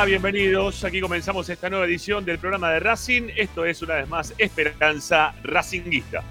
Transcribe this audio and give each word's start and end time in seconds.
va? 0.00 0.04
Bienvenidos. 0.06 0.84
Aquí 0.84 1.00
comenzamos 1.00 1.48
esta 1.48 1.68
nueva 1.68 1.84
edición 1.84 2.24
del 2.24 2.38
programa 2.38 2.70
de 2.70 2.80
Racing. 2.80 3.28
Esto 3.36 3.64
es 3.64 3.82
una 3.82 3.96
vez 3.96 4.08
más 4.08 4.34
Esperanza 4.38 5.34
Racinguista. 5.42 6.22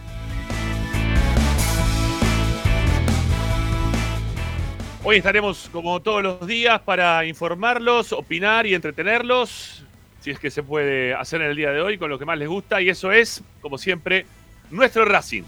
Hoy 5.04 5.18
estaremos 5.18 5.70
como 5.72 6.00
todos 6.02 6.24
los 6.24 6.48
días 6.48 6.82
para 6.82 7.26
informarlos, 7.26 8.12
opinar 8.12 8.66
y 8.66 8.74
entretenerlos, 8.74 9.84
si 10.20 10.32
es 10.32 10.40
que 10.40 10.52
se 10.52 10.64
puede 10.64 11.14
hacer 11.14 11.42
en 11.42 11.50
el 11.50 11.56
día 11.56 11.72
de 11.72 11.82
hoy 11.82 11.98
con 11.98 12.10
lo 12.10 12.18
que 12.18 12.26
más 12.26 12.38
les 12.38 12.48
gusta 12.48 12.82
y 12.82 12.90
eso 12.90 13.12
es, 13.12 13.44
como 13.62 13.78
siempre, 13.78 14.26
nuestro 14.72 15.06
Racing. 15.06 15.44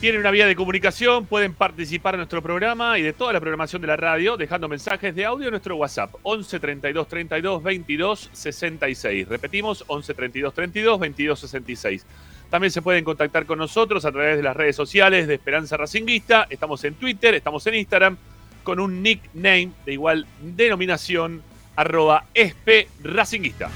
Tienen 0.00 0.20
una 0.20 0.30
vía 0.30 0.46
de 0.46 0.54
comunicación, 0.54 1.24
pueden 1.24 1.54
participar 1.54 2.14
en 2.14 2.18
nuestro 2.18 2.42
programa 2.42 2.98
y 2.98 3.02
de 3.02 3.14
toda 3.14 3.32
la 3.32 3.40
programación 3.40 3.80
de 3.80 3.88
la 3.88 3.96
radio, 3.96 4.36
dejando 4.36 4.68
mensajes 4.68 5.14
de 5.14 5.24
audio 5.24 5.46
en 5.46 5.52
nuestro 5.52 5.74
WhatsApp 5.76 6.14
11 6.22 6.60
32 6.60 7.08
32 7.08 7.62
22 7.62 8.30
66. 8.30 9.26
Repetimos 9.26 9.84
11 9.86 10.12
32 10.12 10.52
32 10.52 11.00
22 11.00 11.40
66. 11.40 12.06
También 12.50 12.70
se 12.70 12.82
pueden 12.82 13.04
contactar 13.04 13.46
con 13.46 13.58
nosotros 13.58 14.04
a 14.04 14.12
través 14.12 14.36
de 14.36 14.42
las 14.42 14.54
redes 14.54 14.76
sociales 14.76 15.26
de 15.26 15.34
Esperanza 15.34 15.78
Racinguista. 15.78 16.46
Estamos 16.50 16.84
en 16.84 16.94
Twitter, 16.94 17.34
estamos 17.34 17.66
en 17.66 17.76
Instagram 17.76 18.18
con 18.64 18.80
un 18.80 19.02
nickname 19.02 19.70
de 19.86 19.94
igual 19.94 20.26
denominación 20.42 21.42
arroba 21.74 22.26
esp 22.34 22.88
racinguista. 23.02 23.70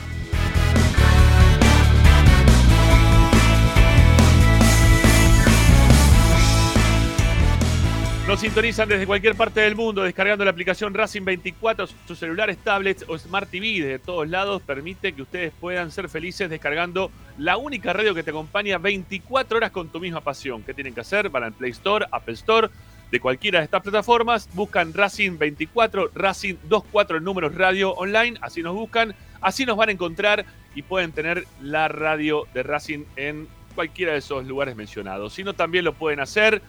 Nos 8.26 8.41
sintonizan 8.41 8.88
desde 8.88 9.06
cualquier 9.06 9.34
parte 9.34 9.60
del 9.60 9.75
mundo 9.75 10.03
descargando 10.03 10.44
la 10.44 10.53
aplicación 10.53 10.94
Racing 10.94 11.25
24, 11.25 11.88
sus 12.06 12.19
celulares, 12.19 12.58
tablets 12.58 13.04
o 13.08 13.19
Smart 13.19 13.50
TV 13.50 13.81
de 13.81 13.98
todos 13.98 14.28
lados. 14.28 14.62
Permite 14.62 15.12
que 15.12 15.22
ustedes 15.22 15.53
puedan 15.58 15.91
ser 15.91 16.08
felices 16.08 16.48
descargando 16.48 17.10
la 17.38 17.56
única 17.56 17.92
radio 17.92 18.14
que 18.14 18.22
te 18.22 18.31
acompaña 18.31 18.78
24 18.78 19.56
horas 19.56 19.72
con 19.72 19.88
tu 19.88 19.98
misma 19.98 20.20
pasión. 20.20 20.62
¿Qué 20.62 20.75
tienen 20.75 20.94
que 20.94 21.00
hacer? 21.00 21.28
Van 21.28 21.42
al 21.42 21.53
Play 21.54 21.72
Store, 21.72 22.06
Apple 22.12 22.34
Store, 22.34 22.69
de 23.10 23.20
cualquiera 23.20 23.58
de 23.58 23.64
estas 23.64 23.82
plataformas. 23.82 24.48
Buscan 24.54 24.94
Racing 24.94 25.37
24, 25.37 26.12
Racing 26.14 26.54
24 26.69 27.16
en 27.16 27.25
números 27.25 27.54
radio 27.56 27.92
online. 27.94 28.38
Así 28.42 28.62
nos 28.62 28.75
buscan, 28.75 29.12
así 29.41 29.66
nos 29.66 29.76
van 29.76 29.88
a 29.88 29.92
encontrar 29.92 30.44
y 30.76 30.82
pueden 30.82 31.10
tener 31.10 31.47
la 31.60 31.88
radio 31.88 32.47
de 32.54 32.62
Racing 32.62 33.04
en 33.16 33.48
cualquiera 33.75 34.12
de 34.12 34.19
esos 34.19 34.47
lugares 34.47 34.76
mencionados. 34.76 35.32
Si 35.32 35.42
no, 35.42 35.54
también 35.54 35.84
lo 35.84 35.94
pueden 35.94 36.20
hacer 36.20 36.62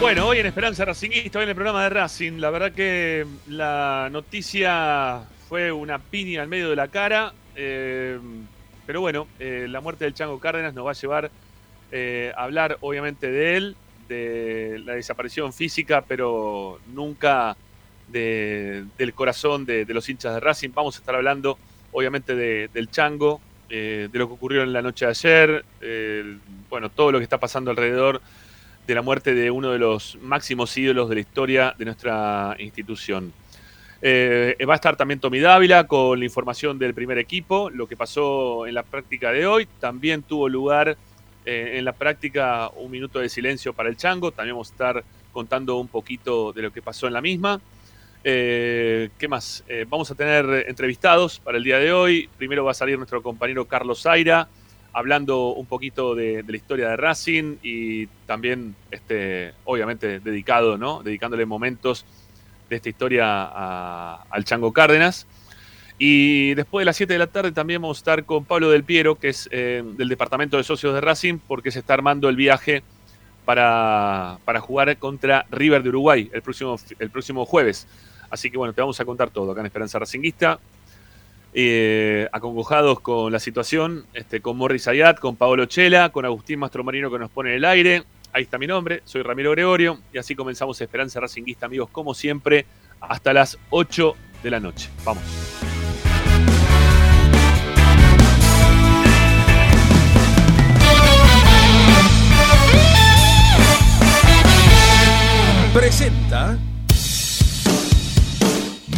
Bueno, 0.00 0.28
hoy 0.28 0.38
en 0.38 0.46
Esperanza 0.46 0.84
Racinguista, 0.84 1.38
hoy 1.38 1.42
en 1.42 1.48
el 1.48 1.54
programa 1.56 1.82
de 1.82 1.90
Racing, 1.90 2.38
la 2.38 2.50
verdad 2.50 2.72
que 2.72 3.26
la 3.48 4.08
noticia 4.12 5.22
fue 5.48 5.72
una 5.72 5.98
piña 5.98 6.42
al 6.42 6.48
medio 6.48 6.70
de 6.70 6.76
la 6.76 6.88
cara. 6.88 7.32
Eh, 7.56 8.18
pero 8.88 9.02
bueno, 9.02 9.26
eh, 9.38 9.66
la 9.68 9.82
muerte 9.82 10.06
del 10.06 10.14
Chango 10.14 10.40
Cárdenas 10.40 10.72
nos 10.72 10.86
va 10.86 10.92
a 10.92 10.94
llevar 10.94 11.30
eh, 11.92 12.32
a 12.34 12.44
hablar 12.44 12.78
obviamente 12.80 13.30
de 13.30 13.56
él, 13.58 13.76
de 14.08 14.80
la 14.82 14.94
desaparición 14.94 15.52
física, 15.52 16.02
pero 16.08 16.80
nunca 16.94 17.54
del 18.08 19.12
corazón 19.14 19.66
de, 19.66 19.84
los 19.84 20.08
hinchas 20.08 20.32
de 20.32 20.40
Racing. 20.40 20.70
Vamos 20.72 20.96
a 20.96 21.00
estar 21.00 21.14
hablando 21.14 21.58
obviamente 21.92 22.34
del 22.34 22.90
Chango, 22.90 23.42
eh, 23.68 24.08
de 24.10 24.18
lo 24.18 24.26
que 24.26 24.32
ocurrió 24.32 24.62
en 24.62 24.72
la 24.72 24.80
noche 24.80 25.04
de 25.04 25.10
ayer, 25.10 25.64
bueno, 26.70 26.88
todo 26.88 27.12
lo 27.12 27.18
que 27.18 27.24
está 27.24 27.36
pasando 27.36 27.70
alrededor 27.70 28.22
de 28.86 28.94
la 28.94 29.02
muerte 29.02 29.34
de 29.34 29.50
uno 29.50 29.70
de 29.70 29.80
los 29.80 30.16
máximos 30.22 30.74
ídolos 30.78 31.10
de 31.10 31.16
la 31.16 31.20
historia 31.20 31.74
de 31.76 31.84
nuestra 31.84 32.56
institución. 32.58 33.34
Eh, 34.00 34.56
va 34.68 34.74
a 34.74 34.76
estar 34.76 34.96
también 34.96 35.18
Tommy 35.18 35.40
Dávila 35.40 35.86
con 35.86 36.18
la 36.18 36.24
información 36.24 36.78
del 36.78 36.94
primer 36.94 37.18
equipo, 37.18 37.68
lo 37.70 37.88
que 37.88 37.96
pasó 37.96 38.66
en 38.66 38.74
la 38.74 38.82
práctica 38.82 39.32
de 39.32 39.46
hoy. 39.46 39.66
También 39.80 40.22
tuvo 40.22 40.48
lugar 40.48 40.96
eh, 41.44 41.74
en 41.74 41.84
la 41.84 41.92
práctica 41.92 42.68
un 42.76 42.90
minuto 42.90 43.18
de 43.18 43.28
silencio 43.28 43.72
para 43.72 43.88
el 43.88 43.96
Chango. 43.96 44.30
También 44.30 44.54
vamos 44.54 44.70
a 44.70 44.72
estar 44.72 45.04
contando 45.32 45.76
un 45.76 45.88
poquito 45.88 46.52
de 46.52 46.62
lo 46.62 46.72
que 46.72 46.82
pasó 46.82 47.06
en 47.06 47.12
la 47.12 47.20
misma. 47.20 47.60
Eh, 48.24 49.10
¿Qué 49.18 49.28
más? 49.28 49.64
vamos 49.88 50.10
a 50.10 50.14
tener 50.14 50.66
entrevistados 50.68 51.40
para 51.40 51.58
el 51.58 51.64
día 51.64 51.78
de 51.78 51.92
hoy. 51.92 52.28
Primero 52.36 52.64
va 52.64 52.72
a 52.72 52.74
salir 52.74 52.98
nuestro 52.98 53.22
compañero 53.22 53.66
Carlos 53.66 54.02
Zaira 54.02 54.48
hablando 54.92 55.54
un 55.54 55.66
poquito 55.66 56.14
de, 56.14 56.44
la 56.46 56.56
historia 56.56 56.88
de 56.88 56.96
Racing 56.96 57.56
y 57.62 58.06
también, 58.26 58.74
este, 58.90 59.52
obviamente, 59.64 60.18
dedicado, 60.20 60.76
¿no? 60.76 61.02
Dedicándole 61.02 61.46
momentos 61.46 62.04
de 62.68 62.76
esta 62.76 62.88
historia 62.88 64.14
al 64.14 64.44
Chango 64.44 64.72
Cárdenas. 64.72 65.26
Y 65.98 66.54
después 66.54 66.82
de 66.82 66.86
las 66.86 66.96
7 66.96 67.12
de 67.12 67.18
la 67.18 67.26
tarde 67.26 67.50
también 67.50 67.82
vamos 67.82 67.98
a 67.98 68.00
estar 68.00 68.24
con 68.24 68.44
Pablo 68.44 68.70
Del 68.70 68.84
Piero, 68.84 69.16
que 69.16 69.30
es 69.30 69.48
eh, 69.50 69.82
del 69.84 70.08
Departamento 70.08 70.56
de 70.56 70.62
Socios 70.62 70.94
de 70.94 71.00
Racing, 71.00 71.38
porque 71.38 71.72
se 71.72 71.80
está 71.80 71.94
armando 71.94 72.28
el 72.28 72.36
viaje 72.36 72.84
para, 73.44 74.38
jugar 74.60 74.96
contra 74.98 75.46
River 75.50 75.82
de 75.82 75.88
Uruguay 75.88 76.30
el 76.32 76.42
próximo, 76.42 76.76
el 76.98 77.10
próximo 77.10 77.46
jueves. 77.46 77.88
Así 78.30 78.50
que 78.50 78.58
bueno, 78.58 78.74
te 78.74 78.80
vamos 78.80 79.00
a 79.00 79.04
contar 79.04 79.30
todo 79.30 79.52
acá 79.52 79.60
en 79.60 79.66
Esperanza 79.66 79.98
Racinguista. 79.98 80.60
Eh, 81.54 82.28
acongojados 82.30 83.00
con 83.00 83.32
la 83.32 83.40
situación, 83.40 84.04
este, 84.12 84.42
con 84.42 84.58
Morris 84.58 84.86
Ayat, 84.86 85.18
con 85.18 85.34
Paolo 85.34 85.64
Chela, 85.64 86.10
con 86.10 86.26
Agustín 86.26 86.58
Mastromarino 86.58 87.10
que 87.10 87.18
nos 87.18 87.30
pone 87.30 87.50
en 87.50 87.56
el 87.56 87.64
aire, 87.64 88.04
Ahí 88.38 88.44
está 88.44 88.56
mi 88.56 88.68
nombre, 88.68 89.02
soy 89.04 89.22
Ramiro 89.22 89.50
Gregorio 89.50 89.98
y 90.12 90.18
así 90.18 90.36
comenzamos 90.36 90.80
Esperanza 90.80 91.18
Racinguista, 91.18 91.66
amigos, 91.66 91.90
como 91.90 92.14
siempre, 92.14 92.66
hasta 93.00 93.32
las 93.32 93.58
8 93.70 94.14
de 94.44 94.50
la 94.52 94.60
noche. 94.60 94.90
Vamos. 95.04 95.24
Presenta 105.74 106.56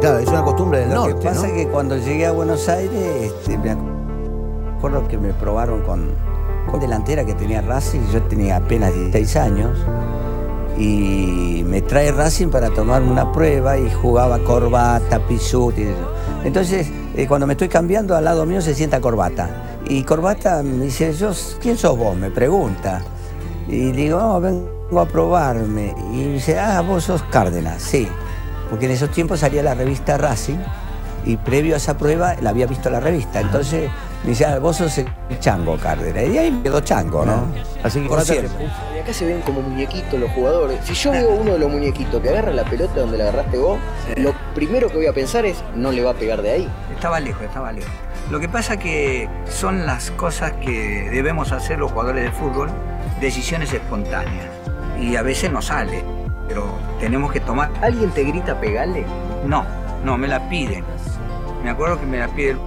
Claro, 0.00 0.18
es 0.18 0.28
una 0.28 0.42
costumbre 0.42 0.80
del 0.80 0.88
norte. 0.88 1.12
Lo 1.12 1.18
que 1.20 1.24
pasa 1.28 1.46
es 1.46 1.52
que 1.52 1.68
cuando 1.68 1.96
llegué 1.96 2.26
a 2.26 2.32
Buenos 2.32 2.68
Aires, 2.68 3.32
este, 3.32 3.56
Recuerdo 4.74 5.06
que 5.06 5.18
me 5.18 5.32
probaron 5.34 5.82
con, 5.82 6.10
con 6.68 6.80
delantera 6.80 7.24
que 7.24 7.34
tenía 7.34 7.62
Racing, 7.62 8.00
yo 8.12 8.20
tenía 8.22 8.56
apenas 8.56 8.92
16 8.92 9.36
años, 9.36 9.78
y 10.76 11.64
me 11.64 11.80
trae 11.80 12.10
Racing 12.10 12.48
para 12.48 12.70
tomar 12.70 13.02
una 13.02 13.30
prueba 13.32 13.78
y 13.78 13.88
jugaba 13.90 14.38
corbata, 14.40 15.20
pisuti. 15.20 15.86
Entonces, 16.44 16.90
eh, 17.14 17.26
cuando 17.26 17.46
me 17.46 17.52
estoy 17.54 17.68
cambiando, 17.68 18.16
al 18.16 18.24
lado 18.24 18.44
mío 18.46 18.60
se 18.60 18.74
sienta 18.74 19.00
corbata. 19.00 19.65
Y 19.88 20.02
corbata 20.02 20.62
me 20.62 20.86
dice, 20.86 21.12
yo, 21.14 21.30
¿quién 21.60 21.78
sos 21.78 21.96
vos? 21.96 22.16
Me 22.16 22.30
pregunta. 22.30 23.02
Y 23.68 23.92
digo, 23.92 24.18
no, 24.18 24.40
vengo 24.40 25.00
a 25.00 25.06
probarme. 25.06 25.94
Y 26.12 26.16
me 26.16 26.32
dice, 26.34 26.58
ah, 26.58 26.80
vos 26.80 27.04
sos 27.04 27.22
Cárdenas, 27.24 27.82
sí. 27.82 28.08
Porque 28.68 28.86
en 28.86 28.92
esos 28.92 29.10
tiempos 29.10 29.40
salía 29.40 29.62
la 29.62 29.74
revista 29.74 30.18
Racing 30.18 30.58
y 31.24 31.36
previo 31.36 31.74
a 31.74 31.78
esa 31.78 31.96
prueba 31.98 32.34
la 32.40 32.50
había 32.50 32.66
visto 32.66 32.90
la 32.90 32.98
revista. 32.98 33.40
Entonces 33.40 33.88
me 34.24 34.30
decía, 34.30 34.54
ah, 34.54 34.58
vos 34.58 34.76
sos 34.76 34.98
el 34.98 35.06
chango 35.38 35.76
Cárdenas. 35.76 36.34
Y 36.34 36.38
ahí 36.38 36.50
me 36.50 36.64
quedó 36.64 36.80
chango, 36.80 37.24
¿no? 37.24 37.46
Así 37.84 38.00
que 38.00 38.08
por 38.08 38.18
Y 38.18 38.98
acá 38.98 39.12
se 39.12 39.24
ven 39.24 39.40
como 39.42 39.60
muñequitos 39.60 40.18
los 40.18 40.30
jugadores. 40.32 40.80
Si 40.84 40.94
yo 40.94 41.12
veo 41.12 41.30
uno 41.30 41.52
de 41.52 41.58
los 41.60 41.70
muñequitos 41.70 42.20
que 42.20 42.28
agarra 42.28 42.52
la 42.52 42.64
pelota 42.64 43.00
donde 43.00 43.18
la 43.18 43.24
agarraste 43.28 43.58
vos, 43.58 43.78
lo 44.16 44.32
primero 44.52 44.88
que 44.88 44.96
voy 44.96 45.06
a 45.06 45.12
pensar 45.12 45.46
es, 45.46 45.62
no 45.76 45.92
le 45.92 46.02
va 46.02 46.10
a 46.10 46.14
pegar 46.14 46.42
de 46.42 46.50
ahí. 46.50 46.68
Estaba 46.92 47.20
lejos, 47.20 47.42
estaba 47.42 47.70
lejos. 47.70 48.05
Lo 48.30 48.40
que 48.40 48.48
pasa 48.48 48.76
que 48.76 49.28
son 49.48 49.86
las 49.86 50.10
cosas 50.10 50.52
que 50.52 51.08
debemos 51.12 51.52
hacer 51.52 51.78
los 51.78 51.92
jugadores 51.92 52.24
de 52.24 52.32
fútbol, 52.32 52.68
decisiones 53.20 53.72
espontáneas. 53.72 54.48
Y 55.00 55.14
a 55.14 55.22
veces 55.22 55.52
no 55.52 55.62
sale, 55.62 56.02
pero 56.48 56.66
tenemos 56.98 57.30
que 57.30 57.38
tomar... 57.38 57.70
¿Alguien 57.82 58.10
te 58.10 58.24
grita 58.24 58.60
pegarle? 58.60 59.06
No, 59.46 59.64
no, 60.04 60.18
me 60.18 60.26
la 60.26 60.48
piden. 60.48 60.84
Me 61.62 61.70
acuerdo 61.70 62.00
que 62.00 62.06
me 62.06 62.18
la 62.18 62.26
pide 62.26 62.50
el 62.50 62.58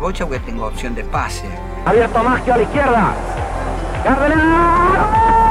Bocha 0.00 0.26
porque 0.26 0.40
tengo 0.40 0.66
opción 0.66 0.96
de 0.96 1.04
pase. 1.04 1.46
Abierto 1.84 2.22
Maggio 2.24 2.54
a 2.54 2.56
la 2.56 2.62
izquierda. 2.64 3.14
¡Cárdenas! 4.02 5.44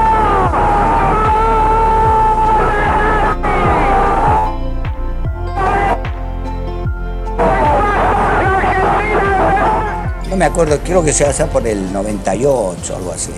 No 10.34 10.38
me 10.38 10.46
acuerdo, 10.46 10.80
creo 10.82 11.00
que 11.00 11.12
se 11.12 11.24
hace 11.24 11.44
por 11.44 11.64
el 11.64 11.92
98 11.92 12.92
o 12.92 12.96
algo 12.96 13.12
así. 13.12 13.30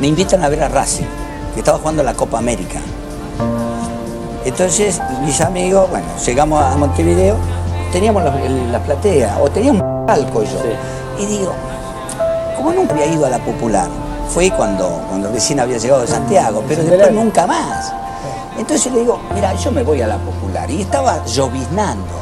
Me 0.00 0.06
invitan 0.06 0.42
a 0.42 0.48
ver 0.48 0.62
a 0.62 0.68
Racing, 0.68 1.04
que 1.52 1.60
estaba 1.60 1.76
jugando 1.76 2.02
la 2.02 2.14
Copa 2.14 2.38
América. 2.38 2.80
Entonces, 4.46 4.98
mis 5.26 5.38
amigos, 5.42 5.90
bueno, 5.90 6.06
llegamos 6.24 6.64
a 6.64 6.74
Montevideo, 6.78 7.36
teníamos 7.92 8.24
la, 8.24 8.78
platea, 8.82 9.36
o 9.42 9.50
teníamos 9.50 9.82
un 9.82 10.06
palco 10.06 10.42
yo. 10.42 10.58
Y 11.18 11.26
digo, 11.26 11.52
como 12.56 12.72
nunca 12.72 12.94
había 12.94 13.12
ido 13.12 13.26
a 13.26 13.28
la 13.28 13.38
popular, 13.38 13.90
fue 14.30 14.50
cuando, 14.50 14.88
cuando 15.06 15.30
recién 15.30 15.60
había 15.60 15.76
llegado 15.76 16.00
de 16.00 16.06
Santiago, 16.06 16.64
pero 16.66 16.82
después 16.82 17.12
nunca 17.12 17.46
más. 17.46 17.92
Entonces 18.58 18.90
le 18.90 19.00
digo, 19.00 19.20
mira, 19.34 19.52
yo 19.52 19.70
me 19.70 19.82
voy 19.82 20.00
a 20.00 20.06
la 20.06 20.16
popular. 20.16 20.70
Y 20.70 20.80
estaba 20.80 21.22
lloviznando. 21.26 22.16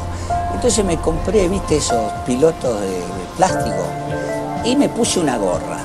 Entonces 0.53 0.83
me 0.83 0.97
compré, 0.97 1.47
viste, 1.47 1.77
esos 1.77 2.11
pilotos 2.25 2.81
de 2.81 3.26
plástico 3.37 3.85
y 4.63 4.75
me 4.75 4.89
puse 4.89 5.19
una 5.19 5.37
gorra. 5.37 5.77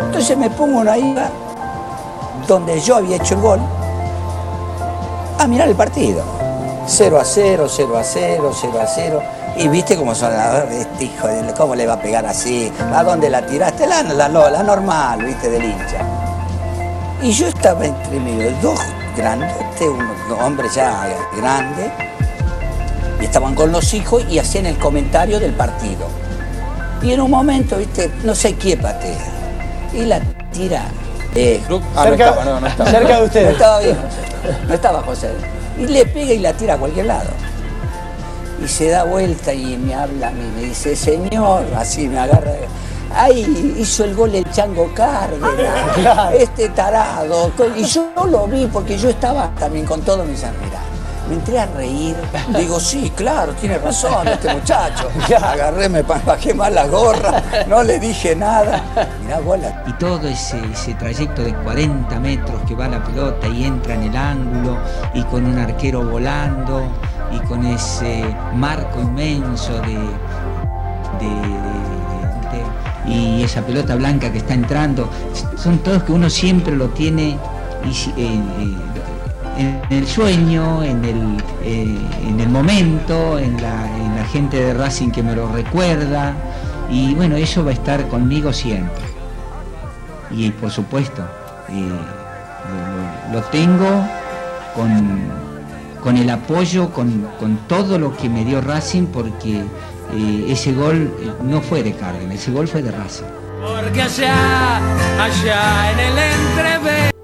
Entonces 0.00 0.36
me 0.36 0.50
pongo 0.50 0.78
una 0.80 0.96
isla 0.96 1.30
donde 2.46 2.80
yo 2.80 2.96
había 2.96 3.16
hecho 3.16 3.34
el 3.34 3.40
gol 3.40 3.60
a 5.38 5.46
mirar 5.46 5.68
el 5.68 5.74
partido. 5.74 6.22
0 6.86 7.18
a 7.20 7.24
0, 7.24 7.66
0 7.68 7.98
a 7.98 8.04
0, 8.04 8.52
0 8.54 8.80
a 8.80 8.86
0. 8.86 9.22
Y 9.56 9.68
viste 9.68 9.96
cómo 9.96 10.14
son 10.14 10.32
este 10.70 11.04
hijo 11.04 11.28
cómo 11.56 11.74
le 11.74 11.86
va 11.86 11.94
a 11.94 12.00
pegar 12.00 12.24
así, 12.24 12.72
a 12.94 13.02
dónde 13.02 13.28
la 13.28 13.44
tiraste, 13.44 13.88
la, 13.88 14.02
la, 14.04 14.28
la 14.28 14.62
normal, 14.62 15.24
viste, 15.24 15.50
del 15.50 15.64
hincha. 15.64 15.98
Y 17.20 17.32
yo 17.32 17.48
estaba 17.48 17.84
entre 17.84 18.20
medio 18.20 18.52
dos 18.62 18.78
grandes, 19.16 19.52
un 19.80 20.40
hombre 20.40 20.68
ya 20.72 21.08
grande, 21.36 21.90
y 23.20 23.24
estaban 23.24 23.56
con 23.56 23.72
los 23.72 23.92
hijos 23.94 24.24
y 24.30 24.38
hacían 24.38 24.66
el 24.66 24.78
comentario 24.78 25.40
del 25.40 25.54
partido. 25.54 26.06
Y 27.02 27.12
en 27.12 27.20
un 27.20 27.30
momento, 27.30 27.76
viste, 27.76 28.10
no 28.24 28.34
sé 28.34 28.54
quién 28.54 28.80
patea. 28.80 29.24
Y 29.92 30.04
la 30.04 30.20
tira. 30.52 30.84
Eh, 31.34 31.60
ah, 31.94 32.04
cerca, 32.04 32.30
no 32.30 32.34
estaba, 32.34 32.60
no, 32.60 32.66
estaba. 32.66 32.90
cerca 32.90 33.16
de 33.20 33.24
usted. 33.24 33.44
No 33.44 33.50
estaba 33.50 33.80
bien 33.80 33.96
No 34.66 34.74
estaba 34.74 35.02
José. 35.02 35.30
Y 35.78 35.86
le 35.86 36.06
pega 36.06 36.32
y 36.32 36.38
la 36.38 36.52
tira 36.52 36.74
a 36.74 36.78
cualquier 36.78 37.06
lado. 37.06 37.30
Y 38.62 38.66
se 38.66 38.88
da 38.88 39.04
vuelta 39.04 39.54
y 39.54 39.76
me 39.76 39.94
habla 39.94 40.28
a 40.28 40.30
mí, 40.32 40.42
me 40.56 40.62
dice, 40.62 40.96
señor, 40.96 41.64
así 41.76 42.08
me 42.08 42.18
agarra. 42.18 42.52
Ay, 43.14 43.74
hizo 43.78 44.04
el 44.04 44.14
gol 44.14 44.34
el 44.34 44.50
Chango 44.50 44.92
Cárdenas, 44.92 46.34
este 46.34 46.68
tarado. 46.70 47.52
Y 47.76 47.84
yo 47.84 48.10
lo 48.28 48.46
vi 48.48 48.66
porque 48.66 48.98
yo 48.98 49.10
estaba 49.10 49.50
también 49.58 49.86
con 49.86 50.02
todos 50.02 50.26
mis 50.26 50.42
amigos 50.42 50.87
me 51.28 51.34
entré 51.34 51.58
a 51.58 51.66
reír. 51.66 52.16
Digo, 52.56 52.80
sí, 52.80 53.12
claro, 53.14 53.52
tiene 53.54 53.78
razón 53.78 54.28
este 54.28 54.52
muchacho. 54.54 55.08
Agarré, 55.36 55.88
me 55.88 56.02
bajé 56.02 56.54
mal 56.54 56.74
la 56.74 56.86
gorra, 56.86 57.42
no 57.66 57.82
le 57.82 57.98
dije 57.98 58.34
nada. 58.34 58.82
Mirá, 59.22 59.40
bola. 59.40 59.84
Y 59.86 59.92
todo 59.94 60.26
ese, 60.28 60.60
ese 60.72 60.94
trayecto 60.94 61.42
de 61.42 61.54
40 61.54 62.18
metros 62.20 62.60
que 62.66 62.74
va 62.74 62.88
la 62.88 63.02
pelota 63.02 63.46
y 63.48 63.64
entra 63.64 63.94
en 63.94 64.04
el 64.04 64.16
ángulo 64.16 64.78
y 65.14 65.22
con 65.24 65.46
un 65.46 65.58
arquero 65.58 66.04
volando 66.04 66.82
y 67.30 67.38
con 67.46 67.64
ese 67.66 68.24
marco 68.54 69.00
inmenso 69.00 69.72
de, 69.82 69.98
y 73.06 73.42
esa 73.42 73.62
pelota 73.62 73.94
blanca 73.94 74.30
que 74.30 74.38
está 74.38 74.54
entrando, 74.54 75.08
son 75.56 75.78
todos 75.78 76.02
que 76.02 76.12
uno 76.12 76.28
siempre 76.28 76.76
lo 76.76 76.88
tiene 76.88 77.38
y, 77.84 78.20
eh, 78.20 78.76
en 79.58 79.82
el 79.90 80.06
sueño, 80.06 80.82
en 80.84 81.04
el, 81.04 81.36
eh, 81.64 81.98
en 82.26 82.40
el 82.40 82.48
momento, 82.48 83.38
en 83.38 83.60
la, 83.60 83.86
gente 84.32 84.58
de 84.58 84.74
Racing 84.74 85.10
que 85.10 85.22
me 85.22 85.34
lo 85.34 85.50
recuerda. 85.50 86.34
Y 86.90 87.14
bueno, 87.14 87.36
eso 87.36 87.64
va 87.64 87.70
a 87.70 87.72
estar 87.72 88.06
conmigo 88.08 88.52
siempre. 88.52 89.04
Y 90.30 90.50
por 90.50 90.70
supuesto, 90.70 91.22
eh, 91.70 93.32
lo, 93.32 93.40
tengo 93.44 94.06
con, 94.74 96.16
el 96.18 96.28
apoyo, 96.28 96.90
con, 96.90 97.26
todo 97.68 97.98
lo 97.98 98.14
que 98.14 98.28
me 98.28 98.44
dio 98.44 98.60
Racing, 98.60 99.06
porque 99.06 99.60
eh, 100.12 100.46
ese 100.48 100.74
gol 100.74 101.10
no 101.42 101.62
fue 101.62 101.82
de 101.82 101.94
Cárdenas, 101.94 102.34
ese 102.34 102.50
gol 102.50 102.68
fue 102.68 102.82
de 102.82 102.90
Racing. 102.90 103.24
Porque 103.62 104.02
allá, 104.02 104.76
allá 105.22 105.92
en 105.92 105.98
el 106.00 106.18
entrevés. 106.18 107.17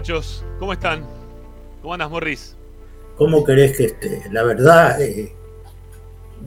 Muchachos. 0.00 0.42
¿Cómo 0.58 0.72
están? 0.72 1.04
¿Cómo 1.82 1.92
andas, 1.92 2.10
Morris? 2.10 2.56
¿Cómo 3.18 3.44
querés 3.44 3.76
que 3.76 3.84
esté? 3.84 4.22
La 4.32 4.44
verdad, 4.44 4.98
eh, 4.98 5.30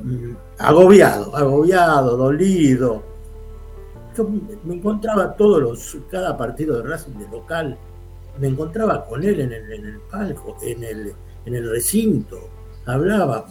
mm, 0.04 0.34
agobiado, 0.58 1.36
agobiado, 1.36 2.18
dolido. 2.18 3.04
Yo 4.18 4.28
me 4.64 4.74
encontraba 4.74 5.36
todos 5.36 5.62
los, 5.62 5.98
cada 6.10 6.36
partido 6.36 6.82
de 6.82 6.90
Racing 6.90 7.12
de 7.12 7.30
local 7.30 7.78
me 8.40 8.48
encontraba 8.48 9.06
con 9.06 9.24
él 9.24 9.40
en 9.42 9.54
el, 9.54 10.00
palco, 10.10 10.58
en 10.64 10.84
el, 10.84 11.14
en 11.46 11.56
el 11.56 11.70
recinto, 11.70 12.50
hablaba, 12.88 13.46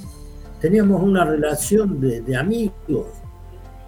teníamos 0.60 1.00
una 1.00 1.24
relación 1.24 2.00
de, 2.00 2.36
amigos 2.36 3.06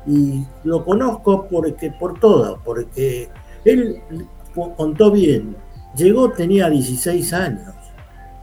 y 0.06 0.44
lo 0.62 0.85
conozco 0.85 1.49
porque, 1.49 1.90
por 1.90 2.21
todo, 2.21 2.61
porque 2.64 3.28
él 3.64 4.00
contó 4.76 5.11
bien, 5.11 5.56
llegó, 5.96 6.30
tenía 6.30 6.68
16 6.68 7.32
años, 7.32 7.74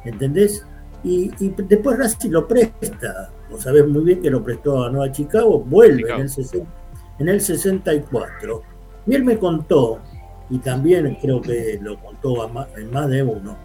¿entendés? 0.06 0.66
Y, 1.04 1.30
después 1.68 1.98
Racing 1.98 2.30
lo 2.30 2.48
presta, 2.48 3.32
vos 3.50 3.64
sabés 3.64 3.88
muy 3.88 4.04
bien 4.04 4.22
que 4.22 4.30
lo 4.30 4.44
prestó 4.44 4.86
a 4.86 4.90
Nueva 4.90 5.12
Chicago, 5.12 5.60
vuelve 5.60 6.12
En, 6.12 6.22
el 6.22 6.30
en 7.20 7.30
el 7.30 7.42
64. 7.42 8.62
Y 9.08 9.16
él 9.16 9.24
me 9.24 9.38
contó 9.40 10.00
y 10.52 10.60
también 10.60 11.18
creo 11.22 11.42
que 11.42 11.80
lo 11.82 11.98
contó 12.00 12.46
en 12.78 12.92
más 12.92 13.10
de 13.10 13.24
uno, 13.24 13.58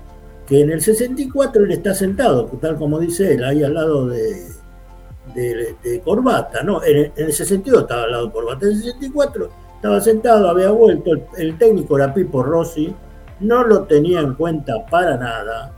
que 0.46 0.60
en 0.60 0.70
el 0.70 0.80
64 0.80 1.64
él 1.64 1.72
está 1.72 1.92
sentado, 1.92 2.46
tal 2.60 2.76
como 2.76 3.00
dice 3.00 3.34
él, 3.34 3.44
ahí 3.44 3.64
al 3.64 3.74
lado 3.74 4.06
de, 4.06 4.46
de, 5.34 6.00
Corbata, 6.04 6.62
¿no? 6.62 6.82
En, 6.84 7.12
el 7.16 7.32
62 7.32 7.82
estaba 7.82 8.04
al 8.04 8.12
lado 8.12 8.26
de 8.26 8.32
Corbata, 8.32 8.66
en 8.66 8.72
el 8.72 8.78
64 8.78 9.50
estaba 9.74 10.00
sentado, 10.00 10.48
había 10.48 10.70
vuelto, 10.70 11.10
el, 11.36 11.58
técnico 11.58 11.96
era 11.96 12.14
Pipo 12.14 12.42
Rossi, 12.44 12.94
no 13.40 13.64
lo 13.64 13.84
tenía 13.84 14.20
en 14.20 14.34
cuenta 14.34 14.86
para 14.86 15.16
nada, 15.16 15.72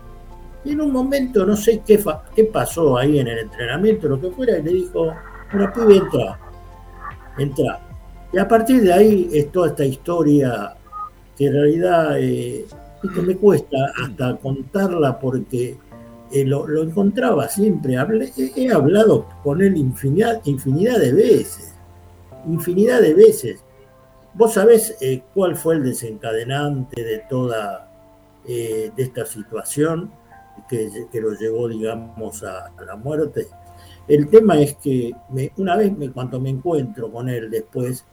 Y 0.63 0.71
en 0.71 0.81
un 0.81 0.91
momento, 0.91 1.45
no 1.45 1.55
sé 1.55 1.81
qué, 1.85 2.03
qué 2.35 2.43
pasó 2.45 2.97
ahí 2.97 3.19
en 3.19 3.27
el 3.27 3.39
entrenamiento, 3.39 4.09
lo 4.09 4.19
que 4.19 4.29
fuera, 4.31 4.57
y 4.57 4.63
le 4.63 4.71
dijo, 4.71 5.13
bueno, 5.51 5.73
pibe, 5.73 5.97
entra, 5.97 6.39
entra. 7.37 7.79
Y 8.31 8.37
a 8.37 8.47
partir 8.47 8.83
de 8.83 8.93
ahí 8.93 9.29
es 9.33 9.51
toda 9.51 9.69
esta 9.69 9.85
historia 9.85 10.75
que 11.37 11.47
en 11.47 11.53
realidad 11.53 12.19
eh, 12.19 12.65
me 13.23 13.35
cuesta 13.37 13.77
hasta 14.03 14.35
contarla 14.37 15.17
porque 15.19 15.77
eh, 16.31 16.45
lo, 16.45 16.83
encontraba 16.83 17.47
siempre. 17.47 17.95
he, 18.55 18.71
hablado 18.71 19.25
con 19.43 19.61
él 19.61 19.77
infinidad, 19.77 20.41
infinidad 20.45 20.99
de 20.99 21.13
veces, 21.13 21.73
infinidad 22.47 23.01
de 23.01 23.13
veces. 23.13 23.63
¿Vos 24.39 24.53
sabés 24.53 24.95
eh, 25.01 25.21
cuál 25.33 25.57
fue 25.57 25.75
el 25.75 25.83
desencadenante 25.83 27.03
de 27.03 27.25
toda 27.29 27.85
de 28.45 28.93
esta 28.97 29.25
situación 29.25 30.11
que, 30.69 30.89
lo 31.21 31.33
llevó, 31.33 31.67
digamos, 31.67 32.41
a, 32.43 32.71
la 32.85 32.95
muerte? 32.95 33.47
El 34.07 34.29
tema 34.29 34.57
es 34.61 34.75
que 34.75 35.11
una 35.57 35.75
vez 35.75 35.95
me, 35.95 36.09
cuando 36.13 36.39
me 36.39 36.49
encuentro 36.51 37.11
con 37.11 37.27
él 37.27 37.51
después, 37.51 38.05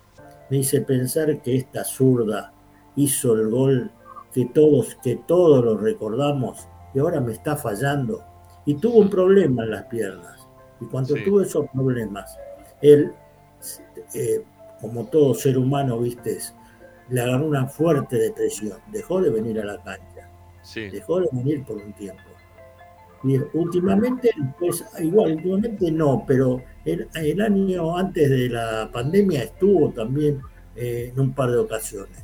me 0.50 0.56
hice 0.56 0.80
pensar 0.80 1.40
que 1.42 1.58
esta 1.58 1.84
zurda 1.84 2.52
hizo 2.96 3.34
el 3.34 3.48
gol 3.48 3.92
que 4.32 4.46
todos, 4.46 4.96
que 4.96 5.20
todos 5.28 5.64
lo 5.64 5.78
recordamos 5.78 6.66
y 6.92 6.98
ahora 6.98 7.20
me 7.20 7.34
está 7.34 7.54
fallando. 7.54 8.24
Y 8.64 8.74
tuvo 8.74 8.98
un 8.98 9.10
problema 9.10 9.62
en 9.62 9.70
las 9.70 9.84
piernas. 9.84 10.48
Y 10.80 10.86
cuando 10.86 11.14
tuvo 11.24 11.40
esos 11.40 11.68
problemas, 11.70 12.36
él, 12.82 13.12
eh, 14.12 14.42
como 14.80 15.06
todo 15.06 15.34
ser 15.34 15.58
humano, 15.58 15.98
viste, 15.98 16.38
le 17.08 17.20
agarró 17.20 17.46
una 17.46 17.66
fuerte 17.66 18.16
depresión. 18.16 18.78
Dejó 18.92 19.20
de 19.20 19.30
venir 19.30 19.60
a 19.60 19.64
la 19.64 19.82
cancha. 19.82 20.30
Dejó 20.74 21.20
de 21.20 21.28
venir 21.32 21.64
por 21.64 21.76
un 21.76 21.92
tiempo. 21.92 22.22
Y 23.24 23.38
últimamente, 23.54 24.30
pues 24.58 24.84
igual, 25.00 25.36
últimamente 25.36 25.90
no, 25.90 26.24
pero 26.26 26.62
el, 26.84 27.08
el 27.14 27.40
año 27.40 27.96
antes 27.96 28.30
de 28.30 28.48
la 28.48 28.90
pandemia 28.92 29.44
estuvo 29.44 29.90
también 29.90 30.40
eh, 30.76 31.10
en 31.12 31.20
un 31.20 31.32
par 31.32 31.50
de 31.50 31.56
ocasiones. 31.56 32.22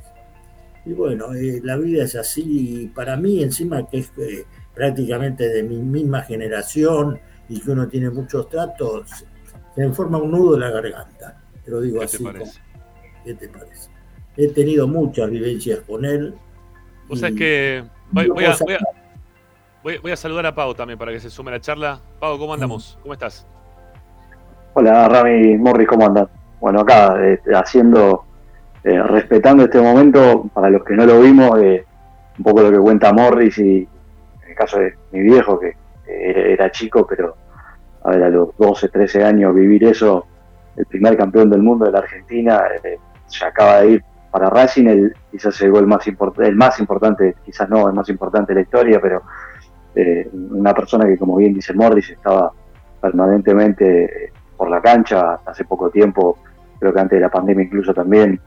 Y 0.85 0.93
bueno, 0.93 1.33
eh, 1.33 1.59
la 1.63 1.77
vida 1.77 2.03
es 2.03 2.15
así, 2.15 2.91
para 2.93 3.17
mí 3.17 3.41
encima 3.41 3.87
que 3.87 3.99
es 3.99 4.11
eh, 4.17 4.45
prácticamente 4.75 5.49
de 5.49 5.63
mi 5.63 5.77
misma 5.77 6.21
generación 6.21 7.19
y 7.49 7.59
que 7.59 7.71
uno 7.71 7.87
tiene 7.87 8.09
muchos 8.11 8.47
tratos, 8.49 9.25
se 9.75 9.87
me 9.87 9.93
forma 9.93 10.19
un 10.19 10.31
nudo 10.31 10.53
en 10.53 10.59
la 10.59 10.69
garganta, 10.69 11.41
te 11.63 11.71
lo 11.71 11.81
digo 11.81 12.01
así. 12.01 12.23
¿Qué 13.23 13.33
te 13.33 13.47
parece? 13.47 13.89
He 14.35 14.47
tenido 14.49 14.87
muchas 14.87 15.29
vivencias 15.29 15.79
con 15.81 16.05
él. 16.05 16.33
O 17.09 17.15
sea, 17.15 17.29
es 17.29 17.35
que 17.35 17.83
voy, 18.11 18.25
a, 18.45 18.55
voy, 19.83 20.11
a, 20.11 20.15
saludar 20.15 20.45
a 20.45 20.55
Pau 20.55 20.73
también 20.73 20.97
para 20.97 21.11
que 21.11 21.19
se 21.19 21.29
sume 21.29 21.51
a 21.51 21.55
la 21.55 21.61
charla. 21.61 22.01
Pau, 22.19 22.37
¿cómo 22.37 22.53
andamos? 22.53 22.97
¿Cómo 23.01 23.13
estás? 23.13 23.45
Hola, 24.73 25.07
Rami 25.07 25.57
Morris, 25.57 25.87
¿cómo 25.87 26.07
andas? 26.07 26.29
Bueno, 26.59 26.81
acá 26.81 27.15
haciendo 27.53 28.25
eh, 28.83 29.01
respetando 29.03 29.63
este 29.63 29.79
momento, 29.79 30.49
para 30.53 30.69
los 30.69 30.83
que 30.83 30.95
no 30.95 31.05
lo 31.05 31.21
vimos, 31.21 31.61
eh, 31.61 31.85
un 32.37 32.43
poco 32.43 32.61
lo 32.61 32.71
que 32.71 32.79
cuenta 32.79 33.13
Morris 33.13 33.57
y 33.59 33.87
en 34.43 34.49
el 34.49 34.55
caso 34.55 34.79
de 34.79 34.95
mi 35.11 35.21
viejo, 35.21 35.59
que 35.59 35.75
era 36.05 36.71
chico, 36.71 37.05
pero 37.07 37.35
a 38.03 38.09
ver, 38.11 38.23
a 38.23 38.29
los 38.29 38.49
12, 38.57 38.89
13 38.89 39.23
años 39.23 39.55
vivir 39.55 39.83
eso, 39.85 40.27
el 40.75 40.85
primer 40.85 41.17
campeón 41.17 41.49
del 41.49 41.61
mundo 41.61 41.85
de 41.85 41.91
la 41.91 41.99
Argentina, 41.99 42.61
eh, 42.83 42.97
se 43.27 43.45
acaba 43.45 43.81
de 43.81 43.91
ir 43.91 44.03
para 44.31 44.49
Racing, 44.49 44.87
el, 44.87 45.15
quizás 45.31 45.59
el 45.61 45.71
gol 45.71 45.87
más, 45.87 46.05
el 46.07 46.55
más 46.55 46.79
importante, 46.79 47.35
quizás 47.45 47.69
no, 47.69 47.87
el 47.87 47.93
más 47.93 48.09
importante 48.09 48.53
de 48.53 48.55
la 48.55 48.63
historia, 48.63 48.99
pero 48.99 49.21
una 50.33 50.73
persona 50.73 51.05
que, 51.05 51.19
como 51.19 51.35
bien 51.35 51.53
dice 51.53 51.71
Morris, 51.71 52.09
estaba 52.09 52.51
permanentemente 52.99 54.31
por 54.57 54.67
la 54.67 54.81
cancha 54.81 55.39
hace 55.45 55.65
poco 55.65 55.91
tiempo, 55.91 56.39
creo 56.79 56.91
que 56.91 56.99
antes 56.99 57.17
de 57.17 57.21
la 57.21 57.29
pandemia 57.29 57.65
incluso 57.65 57.93
también, 57.93 58.39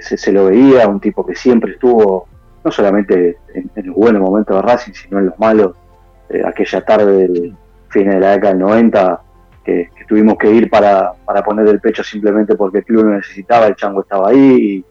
se, 0.00 0.32
lo 0.32 0.46
veía, 0.46 0.86
un 0.86 1.00
tipo 1.00 1.24
que 1.24 1.34
siempre 1.34 1.72
estuvo, 1.72 2.26
no 2.62 2.70
solamente 2.70 3.38
en, 3.54 3.70
el 3.74 3.90
buen 3.90 4.18
momento 4.18 4.54
de 4.54 4.62
Racing, 4.62 4.92
sino 4.92 5.18
en 5.18 5.26
los 5.26 5.38
malos, 5.38 5.76
eh, 6.28 6.42
aquella 6.44 6.84
tarde 6.84 7.26
del 7.26 7.56
fin 7.88 8.10
de 8.10 8.20
la 8.20 8.32
década 8.32 8.52
del 8.52 8.60
90, 8.60 9.20
que, 9.64 9.90
tuvimos 10.08 10.36
que 10.36 10.50
ir 10.50 10.68
para, 10.68 11.12
poner 11.44 11.68
el 11.68 11.80
pecho 11.80 12.02
simplemente 12.02 12.56
porque 12.56 12.78
el 12.78 12.84
club 12.84 13.04
lo 13.04 13.16
necesitaba, 13.16 13.66
el 13.66 13.76
chango 13.76 14.02
estaba 14.02 14.30
ahí, 14.30 14.38
y 14.38 14.84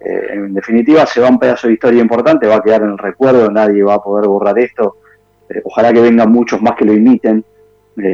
eh, 0.00 0.28
en 0.32 0.54
definitiva 0.54 1.06
se 1.06 1.20
va 1.20 1.28
un 1.28 1.38
pedazo 1.38 1.68
de 1.68 1.74
historia 1.74 2.02
importante, 2.02 2.46
va 2.46 2.56
a 2.56 2.62
quedar 2.62 2.82
en 2.82 2.90
el 2.90 2.98
recuerdo, 2.98 3.50
nadie 3.50 3.82
va 3.82 3.94
a 3.94 4.02
poder 4.02 4.28
borrar 4.28 4.58
esto, 4.58 4.96
eh, 5.48 5.62
ojalá 5.64 5.92
que 5.92 6.00
vengan 6.00 6.30
muchos 6.30 6.60
más 6.60 6.74
que 6.76 6.84
lo 6.84 6.92
imiten, 6.92 7.44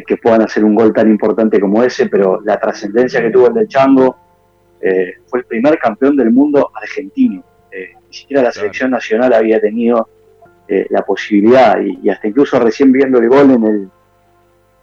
que 0.07 0.17
puedan 0.17 0.43
hacer 0.43 0.65
un 0.65 0.77
gol 0.77 0.93
tan 0.93 1.11
importante 1.11 1.59
como 1.59 1.83
ese, 1.83 2.07
pero 2.07 2.41
la 2.43 2.57
trascendencia 2.57 3.21
que 3.21 3.31
tuvo 3.31 3.49
el 3.49 3.55
del 3.55 3.67
chango, 3.67 4.17
eh, 4.85 5.19
fue 5.27 5.39
el 5.39 5.45
primer 5.45 5.79
campeón 5.79 6.17
del 6.17 6.33
mundo 6.33 6.73
argentino. 6.75 7.45
Eh, 7.71 7.93
ni 8.09 8.13
siquiera 8.13 8.43
la 8.43 8.51
selección 8.51 8.91
nacional 8.91 9.33
había 9.33 9.61
tenido 9.61 10.09
eh, 10.67 10.87
la 10.91 11.03
posibilidad, 11.03 11.81
y, 11.81 12.09
hasta 12.11 12.27
incluso 12.27 12.59
recién 12.59 12.91
viendo 12.91 13.19
el 13.19 13.29
gol 13.29 13.51
en, 13.53 13.65
el, 13.65 13.91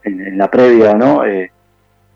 en, 0.09 0.37
la 0.37 0.49
previa, 0.49 0.93
¿no? 0.93 1.23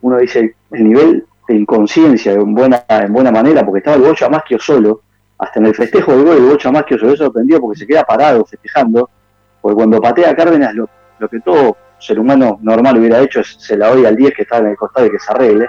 uno 0.01 0.17
dice 0.17 0.55
el 0.71 0.83
nivel 0.83 1.25
de 1.47 1.55
inconsciencia 1.55 2.33
en 2.33 2.53
buena, 2.53 2.83
en 2.89 3.13
buena 3.13 3.31
manera, 3.31 3.63
porque 3.65 3.79
estaba 3.79 3.97
el 3.97 4.03
Bocha 4.03 4.29
Maschio 4.29 4.59
solo, 4.59 5.01
hasta 5.37 5.59
en 5.59 5.67
el 5.67 5.75
festejo 5.75 6.11
del 6.11 6.25
gol 6.25 6.37
el 6.37 6.45
Bocha 6.45 6.71
Maschio 6.71 6.99
se 6.99 7.05
ve 7.05 7.17
sorprendido 7.17 7.59
porque 7.59 7.79
se 7.79 7.87
queda 7.87 8.03
parado 8.03 8.45
festejando, 8.45 9.09
porque 9.61 9.75
cuando 9.75 10.01
patea 10.01 10.31
a 10.31 10.35
Cárdenas 10.35 10.73
lo, 10.75 10.89
lo 11.19 11.29
que 11.29 11.39
todo 11.39 11.77
ser 11.99 12.19
humano 12.19 12.59
normal 12.61 12.97
hubiera 12.97 13.21
hecho 13.21 13.39
es 13.39 13.55
se 13.59 13.77
la 13.77 13.91
oye 13.91 14.05
al 14.05 14.15
10 14.15 14.33
que 14.33 14.41
está 14.43 14.57
en 14.57 14.67
el 14.67 14.75
costado 14.75 15.07
y 15.07 15.11
que 15.11 15.19
se 15.19 15.31
arregle. 15.31 15.67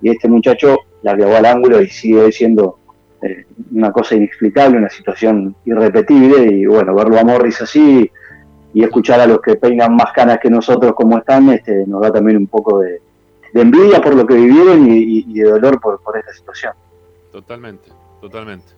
y 0.00 0.10
este 0.10 0.28
muchacho 0.28 0.78
la 1.02 1.14
clavó 1.14 1.36
al 1.36 1.46
ángulo 1.46 1.80
y 1.80 1.88
sigue 1.88 2.32
siendo 2.32 2.78
eh, 3.22 3.46
una 3.72 3.92
cosa 3.92 4.16
inexplicable, 4.16 4.78
una 4.78 4.90
situación 4.90 5.54
irrepetible 5.64 6.44
y 6.44 6.66
bueno, 6.66 6.94
verlo 6.94 7.18
a 7.18 7.24
Morris 7.24 7.62
así 7.62 8.10
y 8.74 8.82
escuchar 8.82 9.20
a 9.20 9.26
los 9.26 9.40
que 9.40 9.56
peinan 9.56 9.94
más 9.94 10.12
canas 10.12 10.38
que 10.40 10.50
nosotros 10.50 10.92
como 10.94 11.18
están, 11.18 11.50
este, 11.50 11.86
nos 11.86 12.00
da 12.00 12.12
también 12.12 12.38
un 12.38 12.46
poco 12.46 12.80
de, 12.80 13.00
envidia 13.54 14.00
por 14.00 14.14
lo 14.14 14.26
que 14.26 14.34
vivieron 14.34 14.86
y, 14.90 15.32
de 15.34 15.50
dolor 15.50 15.80
por, 15.80 16.00
por 16.00 16.16
esta 16.16 16.32
situación. 16.32 16.72
Totalmente, 17.30 17.90
totalmente. 18.20 18.72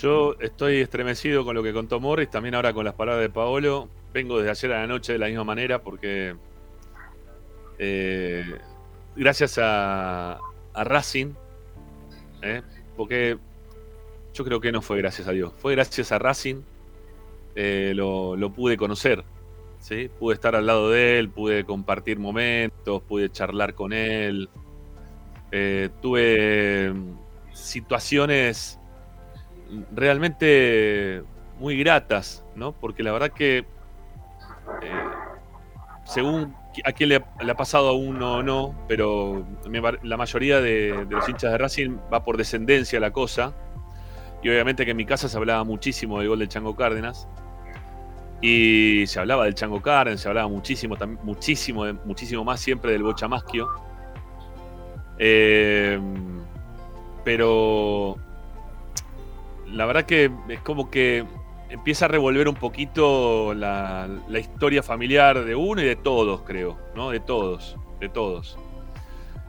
Yo 0.00 0.36
estoy 0.38 0.80
estremecido 0.80 1.44
con 1.44 1.56
lo 1.56 1.62
que 1.62 1.72
contó 1.72 1.98
Morris, 1.98 2.30
también 2.30 2.54
ahora 2.54 2.72
con 2.72 2.84
las 2.84 2.94
palabras 2.94 3.22
de 3.22 3.30
Paolo. 3.30 3.88
Vengo 4.12 4.38
desde 4.38 4.50
ayer 4.50 4.72
a 4.72 4.80
la 4.80 4.86
noche 4.86 5.12
de 5.12 5.18
la 5.18 5.26
misma 5.26 5.44
manera 5.44 5.82
porque 5.82 6.36
eh, 7.78 8.44
gracias 9.16 9.58
a, 9.60 10.38
Racing, 10.74 11.32
¿eh? 12.42 12.62
porque 12.96 13.36
yo 14.32 14.44
creo 14.44 14.60
que 14.60 14.72
no 14.72 14.82
fue 14.82 14.98
gracias 14.98 15.28
a 15.28 15.32
Dios, 15.32 15.52
fue 15.58 15.74
gracias 15.74 16.12
a 16.12 16.18
Racing, 16.18 16.62
eh, 17.54 17.92
lo, 17.94 18.52
pude 18.54 18.76
conocer, 18.76 19.24
¿sí? 19.80 20.10
pude 20.18 20.34
estar 20.34 20.54
al 20.54 20.66
lado 20.66 20.90
de 20.90 21.18
él, 21.18 21.28
pude 21.28 21.64
compartir 21.64 22.18
momentos, 22.18 23.02
pude 23.02 23.30
charlar 23.30 23.74
con 23.74 23.92
él, 23.92 24.48
eh, 25.50 25.88
tuve 26.00 26.92
situaciones 27.52 28.78
realmente 29.94 31.22
muy 31.58 31.78
gratas, 31.78 32.44
¿no? 32.54 32.72
Porque 32.72 33.02
la 33.02 33.12
verdad 33.12 33.30
que 33.30 33.64
según 36.04 36.54
a 36.84 36.92
quién 36.92 37.10
le, 37.10 37.16
ha 37.16 37.54
pasado 37.54 37.88
a 37.88 37.92
uno 37.92 38.36
o 38.36 38.42
no, 38.42 38.74
pero 38.88 39.44
la 40.02 40.16
mayoría 40.16 40.60
de, 40.60 41.06
los 41.08 41.28
hinchas 41.28 41.52
de 41.52 41.58
Racing 41.58 41.98
va 42.12 42.24
por 42.24 42.36
descendencia 42.36 43.00
la 43.00 43.12
cosa. 43.12 43.52
Y 44.42 44.48
obviamente 44.48 44.84
que 44.84 44.92
en 44.92 44.96
mi 44.96 45.04
casa 45.04 45.28
se 45.28 45.36
hablaba 45.36 45.64
muchísimo 45.64 46.18
del 46.18 46.28
gol 46.28 46.38
del 46.38 46.48
Chango 46.48 46.76
Cárdenas. 46.76 47.28
Y 48.40 49.04
se 49.06 49.18
hablaba 49.18 49.44
del 49.44 49.54
Chango 49.54 49.82
Cárdenas, 49.82 50.20
se 50.20 50.28
hablaba 50.28 50.48
muchísimo, 50.48 50.96
muchísimo, 51.24 51.84
muchísimo 52.04 52.44
más 52.44 52.60
siempre 52.60 52.92
del 52.92 53.02
Bocha 53.02 53.28
Eh, 55.18 55.98
pero 57.24 58.16
la 59.66 59.86
verdad 59.86 60.04
que 60.04 60.30
es 60.48 60.60
como 60.60 60.90
que 60.90 61.24
empieza 61.68 62.06
a 62.06 62.08
revolver 62.08 62.48
un 62.48 62.54
poquito 62.54 63.54
la, 63.54 64.08
historia 64.38 64.82
familiar 64.82 65.44
de 65.44 65.54
uno 65.54 65.82
y 65.82 65.84
de 65.84 65.96
todos, 65.96 66.42
creo, 66.42 66.78
¿no? 66.94 67.10
De 67.10 67.20
todos, 67.20 67.76
de 68.00 68.08
todos. 68.08 68.58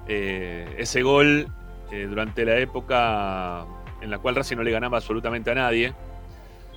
Eh, 0.08 0.76
ese 0.78 1.02
gol 1.04 1.48
eh, 1.92 2.08
durante 2.10 2.46
la 2.46 2.58
época 2.58 3.66
en 4.02 4.10
la 4.10 4.20
cual 4.20 4.36
Racing 4.36 4.58
no 4.58 4.64
le 4.64 4.72
ganaba 4.72 4.98
absolutamente 4.98 5.52
a 5.52 5.56
nadie, 5.56 5.94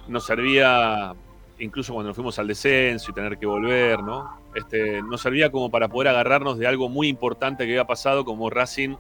nos 0.09 0.25
servía, 0.27 1.15
incluso 1.59 1.93
cuando 1.93 2.09
nos 2.09 2.17
fuimos 2.17 2.39
al 2.39 2.49
descenso 2.49 3.11
y 3.11 3.15
tener 3.15 3.39
que 3.39 3.47
volver, 3.47 4.03
¿no? 4.03 4.39
Este, 4.55 5.03
nos 5.03 5.21
servía 5.21 5.51
como 5.51 5.71
para 5.71 5.89
poder 5.89 6.09
agarrarnos 6.09 6.59
de 6.59 6.67
algo 6.67 6.89
muy 6.89 7.09
importante 7.09 7.65
que 7.65 7.73
había 7.73 7.87
pasado, 7.87 8.25
como 8.25 8.51
Racing, 8.51 8.97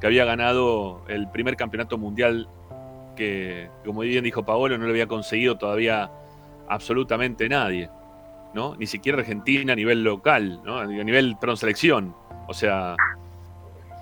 que 0.00 0.06
había 0.06 0.24
ganado 0.24 1.02
el 1.08 1.30
primer 1.30 1.56
campeonato 1.56 1.96
mundial 1.96 2.48
que, 3.16 3.68
como 3.84 4.00
bien 4.00 4.24
dijo 4.24 4.44
Paolo, 4.44 4.76
no 4.78 4.84
lo 4.84 4.90
había 4.90 5.06
conseguido 5.06 5.56
todavía 5.56 6.10
absolutamente 6.68 7.48
nadie, 7.48 7.88
¿no? 8.54 8.74
Ni 8.76 8.86
siquiera 8.86 9.18
Argentina 9.18 9.72
a 9.72 9.76
nivel 9.76 10.02
local, 10.02 10.60
¿no? 10.64 10.78
A 10.78 10.86
nivel, 10.86 11.36
perdón, 11.40 11.56
selección. 11.56 12.14
O 12.48 12.54
sea, 12.54 12.96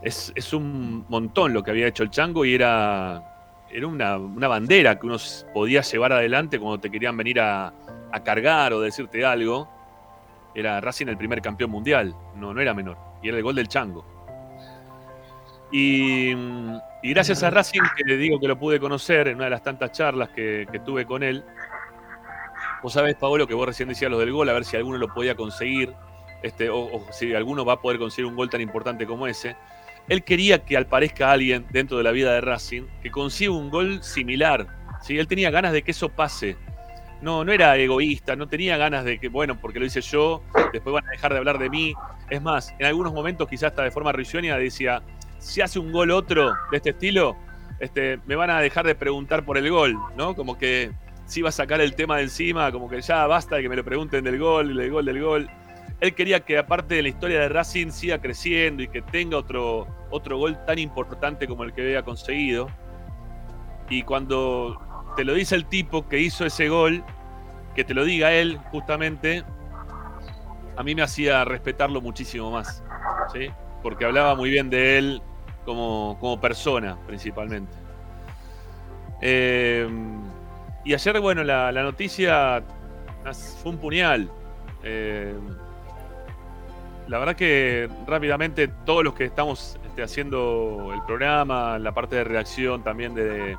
es, 0.02 0.32
es 0.34 0.52
un 0.52 1.04
montón 1.08 1.52
lo 1.52 1.62
que 1.62 1.70
había 1.70 1.86
hecho 1.86 2.02
el 2.02 2.10
Chango 2.10 2.44
y 2.44 2.54
era 2.54 3.29
era 3.72 3.86
una, 3.86 4.16
bandera 4.48 4.98
que 4.98 5.06
uno 5.06 5.16
podía 5.52 5.82
llevar 5.82 6.12
adelante 6.12 6.58
cuando 6.58 6.80
te 6.80 6.90
querían 6.90 7.16
venir 7.16 7.40
a, 7.40 7.72
cargar 8.24 8.72
o 8.72 8.80
decirte 8.80 9.24
algo. 9.24 9.68
Era 10.54 10.80
Racing 10.80 11.06
el 11.06 11.16
primer 11.16 11.40
campeón 11.40 11.70
mundial, 11.70 12.14
no, 12.34 12.52
no 12.52 12.60
era 12.60 12.74
menor. 12.74 12.96
Y 13.22 13.28
era 13.28 13.36
el 13.36 13.42
gol 13.42 13.54
del 13.54 13.68
Chango. 13.68 14.04
Y, 15.70 16.34
gracias 17.02 17.42
a 17.44 17.50
Racing, 17.50 17.82
que 17.96 18.04
le 18.04 18.16
digo 18.16 18.40
que 18.40 18.48
lo 18.48 18.58
pude 18.58 18.80
conocer 18.80 19.28
en 19.28 19.36
una 19.36 19.44
de 19.44 19.50
las 19.50 19.62
tantas 19.62 19.92
charlas 19.92 20.30
que, 20.30 20.66
tuve 20.84 21.06
con 21.06 21.23
él, 21.23 21.45
vos 22.82 22.92
sabés, 22.92 23.14
Paolo, 23.14 23.47
que 23.47 23.54
vos 23.54 23.66
recién 23.66 23.88
decías 23.88 24.10
lo 24.10 24.18
del 24.18 24.32
gol, 24.32 24.49
a 24.49 24.52
ver 24.52 24.64
si 24.64 24.76
alguno 24.76 24.99
lo 24.99 25.14
podía 25.14 25.36
conseguir, 25.36 25.95
este, 26.42 26.68
o 26.71 27.06
si 27.12 27.32
alguno 27.34 27.64
va 27.64 27.75
a 27.75 27.80
poder 27.80 27.99
conseguir 27.99 28.26
un 28.26 28.34
gol 28.34 28.50
tan 28.50 28.60
importante 28.60 29.06
como 29.06 29.28
ese. 29.28 29.54
Él 30.10 30.25
quería 30.25 30.64
que 30.64 30.76
aparezca 30.76 31.30
alguien 31.30 31.64
dentro 31.70 31.96
de 31.96 32.02
la 32.02 32.10
vida 32.10 32.34
de 32.34 32.40
Racing 32.40 32.82
que 33.00 33.12
consiga 33.12 33.52
un 33.52 33.70
gol 33.70 34.02
similar. 34.02 34.66
¿sí? 35.02 35.16
Él 35.16 35.28
tenía 35.28 35.50
ganas 35.52 35.73
de 35.73 35.82
que 35.82 35.92
eso 35.92 36.08
pase. 36.08 36.56
No, 37.23 37.44
no 37.44 37.52
era 37.52 37.76
egoísta, 37.76 38.34
no 38.34 38.49
tenía 38.49 38.76
ganas 38.76 39.04
de 39.04 39.20
que, 39.20 39.28
bueno, 39.28 39.60
porque 39.60 39.78
lo 39.78 39.86
hice 39.86 40.00
yo, 40.00 40.42
después 40.73 40.92
van 40.92 41.06
a 41.06 41.12
dejar 41.12 41.32
de 41.32 41.38
hablar 41.38 41.58
de 41.58 41.70
mí. 41.70 41.94
Es 42.28 42.42
más, 42.42 42.75
en 42.80 42.86
algunos 42.86 43.12
momentos, 43.12 43.49
quizás 43.49 43.68
hasta 43.70 43.84
de 43.84 43.92
forma 43.92 44.10
risueña, 44.10 44.58
decía, 44.58 45.00
si 45.38 45.60
hace 45.60 45.78
un 45.78 45.92
gol 45.92 46.10
otro 46.10 46.54
de 46.73 46.78
este 46.78 46.90
estilo, 46.90 47.36
este, 47.78 48.18
me 48.26 48.34
van 48.34 48.50
a 48.50 48.60
dejar 48.60 48.86
de 48.86 48.96
preguntar 48.96 49.44
por 49.44 49.58
el 49.58 49.70
gol, 49.70 49.96
¿no? 50.16 50.34
Como 50.34 50.58
que 50.58 50.90
si 51.26 51.40
va 51.40 51.50
a 51.50 51.52
sacar 51.52 51.80
el 51.80 51.94
tema 51.94 52.16
de 52.16 52.25
encima, 52.25 52.73
como 52.73 52.90
que 52.90 53.00
ya 53.00 53.28
basta 53.28 53.56
de 53.56 53.62
que 53.62 53.68
me 53.68 53.76
lo 53.76 53.84
pregunten 53.84 54.25
del 54.25 54.40
gol, 54.40 54.76
del 54.76 54.90
gol, 54.90 55.04
del 55.04 55.23
gol. 55.23 55.50
Él 56.00 56.15
quería 56.15 56.41
que 56.41 56.56
aparte 56.56 56.95
de 56.95 57.02
la 57.02 57.08
historia 57.08 57.41
de 57.41 57.49
Racing 57.49 57.91
siga 57.91 58.19
creciendo 58.21 58.82
y 58.82 58.89
que 58.89 59.02
tenga 59.02 59.36
otro, 59.36 59.86
otro 60.10 60.39
gol 60.39 60.58
tan 60.65 60.78
importante 60.78 61.47
como 61.47 61.65
el 61.65 61.73
que 61.73 61.82
había 61.82 62.02
conseguido. 62.02 62.69
Y 63.91 64.02
cuando 64.02 64.80
te 65.17 65.25
lo 65.25 65.34
dice 65.34 65.56
el 65.56 65.67
tipo 65.67 66.08
que 66.08 66.19
hizo 66.19 66.47
ese 66.47 66.69
gol, 66.69 67.04
que 67.75 67.84
te 67.84 67.93
lo 67.93 68.04
diga 68.04 68.32
él 68.32 68.58
justamente, 68.71 69.45
a 70.76 70.82
mí 70.82 70.95
me 70.95 71.02
hacía 71.02 71.45
respetarlo 71.45 72.00
muchísimo 72.00 72.50
más. 72.50 72.82
¿sí? 73.32 73.49
Porque 73.82 74.06
hablaba 74.06 74.34
muy 74.34 74.50
bien 74.50 74.71
de 74.71 74.99
él 74.99 75.23
como, 75.65 76.17
como 76.19 76.41
persona, 76.41 76.97
principalmente. 77.06 77.76
Eh, 79.21 79.86
y 80.84 80.95
ayer, 80.95 81.21
bueno, 81.21 81.45
la, 81.45 81.73
noticia 81.73 82.63
fue 83.63 83.73
un 83.73 83.78
puñal. 83.78 84.30
Eh, 84.82 85.34
la 87.10 87.18
verdad 87.18 87.34
que 87.34 87.88
rápidamente 88.06 88.68
todos 88.68 89.02
los 89.02 89.14
que 89.14 89.25
estamos 89.25 89.76
este, 89.84 90.00
haciendo 90.04 90.92
el 90.94 91.02
programa, 91.02 91.76
la 91.76 91.92
parte 91.92 92.14
de 92.14 92.23
reacción 92.23 92.84
también 92.84 93.14
de, 93.14 93.58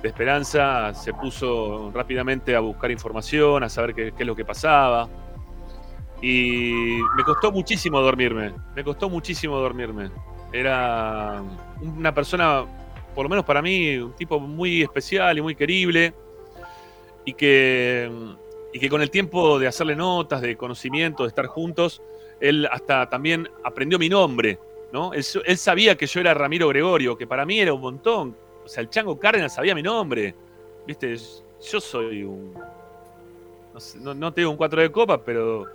Esperanza, 0.00 0.94
se 0.94 1.12
puso 1.12 1.90
rápidamente 1.92 2.54
a 2.54 2.60
buscar 2.60 2.88
información, 2.92 3.64
a 3.64 3.68
saber 3.68 3.94
qué, 3.94 4.12
es 4.16 4.26
lo 4.26 4.36
que 4.36 4.44
pasaba. 4.44 5.08
Y 6.22 7.00
me 7.16 7.24
costó 7.24 7.50
muchísimo 7.50 8.00
dormirme, 8.00 8.54
me 8.76 8.84
costó 8.84 9.10
muchísimo 9.10 9.56
dormirme. 9.58 10.10
Era 10.52 11.42
una 11.80 12.14
persona, 12.14 12.64
por 13.12 13.24
lo 13.24 13.28
menos 13.28 13.44
para 13.44 13.60
mí, 13.60 13.96
un 13.96 14.12
tipo 14.14 14.38
muy 14.38 14.82
especial 14.82 15.36
y 15.38 15.42
muy 15.42 15.56
querible. 15.56 16.14
Y 17.24 17.32
que, 17.32 18.08
y 18.72 18.78
que 18.78 18.88
con 18.88 19.02
el 19.02 19.10
tiempo 19.10 19.58
de 19.58 19.66
hacerle 19.66 19.96
notas, 19.96 20.40
de 20.42 20.56
conocimiento, 20.56 21.24
de 21.24 21.30
estar 21.30 21.46
juntos, 21.46 22.00
él 22.40 22.68
hasta 22.70 23.08
también 23.08 23.48
aprendió 23.64 23.98
mi 23.98 24.08
nombre, 24.08 24.58
¿no? 24.92 25.12
Él, 25.12 25.24
sabía 25.24 25.96
que 25.96 26.06
yo 26.06 26.20
era 26.20 26.34
Ramiro 26.34 26.68
Gregorio, 26.68 27.16
que 27.16 27.26
para 27.26 27.44
mí 27.44 27.60
era 27.60 27.72
un 27.72 27.80
montón. 27.80 28.36
O 28.64 28.68
sea, 28.68 28.82
el 28.82 28.90
Chango 28.90 29.18
Cárdenas 29.18 29.54
sabía 29.54 29.74
mi 29.74 29.82
nombre. 29.82 30.34
¿Viste? 30.86 31.16
Yo 31.16 31.80
soy 31.80 32.22
un. 32.22 32.54
No, 34.00 34.32
tengo 34.32 34.50
un 34.50 34.56
4 34.56 34.82
de 34.82 34.90
copa, 34.90 35.22
pero 35.22 35.66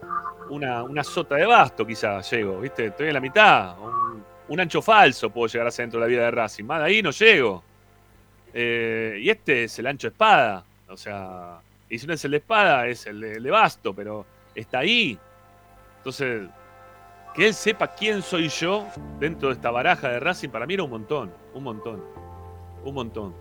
una, 0.50 1.04
sota 1.04 1.36
de 1.36 1.46
basto 1.46 1.86
quizás 1.86 2.30
llego, 2.30 2.60
¿viste? 2.60 2.88
Estoy 2.88 3.08
en 3.08 3.14
la 3.14 3.20
mitad. 3.20 3.76
Un, 4.48 4.60
ancho 4.60 4.82
falso 4.82 5.30
puedo 5.30 5.48
llegar 5.48 5.68
a 5.68 5.72
ser 5.72 5.84
dentro 5.86 6.00
de 6.00 6.06
la 6.06 6.10
vida 6.10 6.24
de 6.24 6.32
Racing. 6.32 6.66
Más 6.66 6.80
de 6.80 6.86
ahí 6.86 7.02
no 7.02 7.12
llego. 7.12 7.64
Eh, 8.54 9.20
y 9.22 9.30
este 9.30 9.66
es 9.66 9.80
el 9.80 9.88
ancho 9.88 10.10
espada. 10.10 10.66
O 10.90 10.98
sea, 10.98 11.60
y 11.90 11.98
si 11.98 12.06
no 12.06 12.14
es 12.14 12.26
el 12.26 12.32
de 12.32 12.38
espada, 12.38 12.88
es 12.88 13.08
el 13.08 13.20
de 13.22 13.52
basto, 13.52 13.94
pero 13.94 14.26
está 14.54 14.80
ahí. 14.80 15.18
Entonces, 16.04 16.50
que 17.34 17.48
él 17.48 17.54
sepa 17.54 17.88
quién 17.88 18.22
soy 18.22 18.50
yo 18.50 18.86
dentro 19.22 19.48
de 19.48 19.56
esta 19.56 19.72
baraja 19.72 20.10
de 20.10 20.20
Racing, 20.20 20.50
para 20.50 20.66
mí 20.66 20.74
era 20.74 20.84
un 20.84 20.90
montón, 20.90 21.32
un 21.54 21.64
montón, 21.64 22.04
un 22.84 22.94
montón. 22.94 23.34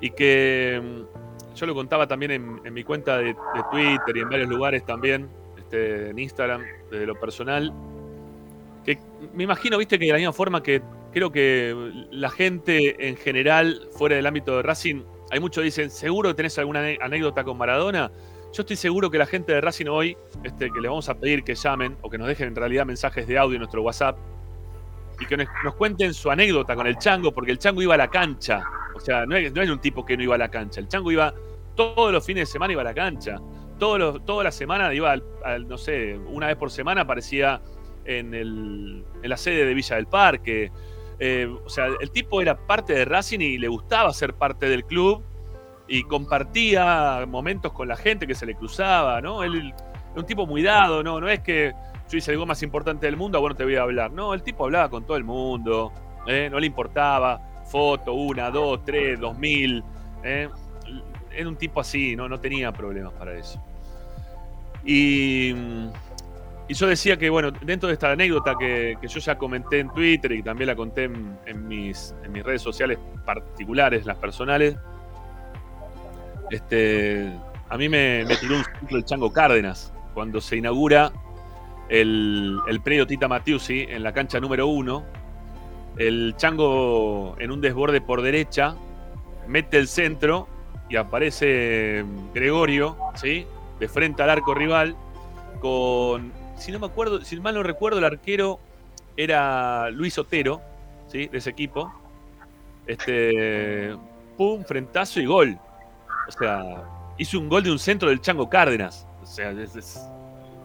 Y 0.00 0.10
que 0.10 0.80
mm, 0.80 1.54
yo 1.56 1.66
lo 1.66 1.74
contaba 1.74 2.06
también 2.06 2.30
en, 2.30 2.72
mi 2.72 2.84
cuenta 2.84 3.18
de, 3.18 3.34
Twitter 3.70 4.16
y 4.16 4.20
en 4.20 4.28
varios 4.28 4.48
lugares 4.48 4.86
también, 4.86 5.28
este, 5.58 6.10
en 6.10 6.18
Instagram, 6.20 6.62
desde 6.88 7.04
lo 7.04 7.18
personal, 7.18 7.72
que 8.84 8.98
me 9.34 9.42
imagino, 9.42 9.76
viste, 9.78 9.98
que 9.98 10.06
de 10.06 10.12
la 10.12 10.18
misma 10.18 10.32
forma 10.32 10.62
que 10.62 10.82
creo 11.12 11.32
que 11.32 12.06
la 12.12 12.30
gente 12.30 13.08
en 13.08 13.16
general, 13.16 13.88
fuera 13.90 14.14
del 14.14 14.26
ámbito 14.26 14.56
de 14.56 14.62
Racing, 14.62 15.02
hay 15.32 15.40
muchos 15.40 15.62
que 15.62 15.66
dicen, 15.66 15.90
seguro 15.90 16.30
que 16.30 16.34
tenés 16.34 16.56
alguna 16.58 16.80
anécdota 17.00 17.42
con 17.42 17.58
Maradona. 17.58 18.12
Yo 18.52 18.60
estoy 18.60 18.76
seguro 18.76 19.10
que 19.10 19.16
la 19.16 19.24
gente 19.24 19.50
de 19.52 19.62
Racing 19.62 19.86
hoy, 19.86 20.14
este, 20.44 20.70
que 20.70 20.78
le 20.78 20.88
vamos 20.88 21.08
a 21.08 21.14
pedir 21.14 21.42
que 21.42 21.54
llamen 21.54 21.96
o 22.02 22.10
que 22.10 22.18
nos 22.18 22.28
dejen 22.28 22.48
en 22.48 22.54
realidad 22.56 22.84
mensajes 22.84 23.26
de 23.26 23.38
audio 23.38 23.54
en 23.54 23.60
nuestro 23.60 23.82
WhatsApp 23.82 24.18
y 25.18 25.24
que 25.24 25.38
nos, 25.38 25.74
cuenten 25.76 26.12
su 26.12 26.30
anécdota 26.30 26.74
con 26.74 26.86
el 26.86 26.98
Chango, 26.98 27.32
porque 27.32 27.50
el 27.50 27.58
Chango 27.58 27.80
iba 27.80 27.94
a 27.94 27.96
la 27.96 28.08
cancha. 28.08 28.62
O 28.94 29.00
sea, 29.00 29.24
no 29.24 29.36
es, 29.36 29.70
un 29.70 29.80
tipo 29.80 30.04
que 30.04 30.18
no 30.18 30.24
iba 30.24 30.34
a 30.34 30.38
la 30.38 30.50
cancha. 30.50 30.80
El 30.80 30.88
Chango 30.88 31.10
iba 31.10 31.32
todos 31.74 32.12
los 32.12 32.26
fines 32.26 32.46
de 32.46 32.52
semana 32.52 32.74
iba 32.74 32.82
a 32.82 32.84
la 32.84 32.92
cancha. 32.92 33.40
Todos 33.78 33.98
los, 33.98 34.24
toda 34.26 34.44
la 34.44 34.52
semana 34.52 34.92
iba, 34.92 35.12
al, 35.12 35.66
no 35.66 35.78
sé, 35.78 36.18
una 36.26 36.48
vez 36.48 36.56
por 36.56 36.70
semana 36.70 37.02
aparecía 37.02 37.62
en, 38.04 38.34
el, 38.34 39.02
en 39.22 39.30
la 39.30 39.36
sede 39.38 39.64
de 39.64 39.72
Villa 39.72 39.96
del 39.96 40.08
Parque. 40.08 40.70
Eh, 41.18 41.46
o 41.64 41.70
sea, 41.70 41.86
el 41.98 42.10
tipo 42.10 42.42
era 42.42 42.66
parte 42.66 42.92
de 42.92 43.06
Racing 43.06 43.40
y 43.40 43.56
le 43.56 43.68
gustaba 43.68 44.12
ser 44.12 44.34
parte 44.34 44.68
del 44.68 44.84
club 44.84 45.22
y 45.92 46.04
compartía 46.04 47.26
momentos 47.28 47.70
con 47.72 47.86
la 47.86 47.96
gente 47.96 48.26
que 48.26 48.34
se 48.34 48.46
le 48.46 48.54
cruzaba, 48.54 49.20
¿no? 49.20 49.42
Él 49.42 49.74
era 50.12 50.20
un 50.20 50.24
tipo 50.24 50.46
muy 50.46 50.62
dado, 50.62 51.02
¿no? 51.02 51.20
No 51.20 51.28
es 51.28 51.40
que 51.40 51.74
yo 52.10 52.16
hice 52.16 52.30
algo 52.30 52.46
más 52.46 52.62
importante 52.62 53.04
del 53.04 53.18
mundo, 53.18 53.38
bueno, 53.42 53.54
te 53.54 53.62
voy 53.62 53.76
a 53.76 53.82
hablar. 53.82 54.10
No, 54.10 54.32
el 54.32 54.42
tipo 54.42 54.64
hablaba 54.64 54.88
con 54.88 55.04
todo 55.04 55.18
el 55.18 55.24
mundo, 55.24 55.92
¿eh? 56.26 56.48
no 56.50 56.58
le 56.58 56.66
importaba 56.66 57.62
foto, 57.66 58.14
una, 58.14 58.50
dos, 58.50 58.82
tres, 58.86 59.20
dos 59.20 59.36
mil. 59.36 59.84
¿eh? 60.24 60.48
Era 61.30 61.46
un 61.46 61.56
tipo 61.56 61.78
así, 61.78 62.16
¿no? 62.16 62.26
No 62.26 62.40
tenía 62.40 62.72
problemas 62.72 63.12
para 63.12 63.34
eso. 63.34 63.62
Y, 64.86 65.50
y 66.68 66.74
yo 66.74 66.86
decía 66.86 67.18
que, 67.18 67.28
bueno, 67.28 67.50
dentro 67.50 67.88
de 67.88 67.92
esta 67.92 68.12
anécdota 68.12 68.54
que, 68.58 68.96
yo 69.02 69.20
ya 69.20 69.36
comenté 69.36 69.80
en 69.80 69.90
Twitter 69.90 70.32
y 70.32 70.42
también 70.42 70.68
la 70.68 70.74
conté 70.74 71.04
en, 71.04 71.68
mis, 71.68 72.14
en 72.24 72.32
mis 72.32 72.42
redes 72.42 72.62
sociales 72.62 72.98
particulares, 73.26 74.06
las 74.06 74.16
personales, 74.16 74.74
este, 76.54 77.32
a 77.68 77.76
mí 77.76 77.88
me, 77.88 78.24
tiró 78.40 78.56
un 78.56 78.64
ciclo 78.64 78.98
el 78.98 79.04
Chango 79.04 79.32
Cárdenas 79.32 79.92
cuando 80.14 80.40
se 80.40 80.56
inaugura 80.56 81.12
el, 81.88 82.58
el 82.68 82.80
predio 82.80 83.06
Tita 83.06 83.28
Matiusi 83.28 83.86
en 83.88 84.02
la 84.02 84.12
cancha 84.12 84.40
número 84.40 84.66
uno. 84.66 85.04
El 85.98 86.34
Chango 86.36 87.36
en 87.38 87.50
un 87.50 87.60
desborde 87.60 88.00
por 88.00 88.22
derecha 88.22 88.74
mete 89.46 89.78
el 89.78 89.88
centro 89.88 90.48
y 90.88 90.96
aparece 90.96 92.04
Gregorio, 92.34 92.96
¿sí? 93.14 93.46
De 93.80 93.88
frente 93.88 94.22
al 94.22 94.30
arco 94.30 94.54
rival 94.54 94.96
con, 95.60 96.32
si 96.56 96.72
no 96.72 96.78
me 96.78 96.86
acuerdo, 96.86 97.24
si 97.24 97.38
mal 97.40 97.54
no 97.54 97.62
recuerdo, 97.62 97.98
el 97.98 98.04
arquero 98.04 98.60
era 99.16 99.90
Luis 99.90 100.18
Otero, 100.18 100.60
¿sí? 101.08 101.28
De 101.28 101.38
ese 101.38 101.50
equipo. 101.50 101.92
Este, 102.86 103.96
pum, 104.36 104.64
frentazo 104.64 105.20
y 105.20 105.26
gol. 105.26 105.58
O 106.34 106.38
sea, 106.38 106.84
hizo 107.18 107.38
un 107.38 107.48
gol 107.48 107.62
de 107.62 107.70
un 107.70 107.78
centro 107.78 108.08
del 108.08 108.20
Chango 108.20 108.48
Cárdenas. 108.48 109.06
O 109.22 109.26
sea, 109.26 109.52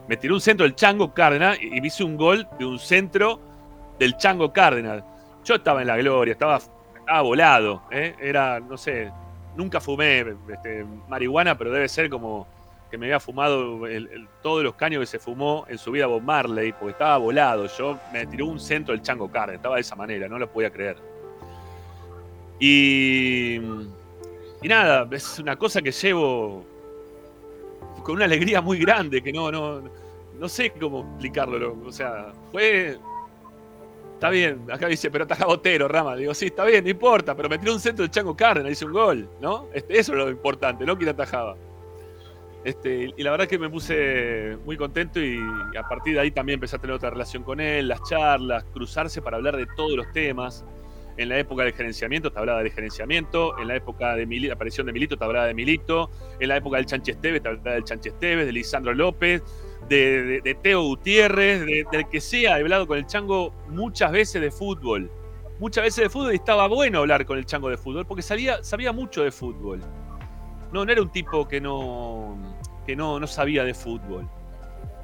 me 0.08 0.16
tiró 0.16 0.34
un 0.34 0.40
centro 0.40 0.64
del 0.64 0.74
Chango 0.74 1.12
Cárdenas 1.12 1.58
y 1.60 1.84
hice 1.86 2.04
un 2.04 2.16
gol 2.16 2.48
de 2.58 2.64
un 2.64 2.78
centro 2.78 3.40
del 3.98 4.16
Chango 4.16 4.52
Cárdenas. 4.52 5.04
Yo 5.44 5.56
estaba 5.56 5.82
en 5.82 5.88
la 5.88 5.96
gloria, 5.96 6.32
estaba, 6.32 6.60
volado. 7.22 7.82
¿eh? 7.90 8.14
Era, 8.20 8.60
no 8.60 8.76
sé, 8.76 9.10
nunca 9.56 9.80
fumé 9.80 10.24
este, 10.50 10.84
marihuana, 11.08 11.56
pero 11.56 11.70
debe 11.72 11.88
ser 11.88 12.08
como 12.08 12.46
que 12.90 12.96
me 12.96 13.06
había 13.06 13.20
fumado 13.20 13.80
todos 14.42 14.64
los 14.64 14.74
caños 14.74 15.00
que 15.00 15.06
se 15.06 15.18
fumó 15.18 15.66
en 15.68 15.76
su 15.76 15.90
vida 15.90 16.06
Bob 16.06 16.22
Marley, 16.22 16.72
porque 16.72 16.92
estaba 16.92 17.18
volado. 17.18 17.66
Yo 17.66 17.98
me 18.12 18.26
tiró 18.26 18.46
un 18.46 18.58
centro 18.58 18.94
del 18.94 19.02
Chango 19.02 19.30
Cárdenas, 19.30 19.56
estaba 19.56 19.74
de 19.74 19.82
esa 19.82 19.94
manera, 19.94 20.26
no 20.26 20.38
lo 20.38 20.50
podía 20.50 20.70
creer. 20.70 20.96
Y, 22.58 23.60
y 24.62 24.68
nada, 24.68 25.08
es 25.12 25.38
una 25.38 25.56
cosa 25.56 25.80
que 25.80 25.92
llevo 25.92 26.64
con 28.02 28.16
una 28.16 28.24
alegría 28.24 28.60
muy 28.60 28.78
grande, 28.78 29.22
que 29.22 29.32
no, 29.32 29.52
no, 29.52 29.82
no 30.38 30.48
sé 30.48 30.70
cómo 30.70 31.00
explicarlo. 31.12 31.76
O 31.84 31.92
sea, 31.92 32.32
fue. 32.50 32.98
Está 34.14 34.30
bien, 34.30 34.66
acá 34.72 34.88
dice, 34.88 35.10
pero 35.10 35.24
está 35.24 35.44
Botero, 35.46 35.86
Rama. 35.86 36.16
Digo, 36.16 36.34
sí, 36.34 36.46
está 36.46 36.64
bien, 36.64 36.82
no 36.82 36.90
importa, 36.90 37.36
pero 37.36 37.48
metió 37.48 37.72
un 37.72 37.78
centro 37.78 38.04
de 38.04 38.10
Chango 38.10 38.36
Cárdenas, 38.36 38.72
hizo 38.72 38.86
un 38.86 38.92
gol, 38.92 39.28
¿no? 39.40 39.68
Este, 39.72 39.96
eso 39.96 40.12
es 40.12 40.18
lo 40.18 40.28
importante, 40.28 40.84
no 40.84 40.98
quién 40.98 41.10
atajaba. 41.10 41.56
Este, 42.64 43.14
y 43.16 43.22
la 43.22 43.30
verdad 43.30 43.46
que 43.46 43.58
me 43.58 43.70
puse 43.70 44.58
muy 44.64 44.76
contento 44.76 45.20
y 45.20 45.38
a 45.78 45.88
partir 45.88 46.14
de 46.14 46.20
ahí 46.20 46.30
también 46.32 46.54
empecé 46.54 46.74
a 46.74 46.78
tener 46.80 46.96
otra 46.96 47.10
relación 47.10 47.44
con 47.44 47.60
él, 47.60 47.86
las 47.86 48.02
charlas, 48.02 48.64
cruzarse 48.72 49.22
para 49.22 49.36
hablar 49.36 49.56
de 49.56 49.66
todos 49.76 49.92
los 49.96 50.10
temas. 50.12 50.64
En 51.18 51.28
la 51.28 51.38
época 51.38 51.64
del 51.64 51.72
gerenciamiento 51.72 52.30
te 52.30 52.38
hablaba 52.38 52.62
de 52.62 52.70
gerenciamiento, 52.70 53.58
en 53.58 53.66
la 53.66 53.74
época 53.74 54.14
de 54.14 54.24
la 54.24 54.54
aparición 54.54 54.86
de 54.86 54.92
Milito 54.92 55.16
te 55.16 55.24
hablaba 55.24 55.46
de 55.46 55.54
Milito, 55.54 56.10
en 56.38 56.48
la 56.48 56.56
época 56.56 56.76
del 56.76 56.86
Chanche 56.86 57.10
Esteves 57.10 57.42
te 57.42 57.48
hablaba 57.48 57.72
del 57.72 57.82
Chanche 57.82 58.10
Esteves, 58.10 58.46
de 58.46 58.52
Lisandro 58.52 58.94
López, 58.94 59.42
de, 59.88 60.56
Teo 60.62 60.82
Gutiérrez, 60.82 61.66
del 61.90 62.08
que 62.08 62.20
sea. 62.20 62.58
He 62.58 62.62
hablado 62.62 62.86
con 62.86 62.98
el 62.98 63.06
Chango 63.06 63.52
muchas 63.68 64.12
veces 64.12 64.40
de 64.40 64.52
fútbol. 64.52 65.10
Muchas 65.58 65.82
veces 65.82 66.04
de 66.04 66.10
fútbol 66.10 66.32
y 66.32 66.36
estaba 66.36 66.68
bueno 66.68 67.00
hablar 67.00 67.26
con 67.26 67.36
el 67.36 67.44
Chango 67.44 67.68
de 67.68 67.76
fútbol 67.76 68.06
porque 68.06 68.22
sabía, 68.22 68.62
sabía 68.62 68.92
mucho 68.92 69.24
de 69.24 69.32
fútbol. 69.32 69.80
No, 70.72 70.84
no 70.84 70.92
era 70.92 71.02
un 71.02 71.10
tipo 71.10 71.48
que 71.48 71.60
no, 71.60 72.38
que 72.86 72.94
no, 72.94 73.18
no 73.18 73.26
sabía 73.26 73.64
de 73.64 73.74
fútbol. 73.74 74.30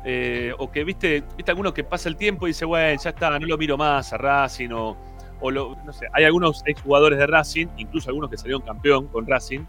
Eh, 0.05 0.53
o 0.59 0.70
que 0.70 0.85
viste, 0.85 1.24
viste 1.37 1.50
alguno 1.50 1.74
que 1.74 1.83
pasa 1.83 2.09
el 2.09 2.16
tiempo 2.16 2.46
y 2.46 2.50
dice, 2.50 2.66
bueno, 2.66 3.00
ya 3.03 3.11
está, 3.11 3.37
no 3.37 3.46
lo 3.46 3.59
miro 3.59 3.77
más 3.77 4.12
a 4.12 4.18
Racing 4.18 4.68
o 4.70 4.96
o 5.40 5.51
no 5.51 5.92
sé, 5.92 6.07
hay 6.12 6.25
algunos 6.25 6.62
exjugadores 6.66 7.18
de 7.18 7.27
Racing, 7.27 7.66
incluso 7.77 8.09
algunos 8.09 8.31
que 8.31 8.37
salieron 8.37 8.62
campeón 8.62 9.09
con 9.09 9.27
Racing, 9.27 9.64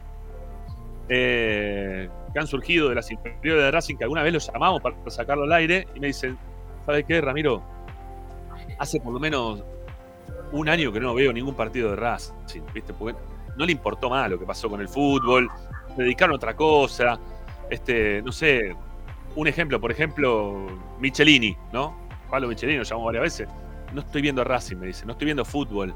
eh, 1.10 2.10
que 2.34 2.40
han 2.40 2.48
surgido 2.48 2.90
de 2.90 2.96
las 2.96 3.12
inferiores 3.12 3.64
de 3.64 3.72
Racing, 3.72 3.96
que 3.96 4.04
alguna 4.04 4.24
vez 4.24 4.34
los 4.34 4.52
llamamos 4.52 4.82
para 4.82 4.96
sacarlo 5.08 5.44
al 5.44 5.52
aire, 5.54 5.88
y 5.96 6.00
me 6.00 6.08
dicen, 6.08 6.38
¿sabes 6.86 7.06
qué, 7.06 7.22
Ramiro? 7.22 7.62
Hace 8.80 9.00
por 9.00 9.14
lo 9.14 9.20
menos 9.20 9.64
un 10.52 10.70
año 10.70 10.92
que 10.92 11.00
no 11.00 11.14
veo 11.14 11.34
ningún 11.34 11.56
partido 11.56 11.92
de 11.92 11.96
Racing, 11.98 12.62
¿viste? 12.74 12.94
Porque 12.94 13.18
no 13.58 13.66
le 13.66 13.72
importó 13.72 14.10
más 14.10 14.30
lo 14.30 14.40
que 14.40 14.46
pasó 14.46 14.70
con 14.70 14.82
el 14.82 14.88
fútbol, 14.88 15.50
se 15.96 16.04
dedicaron 16.04 16.34
a 16.34 16.36
otra 16.38 16.56
cosa, 16.56 17.20
este, 17.70 18.22
no 18.22 18.32
sé, 18.32 18.76
un 19.36 19.48
ejemplo, 19.48 19.80
por 19.80 19.92
ejemplo, 19.92 20.68
Michelini, 21.00 21.58
¿no? 21.74 21.96
Pablo 22.30 22.48
Michelini 22.48 22.78
lo 22.78 22.84
llamó 22.84 23.06
varias 23.06 23.24
veces 23.24 23.50
no 23.96 24.02
estoy 24.02 24.22
viendo 24.22 24.44
Racing, 24.44 24.78
me 24.78 24.88
dice, 24.88 25.06
no 25.06 25.14
estoy 25.14 25.26
viendo 25.26 25.46
fútbol. 25.46 25.94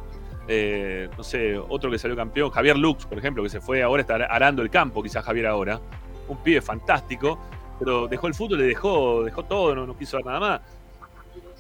Eh, 0.48 1.10
no 1.16 1.24
sé, 1.24 1.56
otro 1.58 1.92
que 1.92 2.00
salió 2.00 2.16
campeón, 2.16 2.50
Javier 2.50 2.76
Lux, 2.76 3.06
por 3.06 3.18
ejemplo, 3.20 3.44
que 3.44 3.50
se 3.50 3.62
fue 3.62 3.84
ahora, 3.84 4.02
está 4.02 4.16
arando 4.16 4.64
el 4.64 4.70
campo, 4.72 5.04
quizás 5.04 5.24
Javier 5.24 5.46
ahora. 5.46 5.80
Un 6.28 6.38
pibe 6.38 6.62
fantástico, 6.62 7.40
pero 7.78 8.08
dejó 8.08 8.28
el 8.28 8.34
fútbol, 8.34 8.60
le 8.60 8.66
dejó, 8.66 9.24
dejó 9.24 9.44
todo, 9.44 9.76
no, 9.76 9.98
quiso 9.98 10.18
ver 10.18 10.26
nada 10.26 10.40
más. 10.40 10.62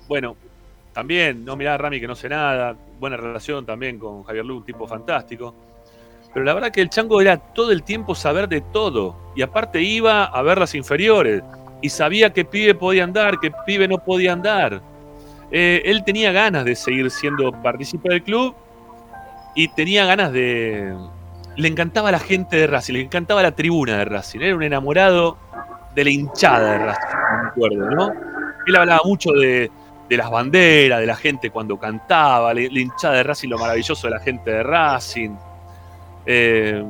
Bueno, 0.07 0.35
también, 0.93 1.45
no 1.45 1.55
mirá 1.55 1.75
a 1.75 1.77
Rami 1.77 1.99
que 1.99 2.07
no 2.07 2.15
sé 2.15 2.29
nada, 2.29 2.75
buena 2.99 3.17
relación 3.17 3.65
también 3.65 3.99
con 3.99 4.23
Javier 4.23 4.45
Lux, 4.45 4.65
tipo 4.65 4.87
fantástico. 4.87 5.53
Pero 6.33 6.45
la 6.45 6.53
verdad 6.53 6.71
que 6.71 6.81
el 6.81 6.89
chango 6.89 7.21
era 7.21 7.37
todo 7.37 7.71
el 7.71 7.83
tiempo 7.83 8.15
saber 8.15 8.47
de 8.47 8.61
todo. 8.61 9.15
Y 9.35 9.41
aparte 9.41 9.81
iba 9.81 10.25
a 10.25 10.41
ver 10.41 10.59
las 10.59 10.75
inferiores. 10.75 11.43
Y 11.81 11.89
sabía 11.89 12.31
que 12.31 12.45
pibe 12.45 12.75
podía 12.75 13.03
andar, 13.03 13.39
que 13.39 13.51
pibe 13.65 13.87
no 13.87 13.97
podía 13.97 14.33
andar. 14.33 14.81
Eh, 15.51 15.81
él 15.85 16.03
tenía 16.03 16.31
ganas 16.31 16.65
de 16.65 16.75
seguir 16.75 17.09
siendo 17.09 17.51
partícipe 17.51 18.09
del 18.09 18.23
club 18.23 18.55
y 19.55 19.67
tenía 19.69 20.05
ganas 20.05 20.31
de... 20.31 20.95
Le 21.55 21.67
encantaba 21.67 22.11
la 22.11 22.19
gente 22.19 22.55
de 22.55 22.67
Racing, 22.67 22.93
le 22.93 23.01
encantaba 23.01 23.41
la 23.41 23.51
tribuna 23.51 23.97
de 23.97 24.05
Racing. 24.05 24.39
Era 24.39 24.55
un 24.55 24.63
enamorado 24.63 25.37
de 25.95 26.03
la 26.03 26.09
hinchada 26.09 26.71
de 26.71 26.77
Racing, 26.77 27.17
me 27.41 27.49
acuerdo, 27.49 27.89
¿no? 27.89 28.13
Él 28.65 28.75
hablaba 28.75 29.01
mucho 29.03 29.31
de, 29.31 29.69
las 30.09 30.29
banderas, 30.29 30.99
de 30.99 31.05
la 31.05 31.15
gente 31.15 31.49
cuando 31.49 31.77
cantaba, 31.77 32.53
la, 32.53 32.61
hinchada 32.61 33.15
de 33.15 33.23
Racing, 33.23 33.49
lo 33.49 33.57
maravilloso 33.57 34.07
de 34.07 34.11
la 34.11 34.19
gente 34.19 34.51
de 34.51 34.63
Racing. 34.63 35.35
Eh, 36.25 36.83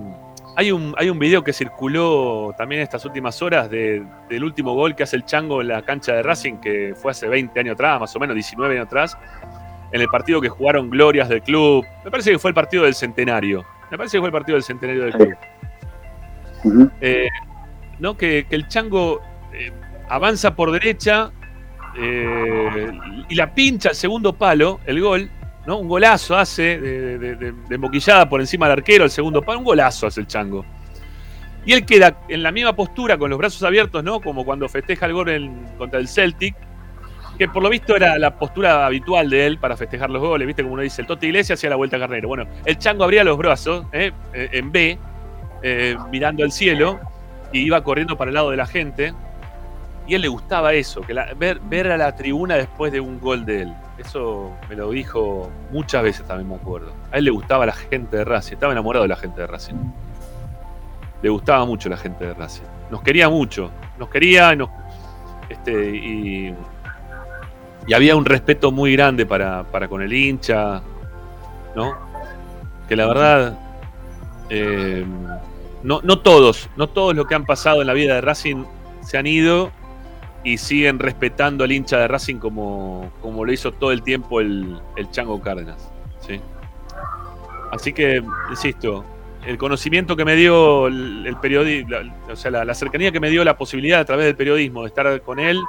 hay 0.59 0.73
un, 0.73 0.93
hay 0.97 1.09
un 1.09 1.17
video 1.17 1.41
que 1.41 1.53
circuló 1.53 2.53
también 2.57 2.81
estas 2.81 3.05
últimas 3.05 3.41
horas 3.41 3.69
del 3.69 4.43
último 4.43 4.73
gol 4.73 4.93
que 4.93 5.03
hace 5.03 5.15
el 5.15 5.23
Chango 5.23 5.61
en 5.61 5.69
la 5.69 5.83
cancha 5.83 6.11
de 6.11 6.21
Racing, 6.21 6.57
que 6.57 6.93
fue 6.97 7.11
hace 7.11 7.29
20 7.29 7.57
años 7.61 7.75
atrás, 7.75 7.97
más 8.01 8.13
o 8.13 8.19
menos 8.19 8.35
19 8.35 8.75
años 8.75 8.87
atrás, 8.87 9.17
en 9.93 10.01
el 10.01 10.09
partido 10.09 10.41
que 10.41 10.49
jugaron 10.49 10.89
Glorias 10.89 11.29
del 11.29 11.41
club. 11.43 11.85
Me 12.03 12.11
parece 12.11 12.31
que 12.31 12.39
fue 12.39 12.49
el 12.49 12.55
partido 12.55 12.83
del 12.83 12.93
centenario. 12.93 13.63
Me 13.89 13.97
parece 13.97 14.17
que 14.17 14.19
fue 14.19 14.27
el 14.27 14.33
partido 14.33 14.57
del 14.57 14.63
centenario 14.63 15.03
del 15.05 15.13
club. 15.13 16.89
Eh, 16.99 17.29
¿no? 17.99 18.17
Que, 18.17 18.45
el 18.49 18.67
Chango 18.67 19.21
eh, 19.53 19.71
avanza 20.09 20.57
por 20.57 20.73
derecha 20.73 21.31
eh, 21.97 22.91
y 23.29 23.35
la 23.35 23.53
pincha 23.53 23.89
al 23.89 23.95
segundo 23.95 24.33
palo, 24.33 24.81
el 24.85 24.99
gol, 24.99 25.31
un 25.77 25.87
golazo 25.87 26.37
hace 26.37 26.79
de, 26.79 27.17
de, 27.35 28.25
por 28.29 28.41
encima 28.41 28.67
del 28.67 28.79
arquero, 28.79 29.03
el 29.03 29.11
segundo 29.11 29.41
palo, 29.41 29.59
un 29.59 29.65
golazo 29.65 30.07
hace 30.07 30.21
el 30.21 30.27
chango. 30.27 30.65
Y 31.65 31.73
él 31.73 31.85
queda 31.85 32.21
en 32.29 32.41
la 32.41 32.51
misma 32.51 32.75
postura, 32.75 33.17
con 33.17 33.29
los 33.29 33.37
brazos 33.37 33.61
abiertos, 33.63 34.03
¿no? 34.03 34.21
Como 34.21 34.45
cuando 34.45 34.67
festeja 34.69 35.05
el 35.05 35.13
gol 35.13 35.51
contra 35.77 35.99
el 35.99 36.07
Celtic, 36.07 36.55
que 37.37 37.47
por 37.47 37.61
lo 37.61 37.69
visto 37.69 37.95
era 37.95 38.17
la 38.17 38.37
postura 38.37 38.85
habitual 38.85 39.29
de 39.29 39.45
él 39.45 39.59
para 39.59 39.77
festejar 39.77 40.09
los 40.09 40.21
goles, 40.21 40.47
¿viste? 40.47 40.63
Como 40.63 40.73
uno 40.73 40.81
dice, 40.81 41.01
el 41.01 41.07
Tote 41.07 41.27
Iglesias 41.27 41.59
hacía 41.59 41.69
la 41.69 41.75
vuelta 41.75 41.97
a 41.97 41.99
carnero. 41.99 42.27
Bueno, 42.27 42.45
el 42.65 42.77
chango 42.77 43.03
abría 43.03 43.23
los 43.23 43.37
brazos, 43.37 43.85
¿eh? 43.91 44.11
Eh, 44.33 44.49
en 44.53 44.71
B, 44.71 44.97
eh, 45.61 45.95
mirando 46.11 46.43
al 46.43 46.51
cielo, 46.51 46.99
y 47.53 47.59
iba 47.59 47.83
corriendo 47.83 48.17
para 48.17 48.29
el 48.29 48.35
lado 48.35 48.51
de 48.51 48.57
la 48.57 48.65
gente. 48.65 49.13
Y 50.09 50.13
a 50.13 50.15
él 50.15 50.23
le 50.23 50.27
gustaba 50.27 50.73
eso, 50.73 51.01
que 51.01 51.13
ver, 51.13 51.91
a 51.91 51.95
la 51.95 52.15
tribuna 52.15 52.55
después 52.55 52.91
de 52.91 52.99
un 52.99 53.19
gol 53.19 53.45
de 53.45 53.61
él. 53.61 53.73
Eso 53.99 54.51
me 54.67 54.75
lo 54.75 54.89
dijo 54.89 55.51
muchas 55.71 56.01
veces 56.01 56.25
también, 56.25 56.49
me 56.49 56.55
acuerdo. 56.55 56.91
A 57.11 57.19
él 57.19 57.25
le 57.25 57.29
gustaba 57.29 57.63
la 57.67 57.73
gente 57.73 58.17
de 58.17 58.25
Racing, 58.25 58.53
estaba 58.53 58.71
enamorado 58.71 59.03
de 59.03 59.09
la 59.09 59.15
gente 59.15 59.41
de 59.41 59.45
Racing. 59.45 59.75
Le 61.21 61.29
gustaba 61.29 61.63
mucho 61.63 61.89
la 61.89 61.97
gente 61.97 62.25
de 62.25 62.33
Racing. 62.33 62.63
Nos 62.89 63.03
quería 63.03 63.29
mucho, 63.29 63.69
nos 63.99 64.09
quería 64.09 64.57
este, 65.47 65.95
y, 65.95 66.55
había 67.93 68.15
un 68.15 68.25
respeto 68.25 68.71
muy 68.71 68.93
grande 68.93 69.27
para, 69.27 69.63
con 69.87 70.01
el 70.01 70.11
hincha, 70.11 70.81
¿no? 71.75 71.95
Que 72.87 72.95
la 72.95 73.05
verdad, 73.05 73.59
eh, 74.49 75.05
no, 75.83 76.01
no 76.01 76.17
todos, 76.17 76.67
no 76.77 76.87
todos 76.87 77.13
los 77.13 77.27
que 77.27 77.35
han 77.35 77.45
pasado 77.45 77.81
en 77.81 77.85
la 77.85 77.93
vida 77.93 78.15
de 78.15 78.21
Racing 78.21 78.65
se 79.03 79.19
han 79.19 79.27
ido 79.27 79.71
y 80.49 80.57
siguen 80.57 80.97
respetando 80.97 81.63
al 81.63 81.71
hincha 81.71 81.99
de 81.99 82.07
Racing 82.07 82.37
como, 82.37 83.11
como 83.21 83.45
lo 83.45 83.51
hizo 83.51 83.71
todo 83.71 83.91
el 83.91 84.01
tiempo 84.01 84.41
el, 84.41 84.79
el 84.95 85.11
Chango 85.11 85.39
Cárdenas. 85.39 85.91
¿sí? 86.25 86.39
Así 87.71 87.93
que, 87.93 88.23
insisto, 88.49 89.05
el 89.45 89.59
conocimiento 89.59 90.15
que 90.15 90.25
me 90.25 90.35
dio 90.35 90.87
el, 90.87 91.37
periodismo, 91.39 91.97
o 92.31 92.35
sea, 92.35 92.49
la, 92.49 92.73
cercanía 92.73 93.11
que 93.11 93.19
me 93.19 93.29
dio 93.29 93.43
la 93.43 93.57
posibilidad 93.57 93.99
a 93.99 94.05
través 94.05 94.25
del 94.25 94.35
periodismo 94.35 94.81
de 94.81 94.87
estar 94.87 95.21
con 95.21 95.39
él, 95.39 95.59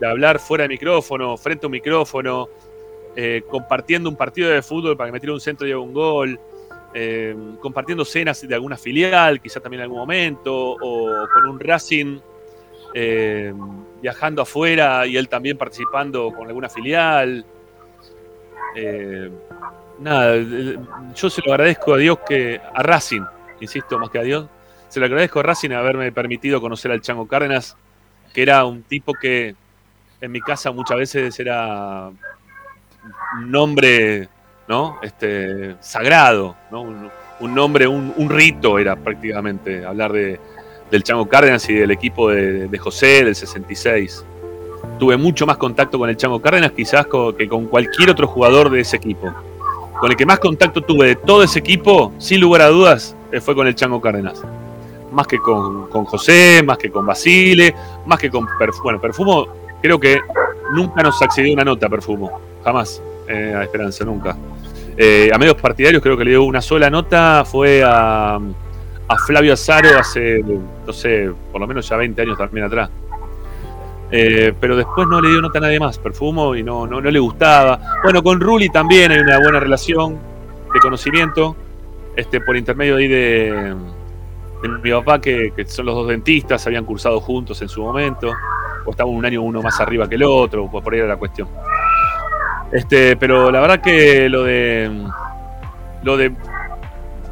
de 0.00 0.06
hablar 0.06 0.38
fuera 0.38 0.62
de 0.62 0.68
micrófono, 0.68 1.36
frente 1.36 1.66
a 1.66 1.68
un 1.68 1.72
micrófono, 1.72 2.48
eh, 3.16 3.42
compartiendo 3.50 4.08
un 4.08 4.16
partido 4.16 4.48
de 4.48 4.62
fútbol 4.62 4.96
para 4.96 5.08
que 5.08 5.12
me 5.12 5.20
tire 5.20 5.32
un 5.32 5.40
centro 5.40 5.66
y 5.66 5.72
haga 5.72 5.80
un 5.80 5.92
gol, 5.92 6.40
eh, 6.94 7.36
compartiendo 7.60 8.02
cenas 8.02 8.40
de 8.40 8.54
alguna 8.54 8.78
filial, 8.78 9.42
quizá 9.42 9.60
también 9.60 9.80
en 9.80 9.84
algún 9.84 9.98
momento, 9.98 10.54
o 10.54 11.28
con 11.34 11.48
un 11.50 11.60
Racing 11.60 12.18
eh, 12.98 13.52
viajando 14.00 14.42
afuera 14.42 15.06
y 15.06 15.16
él 15.16 15.28
también 15.28 15.56
participando 15.56 16.30
con 16.32 16.46
alguna 16.46 16.68
filial. 16.68 17.44
Eh, 18.74 19.30
nada, 19.98 20.36
yo 21.14 21.30
se 21.30 21.42
lo 21.44 21.52
agradezco 21.52 21.94
a 21.94 21.96
Dios 21.98 22.18
que, 22.26 22.60
a 22.74 22.82
Racing, 22.82 23.22
insisto 23.60 23.98
más 23.98 24.10
que 24.10 24.18
a 24.18 24.22
Dios, 24.22 24.46
se 24.88 25.00
lo 25.00 25.06
agradezco 25.06 25.40
a 25.40 25.42
Racing 25.42 25.70
haberme 25.70 26.12
permitido 26.12 26.60
conocer 26.60 26.90
al 26.90 27.00
Chango 27.00 27.26
Cárdenas, 27.26 27.76
que 28.32 28.42
era 28.42 28.64
un 28.64 28.82
tipo 28.82 29.12
que 29.14 29.54
en 30.20 30.32
mi 30.32 30.40
casa 30.40 30.70
muchas 30.72 30.98
veces 30.98 31.38
era 31.40 32.08
un 32.08 33.50
nombre, 33.50 34.28
¿no? 34.68 34.98
Este, 35.02 35.76
sagrado, 35.80 36.56
¿no? 36.70 36.82
Un, 37.40 37.54
nombre, 37.54 37.86
un 37.86 38.30
rito 38.30 38.78
era 38.78 38.96
prácticamente 38.96 39.84
hablar 39.84 40.12
de, 40.12 40.40
del 40.90 41.02
Chango 41.02 41.26
Cárdenas 41.28 41.68
y 41.68 41.74
del 41.74 41.90
equipo 41.90 42.30
de, 42.30 42.78
José 42.78 43.24
del 43.24 43.34
66. 43.34 44.24
Tuve 44.98 45.16
mucho 45.16 45.46
más 45.46 45.56
contacto 45.56 45.98
con 45.98 46.08
el 46.08 46.16
Chango 46.16 46.40
Cárdenas 46.40 46.72
quizás 46.72 47.06
que 47.36 47.48
con 47.48 47.66
cualquier 47.66 48.10
otro 48.10 48.26
jugador 48.26 48.70
de 48.70 48.80
ese 48.80 48.96
equipo. 48.96 49.32
Con 49.98 50.10
el 50.10 50.16
que 50.16 50.26
más 50.26 50.38
contacto 50.38 50.82
tuve 50.82 51.08
de 51.08 51.16
todo 51.16 51.42
ese 51.42 51.58
equipo, 51.58 52.12
sin 52.18 52.40
lugar 52.40 52.62
a 52.62 52.68
dudas, 52.68 53.16
eh, 53.32 53.40
fue 53.40 53.54
con 53.54 53.66
el 53.66 53.74
Chango 53.74 54.00
Cárdenas. 54.00 54.42
Más 55.12 55.26
que 55.26 55.38
con, 55.38 55.86
José, 55.86 56.62
más 56.64 56.78
que 56.78 56.90
con 56.90 57.06
Basile, 57.06 57.74
más 58.04 58.18
que 58.18 58.30
con 58.30 58.46
Perfumo. 58.58 58.84
Bueno, 58.84 59.00
Perfumo 59.00 59.48
creo 59.80 59.98
que 59.98 60.20
nunca 60.72 61.02
nos 61.02 61.20
accedió 61.22 61.54
una 61.54 61.64
nota, 61.64 61.88
Perfumo. 61.88 62.40
Jamás. 62.62 63.02
Eh, 63.28 63.54
a 63.56 63.62
Esperanza, 63.64 64.04
nunca. 64.04 64.36
Eh, 64.96 65.30
a 65.32 65.38
medios 65.38 65.56
partidarios 65.56 66.02
creo 66.02 66.16
que 66.16 66.24
le 66.24 66.30
dio 66.30 66.44
una 66.44 66.62
sola 66.62 66.88
nota, 66.88 67.44
fue 67.44 67.82
a, 67.84 68.38
a 69.08 69.16
Flavio 69.16 69.52
Azaro 69.52 69.98
hace, 69.98 70.42
no 70.86 70.92
sé, 70.92 71.30
por 71.52 71.60
lo 71.60 71.66
menos 71.66 71.88
ya 71.88 71.96
20 71.96 72.22
años 72.22 72.38
también 72.38 72.66
atrás. 72.66 72.90
Eh, 74.10 74.52
pero 74.60 74.76
después 74.76 75.08
no 75.08 75.20
le 75.20 75.30
dio 75.30 75.40
nota 75.40 75.58
a 75.58 75.62
nadie 75.62 75.80
más, 75.80 75.98
Perfumo, 75.98 76.54
y 76.54 76.62
no, 76.62 76.86
no, 76.86 77.00
no 77.00 77.10
le 77.10 77.18
gustaba. 77.18 77.78
Bueno, 78.02 78.22
con 78.22 78.40
Ruli 78.40 78.68
también 78.68 79.12
hay 79.12 79.18
una 79.18 79.38
buena 79.38 79.60
relación 79.60 80.18
de 80.72 80.80
conocimiento, 80.80 81.56
este, 82.14 82.40
por 82.40 82.56
intermedio 82.56 82.96
ahí 82.96 83.08
de, 83.08 83.74
mi 84.82 84.90
papá, 84.90 85.20
que, 85.20 85.52
que 85.54 85.64
son 85.66 85.86
los 85.86 85.94
dos 85.94 86.08
dentistas, 86.08 86.66
habían 86.66 86.84
cursado 86.84 87.20
juntos 87.20 87.60
en 87.62 87.68
su 87.68 87.82
momento, 87.82 88.32
o 88.84 88.90
estaban 88.90 89.12
un 89.12 89.24
año 89.24 89.42
uno 89.42 89.62
más 89.62 89.80
arriba 89.80 90.08
que 90.08 90.14
el 90.14 90.22
otro, 90.22 90.70
por 90.70 90.92
ahí 90.92 91.00
era 91.00 91.08
la 91.08 91.16
cuestión. 91.16 91.48
Este, 92.72 93.16
pero 93.16 93.50
la 93.50 93.60
verdad 93.60 93.80
que 93.80 94.28
lo 94.28 94.42
de 94.42 94.90
lo 96.02 96.16
de 96.16 96.32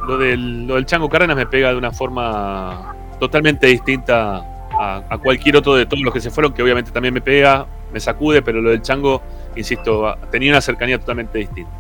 lo 0.07 0.19
del, 0.19 0.85
Chango 0.87 1.09
Cárdenas 1.09 1.37
me 1.37 1.47
pega 1.47 1.71
de 1.71 1.77
una 1.77 1.91
forma 1.91 2.95
totalmente 3.19 3.67
distinta 3.67 4.45
a, 4.79 5.19
cualquier 5.23 5.57
otro 5.57 5.75
de 5.75 5.87
todos 5.87 6.03
los 6.03 6.13
que 6.13 6.21
se 6.21 6.31
fueron, 6.31 6.53
que 6.53 6.63
obviamente 6.63 6.91
también 6.91 7.15
me 7.15 7.21
pega, 7.21 7.67
me 7.93 8.01
sacude, 8.01 8.43
pero 8.43 8.61
lo 8.61 8.71
del 8.71 8.83
Chango, 8.83 9.23
insisto, 9.57 10.15
tenía 10.31 10.51
una 10.51 10.61
cercanía 10.61 10.99
totalmente 10.99 11.39
distinta. 11.39 11.71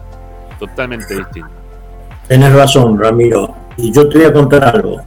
Totalmente 0.59 1.15
distinta. 1.15 1.51
Tenés 2.29 2.53
razón, 2.53 2.99
Ramiro. 2.99 3.55
Y 3.77 3.93
yo 3.93 4.09
te 4.09 4.19
voy 4.19 4.27
a 4.27 4.33
contar 4.33 4.65
algo. 4.65 5.01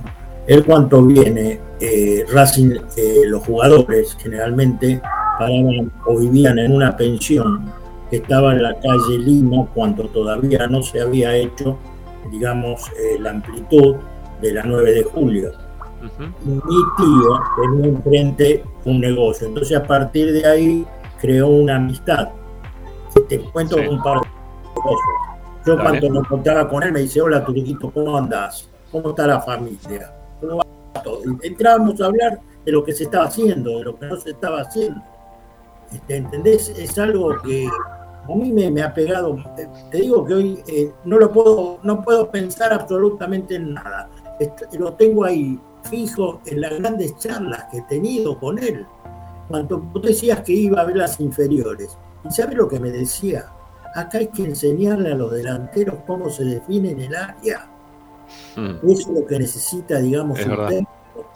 Él 0.46 0.64
cuando 0.66 1.02
viene, 1.06 1.60
eh, 1.80 2.26
Racing, 2.32 2.76
eh, 2.96 3.22
los 3.26 3.44
jugadores 3.44 4.16
generalmente 4.20 5.02
paraban 5.40 5.92
o 6.06 6.20
vivían 6.20 6.60
en 6.60 6.74
una 6.74 6.96
pensión 6.96 7.72
que 8.10 8.18
estaba 8.18 8.54
en 8.54 8.64
la 8.64 8.74
calle 8.76 9.20
Lima 9.20 9.66
cuando 9.74 10.08
todavía 10.08 10.68
no 10.68 10.82
se 10.82 11.02
había 11.02 11.36
hecho, 11.36 11.78
digamos, 12.32 12.88
eh, 13.00 13.18
la 13.20 13.32
amplitud 13.32 13.96
de 14.42 14.52
la 14.54 14.64
9 14.64 14.94
de 14.94 15.04
julio. 15.04 15.52
Ujú. 16.04 16.24
Mi 16.46 16.60
tío 16.98 17.40
tenía 17.62 17.88
enfrente 17.88 18.64
un 18.86 19.00
negocio, 19.02 19.48
entonces 19.48 19.76
a 19.78 19.84
partir 19.84 20.32
de 20.32 20.46
ahí 20.48 20.86
creó 21.20 21.48
una 21.48 21.76
amistad. 21.78 22.30
Te 23.28 23.40
cuento 23.40 23.78
Sí. 23.78 23.88
un 23.88 24.02
par 24.04 24.22
de 24.22 24.28
cosas. 24.76 25.00
Yo 25.66 25.76
Dale. 25.76 25.90
cuando 25.90 26.10
me 26.12 26.20
encontraba 26.20 26.70
con 26.70 26.84
él 26.84 26.92
me 26.94 27.00
dice, 27.02 27.20
hola 27.20 27.44
Turiquito, 27.44 27.90
¿cómo 27.92 28.16
andás? 28.18 28.70
¿Cómo 28.92 29.10
está 29.10 29.26
la 29.28 29.42
familia? 29.42 30.14
¿Cómo 30.40 30.58
va 30.58 31.02
todo? 31.04 31.20
Y 31.42 31.48
entrábamos 31.48 32.00
a 32.00 32.06
hablar 32.06 32.40
de 32.64 32.72
lo 32.72 32.84
que 32.84 32.94
se 32.94 33.04
estaba 33.06 33.26
haciendo, 33.26 33.80
de 33.80 33.84
lo 33.86 33.98
que 33.98 34.06
no 34.06 34.16
se 34.18 34.30
estaba 34.30 34.62
haciendo. 34.62 35.02
Este, 35.92 36.18
¿Entendés? 36.18 36.70
Es 36.70 36.98
algo 37.00 37.36
que 37.42 37.68
a 38.30 38.36
mí 38.36 38.52
me, 38.52 38.70
me 38.70 38.82
ha 38.82 38.94
pegado. 38.94 39.38
Te, 39.56 39.98
digo 39.98 40.26
que 40.26 40.34
hoy 40.34 40.64
eh, 40.68 40.92
no 41.06 41.18
lo 41.18 41.32
puedo, 41.32 41.80
no 41.84 42.02
puedo 42.02 42.30
pensar 42.30 42.74
absolutamente 42.74 43.56
en 43.56 43.74
nada. 43.74 44.10
Lo 44.78 44.94
tengo 44.94 45.24
ahí 45.24 45.60
fijo 45.84 46.42
en 46.46 46.62
las 46.62 46.78
grandes 46.78 47.18
charlas 47.18 47.66
que 47.72 47.80
he 47.80 47.82
tenido 47.84 48.40
con 48.40 48.60
él. 48.60 48.86
Cuando 49.48 49.80
tú 49.94 50.02
decías 50.02 50.42
que 50.42 50.54
iba 50.54 50.82
a 50.82 50.86
ver 50.86 50.98
las 50.98 51.20
inferiores, 51.20 51.98
¿y 52.26 52.32
sabes 52.32 52.56
lo 52.58 52.68
que 52.68 52.80
me 52.80 52.92
decía? 52.92 53.46
Acá 53.96 54.20
hay 54.20 54.28
que 54.28 54.44
enseñarle 54.44 55.14
a 55.14 55.16
los 55.16 55.32
delanteros 55.32 55.96
cómo 56.06 56.30
se 56.30 56.44
define 56.44 56.92
en 56.92 57.02
el 57.02 57.16
área. 57.16 57.68
Mm. 58.56 58.90
Eso 58.90 59.10
es 59.10 59.20
lo 59.20 59.26
que 59.26 59.40
necesita, 59.40 60.00
digamos, 60.00 60.40
Es 60.40 60.48
un 60.48 60.68
técnico. 60.68 61.32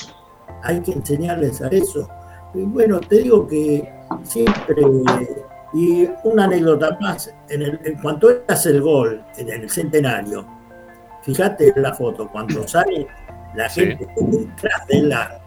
Hay 0.64 0.82
que 0.82 0.92
enseñarles 0.92 1.62
a 1.62 1.68
eso. 1.70 2.08
Y 2.54 2.64
bueno, 2.64 3.00
te 3.00 3.20
digo 3.20 3.48
que 3.48 3.90
siempre. 4.24 4.76
Y 5.74 6.10
una 6.24 6.46
anécdota 6.46 6.98
más, 7.00 7.34
en, 7.50 7.62
el, 7.62 7.80
en 7.84 7.98
cuanto 8.02 8.30
él 8.30 8.42
hace 8.48 8.70
el 8.72 8.82
gol 8.82 9.24
en 9.38 9.50
el 9.50 9.70
centenario, 9.70 10.46
fíjate 11.24 11.72
en 11.76 11.82
la 11.82 11.94
foto, 11.94 12.28
cuando 12.28 12.68
sale 12.68 13.08
la 13.56 13.70
Sí. 13.70 13.82
gente 13.86 14.08
detrás 14.18 14.88
del 14.88 15.12
arco, 15.14 15.42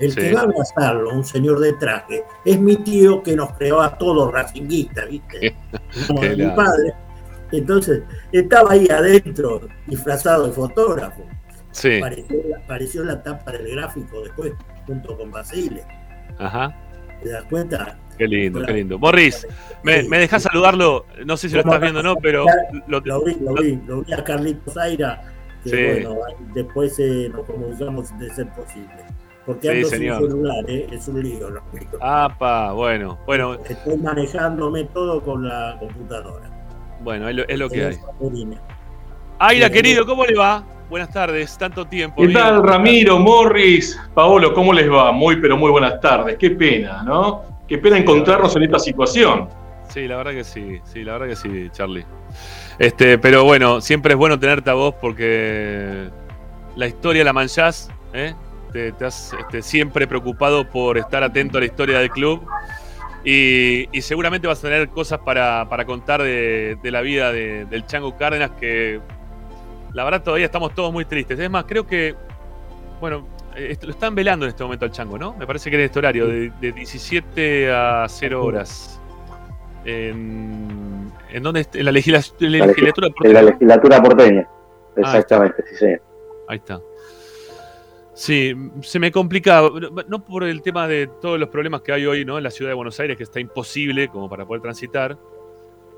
el 0.00 0.10
Sí. 0.12 0.20
que 0.20 0.32
va 0.34 0.40
a 0.40 0.44
abrazarlo, 0.44 1.10
un 1.14 1.24
señor 1.24 1.60
de 1.60 1.72
traje, 1.74 2.24
es 2.46 2.58
mi 2.60 2.76
tío 2.76 3.22
que 3.22 3.36
nos 3.36 3.52
creó 3.54 3.80
a 3.82 3.96
todos 3.98 4.32
racinguistas, 4.32 5.08
¿viste? 5.08 5.54
Como 6.06 6.20
Qué 6.22 6.36
mi 6.36 6.46
padre. 6.56 6.94
Entonces, 7.52 8.02
estaba 8.32 8.72
ahí 8.72 8.88
adentro, 8.88 9.60
disfrazado 9.86 10.46
de 10.46 10.52
fotógrafo. 10.52 11.22
Sí, 11.72 11.98
Apareció, 11.98 12.36
apareció 12.64 13.04
la 13.04 13.22
tapa 13.22 13.52
del 13.52 13.70
gráfico 13.76 14.22
después, 14.22 14.52
junto 14.86 15.16
con 15.18 15.30
Basile. 15.30 15.84
ajá. 16.38 16.74
¿Te 17.22 17.28
das 17.28 17.44
cuenta? 17.44 17.98
Qué 18.18 18.26
lindo, 18.28 18.62
qué 18.64 18.72
lindo. 18.72 18.98
Morris, 18.98 19.46
¿me, 19.82 20.02
me 20.04 20.18
dejás 20.18 20.42
saludarlo? 20.42 21.06
No 21.24 21.36
sé 21.36 21.48
si 21.48 21.54
lo 21.54 21.60
estás 21.62 21.80
viendo 21.80 22.00
o 22.00 22.02
no, 22.02 22.16
pero 22.16 22.44
lo, 22.86 23.00
Lo 23.00 23.24
vi, 23.24 23.36
lo 23.40 23.54
vi, 23.54 23.78
lo 23.86 24.02
vi 24.02 24.12
a 24.12 24.22
Carlitos 24.22 24.74
Zaira, 24.74 25.22
que 25.64 25.70
Sí. 25.70 25.76
bueno, 26.04 26.20
después 26.54 26.98
eh, 26.98 27.30
nos 27.32 27.46
comunicamos 27.46 28.16
de 28.18 28.30
ser 28.30 28.48
posible. 28.50 28.88
Porque 29.46 29.62
Sí, 29.68 29.76
ando 29.76 29.88
señor. 29.88 30.18
sin 30.18 30.26
celular, 30.28 30.64
eh, 30.68 30.86
es 30.92 31.08
un 31.08 31.20
lío. 31.22 31.50
lo 31.50 31.58
explico. 31.58 31.98
Apa, 32.00 32.72
bueno, 32.72 33.18
bueno, 33.26 33.54
Estoy 33.68 33.96
manejándome 33.96 34.84
todo 34.84 35.20
con 35.22 35.48
la 35.48 35.76
computadora. 35.80 36.48
bueno, 37.02 37.28
es 37.28 37.34
lo, 37.36 37.48
es 37.48 37.58
lo 37.58 37.68
que 37.68 37.84
hay. 37.86 37.98
Aira, 39.38 39.70
querido, 39.70 40.06
¿cómo 40.06 40.24
le 40.24 40.36
va? 40.36 40.64
Buenas 40.88 41.10
tardes, 41.10 41.56
tanto 41.58 41.86
tiempo. 41.86 42.20
¿Qué 42.22 42.28
tal, 42.32 42.62
Ramiro, 42.62 43.18
Morris, 43.18 43.98
Paolo? 44.14 44.52
¿Cómo 44.54 44.72
les 44.72 44.88
va? 44.90 45.10
Muy, 45.10 45.40
pero 45.40 45.56
muy 45.56 45.70
buenas 45.70 46.00
tardes. 46.00 46.36
Qué 46.36 46.50
pena, 46.50 47.02
¿no? 47.02 47.42
Qué 47.68 47.78
pena 47.78 47.98
encontrarnos 47.98 48.54
en 48.56 48.64
esta 48.64 48.78
situación. 48.78 49.48
Sí, 49.88 50.06
la 50.06 50.16
verdad 50.16 50.32
que 50.32 50.44
sí, 50.44 50.80
sí, 50.84 51.04
la 51.04 51.12
verdad 51.12 51.28
que 51.28 51.36
sí, 51.36 51.68
Charlie. 51.72 52.04
Este, 52.78 53.18
pero 53.18 53.44
bueno, 53.44 53.80
siempre 53.80 54.12
es 54.14 54.18
bueno 54.18 54.38
tenerte 54.38 54.70
a 54.70 54.74
vos 54.74 54.94
porque 55.00 56.08
la 56.76 56.86
historia 56.86 57.24
la 57.24 57.32
manchás, 57.32 57.90
¿eh? 58.14 58.34
te, 58.72 58.92
te 58.92 59.04
has 59.04 59.34
este, 59.34 59.60
siempre 59.62 60.06
preocupado 60.06 60.68
por 60.68 60.96
estar 60.96 61.22
atento 61.22 61.58
a 61.58 61.60
la 61.60 61.66
historia 61.66 61.98
del 61.98 62.10
club 62.10 62.42
y, 63.24 63.86
y 63.96 64.00
seguramente 64.02 64.46
vas 64.48 64.58
a 64.60 64.62
tener 64.62 64.88
cosas 64.88 65.18
para, 65.20 65.68
para 65.68 65.84
contar 65.84 66.22
de, 66.22 66.78
de 66.82 66.90
la 66.90 67.02
vida 67.02 67.30
de- 67.32 67.66
del 67.66 67.84
Chango 67.86 68.16
Cárdenas 68.16 68.52
que 68.58 68.98
la 69.92 70.04
verdad 70.04 70.22
todavía 70.22 70.46
estamos 70.46 70.74
todos 70.74 70.90
muy 70.90 71.04
tristes. 71.04 71.38
Es 71.38 71.50
más, 71.50 71.64
creo 71.68 71.86
que, 71.86 72.14
bueno, 72.98 73.26
lo 73.82 73.90
están 73.90 74.14
velando 74.14 74.44
en 74.46 74.50
este 74.50 74.62
momento 74.62 74.84
al 74.84 74.90
Chango, 74.92 75.18
¿no? 75.18 75.34
Me 75.36 75.46
parece 75.46 75.70
que 75.70 75.76
en 75.76 75.82
este 75.82 75.98
horario, 75.98 76.26
de, 76.26 76.50
de 76.60 76.72
17 76.72 77.70
a 77.72 78.06
0 78.08 78.44
horas. 78.44 78.98
En, 79.84 81.10
¿en 81.30 81.42
dónde? 81.42 81.66
En 81.74 81.84
la, 81.84 81.90
legisla- 81.92 82.32
en 82.40 82.52
la 82.52 82.58
La 82.58 82.66
legislatura. 82.66 83.08
En 83.24 83.32
la 83.34 83.42
legislatura 83.42 84.02
porteña. 84.02 84.48
Ah, 84.48 85.00
Exactamente, 85.00 85.62
sí, 85.68 85.76
señor. 85.76 86.02
Ahí 86.48 86.58
está. 86.58 86.80
Sí, 88.14 88.54
se 88.82 88.98
me 88.98 89.10
complica, 89.10 89.62
no 90.06 90.22
por 90.24 90.44
el 90.44 90.60
tema 90.62 90.86
de 90.86 91.08
todos 91.20 91.40
los 91.40 91.48
problemas 91.48 91.80
que 91.80 91.92
hay 91.92 92.04
hoy 92.06 92.24
¿no? 92.26 92.36
en 92.36 92.44
la 92.44 92.50
ciudad 92.50 92.70
de 92.70 92.74
Buenos 92.74 93.00
Aires, 93.00 93.16
que 93.16 93.22
está 93.22 93.40
imposible 93.40 94.08
como 94.08 94.28
para 94.28 94.44
poder 94.44 94.60
transitar, 94.62 95.16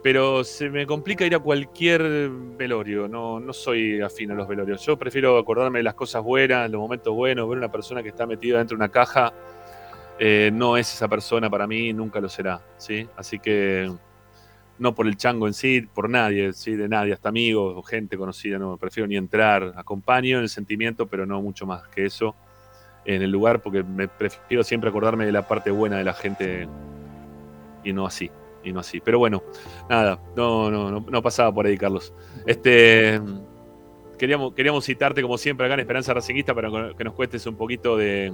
pero 0.04 0.44
se 0.44 0.68
me 0.68 0.86
complica 0.86 1.24
ir 1.24 1.34
a 1.34 1.38
cualquier 1.38 2.28
velorio, 2.58 3.08
no, 3.08 3.40
no 3.40 3.54
soy 3.54 4.02
afín 4.02 4.30
a 4.32 4.34
los 4.34 4.46
velorios. 4.46 4.84
Yo 4.84 4.98
prefiero 4.98 5.38
acordarme 5.38 5.78
de 5.78 5.82
las 5.82 5.94
cosas 5.94 6.22
buenas, 6.22 6.70
los 6.70 6.78
momentos 6.78 7.14
buenos, 7.14 7.48
ver 7.48 7.56
una 7.56 7.72
persona 7.72 8.02
que 8.02 8.10
está 8.10 8.26
metida 8.26 8.58
dentro 8.58 8.76
de 8.76 8.84
una 8.84 8.90
caja, 8.90 9.32
eh, 10.18 10.50
no 10.52 10.76
es 10.76 10.92
esa 10.92 11.08
persona 11.08 11.48
para 11.48 11.66
mí, 11.66 11.94
nunca 11.94 12.20
lo 12.20 12.28
será, 12.28 12.60
¿sí? 12.76 13.08
Así 13.16 13.38
que 13.38 13.90
no 14.78 14.94
por 14.94 15.06
el 15.06 15.16
chango 15.16 15.46
en 15.46 15.54
sí, 15.54 15.80
por 15.80 16.10
nadie, 16.10 16.52
¿sí? 16.52 16.76
de 16.76 16.86
nadie, 16.86 17.14
hasta 17.14 17.30
amigos 17.30 17.72
o 17.74 17.82
gente 17.82 18.18
conocida, 18.18 18.58
no 18.58 18.76
prefiero 18.76 19.06
ni 19.06 19.16
entrar, 19.16 19.72
acompaño 19.74 20.36
en 20.36 20.42
el 20.42 20.50
sentimiento, 20.50 21.06
pero 21.06 21.24
no 21.24 21.40
mucho 21.40 21.64
más 21.64 21.88
que 21.88 22.04
eso 22.04 22.36
en 23.06 23.22
el 23.22 23.30
lugar, 23.30 23.62
porque 23.62 23.82
me 23.82 24.06
prefiero 24.08 24.64
siempre 24.64 24.90
acordarme 24.90 25.24
de 25.24 25.32
la 25.32 25.48
parte 25.48 25.70
buena 25.70 25.96
de 25.96 26.04
la 26.04 26.12
gente 26.12 26.68
y 27.82 27.94
no 27.94 28.04
así, 28.04 28.30
y 28.64 28.72
no 28.72 28.81
así. 28.81 29.00
Pero 29.00 29.18
bueno, 29.18 29.42
nada, 29.88 30.20
no, 30.37 30.70
no, 30.70 31.00
no, 31.00 31.22
pasaba 31.22 31.53
por 31.53 31.66
ahí, 31.66 31.77
Carlos. 31.77 32.12
Este 32.46 33.20
queríamos, 34.18 34.55
queríamos 34.55 34.85
citarte 34.85 35.22
como 35.22 35.38
siempre 35.38 35.66
acá 35.66 35.74
en 35.74 35.81
Esperanza 35.81 36.14
Racinguista 36.14 36.55
para 36.55 36.94
que 36.96 37.05
nos 37.05 37.14
cuentes 37.14 37.46
un 37.46 37.57
poquito 37.57 37.96
de, 37.96 38.33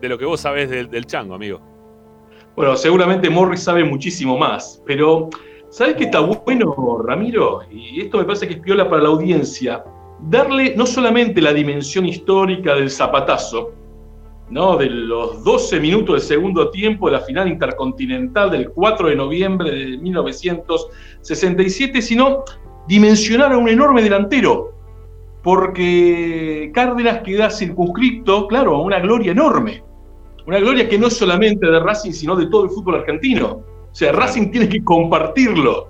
de 0.00 0.08
lo 0.08 0.18
que 0.18 0.24
vos 0.24 0.40
sabés 0.40 0.70
del, 0.70 0.90
del 0.90 1.06
chango, 1.06 1.34
amigo. 1.34 1.60
Bueno, 2.56 2.76
seguramente 2.76 3.28
Morris 3.30 3.64
sabe 3.64 3.82
muchísimo 3.84 4.38
más, 4.38 4.80
pero 4.86 5.28
¿sabes 5.70 5.96
qué 5.96 6.04
está 6.04 6.20
bueno, 6.20 7.02
Ramiro? 7.02 7.62
Y 7.70 8.02
esto 8.02 8.18
me 8.18 8.24
parece 8.24 8.46
que 8.46 8.54
es 8.54 8.60
piola 8.60 8.88
para 8.88 9.02
la 9.02 9.08
audiencia. 9.08 9.84
Darle 10.20 10.74
no 10.76 10.86
solamente 10.86 11.40
la 11.40 11.52
dimensión 11.52 12.06
histórica 12.06 12.76
del 12.76 12.90
zapatazo, 12.90 13.72
¿no? 14.50 14.76
de 14.76 14.90
los 14.90 15.42
12 15.42 15.80
minutos 15.80 16.16
del 16.16 16.22
segundo 16.22 16.70
tiempo 16.70 17.06
de 17.06 17.12
la 17.12 17.20
final 17.20 17.48
intercontinental 17.48 18.50
del 18.50 18.68
4 18.70 19.08
de 19.08 19.16
noviembre 19.16 19.70
de 19.70 19.96
1967, 19.98 22.02
sino 22.02 22.44
dimensionar 22.86 23.52
a 23.52 23.58
un 23.58 23.68
enorme 23.68 24.02
delantero, 24.02 24.72
porque 25.42 26.70
Cárdenas 26.74 27.22
queda 27.22 27.50
circunscripto, 27.50 28.46
claro, 28.48 28.76
a 28.76 28.80
una 28.80 29.00
gloria 29.00 29.32
enorme. 29.32 29.82
Una 30.46 30.58
gloria 30.58 30.88
que 30.88 30.98
no 30.98 31.06
es 31.06 31.16
solamente 31.16 31.66
de 31.66 31.80
Racing, 31.80 32.12
sino 32.12 32.36
de 32.36 32.46
todo 32.46 32.64
el 32.64 32.70
fútbol 32.70 32.96
argentino. 32.96 33.62
O 33.90 33.94
sea, 33.94 34.12
Racing 34.12 34.50
tiene 34.50 34.68
que 34.68 34.84
compartirlo 34.84 35.88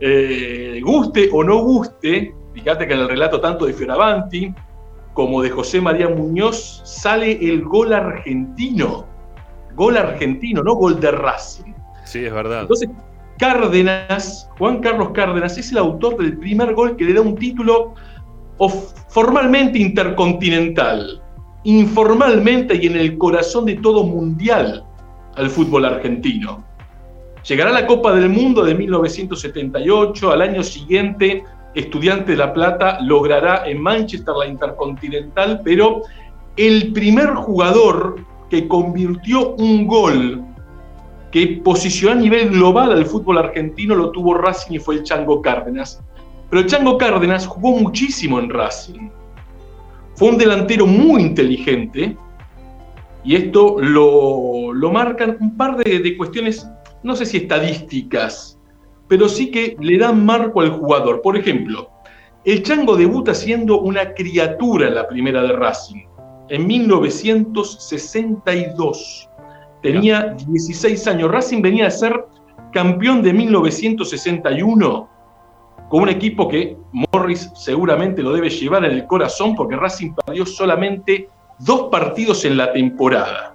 eh, 0.00 0.80
guste 0.82 1.28
o 1.32 1.42
no 1.42 1.62
guste, 1.62 2.34
fíjate 2.52 2.86
que 2.86 2.94
en 2.94 3.00
el 3.00 3.08
relato 3.08 3.40
tanto 3.40 3.66
de 3.66 3.72
Fioravanti 3.72 4.52
como 5.16 5.40
de 5.40 5.48
José 5.48 5.80
María 5.80 6.10
Muñoz 6.10 6.82
sale 6.84 7.38
el 7.40 7.64
gol 7.64 7.94
argentino. 7.94 9.06
Gol 9.74 9.96
argentino, 9.96 10.62
no 10.62 10.74
gol 10.74 11.00
de 11.00 11.10
Racing. 11.10 11.72
Sí, 12.04 12.26
es 12.26 12.32
verdad. 12.32 12.60
Entonces, 12.60 12.90
Cárdenas, 13.38 14.50
Juan 14.58 14.80
Carlos 14.80 15.10
Cárdenas, 15.14 15.56
es 15.56 15.72
el 15.72 15.78
autor 15.78 16.18
del 16.18 16.36
primer 16.36 16.74
gol 16.74 16.96
que 16.96 17.04
le 17.04 17.14
da 17.14 17.22
un 17.22 17.34
título 17.34 17.94
formalmente 19.08 19.78
intercontinental, 19.78 21.22
informalmente 21.64 22.74
y 22.74 22.86
en 22.86 22.96
el 22.96 23.16
corazón 23.16 23.64
de 23.64 23.76
todo 23.76 24.04
mundial 24.04 24.84
al 25.34 25.48
fútbol 25.48 25.86
argentino. 25.86 26.62
Llegará 27.48 27.70
la 27.70 27.86
Copa 27.86 28.14
del 28.14 28.28
Mundo 28.28 28.64
de 28.64 28.74
1978, 28.74 30.30
al 30.30 30.42
año 30.42 30.62
siguiente 30.62 31.42
Estudiante 31.76 32.32
de 32.32 32.38
La 32.38 32.54
Plata 32.54 32.98
logrará 33.02 33.68
en 33.68 33.82
Manchester 33.82 34.34
la 34.34 34.46
Intercontinental, 34.46 35.60
pero 35.62 36.02
el 36.56 36.90
primer 36.94 37.34
jugador 37.34 38.16
que 38.48 38.66
convirtió 38.66 39.54
un 39.56 39.86
gol 39.86 40.42
que 41.30 41.60
posicionó 41.62 42.18
a 42.18 42.22
nivel 42.22 42.48
global 42.48 42.92
al 42.92 43.04
fútbol 43.04 43.36
argentino 43.36 43.94
lo 43.94 44.10
tuvo 44.10 44.32
Racing 44.32 44.76
y 44.76 44.78
fue 44.78 44.94
el 44.94 45.02
Chango 45.02 45.42
Cárdenas. 45.42 46.02
Pero 46.48 46.62
el 46.62 46.66
Chango 46.66 46.96
Cárdenas 46.96 47.46
jugó 47.46 47.72
muchísimo 47.78 48.38
en 48.38 48.48
Racing. 48.48 49.10
Fue 50.14 50.30
un 50.30 50.38
delantero 50.38 50.86
muy 50.86 51.20
inteligente 51.20 52.16
y 53.22 53.36
esto 53.36 53.76
lo, 53.78 54.72
lo 54.72 54.90
marcan 54.90 55.36
un 55.40 55.58
par 55.58 55.76
de, 55.76 55.98
de 55.98 56.16
cuestiones, 56.16 56.66
no 57.02 57.14
sé 57.14 57.26
si 57.26 57.36
estadísticas, 57.36 58.55
pero 59.08 59.28
sí 59.28 59.50
que 59.50 59.76
le 59.80 59.98
dan 59.98 60.24
marco 60.24 60.60
al 60.60 60.70
jugador. 60.70 61.20
Por 61.22 61.36
ejemplo, 61.36 61.90
el 62.44 62.62
Chango 62.62 62.94
debuta 62.96 63.34
siendo 63.34 63.80
una 63.80 64.14
criatura 64.14 64.86
en 64.88 64.94
la 64.94 65.08
primera 65.08 65.42
de 65.42 65.52
Racing, 65.52 66.06
en 66.48 66.66
1962. 66.66 69.28
Tenía 69.82 70.34
16 70.46 71.06
años. 71.06 71.30
Racing 71.30 71.60
venía 71.62 71.88
a 71.88 71.90
ser 71.90 72.24
campeón 72.72 73.22
de 73.22 73.32
1961 73.32 75.08
con 75.88 76.02
un 76.02 76.08
equipo 76.08 76.48
que 76.48 76.76
Morris 76.92 77.50
seguramente 77.54 78.20
lo 78.22 78.32
debe 78.32 78.50
llevar 78.50 78.84
en 78.84 78.90
el 78.92 79.06
corazón 79.06 79.54
porque 79.54 79.76
Racing 79.76 80.12
perdió 80.26 80.44
solamente 80.44 81.28
dos 81.60 81.88
partidos 81.90 82.44
en 82.44 82.56
la 82.56 82.72
temporada. 82.72 83.54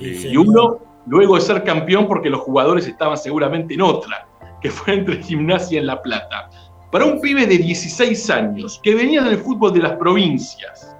y 0.00 0.36
uno 0.36 0.78
luego 1.06 1.34
de 1.34 1.40
ser 1.40 1.64
campeón 1.64 2.06
porque 2.06 2.30
los 2.30 2.40
jugadores 2.40 2.86
estaban 2.86 3.16
seguramente 3.16 3.74
en 3.74 3.82
otra, 3.82 4.28
que 4.60 4.70
fue 4.70 4.94
entre 4.94 5.22
Gimnasia 5.22 5.80
en 5.80 5.86
La 5.86 6.00
Plata. 6.02 6.50
Para 6.90 7.04
un 7.04 7.20
pibe 7.20 7.46
de 7.46 7.58
16 7.58 8.30
años 8.30 8.80
que 8.82 8.94
venía 8.94 9.22
del 9.22 9.38
fútbol 9.38 9.72
de 9.72 9.80
las 9.80 9.92
provincias, 9.92 10.96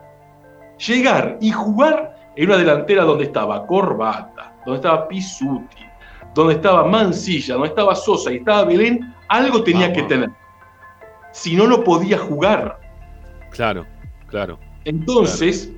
llegar 0.87 1.37
y 1.41 1.51
jugar 1.51 2.17
en 2.37 2.47
una 2.47 2.59
delantera 2.59 3.05
donde 3.05 3.25
estaba 3.25 3.67
Corbata, 3.67 4.55
donde 4.65 4.79
estaba 4.79 5.09
Pisuti, 5.09 5.85
donde 6.35 6.55
estaba 6.55 6.85
Mansilla, 6.85 7.55
donde 7.55 7.69
estaba 7.69 7.95
Sosa 7.95 8.33
y 8.33 8.37
estaba 8.37 8.65
Belén, 8.65 9.15
algo 9.29 9.63
tenía 9.63 9.93
que 9.93 10.03
tener. 10.05 10.31
Si 11.33 11.57
no, 11.57 11.67
no 11.67 11.83
podía 11.83 12.19
jugar. 12.19 12.79
Claro, 13.51 13.87
claro. 14.27 14.59
Entonces, 14.85 15.73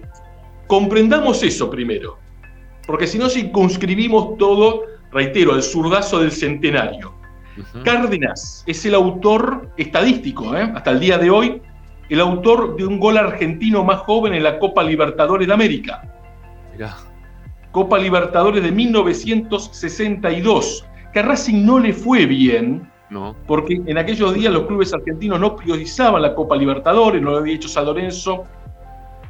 comprendamos 0.66 1.42
eso 1.42 1.71
primero. 1.71 2.18
Porque 2.87 3.07
si 3.07 3.18
no 3.18 3.29
circunscribimos 3.29 4.37
todo, 4.38 4.83
reitero, 5.11 5.55
al 5.55 5.62
zurdazo 5.62 6.18
del 6.21 6.33
centenario. 6.33 7.14
Cárdenas 7.85 8.65
es 8.67 8.85
el 8.87 8.95
autor 8.95 9.69
estadístico, 9.77 10.57
¿eh? 10.57 10.73
hasta 10.75 10.91
el 10.91 11.01
día 11.01 11.19
de 11.19 11.31
hoy, 11.31 11.61
el 12.09 12.21
autor 12.21 12.77
de 12.77 12.87
un 12.87 12.99
gol 12.99 13.19
argentino 13.19 13.85
más 13.85 13.99
joven 14.01 14.33
en 14.35 14.43
la 14.43 14.59
Copa 14.59 14.83
Libertadores 14.83 15.47
de 15.47 15.55
América. 15.55 16.03
Mirá. 16.73 16.97
Copa 17.71 17.99
Libertadores 17.99 18.62
de 18.62 18.73
1962, 18.73 20.87
que 21.12 21.19
a 21.19 21.23
Racing 21.23 21.65
no 21.65 21.79
le 21.79 21.93
fue 21.93 22.25
bien, 22.27 22.91
no. 23.11 23.37
porque 23.47 23.81
en 23.87 23.99
aquellos 23.99 24.35
días 24.35 24.53
los 24.53 24.67
clubes 24.67 24.93
argentinos 24.95 25.41
no 25.41 25.57
priorizaban 25.57 26.23
la 26.23 26.35
Copa 26.35 26.57
Libertadores, 26.57 27.23
no 27.23 27.31
lo 27.31 27.38
había 27.38 27.55
hecho 27.55 27.69
San 27.69 27.87
Lorenzo 27.87 28.45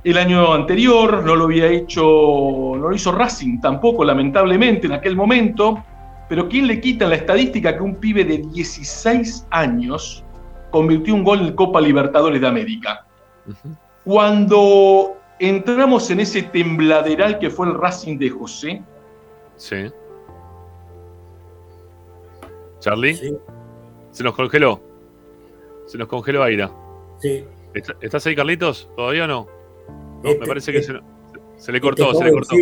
el 0.05 0.19
año 0.19 0.53
anterior, 0.53 1.25
no 1.25 1.37
lo 1.37 1.45
había 1.45 1.69
hecho, 1.69 2.03
no 2.03 2.89
lo 2.89 2.95
hizo 2.95 3.13
Racing 3.13 3.61
tampoco, 3.61 4.05
lamentablemente, 4.05 4.89
en 4.89 4.95
aquel 4.95 5.15
momento, 5.15 5.85
pero 6.29 6.49
¿quién 6.49 6.67
le 6.67 6.81
quita 6.81 7.07
la 7.07 7.17
estadística 7.17 7.77
que 7.77 7.83
un 7.83 7.97
pibe 7.97 8.25
de 8.25 8.39
16 8.39 9.47
años 9.51 10.25
convirtió 10.71 11.15
un 11.15 11.25
gol 11.25 11.41
en 11.41 11.55
Copa 11.55 11.81
Libertadores 11.81 12.41
de 12.41 12.47
América? 12.47 13.07
Cuando 14.05 15.17
entramos 15.39 16.11
en 16.11 16.21
ese 16.21 16.43
tembladeral 16.43 17.39
que 17.39 17.51
fue 17.51 17.67
el 17.67 17.75
Racing 17.75 18.19
de 18.19 18.31
José. 18.31 18.83
Sí. 19.57 19.91
Charlie. 22.79 23.15
Sí. 23.15 23.37
Se 24.11 24.25
nos 24.25 24.35
congeló. 24.35 24.81
Se 25.87 25.99
nos 25.99 26.09
congeló 26.09 26.43
Aira. 26.43 26.71
Sí. 27.19 27.45
¿Estás 28.01 28.27
ahí, 28.27 28.37
Carlitos? 28.37 28.89
¿Todavía 28.97 29.25
o 29.25 29.27
no? 29.27 29.63
me 30.23 30.33
este, 30.33 30.47
parece 30.47 30.73
que 30.73 30.79
este 30.79 31.01
se, 31.57 31.73
le 31.73 31.81
cortó, 31.81 32.15
se 32.15 32.25
le 32.25 32.33
cortó. 32.33 32.55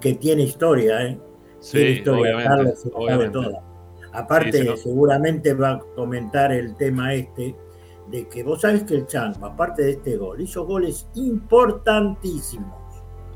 Que, 0.00 0.14
tiene 0.14 0.42
historia, 0.42 1.02
¿eh? 1.02 1.18
Sí, 1.60 1.78
tiene 1.78 1.90
historia. 1.90 2.36
obviamente. 2.94 3.38
Aparte, 4.12 4.76
seguramente 4.76 5.54
va 5.54 5.72
a 5.72 5.78
comentar 5.94 6.50
el 6.52 6.74
tema 6.76 7.14
este 7.14 7.54
de 8.08 8.28
que 8.28 8.42
vos 8.42 8.62
sabés 8.62 8.82
que 8.82 8.94
el 8.94 9.06
Chango, 9.06 9.46
aparte 9.46 9.82
de 9.82 9.90
este 9.92 10.16
gol, 10.16 10.40
hizo 10.40 10.64
goles 10.64 11.08
importantísimos. 11.14 12.74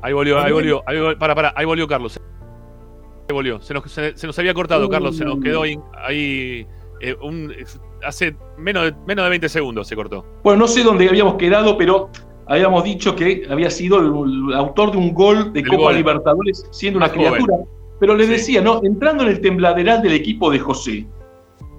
Ahí 0.01 0.11
volvió, 0.11 0.39
ahí 0.39 0.51
volvió, 0.51 0.83
ahí, 0.85 0.97
para, 1.17 1.33
para, 1.33 1.53
ahí 1.55 1.65
volvió 1.65 1.87
Carlos. 1.87 2.19
Ahí 3.29 3.33
volvió. 3.33 3.61
Se 3.61 3.73
nos, 3.73 3.89
se, 3.89 4.27
nos 4.27 4.37
había 4.37 4.53
cortado, 4.53 4.89
Carlos, 4.89 5.15
se 5.15 5.23
nos 5.23 5.39
quedó 5.39 5.63
ahí, 5.63 6.67
eh, 7.01 7.15
un, 7.21 7.53
hace 8.03 8.35
menos 8.57 8.85
de, 8.85 8.93
menos 9.07 9.25
de 9.25 9.29
20 9.29 9.49
segundos 9.49 9.87
se 9.87 9.95
cortó. 9.95 10.25
Bueno, 10.43 10.59
no 10.59 10.67
sé 10.67 10.83
dónde 10.83 11.07
habíamos 11.07 11.35
quedado, 11.35 11.77
pero 11.77 12.09
habíamos 12.47 12.83
dicho 12.83 13.15
que 13.15 13.47
había 13.49 13.69
sido 13.69 13.99
el, 13.99 14.53
autor 14.53 14.91
de 14.91 14.97
un 14.97 15.13
gol 15.13 15.53
de 15.53 15.63
Copa 15.63 15.93
Libertadores 15.93 16.67
siendo 16.71 16.97
una 16.97 17.11
criatura. 17.11 17.57
Pero 17.99 18.15
le 18.15 18.27
decía, 18.27 18.61
¿no? 18.61 18.81
Entrando 18.83 19.23
en 19.23 19.29
el 19.29 19.41
tembladeral 19.41 20.01
del 20.01 20.13
equipo 20.13 20.51
de 20.51 20.59
José, 20.59 21.05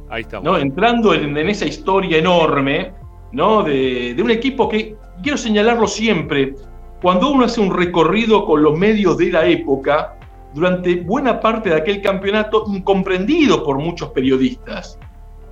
Ahí 0.09 0.23
estamos. 0.23 0.45
¿no? 0.45 0.59
Entrando 0.59 1.15
en, 1.15 1.37
esa 1.37 1.67
historia 1.67 2.19
enorme, 2.19 2.93
¿no? 3.33 3.63
De, 3.63 4.17
un 4.23 4.31
equipo 4.31 4.69
que, 4.69 4.97
quiero 5.23 5.37
señalarlo 5.37 5.87
siempre, 5.87 6.55
cuando 7.03 7.31
uno 7.31 7.45
hace 7.45 7.61
un 7.61 7.75
recorrido 7.75 8.45
con 8.45 8.63
los 8.63 8.79
medios 8.79 9.19
de 9.19 9.31
la 9.31 9.47
época, 9.47 10.17
durante 10.55 10.97
buena 10.97 11.41
parte 11.41 11.71
de 11.71 11.77
aquel 11.77 12.01
campeonato, 12.01 12.65
incomprendido 12.69 13.63
por 13.63 13.79
muchos 13.79 14.11
periodistas, 14.11 14.99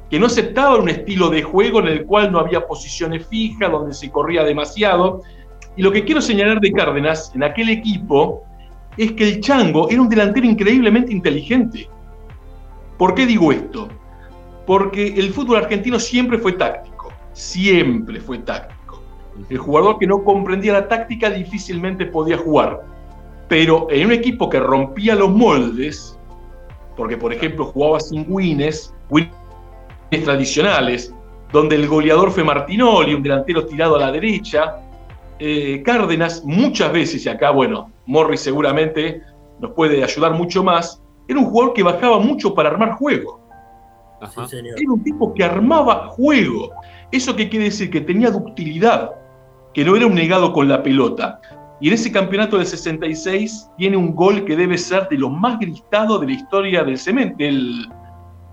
que 0.08 0.18
no 0.18 0.26
aceptaban 0.26 0.82
un 0.82 0.88
estilo 0.88 1.28
de 1.28 1.42
juego 1.42 1.80
en 1.80 1.88
el 1.88 2.04
cual 2.06 2.32
no 2.32 2.38
había 2.38 2.66
posiciones 2.66 3.26
fijas, 3.26 3.70
donde 3.70 3.92
se 3.92 4.10
corría 4.10 4.44
demasiado. 4.44 5.22
Y 5.76 5.82
lo 5.82 5.90
que 5.90 6.04
quiero 6.04 6.20
señalar 6.20 6.60
de 6.60 6.72
Cárdenas 6.72 7.32
en 7.34 7.42
aquel 7.42 7.68
equipo 7.68 8.44
es 8.96 9.12
que 9.12 9.24
el 9.24 9.40
Chango 9.40 9.88
era 9.90 10.00
un 10.00 10.08
delantero 10.08 10.46
increíblemente 10.46 11.12
inteligente. 11.12 11.88
¿Por 12.96 13.14
qué 13.14 13.26
digo 13.26 13.52
esto? 13.52 13.88
porque 14.66 15.08
el 15.08 15.32
fútbol 15.32 15.58
argentino 15.58 15.98
siempre 15.98 16.38
fue 16.38 16.52
táctico, 16.52 17.12
siempre 17.32 18.20
fue 18.20 18.38
táctico. 18.38 19.02
El 19.50 19.58
jugador 19.58 19.98
que 19.98 20.06
no 20.06 20.22
comprendía 20.22 20.74
la 20.74 20.88
táctica 20.88 21.30
difícilmente 21.30 22.06
podía 22.06 22.38
jugar, 22.38 22.82
pero 23.48 23.88
en 23.90 24.06
un 24.06 24.12
equipo 24.12 24.48
que 24.48 24.60
rompía 24.60 25.14
los 25.14 25.30
moldes, 25.30 26.18
porque 26.96 27.16
por 27.16 27.32
ejemplo 27.32 27.66
jugaba 27.66 28.00
sin 28.00 28.24
wins, 28.28 28.94
wins 29.10 29.30
tradicionales, 30.24 31.12
donde 31.52 31.76
el 31.76 31.88
goleador 31.88 32.30
fue 32.30 32.44
Martinoli, 32.44 33.14
un 33.14 33.22
delantero 33.22 33.66
tirado 33.66 33.96
a 33.96 34.00
la 34.00 34.12
derecha, 34.12 34.76
eh, 35.38 35.82
Cárdenas 35.84 36.44
muchas 36.44 36.92
veces, 36.92 37.26
y 37.26 37.28
acá 37.28 37.50
bueno, 37.50 37.90
Morris 38.06 38.40
seguramente 38.40 39.22
nos 39.60 39.72
puede 39.72 40.02
ayudar 40.02 40.32
mucho 40.32 40.62
más, 40.62 41.02
era 41.28 41.38
un 41.38 41.46
jugador 41.46 41.74
que 41.74 41.82
bajaba 41.82 42.18
mucho 42.18 42.54
para 42.54 42.70
armar 42.70 42.92
juego. 42.92 43.40
Era 44.20 44.90
un 44.90 45.02
tipo 45.02 45.34
que 45.34 45.44
armaba 45.44 46.08
juego. 46.08 46.70
¿Eso 47.10 47.36
qué 47.36 47.48
quiere 47.48 47.66
decir? 47.66 47.90
Que 47.90 48.00
tenía 48.00 48.30
ductilidad, 48.30 49.12
que 49.72 49.84
no 49.84 49.96
era 49.96 50.06
un 50.06 50.14
negado 50.14 50.52
con 50.52 50.68
la 50.68 50.82
pelota. 50.82 51.40
Y 51.80 51.88
en 51.88 51.94
ese 51.94 52.10
campeonato 52.10 52.56
del 52.56 52.66
66 52.66 53.70
tiene 53.76 53.96
un 53.96 54.14
gol 54.14 54.44
que 54.44 54.56
debe 54.56 54.78
ser 54.78 55.08
de 55.08 55.18
los 55.18 55.30
más 55.30 55.58
gritados 55.58 56.20
de 56.20 56.26
la 56.26 56.32
historia 56.32 56.84
del 56.84 56.98
cemento, 56.98 57.36
del, 57.38 57.88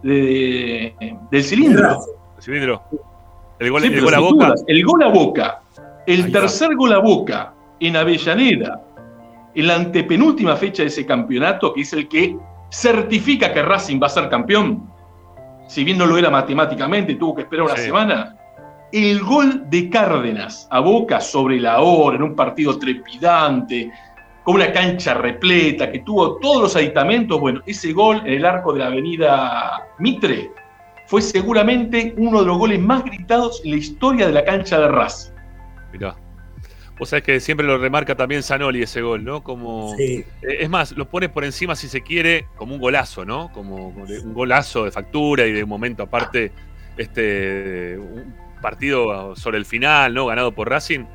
del 0.04 1.44
cilindro. 1.44 2.00
El 2.38 2.44
cilindro. 2.44 2.82
El 3.60 3.70
gol, 3.70 4.14
a 4.14 4.20
boca. 4.20 4.56
El 4.68 4.84
gol 4.84 5.04
a 5.04 5.10
boca. 5.10 5.62
El 6.08 6.32
tercer 6.32 6.76
gol 6.76 6.94
a 6.94 6.98
boca 6.98 7.54
en 7.80 7.96
Avellaneda, 7.96 8.82
en 9.56 9.68
la 9.68 9.76
antepenúltima 9.76 10.56
fecha 10.56 10.84
de 10.84 10.90
ese 10.90 11.06
campeonato, 11.06 11.74
que 11.74 11.82
es 11.82 11.94
el 11.94 12.08
que 12.08 12.38
certifica 12.72 13.54
que 13.54 13.62
Racing 13.62 14.00
va 14.02 14.08
a 14.08 14.10
ser 14.10 14.30
campeón 14.30 14.92
si 15.72 15.86
bien 15.86 15.98
no 15.98 16.06
lo 16.06 16.18
era 16.18 16.30
matemáticamente, 16.30 17.16
tuvo 17.16 17.34
que 17.34 17.44
esperar 17.44 17.68
una 17.68 17.78
semana. 17.78 18.36
El 18.92 19.22
gol 19.22 19.70
de 19.70 19.90
Cárdenas 19.90 20.68
a 20.70 20.82
Boca 20.82 21.22
sobre 21.22 21.62
la 21.62 21.80
hora, 21.80 22.18
en 22.18 22.24
un 22.24 22.36
partido 22.36 22.78
trepidante, 22.78 23.90
con 24.44 24.56
una 24.56 24.74
cancha 24.74 25.14
repleta, 25.14 25.90
que 25.90 26.00
tuvo 26.00 26.36
todos 26.40 26.62
los 26.62 26.76
aditamentos, 26.76 27.40
bueno, 27.40 27.62
ese 27.66 27.94
gol 27.94 28.18
en 28.26 28.34
el 28.34 28.46
arco 28.46 28.74
de 28.74 28.80
la 28.80 28.88
avenida 28.88 29.88
Mitre 30.00 30.52
fue 31.06 31.22
seguramente 31.22 32.14
uno 32.18 32.42
de 32.42 32.48
los 32.48 32.58
goles 32.58 32.82
más 32.82 33.06
gritados 33.06 33.62
en 33.64 33.72
la 33.72 33.78
historia 33.78 34.28
de 34.28 34.34
la 34.34 34.44
cancha 34.44 34.78
de 34.78 34.90
Racing. 34.90 35.32
Mirá. 35.94 36.18
Vos 37.02 37.10
sabés 37.10 37.24
que 37.24 37.40
siempre 37.40 37.66
lo 37.66 37.80
remarca 37.80 38.14
también 38.14 38.44
Zanoli 38.44 38.84
ese 38.84 39.02
gol, 39.02 39.24
¿no? 39.24 39.42
Como. 39.42 39.96
Eh, 39.98 40.24
es 40.44 40.70
más, 40.70 40.92
lo 40.92 41.10
pones 41.10 41.30
por 41.30 41.44
encima, 41.44 41.76
si 41.76 41.88
se 41.88 42.02
quiere, 42.02 42.46
como 42.56 42.76
un 42.76 42.80
golazo, 42.80 43.26
¿no? 43.26 43.52
Como 43.52 43.88
un 43.88 44.34
golazo 44.36 44.86
de 44.86 44.92
factura 44.92 45.48
y 45.48 45.52
de 45.52 45.64
un 45.64 45.70
momento 45.70 46.04
aparte, 46.04 46.52
este. 46.98 47.98
Un 47.98 48.36
partido 48.62 49.36
sobre 49.36 49.58
el 49.58 49.66
final, 49.66 50.14
¿no? 50.14 50.28
Ganado 50.28 50.52
por 50.52 50.70
Racing. 50.70 51.06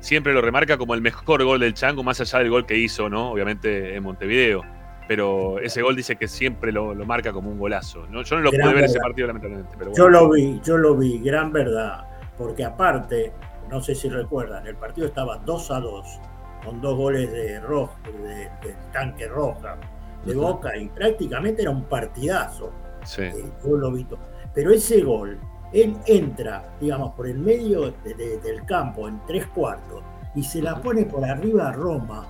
Siempre 0.00 0.34
lo 0.34 0.40
remarca 0.40 0.78
como 0.78 0.94
el 0.94 1.00
mejor 1.00 1.44
gol 1.44 1.60
del 1.60 1.74
Chango, 1.74 2.02
más 2.02 2.20
allá 2.20 2.40
del 2.40 2.50
gol 2.50 2.66
que 2.66 2.76
hizo, 2.76 3.08
¿no? 3.08 3.30
Obviamente 3.30 3.94
en 3.94 4.02
Montevideo. 4.02 4.64
Pero 5.06 5.60
ese 5.60 5.80
gol 5.80 5.94
dice 5.94 6.16
que 6.16 6.26
siempre 6.26 6.72
lo, 6.72 6.92
marca 7.06 7.32
como 7.32 7.52
un 7.52 7.58
golazo. 7.60 8.04
¿no? 8.10 8.22
Yo 8.22 8.34
no 8.34 8.42
lo 8.42 8.50
pude 8.50 8.74
ver 8.74 8.82
ese 8.86 8.98
partido, 8.98 9.28
lamentablemente. 9.28 9.76
Yo 9.96 10.08
lo 10.08 10.28
vi, 10.28 10.60
yo 10.64 10.76
lo 10.76 10.96
vi, 10.96 11.20
gran 11.20 11.52
verdad. 11.52 12.04
Porque 12.36 12.64
aparte, 12.64 13.32
no 13.70 13.80
sé 13.80 13.94
si 13.94 14.08
recuerdan, 14.08 14.66
el 14.66 14.76
partido 14.76 15.06
estaba 15.06 15.38
2 15.38 15.70
a 15.70 15.80
2, 15.80 16.20
con 16.64 16.80
dos 16.80 16.96
goles 16.96 17.30
de 17.30 17.60
rojo, 17.60 17.94
de, 18.22 18.50
tanque 18.92 19.28
roja, 19.28 19.76
de 20.24 20.34
Boca, 20.34 20.76
y 20.76 20.88
prácticamente 20.88 21.62
era 21.62 21.70
un 21.70 21.84
partidazo. 21.84 22.72
Sí. 23.04 23.22
Eh, 23.22 23.52
yo 23.64 23.76
lo 23.76 23.92
vi 23.92 24.06
Pero 24.52 24.72
ese 24.72 25.00
gol, 25.02 25.38
él 25.72 25.96
entra, 26.06 26.76
digamos, 26.80 27.14
por 27.14 27.28
el 27.28 27.38
medio 27.38 27.92
del 28.04 28.64
campo 28.66 29.06
en 29.08 29.20
tres 29.26 29.46
cuartos 29.46 30.02
y 30.34 30.42
se 30.42 30.60
la 30.60 30.80
pone 30.80 31.04
por 31.04 31.24
arriba 31.24 31.68
a 31.68 31.72
Roma. 31.72 32.26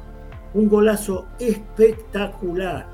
Un 0.54 0.68
golazo 0.68 1.28
espectacular. 1.38 2.86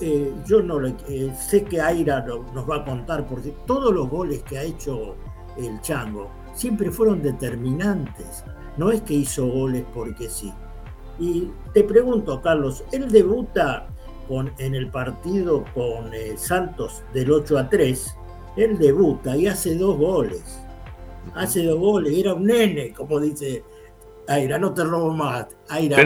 Eh, 0.00 0.34
yo 0.46 0.62
no 0.62 0.84
eh, 0.84 1.32
sé 1.38 1.64
que 1.64 1.80
Aira 1.80 2.24
nos 2.26 2.68
va 2.68 2.76
a 2.76 2.84
contar, 2.84 3.24
porque 3.26 3.54
todos 3.66 3.94
los 3.94 4.08
goles 4.08 4.42
que 4.42 4.58
ha 4.58 4.62
hecho 4.62 5.14
el 5.56 5.80
Chango 5.80 6.28
siempre 6.54 6.90
fueron 6.90 7.22
determinantes. 7.22 8.44
No 8.76 8.90
es 8.90 9.02
que 9.02 9.14
hizo 9.14 9.46
goles 9.46 9.84
porque 9.94 10.28
sí. 10.28 10.52
Y 11.18 11.50
te 11.74 11.84
pregunto, 11.84 12.40
Carlos, 12.40 12.84
él 12.92 13.10
debuta 13.10 13.86
con, 14.26 14.50
en 14.58 14.74
el 14.74 14.88
partido 14.88 15.64
con 15.74 16.14
eh, 16.14 16.36
Santos 16.36 17.02
del 17.12 17.30
8 17.30 17.58
a 17.58 17.68
3. 17.68 18.16
Él 18.56 18.78
debuta 18.78 19.36
y 19.36 19.46
hace 19.46 19.76
dos 19.76 19.98
goles. 19.98 20.60
Hace 21.34 21.64
dos 21.64 21.78
goles. 21.78 22.16
Era 22.16 22.34
un 22.34 22.46
nene, 22.46 22.92
como 22.92 23.20
dice 23.20 23.62
Aira, 24.30 24.58
no 24.58 24.72
te 24.72 24.84
robo 24.84 25.12
más. 25.12 25.46
Aira, 25.68 25.96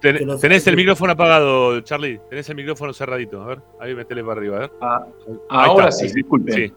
tenés, 0.00 0.66
el 0.66 0.76
micrófono 0.76 1.12
apagado, 1.12 1.80
Charlie. 1.80 2.20
Tenés 2.28 2.48
el 2.50 2.56
micrófono 2.56 2.92
cerradito. 2.92 3.40
A 3.42 3.46
ver, 3.46 3.62
ahí 3.80 3.94
metele 3.94 4.22
para 4.24 4.40
arriba. 4.40 4.56
A 4.56 4.60
ver. 4.60 4.70
Ah, 4.80 5.06
ahora 5.48 5.92
sí, 5.92 6.12
disculpe. 6.12 6.52
Sí. 6.52 6.72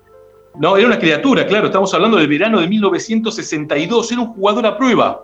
No, 0.59 0.75
era 0.75 0.87
una 0.87 0.99
criatura, 0.99 1.45
claro, 1.45 1.67
estamos 1.67 1.93
hablando 1.93 2.17
del 2.17 2.27
verano 2.27 2.59
de 2.59 2.67
1962, 2.67 4.11
era 4.11 4.21
un 4.21 4.27
jugador 4.33 4.65
a 4.65 4.77
prueba. 4.77 5.23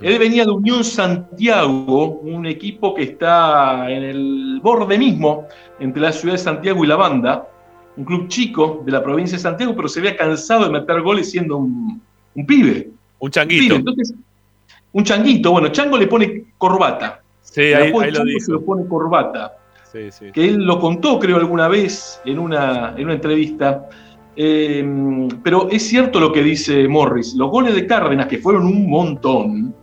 Él 0.00 0.18
venía 0.18 0.44
de 0.44 0.50
Unión 0.50 0.82
Santiago, 0.84 2.20
un 2.20 2.46
equipo 2.46 2.94
que 2.94 3.04
está 3.04 3.90
en 3.90 4.02
el 4.02 4.60
borde 4.62 4.98
mismo 4.98 5.46
entre 5.78 6.02
la 6.02 6.12
ciudad 6.12 6.34
de 6.34 6.38
Santiago 6.38 6.84
y 6.84 6.88
la 6.88 6.96
banda, 6.96 7.48
un 7.96 8.04
club 8.04 8.28
chico 8.28 8.82
de 8.84 8.92
la 8.92 9.02
provincia 9.02 9.36
de 9.38 9.42
Santiago, 9.42 9.74
pero 9.74 9.88
se 9.88 10.00
había 10.00 10.16
cansado 10.16 10.64
de 10.64 10.70
meter 10.70 11.00
goles 11.00 11.30
siendo 11.30 11.56
un, 11.56 12.02
pibe. 12.46 12.90
Un 13.20 13.30
changuito. 13.30 13.74
Un, 13.74 13.80
Entonces, 13.80 14.14
un 14.92 15.04
changuito, 15.04 15.52
bueno, 15.52 15.68
Chango 15.68 15.96
le 15.96 16.06
pone 16.06 16.44
corbata. 16.58 17.22
Sí, 17.42 17.72
ahí, 17.72 17.92
lo 17.92 18.24
dijo. 18.24 18.40
Se 18.40 18.52
lo 18.52 18.64
pone 18.64 18.86
corbata. 18.86 19.56
Sí, 19.90 20.10
sí. 20.10 20.32
Que 20.32 20.48
él 20.48 20.64
lo 20.64 20.78
contó, 20.80 21.18
creo, 21.18 21.36
alguna 21.36 21.68
vez 21.68 22.20
en 22.24 22.38
una, 22.38 22.94
en 22.96 23.04
una 23.04 23.14
entrevista. 23.14 23.88
Eh, 24.40 25.28
pero 25.42 25.68
es 25.68 25.88
cierto 25.88 26.20
lo 26.20 26.32
que 26.32 26.44
dice 26.44 26.86
Morris, 26.86 27.34
los 27.34 27.50
goles 27.50 27.74
de 27.74 27.88
Cárdenas, 27.88 28.28
que 28.28 28.38
fueron 28.38 28.66
un 28.66 28.88
montón, 28.88 29.74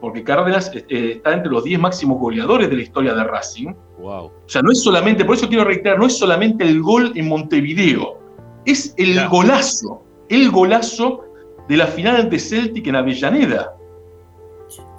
porque 0.00 0.24
Cárdenas 0.24 0.72
eh, 0.74 1.12
está 1.16 1.34
entre 1.34 1.52
los 1.52 1.64
10 1.64 1.78
máximos 1.80 2.18
goleadores 2.18 2.70
de 2.70 2.76
la 2.76 2.82
historia 2.82 3.12
de 3.12 3.24
Racing. 3.24 3.74
Wow. 3.98 4.24
O 4.24 4.32
sea, 4.46 4.62
no 4.62 4.72
es 4.72 4.82
solamente, 4.82 5.22
por 5.22 5.36
eso 5.36 5.46
quiero 5.48 5.64
reiterar, 5.64 5.98
no 5.98 6.06
es 6.06 6.16
solamente 6.16 6.64
el 6.64 6.80
gol 6.80 7.12
en 7.14 7.28
Montevideo, 7.28 8.18
es 8.64 8.94
el 8.96 9.28
golazo, 9.28 10.02
el 10.30 10.50
golazo 10.50 11.22
de 11.68 11.76
la 11.76 11.86
final 11.86 12.16
ante 12.16 12.38
Celtic 12.38 12.86
en 12.86 12.96
Avellaneda. 12.96 13.74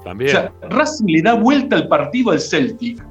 También. 0.03 0.29
O 0.29 0.31
sea, 0.31 0.53
Racing 0.69 1.07
le 1.07 1.23
da 1.23 1.33
vuelta 1.33 1.75
al 1.75 1.87
partido 1.87 2.29
al 2.29 2.39
Celtic, 2.39 3.03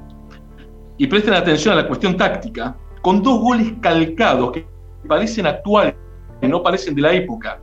y 0.97 1.07
presten 1.07 1.33
atención 1.33 1.73
a 1.73 1.81
la 1.81 1.87
cuestión 1.89 2.15
táctica, 2.15 2.77
con 3.01 3.21
dos 3.21 3.41
goles 3.41 3.73
calcados 3.81 4.53
que 4.53 4.70
parecen 5.07 5.45
actuales, 5.45 5.95
no 6.41 6.63
parecen 6.63 6.95
de 6.95 7.01
la 7.01 7.13
época. 7.13 7.59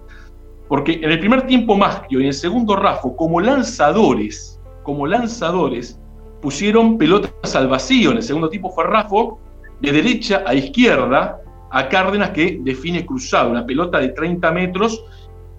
Porque 0.68 0.95
en 1.03 1.11
el 1.11 1.18
primer 1.18 1.47
tiempo 1.47 1.76
Maschio 1.76 2.20
y 2.20 2.22
en 2.22 2.28
el 2.28 2.34
segundo 2.34 2.76
Rafo, 2.76 3.16
como 3.16 3.41
lanzadores, 3.41 4.61
como 4.82 5.07
lanzadores, 5.07 5.99
pusieron 6.43 6.99
pelotas 6.99 7.57
al 7.57 7.68
vacío. 7.68 8.11
En 8.11 8.18
el 8.18 8.22
segundo 8.22 8.49
tiempo 8.49 8.70
fue 8.70 8.84
Rafo 8.84 9.39
de 9.80 9.93
derecha 9.93 10.43
a 10.47 10.55
izquierda 10.55 11.41
a 11.70 11.89
Cárdenas 11.89 12.30
que 12.30 12.59
define 12.62 13.05
cruzado, 13.05 13.51
una 13.51 13.66
pelota 13.66 13.99
de 13.99 14.09
30 14.09 14.51
metros. 14.53 15.05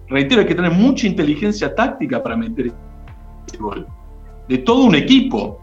Reitero, 0.08 0.40
hay 0.40 0.46
que 0.46 0.54
tener 0.54 0.72
mucha 0.72 1.06
inteligencia 1.06 1.74
táctica 1.74 2.22
para 2.22 2.36
meter 2.36 2.72
ese 3.46 3.56
gol. 3.58 3.86
De 4.48 4.58
todo 4.58 4.84
un 4.84 4.94
equipo 4.94 5.60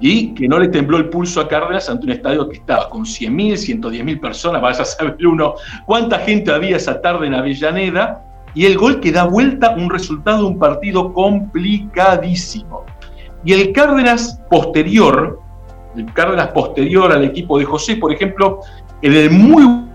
y 0.00 0.32
que 0.32 0.48
no 0.48 0.58
le 0.58 0.68
tembló 0.68 0.96
el 0.96 1.10
pulso 1.10 1.40
a 1.42 1.48
Cárdenas 1.48 1.88
ante 1.90 2.06
un 2.06 2.12
estadio 2.12 2.48
que 2.48 2.56
estaba 2.56 2.88
con 2.88 3.02
100.000, 3.02 3.80
110.000 3.80 4.20
personas, 4.20 4.62
vaya 4.62 4.82
a 4.82 4.84
saber 4.84 5.26
uno 5.26 5.54
cuánta 5.84 6.18
gente 6.20 6.50
había 6.50 6.76
esa 6.76 7.00
tarde 7.00 7.26
en 7.26 7.34
Avellaneda, 7.34 8.24
y 8.54 8.64
el 8.64 8.76
gol 8.78 8.98
que 8.98 9.12
da 9.12 9.24
vuelta 9.24 9.70
un 9.76 9.90
resultado 9.90 10.38
de 10.38 10.44
un 10.44 10.58
partido 10.58 11.12
complicadísimo. 11.12 12.84
Y 13.44 13.52
el 13.52 13.72
Cárdenas 13.72 14.40
posterior, 14.50 15.38
el 15.96 16.12
Cárdenas 16.14 16.48
posterior 16.48 17.12
al 17.12 17.24
equipo 17.24 17.58
de 17.58 17.66
José, 17.66 17.96
por 17.96 18.12
ejemplo, 18.12 18.60
en 19.02 19.12
el 19.12 19.30
muy... 19.30 19.86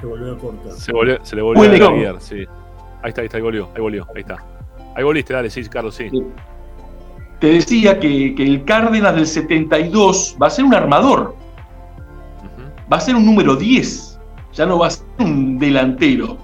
Se 0.00 0.06
volvió 0.06 0.32
a 0.32 0.38
cortar. 0.38 0.72
Se, 0.72 0.92
volvió, 0.92 1.18
se 1.22 1.36
le 1.36 1.42
volvió 1.42 1.70
a 1.70 1.78
cambiar, 1.78 2.20
sí. 2.20 2.46
Ahí 3.02 3.08
está, 3.08 3.20
ahí 3.20 3.26
está, 3.26 3.36
ahí 3.36 3.42
volvió, 3.42 3.68
ahí 3.74 3.82
volvió, 3.82 4.06
ahí 4.14 4.20
está. 4.22 4.36
Ahí 4.94 5.04
volviste, 5.04 5.34
dale, 5.34 5.50
sí, 5.50 5.62
Carlos, 5.68 5.96
sí 5.96 6.10
te 7.40 7.54
decía 7.54 7.98
que, 7.98 8.34
el 8.36 8.64
Cárdenas 8.64 9.14
del 9.14 9.26
72 9.26 10.36
va 10.40 10.46
a 10.46 10.50
ser 10.50 10.64
un 10.64 10.74
armador, 10.74 11.34
va 12.92 12.98
a 12.98 13.00
ser 13.00 13.16
un 13.16 13.24
número 13.24 13.56
10, 13.56 14.20
ya 14.52 14.66
no 14.66 14.78
va 14.78 14.88
a 14.88 14.90
ser 14.90 15.06
un 15.18 15.58
delantero, 15.58 16.36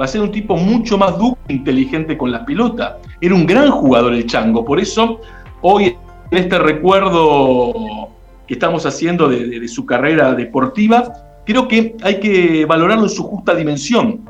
va 0.00 0.06
a 0.06 0.08
ser 0.08 0.22
un 0.22 0.32
tipo 0.32 0.56
mucho 0.56 0.96
más 0.96 1.18
duro 1.18 1.36
e 1.48 1.52
inteligente 1.52 2.16
con 2.16 2.32
la 2.32 2.46
pelota. 2.46 2.98
Era 3.20 3.34
un 3.34 3.46
gran 3.46 3.70
jugador 3.70 4.14
el 4.14 4.26
Chango, 4.26 4.64
por 4.64 4.80
eso 4.80 5.20
hoy 5.60 5.96
en 6.30 6.38
este 6.38 6.58
recuerdo 6.58 8.08
que 8.46 8.54
estamos 8.54 8.86
haciendo 8.86 9.28
de, 9.28 9.68
su 9.68 9.84
carrera 9.84 10.34
deportiva, 10.34 11.12
creo 11.44 11.68
que 11.68 11.94
hay 12.02 12.20
que 12.20 12.64
valorarlo 12.64 13.04
en 13.04 13.10
su 13.10 13.22
justa 13.22 13.54
dimensión, 13.54 14.24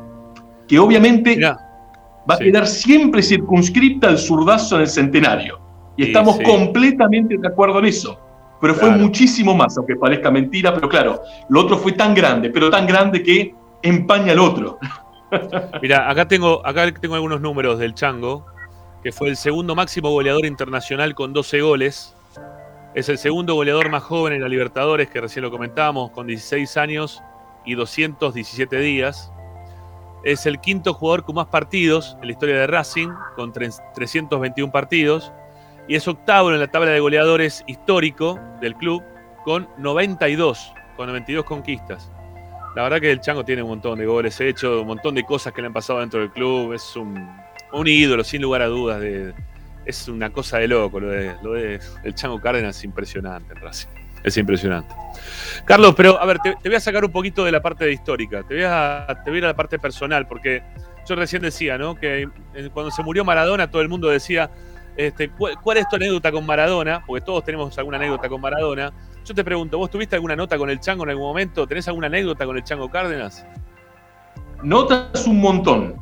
que 0.66 0.80
obviamente 0.80 1.38
va 1.40 2.34
a 2.34 2.38
quedar 2.38 2.66
siempre 2.66 3.22
circunscripta 3.22 4.08
al 4.08 4.18
zurdazo 4.18 4.74
en 4.76 4.82
el 4.82 4.88
centenario. 4.88 5.67
Y 5.99 6.05
estamos 6.05 6.38
completamente 6.44 7.36
de 7.36 7.49
acuerdo 7.49 7.80
en 7.80 7.86
eso. 7.86 8.16
Pero 8.61 8.74
fue 8.74 8.90
muchísimo 8.90 9.55
más, 9.55 9.76
aunque 9.76 9.96
parezca 9.96 10.30
mentira, 10.30 10.72
pero 10.72 10.88
claro, 10.88 11.20
lo 11.49 11.61
otro 11.61 11.76
fue 11.76 11.92
tan 11.92 12.14
grande, 12.14 12.51
pero 12.51 12.70
tan 12.70 12.86
grande 12.86 13.22
que 13.22 13.53
empaña 13.82 14.32
al 14.32 14.38
otro. 14.38 14.78
Mira, 15.82 16.09
acá 16.09 16.26
tengo, 16.26 16.64
acá 16.64 16.92
tengo 16.92 17.16
algunos 17.16 17.40
números 17.40 17.80
del 17.80 17.94
Chango, 17.94 18.46
que 19.03 19.11
fue 19.11 19.28
el 19.28 19.36
segundo 19.36 19.74
máximo 19.74 20.11
goleador 20.11 20.46
internacional 20.46 21.16
con 21.16 21.32
12 21.32 21.61
goles. 21.61 22.14
Es 22.94 23.09
el 23.09 23.18
segundo 23.18 23.55
goleador 23.55 23.90
más 23.90 24.05
joven 24.05 24.34
en 24.34 24.42
la 24.42 24.49
Libertadores, 24.49 25.09
que 25.09 25.20
recién 25.20 25.44
lo 25.44 25.51
comentábamos, 25.51 26.12
con 26.12 26.28
16 26.28 26.76
años 26.76 27.22
y 27.64 27.74
217 27.74 28.78
días. 28.78 29.32
Es 30.22 30.46
el 30.46 30.61
quinto 30.61 30.94
jugador 30.94 31.24
con 31.24 31.34
más 31.34 31.46
partidos 31.46 32.16
en 32.20 32.26
la 32.28 32.32
historia 32.32 32.57
de 32.57 32.66
Racing, 32.68 33.09
con 33.34 33.53
321 33.53 34.70
partidos 34.72 35.32
y 35.89 35.97
es 35.97 36.07
octavo 36.07 36.53
en 36.53 36.61
la 36.61 36.68
tabla 36.68 36.91
de 36.91 37.01
goleadores 37.01 37.64
histórico 37.66 38.39
del 38.61 38.74
club 38.74 39.03
con 39.45 39.68
92, 39.78 40.72
con 40.97 41.09
92 41.09 41.45
conquistas. 41.45 42.12
La 42.76 42.82
verdad 42.82 43.01
que 43.01 43.11
el 43.11 43.20
Chango 43.20 43.45
tiene 43.45 43.62
un 43.62 43.70
montón 43.70 43.99
de 43.99 44.07
goles 44.07 44.39
hecho, 44.41 44.82
un 44.82 44.86
montón 44.86 45.14
de 45.14 45.24
cosas 45.24 45.53
que 45.53 45.62
le 45.62 45.68
han 45.68 45.72
pasado 45.72 46.01
dentro 46.01 46.20
del 46.20 46.30
club. 46.30 46.74
Es 46.74 46.95
un, 46.95 47.18
ídolo, 47.86 48.22
sin 48.22 48.43
lugar 48.43 48.62
a 48.62 48.66
dudas. 48.66 49.03
Es 49.86 50.07
una 50.07 50.30
cosa 50.30 50.59
de 50.59 50.68
loco. 50.68 51.01
Lo 51.01 51.09
de, 51.09 51.34
lo 51.43 51.55
de 51.55 51.80
el 52.05 52.14
Chango 52.14 52.41
Cárdenas 52.41 52.76
es 52.76 52.84
impresionante, 52.84 53.55
Racing. 53.55 53.89
Es 54.22 54.36
impresionante. 54.36 54.95
Carlos, 55.64 55.95
pero 55.97 56.20
a 56.20 56.26
ver, 56.26 56.39
te, 56.41 56.55
voy 56.64 56.74
a 56.74 56.80
sacar 56.80 57.05
un 57.05 57.11
poquito 57.11 57.45
de 57.45 57.53
la 57.53 57.62
parte 57.62 57.91
histórica, 57.91 58.43
te 58.43 58.55
voy, 58.55 58.64
a, 58.66 59.07
te 59.24 59.30
voy 59.30 59.36
a 59.36 59.39
ir 59.39 59.45
a 59.45 59.49
la 59.49 59.57
parte 59.57 59.78
personal, 59.78 60.26
porque 60.26 60.62
yo 61.09 61.14
recién 61.14 61.43
decía, 61.43 61.78
¿no? 61.78 61.95
Que 61.95 62.28
cuando 62.72 62.91
se 62.91 63.03
murió 63.03 63.24
Maradona, 63.24 63.70
todo 63.70 63.80
el 63.80 63.89
mundo 63.89 64.09
decía, 64.09 64.51
este, 64.99 65.30
¿cuál, 65.30 65.76
es 65.76 65.88
tu 65.88 65.94
anécdota 65.94 66.32
con 66.32 66.44
Maradona? 66.44 67.05
Porque 67.07 67.24
todos 67.24 67.44
tenemos 67.44 67.78
alguna 67.78 67.99
anécdota 67.99 68.28
con 68.28 68.40
Maradona. 68.40 68.92
Yo 69.24 69.32
te 69.32 69.44
pregunto, 69.44 69.78
¿vos 69.78 69.88
tuviste 69.88 70.16
alguna 70.16 70.34
nota 70.34 70.59
con 70.59 70.68
el 70.70 70.80
Chango 70.80 71.05
en 71.05 71.11
algún 71.11 71.28
momento? 71.28 71.68
¿Tenés 71.68 71.86
alguna 71.86 72.09
anécdota 72.09 72.44
con 72.44 72.57
el 72.57 72.64
Chango 72.64 72.90
Cárdenas? 72.90 73.46
Notas 74.64 75.24
un 75.28 75.40
montón. 75.40 75.94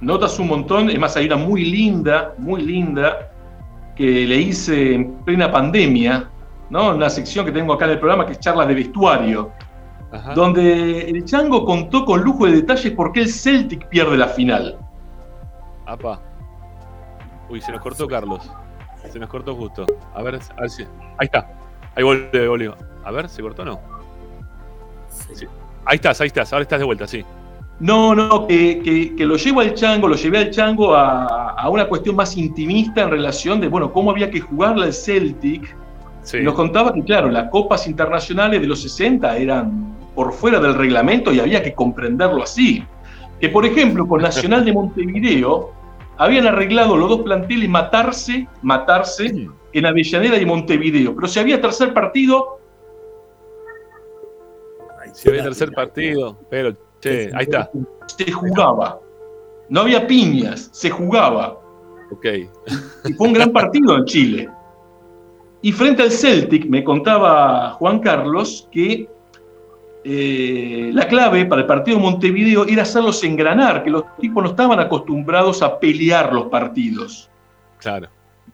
Notas 0.00 0.38
un 0.38 0.46
montón. 0.46 0.90
Es 0.90 0.98
más, 1.00 1.16
hay 1.16 1.26
una 1.26 1.34
muy 1.34 1.64
linda, 1.64 2.34
muy 2.38 2.62
linda, 2.62 3.32
que 3.96 4.26
le 4.26 4.36
hice 4.36 4.94
en 4.94 5.14
plena 5.24 5.50
pandemia, 5.50 6.30
¿no? 6.70 6.94
En 6.94 7.00
la 7.00 7.10
sección 7.10 7.44
que 7.44 7.50
tengo 7.50 7.72
acá 7.72 7.86
en 7.86 7.90
el 7.90 7.98
programa, 7.98 8.24
que 8.24 8.34
es 8.34 8.38
charlas 8.38 8.68
de 8.68 8.74
vestuario. 8.74 9.50
Donde 10.36 11.10
el 11.10 11.24
Chango 11.24 11.64
contó 11.64 12.04
con 12.04 12.22
lujo 12.22 12.46
de 12.46 12.52
detalles 12.52 12.92
por 12.92 13.10
qué 13.10 13.22
el 13.22 13.28
Celtic 13.28 13.88
pierde 13.88 14.16
la 14.16 14.28
final. 14.28 14.78
Apa. 15.86 16.31
Uy, 17.52 17.60
se 17.60 17.70
nos 17.70 17.82
cortó 17.82 18.08
Carlos. 18.08 18.50
Se 19.12 19.18
nos 19.18 19.28
cortó 19.28 19.54
justo. 19.54 19.84
A 20.14 20.22
ver, 20.22 20.36
a 20.56 20.60
ver 20.62 20.70
si. 20.70 20.84
Ahí 21.18 21.26
está. 21.26 21.46
Ahí 21.94 22.02
volvió, 22.02 22.74
A 23.04 23.10
ver, 23.10 23.28
¿se 23.28 23.42
cortó 23.42 23.60
o 23.60 23.64
no? 23.66 23.80
Sí. 25.34 25.44
Ahí 25.84 25.96
estás, 25.96 26.18
ahí 26.22 26.28
estás. 26.28 26.50
Ahora 26.54 26.62
estás 26.62 26.78
de 26.78 26.86
vuelta, 26.86 27.06
sí. 27.06 27.22
No, 27.78 28.14
no, 28.14 28.46
que, 28.46 29.14
lo 29.18 29.36
llevo 29.36 29.60
al 29.60 29.74
chango, 29.74 30.08
lo 30.08 30.16
llevé 30.16 30.38
al 30.38 30.50
chango 30.50 30.94
a, 30.94 31.68
una 31.68 31.86
cuestión 31.88 32.16
más 32.16 32.38
intimista 32.38 33.02
en 33.02 33.10
relación 33.10 33.60
de, 33.60 33.68
bueno, 33.68 33.92
cómo 33.92 34.12
había 34.12 34.30
que 34.30 34.40
jugarle 34.40 34.86
al 34.86 34.94
Celtic. 34.94 35.76
Nos 36.42 36.54
contaba 36.54 36.94
que, 36.94 37.02
claro, 37.02 37.28
las 37.28 37.50
copas 37.50 37.86
internacionales 37.86 38.62
de 38.62 38.66
los 38.66 38.80
60 38.80 39.36
eran 39.36 39.94
por 40.14 40.32
fuera 40.32 40.58
del 40.58 40.74
reglamento 40.74 41.30
y 41.30 41.40
había 41.40 41.62
que 41.62 41.74
comprenderlo 41.74 42.44
así. 42.44 42.82
Que, 43.38 43.50
por 43.50 43.66
ejemplo, 43.66 44.08
con 44.08 44.22
Nacional 44.22 44.64
de 44.64 44.72
Montevideo 44.72 45.81
habían 46.18 46.46
arreglado 46.46 46.96
los 46.96 47.08
dos 47.08 47.22
planteles 47.22 47.68
matarse, 47.68 48.46
matarse 48.62 49.48
en 49.72 49.86
Avellaneda 49.86 50.36
y 50.38 50.46
Montevideo. 50.46 51.14
Pero 51.14 51.28
si 51.28 51.38
había 51.38 51.60
tercer 51.60 51.92
partido. 51.94 52.58
Si 55.12 55.28
había 55.28 55.44
tercer 55.44 55.72
partido, 55.72 56.38
pero 56.48 56.74
che, 57.00 57.30
ahí 57.34 57.44
está. 57.44 57.70
Se 58.06 58.30
jugaba. 58.30 59.00
No 59.68 59.80
había 59.80 60.06
piñas, 60.06 60.70
se 60.72 60.90
jugaba. 60.90 61.58
Ok. 62.10 62.26
Y 63.04 63.12
fue 63.14 63.28
un 63.28 63.32
gran 63.32 63.52
partido 63.52 63.96
en 63.96 64.04
Chile. 64.04 64.50
Y 65.62 65.72
frente 65.72 66.02
al 66.02 66.10
Celtic, 66.10 66.66
me 66.66 66.82
contaba 66.82 67.70
Juan 67.72 68.00
Carlos 68.00 68.68
que 68.72 69.08
eh, 70.04 70.90
la 70.92 71.06
clave 71.06 71.46
para 71.46 71.62
el 71.62 71.66
partido 71.66 71.96
de 71.96 72.02
Montevideo 72.02 72.66
era 72.66 72.82
hacerlos 72.82 73.22
engranar, 73.22 73.84
que 73.84 73.90
los 73.90 74.04
tipos 74.20 74.42
no 74.42 74.50
estaban 74.50 74.80
acostumbrados 74.80 75.62
a 75.62 75.78
pelear 75.78 76.32
los 76.32 76.46
partidos. 76.46 77.30
Claro. 77.78 78.08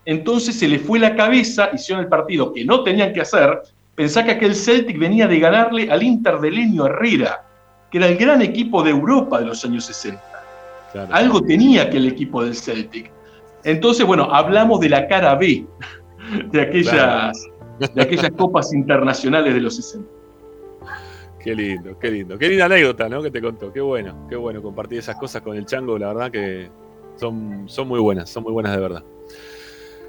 Entonces 0.05 0.59
se 0.59 0.69
les 0.69 0.83
fue 0.83 0.99
la 0.99 1.17
cabeza, 1.17 1.71
hicieron 1.73 2.05
el 2.05 2.09
partido 2.09 2.53
que 2.53 2.65
no 2.65 2.83
tenían 2.83 3.13
que 3.13 3.23
hacer, 3.23 3.63
pensá 3.95 4.25
que 4.25 4.33
aquel 4.33 4.55
Celtic 4.55 4.99
venía 4.99 5.27
de 5.27 5.39
ganarle 5.39 5.91
al 5.91 6.03
Inter 6.03 6.39
de 6.39 6.51
Leño 6.51 6.87
Herrera, 6.87 7.45
que 7.91 7.99
era 7.99 8.09
el 8.09 8.17
gran 8.17 8.43
equipo 8.43 8.83
de 8.83 8.91
Europa 8.91 9.41
de 9.41 9.47
los 9.47 9.65
años 9.65 9.87
60. 9.87 10.23
Algo 11.11 11.43
tenía 11.43 11.85
aquel 11.85 12.07
equipo 12.09 12.45
del 12.45 12.55
Celtic. 12.55 13.11
Entonces, 13.65 14.07
bueno, 14.07 14.29
hablamos 14.33 14.81
de 14.81 14.89
la 14.89 15.07
cara 15.09 15.35
B 15.35 15.67
de 16.53 16.61
aquellas, 16.61 17.43
de 17.79 18.03
aquellas 18.03 18.31
copas 18.33 18.73
internacionales 18.73 19.55
de 19.55 19.61
los 19.61 19.77
60. 19.77 20.18
Qué 21.49 21.55
lindo, 21.55 21.99
qué 21.99 22.11
lindo. 22.11 22.39
Qué 22.39 22.47
linda 22.47 22.67
anécdota, 22.67 23.09
¿no? 23.09 23.23
Que 23.23 23.31
te 23.31 23.41
contó. 23.41 23.73
Qué 23.73 23.81
bueno, 23.81 24.27
qué 24.29 24.37
bueno 24.37 24.61
compartir 24.61 24.99
esas 24.99 25.17
cosas 25.17 25.41
con 25.41 25.57
el 25.57 25.65
chango. 25.65 25.99
La 25.99 26.09
verdad 26.09 26.31
que 26.31 26.71
son, 27.17 27.67
son 27.71 27.89
muy 27.89 27.99
buenas, 27.99 28.29
son 28.29 28.43
muy 28.43 28.53
buenas 28.53 28.77
de 28.77 28.83
verdad. 28.83 29.03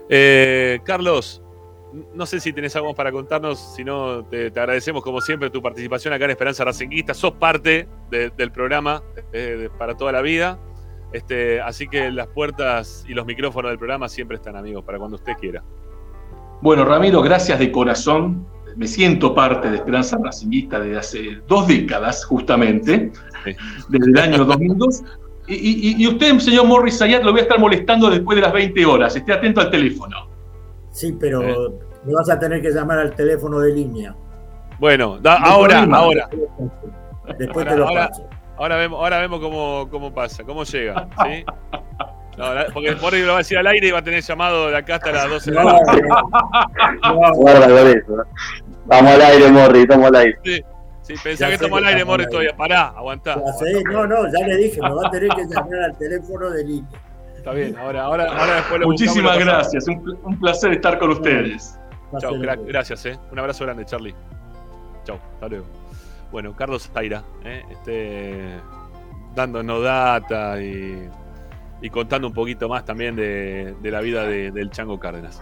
Eh, 0.09 0.81
Carlos, 0.83 1.41
no 2.13 2.25
sé 2.25 2.41
si 2.41 2.51
tenés 2.51 2.75
algo 2.75 2.93
para 2.93 3.13
contarnos, 3.13 3.57
si 3.73 3.85
no, 3.85 4.25
te, 4.25 4.47
agradecemos 4.47 5.01
como 5.01 5.21
siempre 5.21 5.49
tu 5.49 5.61
participación 5.61 6.13
acá 6.13 6.25
en 6.25 6.31
Esperanza 6.31 6.65
Racinguista. 6.65 7.13
Sos 7.13 7.31
parte 7.35 7.87
del 8.09 8.51
programa 8.51 9.01
eh, 9.31 9.69
para 9.77 9.95
toda 9.95 10.11
la 10.11 10.21
vida. 10.21 10.59
Este, 11.13 11.61
así 11.61 11.87
que 11.87 12.11
las 12.11 12.27
puertas 12.27 13.05
y 13.07 13.13
los 13.13 13.25
micrófonos 13.25 13.71
del 13.71 13.77
programa 13.77 14.09
siempre 14.09 14.35
están 14.35 14.57
amigos 14.57 14.83
para 14.83 14.97
cuando 14.97 15.15
usted 15.15 15.35
quiera. 15.39 15.63
Bueno, 16.61 16.83
Ramiro, 16.83 17.21
gracias 17.21 17.59
de 17.59 17.71
corazón 17.71 18.45
me 18.79 18.87
siento 18.87 19.35
parte 19.35 19.69
de 19.69 19.75
Esperanza 19.75 20.17
Racingista 20.23 20.79
desde 20.79 20.97
hace 20.97 21.41
dos 21.49 21.67
décadas, 21.67 22.23
justamente, 22.23 23.11
desde 23.89 24.09
el 24.09 24.17
año 24.17 24.45
2002. 24.45 25.03
Y, 25.47 26.01
y, 26.01 26.07
usted, 26.07 26.37
señor 26.39 26.65
Morris 26.65 26.97
Sayat, 26.97 27.23
lo 27.23 27.31
voy 27.31 27.41
a 27.41 27.43
estar 27.43 27.59
molestando 27.59 28.09
después 28.09 28.37
de 28.37 28.41
las 28.43 28.53
20 28.53 28.85
horas. 28.85 29.13
Esté 29.17 29.33
atento 29.33 29.59
al 29.59 29.69
teléfono. 29.69 30.29
Sí, 30.91 31.13
pero 31.19 31.43
eh. 31.43 31.73
me 32.05 32.13
vas 32.13 32.29
a 32.29 32.39
tener 32.39 32.61
que 32.61 32.69
llamar 32.69 32.99
al 32.99 33.13
teléfono 33.13 33.59
de 33.59 33.73
línea. 33.73 34.15
Bueno, 34.79 35.19
ahora, 35.25 35.85
ahora. 35.91 36.29
Después 37.37 37.67
te 37.67 37.75
lo 37.75 37.85
paso. 37.85 38.29
Ahora 38.55 38.77
vemos, 38.77 38.97
ahora 39.01 39.19
vemos 39.19 39.41
cómo, 39.41 39.89
cómo 39.91 40.13
pasa, 40.13 40.45
cómo 40.45 40.63
llega. 40.63 41.09
¿sí? 41.25 41.43
No, 42.39 42.45
porque 42.73 42.95
Morri 42.95 43.21
lo 43.21 43.33
va 43.33 43.33
a 43.33 43.37
decir 43.39 43.57
al 43.57 43.67
aire 43.67 43.89
y 43.89 43.91
va 43.91 43.99
a 43.99 44.01
tener 44.01 44.23
llamado 44.23 44.69
de 44.69 44.77
acá 44.77 44.95
hasta 44.95 45.11
las 45.11 45.29
12 45.45 45.51
de 45.51 45.55
la 45.57 45.63
noche. 45.63 46.01
Vamos 48.85 49.11
al 49.11 49.21
aire, 49.21 49.51
Morri, 49.51 49.79
estamos 49.81 50.07
al 50.07 50.15
aire. 50.15 50.39
Sí, 50.45 50.63
sí 51.01 51.13
pensá 51.21 51.47
que 51.49 51.55
estamos 51.55 51.79
al 51.79 51.87
aire, 51.87 52.05
Morri, 52.05 52.29
todavía. 52.29 52.55
Pará, 52.55 52.93
aguantá. 52.95 53.35
No, 53.91 54.07
no, 54.07 54.31
ya 54.31 54.47
le 54.47 54.55
dije, 54.55 54.81
me 54.81 54.89
va 54.89 55.07
a 55.07 55.11
tener 55.11 55.29
que 55.31 55.45
llamar 55.47 55.81
al 55.83 55.97
teléfono 55.97 56.49
de 56.49 56.63
línea. 56.63 57.01
Está 57.35 57.51
bien, 57.51 57.77
ahora, 57.77 58.03
ahora, 58.03 58.31
ahora 58.31 58.55
después 58.55 58.79
lo 58.79 58.87
Muchísimas 58.87 59.37
gracias, 59.37 59.85
un, 59.87 60.39
placer 60.39 60.71
estar 60.71 60.97
con 60.97 61.09
ustedes. 61.09 61.77
Chao, 62.19 62.35
gracias, 62.39 63.05
eh. 63.05 63.19
Un 63.33 63.39
abrazo 63.39 63.65
grande, 63.65 63.83
Charlie. 63.85 64.15
Chao, 65.03 65.19
hasta 65.33 65.47
luego. 65.49 65.65
Bueno, 66.31 66.55
Carlos 66.55 66.89
Zaira, 66.93 67.21
eh, 67.43 67.63
este, 67.69 68.59
dándonos 69.35 69.83
data 69.83 70.61
y 70.61 71.09
y 71.81 71.89
contando 71.89 72.27
un 72.27 72.33
poquito 72.33 72.67
más 72.67 72.85
también 72.85 73.15
de, 73.15 73.75
la 73.81 74.01
vida 74.01 74.25
del 74.25 74.69
Chango 74.71 74.99
Cárdenas. 74.99 75.41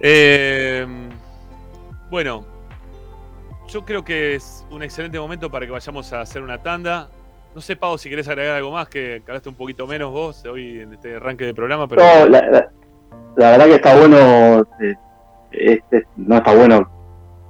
Eh, 0.00 0.86
bueno, 2.10 2.44
yo 3.68 3.84
creo 3.84 4.04
que 4.04 4.34
es 4.34 4.66
un 4.70 4.82
excelente 4.82 5.18
momento 5.18 5.50
para 5.50 5.66
que 5.66 5.72
vayamos 5.72 6.12
a 6.12 6.20
hacer 6.22 6.42
una 6.42 6.58
tanda. 6.58 7.08
No 7.54 7.60
sé, 7.60 7.76
Pau, 7.76 7.98
si 7.98 8.08
querés 8.08 8.28
agregar 8.28 8.56
algo 8.56 8.72
más, 8.72 8.88
que 8.88 9.22
hablaste 9.26 9.48
un 9.48 9.54
poquito 9.54 9.86
menos 9.86 10.12
vos 10.12 10.44
hoy 10.44 10.80
en 10.80 10.94
este 10.94 11.16
arranque 11.16 11.44
de 11.44 11.54
programa. 11.54 11.88
Pero... 11.88 12.02
No, 12.02 12.26
la, 12.26 13.50
verdad 13.50 13.66
que 13.66 13.74
está 13.74 13.96
bueno, 13.96 14.66
eh, 14.80 14.94
este, 15.52 16.06
no 16.16 16.36
está 16.36 16.54
bueno 16.54 16.90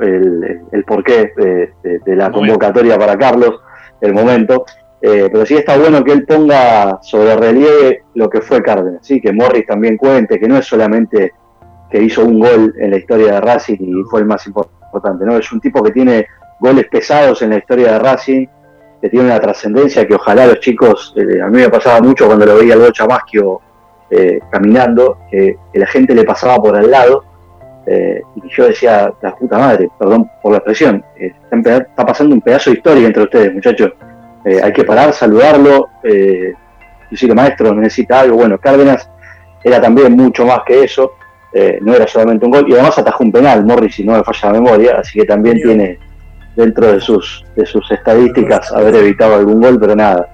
el, 0.01 0.85
porqué 0.87 1.33
de 1.37 2.17
la 2.17 2.31
convocatoria 2.31 2.99
para 2.99 3.17
Carlos, 3.17 3.61
el 4.01 4.13
momento. 4.13 4.65
Eh, 5.01 5.29
pero 5.31 5.47
sí 5.47 5.55
está 5.55 5.79
bueno 5.79 6.03
que 6.03 6.13
él 6.13 6.27
ponga 6.27 6.99
sobre 7.03 7.37
relieve 7.37 8.03
lo 8.15 8.29
que 8.29 8.41
fue 8.41 8.63
Cárdenas, 8.63 9.07
¿sí? 9.07 9.21
que 9.21 9.33
Morris 9.33 9.65
también 9.65 9.97
cuente, 9.97 10.41
que 10.41 10.49
no 10.49 10.57
es 10.59 10.67
solamente 10.67 11.35
que 11.89 12.03
hizo 12.03 12.25
un 12.25 12.41
gol 12.41 12.75
en 12.79 12.91
la 12.91 12.97
historia 12.97 13.35
de 13.35 13.41
Racing 13.41 13.77
y 13.79 14.03
fue 14.11 14.21
el 14.21 14.27
más 14.27 14.47
importante, 14.47 15.25
¿no? 15.25 15.39
Es 15.39 15.51
un 15.53 15.61
tipo 15.61 15.83
que 15.83 15.93
tiene 15.93 16.27
goles 16.61 16.87
pesados 16.89 17.41
en 17.43 17.51
la 17.51 17.59
historia 17.59 17.93
de 17.93 17.99
Racing, 18.01 18.47
que 19.01 19.09
tiene 19.09 19.27
una 19.27 19.41
trascendencia 19.41 20.07
que 20.07 20.17
ojalá 20.17 20.47
los 20.47 20.61
chicos, 20.61 21.15
eh, 21.17 21.41
a 21.41 21.47
mí 21.47 21.59
me 21.59 21.71
pasaba 21.71 22.01
mucho 22.01 22.27
cuando 22.27 22.45
lo 22.45 22.57
veía 22.57 22.75
al 22.75 22.93
Chamaschio 22.93 23.61
eh, 24.11 24.41
caminando, 24.51 25.19
que, 25.31 25.57
la 25.75 25.87
gente 25.87 26.15
le 26.15 26.25
pasaba 26.25 26.57
por 26.61 26.77
al 26.77 26.91
lado, 26.91 27.25
y 27.87 28.49
yo 28.51 28.67
decía, 28.67 29.11
la 29.23 29.35
puta 29.35 29.57
madre, 29.57 29.89
perdón 29.99 30.31
por 30.43 30.53
la 30.53 30.59
expresión, 30.59 31.03
está 31.17 32.05
pasando 32.05 32.35
un 32.35 32.43
pedazo 32.43 32.69
de 32.69 32.77
historia 32.77 33.07
entre 33.07 33.23
ustedes, 33.23 33.55
muchachos. 33.55 33.93
Eh, 34.45 34.61
hay 34.63 34.73
que 34.73 34.85
parar, 34.85 35.13
saludarlo, 35.13 35.89
eh, 36.03 36.55
decirle, 37.11 37.35
maestro, 37.35 37.75
necesita 37.75 38.21
algo. 38.21 38.37
Bueno, 38.37 38.59
Cárdenas 38.59 39.09
era 39.63 39.81
también 39.81 40.13
mucho 40.13 40.47
más 40.47 40.61
que 40.67 40.85
eso, 40.85 41.13
eh, 41.53 41.79
no 41.83 41.95
era 41.95 42.07
solamente 42.07 42.45
un 42.45 42.53
gol, 42.53 42.67
y 42.69 42.75
además 42.75 42.99
atajó 42.99 43.25
un 43.25 43.33
penal, 43.33 43.65
Morris, 43.65 43.95
si 43.97 44.05
no 44.05 44.13
me 44.13 44.25
falla 44.25 44.53
la 44.53 44.61
memoria, 44.61 44.99
así 44.99 45.19
que 45.19 45.25
también 45.25 45.61
tiene 45.61 45.99
dentro 46.55 46.93
de 46.93 47.01
sus, 47.01 47.45
de 47.57 47.65
sus 47.67 47.91
estadísticas 47.91 48.73
haber 48.73 48.95
evitado 48.97 49.37
algún 49.37 49.61
gol, 49.61 49.79
pero 49.79 49.95
nada. 49.95 50.29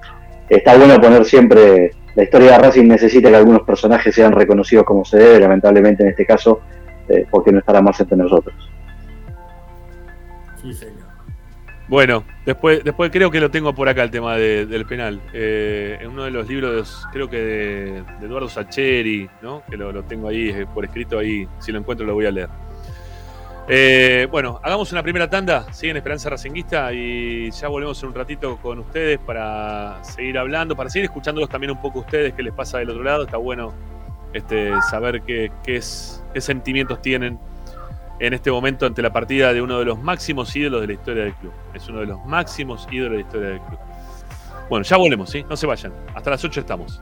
Está 0.49 0.77
bueno 0.77 0.99
poner 0.99 1.25
siempre, 1.25 1.91
la 2.15 2.23
historia 2.23 2.51
de 2.53 2.57
Racing 2.59 2.87
necesita 2.87 3.29
que 3.29 3.35
algunos 3.35 3.63
personajes 3.63 4.13
sean 4.13 4.31
reconocidos 4.31 4.85
como 4.85 5.05
se 5.05 5.17
debe, 5.17 5.39
lamentablemente 5.39 6.03
en 6.03 6.09
este 6.09 6.25
caso, 6.25 6.61
eh, 7.09 7.25
porque 7.29 7.51
no 7.51 7.59
estará 7.59 7.81
más 7.81 7.99
entre 7.99 8.17
nosotros. 8.17 8.55
Sí. 10.61 10.94
Bueno, 11.87 12.23
después, 12.45 12.83
después 12.83 13.11
creo 13.11 13.29
que 13.29 13.39
lo 13.39 13.51
tengo 13.51 13.73
por 13.75 13.87
acá 13.87 14.03
el 14.03 14.09
tema 14.09 14.37
del 14.37 14.85
penal. 14.85 15.21
Eh, 15.33 15.99
en 16.01 16.09
uno 16.09 16.23
de 16.23 16.31
los 16.31 16.47
libros, 16.47 17.05
creo 17.11 17.29
que 17.29 17.37
de, 17.37 18.03
Eduardo 18.23 18.49
Sacheri, 18.49 19.29
¿no? 19.41 19.61
que 19.69 19.77
lo, 19.77 20.03
tengo 20.03 20.29
ahí 20.29 20.49
eh, 20.49 20.65
por 20.73 20.85
escrito 20.85 21.19
ahí, 21.19 21.47
si 21.59 21.71
lo 21.71 21.79
encuentro 21.79 22.05
lo 22.05 22.15
voy 22.15 22.25
a 22.25 22.31
leer. 22.31 22.49
Eh, 23.67 24.27
bueno, 24.29 24.59
hagamos 24.63 24.91
una 24.91 25.01
primera 25.01 25.27
tanda, 25.27 25.71
siguen 25.73 25.97
Esperanza 25.97 26.29
Racinguista 26.29 26.93
y 26.93 27.49
ya 27.49 27.67
volvemos 27.67 28.01
en 28.03 28.09
un 28.09 28.15
ratito 28.15 28.57
con 28.57 28.79
ustedes 28.79 29.17
para 29.19 30.03
seguir 30.03 30.37
hablando, 30.37 30.75
para 30.75 30.89
seguir 30.89 31.05
escuchándolos 31.05 31.49
también 31.49 31.71
un 31.71 31.81
poco 31.81 31.99
ustedes, 31.99 32.33
qué 32.33 32.43
les 32.43 32.53
pasa 32.53 32.79
del 32.79 32.89
otro 32.91 33.03
lado. 33.03 33.23
Está 33.23 33.37
bueno 33.37 33.73
este, 34.33 34.71
saber 34.89 35.21
qué, 35.21 35.51
es, 35.65 36.23
qué 36.33 36.41
sentimientos 36.41 37.01
tienen 37.01 37.39
en 38.19 38.33
este 38.33 38.51
momento 38.51 38.85
ante 38.85 39.01
la 39.01 39.11
partida 39.11 39.53
de 39.53 39.61
uno 39.61 39.79
de 39.79 39.85
los 39.85 40.01
máximos 40.01 40.55
ídolos 40.55 40.81
de 40.81 40.87
la 40.87 40.93
historia 40.93 41.23
del 41.23 41.33
club. 41.33 41.53
Es 41.73 41.87
uno 41.89 41.99
de 41.99 42.05
los 42.07 42.25
máximos 42.25 42.87
ídolos 42.91 43.11
de 43.11 43.17
la 43.17 43.21
historia 43.21 43.49
del 43.49 43.59
club. 43.61 43.79
Bueno, 44.69 44.83
ya 44.83 44.97
volvemos, 44.97 45.29
¿sí? 45.29 45.45
No 45.49 45.55
se 45.55 45.67
vayan. 45.67 45.93
Hasta 46.15 46.31
las 46.31 46.43
8 46.43 46.59
estamos. 46.61 47.01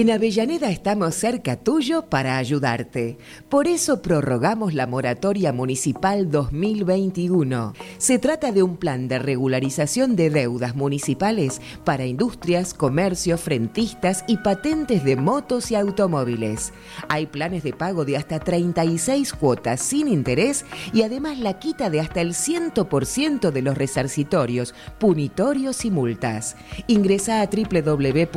En 0.00 0.10
Avellaneda 0.10 0.70
estamos 0.70 1.14
cerca 1.14 1.56
tuyo 1.56 2.06
para 2.06 2.38
ayudarte. 2.38 3.18
Por 3.50 3.66
eso 3.66 4.00
prorrogamos 4.00 4.72
la 4.72 4.86
moratoria 4.86 5.52
municipal 5.52 6.30
2021. 6.30 7.74
Se 7.98 8.18
trata 8.18 8.50
de 8.50 8.62
un 8.62 8.78
plan 8.78 9.08
de 9.08 9.18
regularización 9.18 10.16
de 10.16 10.30
deudas 10.30 10.74
municipales 10.74 11.60
para 11.84 12.06
industrias, 12.06 12.72
comercios, 12.72 13.42
frentistas 13.42 14.24
y 14.26 14.38
patentes 14.38 15.04
de 15.04 15.16
motos 15.16 15.70
y 15.70 15.74
automóviles. 15.74 16.72
Hay 17.10 17.26
planes 17.26 17.62
de 17.62 17.74
pago 17.74 18.06
de 18.06 18.16
hasta 18.16 18.40
36 18.40 19.34
cuotas 19.34 19.82
sin 19.82 20.08
interés 20.08 20.64
y 20.94 21.02
además 21.02 21.38
la 21.38 21.58
quita 21.58 21.90
de 21.90 22.00
hasta 22.00 22.22
el 22.22 22.32
100% 22.32 23.50
de 23.50 23.60
los 23.60 23.76
resarcitorios, 23.76 24.74
punitorios 24.98 25.84
y 25.84 25.90
multas. 25.90 26.56
Ingresa 26.86 27.42
a 27.42 27.50
www.mda.gov 27.50 28.30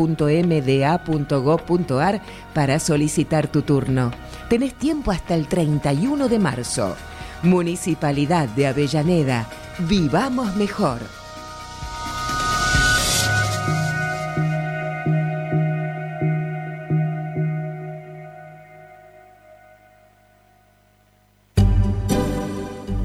para 2.54 2.80
solicitar 2.80 3.48
tu 3.48 3.62
turno. 3.62 4.12
Tenés 4.50 4.74
tiempo 4.76 5.12
hasta 5.12 5.36
el 5.36 5.48
31 5.48 6.28
de 6.28 6.40
marzo. 6.40 6.96
Municipalidad 7.44 8.48
de 8.50 8.68
Avellaneda. 8.68 9.48
Vivamos 9.80 10.56
mejor. 10.56 11.23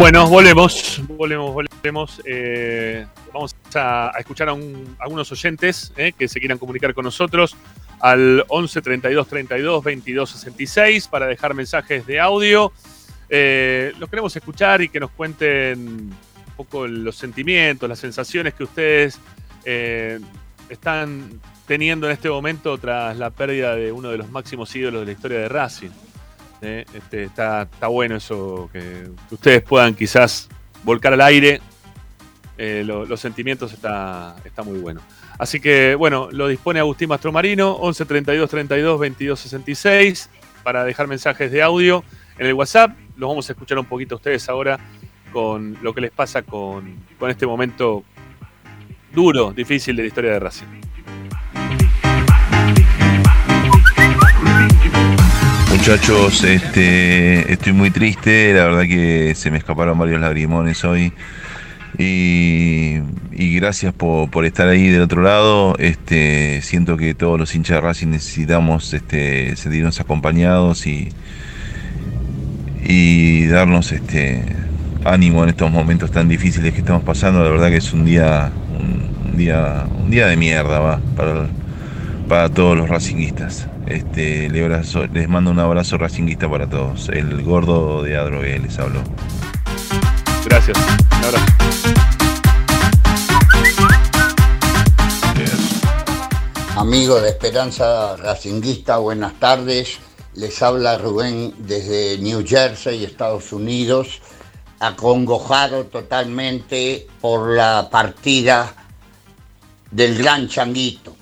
Bueno, 0.00 0.26
volvemos, 0.26 1.02
volvemos, 1.08 1.52
volvemos. 1.52 2.22
Eh, 2.24 3.04
vamos 3.34 3.54
a, 3.74 4.10
escuchar 4.18 4.48
a, 4.48 4.56
algunos 4.98 5.30
oyentes 5.30 5.92
eh, 5.94 6.14
que 6.18 6.26
se 6.26 6.40
quieran 6.40 6.56
comunicar 6.56 6.94
con 6.94 7.04
nosotros 7.04 7.54
al 8.00 8.42
11 8.48 8.80
32 8.80 9.28
32 9.28 9.84
22 9.84 10.30
66 10.30 11.06
para 11.06 11.26
dejar 11.26 11.52
mensajes 11.52 12.06
de 12.06 12.18
audio. 12.18 12.72
Eh, 13.28 13.92
los 13.98 14.08
queremos 14.08 14.34
escuchar 14.34 14.80
y 14.80 14.88
que 14.88 15.00
nos 15.00 15.10
cuenten 15.10 15.78
un 15.78 16.16
poco 16.56 16.86
los 16.86 17.16
sentimientos, 17.16 17.86
las 17.86 17.98
sensaciones 17.98 18.54
que 18.54 18.64
ustedes 18.64 19.20
están 20.70 21.28
teniendo 21.66 22.06
en 22.06 22.14
este 22.14 22.30
momento 22.30 22.78
tras 22.78 23.18
la 23.18 23.28
pérdida 23.28 23.76
de 23.76 23.92
uno 23.92 24.08
de 24.08 24.16
los 24.16 24.30
máximos 24.30 24.74
ídolos 24.74 25.00
de 25.00 25.06
la 25.06 25.12
historia 25.12 25.40
de 25.40 25.48
Racing. 25.50 25.90
¿Eh? 26.62 26.84
Este, 26.94 27.24
está, 27.24 27.62
está, 27.62 27.88
bueno 27.88 28.16
eso, 28.16 28.68
que, 28.72 29.08
ustedes 29.30 29.62
puedan 29.62 29.94
quizás 29.94 30.48
volcar 30.84 31.12
al 31.12 31.20
aire 31.20 31.60
eh, 32.58 32.84
los 32.84 33.18
sentimientos, 33.20 33.72
está, 33.72 34.36
está 34.44 34.62
muy 34.62 34.78
bueno. 34.78 35.00
Así 35.38 35.60
que, 35.60 35.94
bueno, 35.94 36.28
lo 36.30 36.48
dispone 36.48 36.78
Agustín 36.80 37.08
Mastromarino, 37.08 37.72
11 37.72 38.04
32 38.04 38.50
32 38.50 39.00
22 39.00 39.40
66, 39.40 40.30
para 40.62 40.84
dejar 40.84 41.06
mensajes 41.06 41.50
de 41.50 41.62
audio 41.62 42.04
en 42.38 42.46
el 42.46 42.52
WhatsApp. 42.52 42.94
Los 43.16 43.28
vamos 43.28 43.48
a 43.48 43.52
escuchar 43.52 43.78
un 43.78 43.86
poquito 43.86 44.14
a 44.14 44.16
ustedes 44.16 44.46
ahora 44.50 44.78
con 45.32 45.78
lo 45.80 45.94
que 45.94 46.02
les 46.02 46.10
pasa 46.10 46.42
con, 46.42 46.96
con 47.18 47.30
este 47.30 47.46
momento 47.46 48.04
duro, 49.14 49.52
difícil 49.52 49.96
de 49.96 50.02
la 50.02 50.08
historia 50.08 50.32
de 50.32 50.40
Racing. 50.40 50.89
Muchachos, 55.80 56.44
este, 56.44 57.50
estoy 57.50 57.72
muy 57.72 57.90
triste, 57.90 58.52
la 58.52 58.64
verdad 58.64 58.82
que 58.82 59.34
se 59.34 59.50
me 59.50 59.56
escaparon 59.56 59.98
varios 59.98 60.20
lagrimones 60.20 60.84
hoy. 60.84 61.10
Y, 61.96 62.98
gracias 63.56 63.94
por, 63.94 64.44
estar 64.44 64.68
ahí 64.68 64.88
del 64.88 65.00
otro 65.00 65.22
lado. 65.22 65.74
Este, 65.78 66.60
siento 66.60 66.98
que 66.98 67.14
todos 67.14 67.40
los 67.40 67.54
hinchas 67.54 67.76
de 67.76 67.80
Racing 67.80 68.08
necesitamos 68.08 68.92
este, 68.92 69.56
sentirnos 69.56 69.98
acompañados 70.00 70.86
y, 70.86 71.08
y 72.84 73.46
darnos 73.46 73.90
este, 73.92 74.44
ánimo 75.06 75.44
en 75.44 75.48
estos 75.48 75.72
momentos 75.72 76.10
tan 76.10 76.28
difíciles 76.28 76.74
que 76.74 76.80
estamos 76.80 77.04
pasando. 77.04 77.42
La 77.42 77.48
verdad 77.48 77.70
que 77.70 77.78
es 77.78 77.90
un 77.94 78.04
día, 78.04 78.52
un, 78.78 79.34
día, 79.34 79.86
un 79.98 80.10
día 80.10 80.26
de 80.26 80.36
mierda 80.36 80.78
va, 80.78 81.00
para, 81.16 81.46
para 82.28 82.50
todos 82.50 82.76
los 82.76 82.86
racinguistas. 82.86 83.69
Este, 83.90 84.48
les 84.48 85.28
mando 85.28 85.50
un 85.50 85.58
abrazo 85.58 85.98
racinguista 85.98 86.48
para 86.48 86.70
todos. 86.70 87.08
El 87.08 87.42
gordo 87.42 88.04
de 88.04 88.16
Adrogué 88.16 88.56
les 88.60 88.78
habló. 88.78 89.02
Gracias. 90.44 90.78
Un 90.78 91.24
abrazo. 91.24 91.44
Amigo 96.76 97.20
de 97.20 97.30
Esperanza 97.30 98.16
Racinguista, 98.16 98.98
buenas 98.98 99.34
tardes. 99.40 99.98
Les 100.34 100.62
habla 100.62 100.96
Rubén 100.96 101.52
desde 101.58 102.16
New 102.18 102.46
Jersey, 102.46 103.04
Estados 103.04 103.52
Unidos, 103.52 104.22
acongojado 104.78 105.86
totalmente 105.86 107.08
por 107.20 107.56
la 107.56 107.88
partida 107.90 108.72
del 109.90 110.16
gran 110.16 110.46
changuito. 110.46 111.16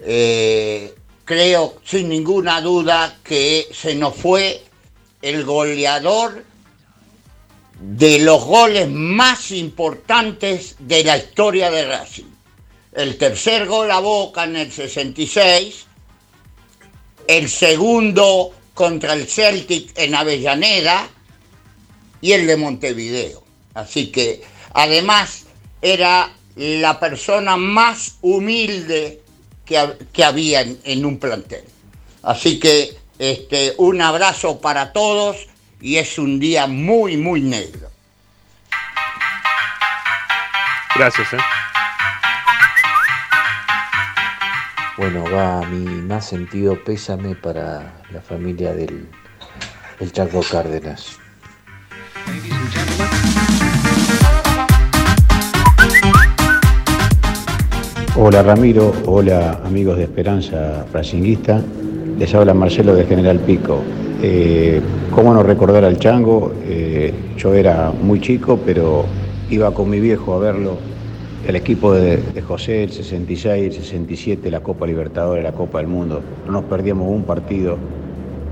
Eh, 0.00 0.96
creo 1.30 1.76
sin 1.84 2.08
ninguna 2.08 2.60
duda 2.60 3.18
que 3.22 3.68
se 3.72 3.94
nos 3.94 4.16
fue 4.16 4.64
el 5.22 5.44
goleador 5.44 6.44
de 7.80 8.18
los 8.18 8.42
goles 8.42 8.88
más 8.90 9.52
importantes 9.52 10.74
de 10.80 11.04
la 11.04 11.18
historia 11.18 11.70
de 11.70 11.86
Racing. 11.86 12.24
El 12.92 13.16
tercer 13.16 13.68
gol 13.68 13.92
a 13.92 14.00
Boca 14.00 14.42
en 14.42 14.56
el 14.56 14.72
66, 14.72 15.86
el 17.28 17.48
segundo 17.48 18.52
contra 18.74 19.12
el 19.12 19.28
Celtic 19.28 19.96
en 19.96 20.16
Avellaneda 20.16 21.08
y 22.20 22.32
el 22.32 22.48
de 22.48 22.56
Montevideo. 22.56 23.44
Así 23.74 24.08
que 24.08 24.42
además 24.72 25.44
era 25.80 26.32
la 26.56 26.98
persona 26.98 27.56
más 27.56 28.16
humilde 28.20 29.22
que, 30.12 30.24
había 30.24 30.62
en, 30.62 31.04
un 31.04 31.18
plantel. 31.18 31.64
Así 32.22 32.58
que 32.58 32.96
este, 33.18 33.74
un 33.78 34.02
abrazo 34.02 34.60
para 34.60 34.92
todos 34.92 35.46
y 35.80 35.96
es 35.96 36.18
un 36.18 36.40
día 36.40 36.66
muy, 36.66 37.16
muy 37.16 37.40
negro. 37.40 37.88
Gracias. 40.96 41.32
¿eh? 41.32 41.38
Bueno, 44.98 45.24
va 45.30 45.64
mi 45.66 45.84
más 46.02 46.28
sentido 46.28 46.82
pésame 46.84 47.34
para 47.36 48.02
la 48.10 48.20
familia 48.20 48.74
del, 48.74 49.08
del 49.98 50.12
Chaco 50.12 50.42
Cárdenas. 50.50 51.16
Hola 58.22 58.42
Ramiro, 58.42 58.92
hola 59.06 59.62
amigos 59.64 59.96
de 59.96 60.02
Esperanza 60.02 60.84
Racinguista, 60.92 61.62
les 62.18 62.34
habla 62.34 62.52
Marcelo 62.52 62.94
de 62.94 63.04
General 63.04 63.38
Pico. 63.38 63.78
Eh, 64.22 64.78
¿Cómo 65.10 65.32
no 65.32 65.42
recordar 65.42 65.86
al 65.86 65.98
Chango? 65.98 66.52
Eh, 66.66 67.14
yo 67.38 67.54
era 67.54 67.90
muy 67.90 68.20
chico, 68.20 68.60
pero 68.62 69.06
iba 69.48 69.72
con 69.72 69.88
mi 69.88 70.00
viejo 70.00 70.34
a 70.34 70.38
verlo. 70.38 70.76
El 71.48 71.56
equipo 71.56 71.94
de, 71.94 72.20
José, 72.46 72.84
el 72.84 72.92
66, 72.92 73.64
el 73.64 73.72
67, 73.82 74.50
la 74.50 74.60
Copa 74.60 74.86
Libertadores, 74.86 75.42
la 75.42 75.52
Copa 75.52 75.78
del 75.78 75.86
Mundo. 75.86 76.20
No 76.44 76.52
nos 76.52 76.64
perdíamos 76.64 77.08
un 77.08 77.22
partido 77.22 77.78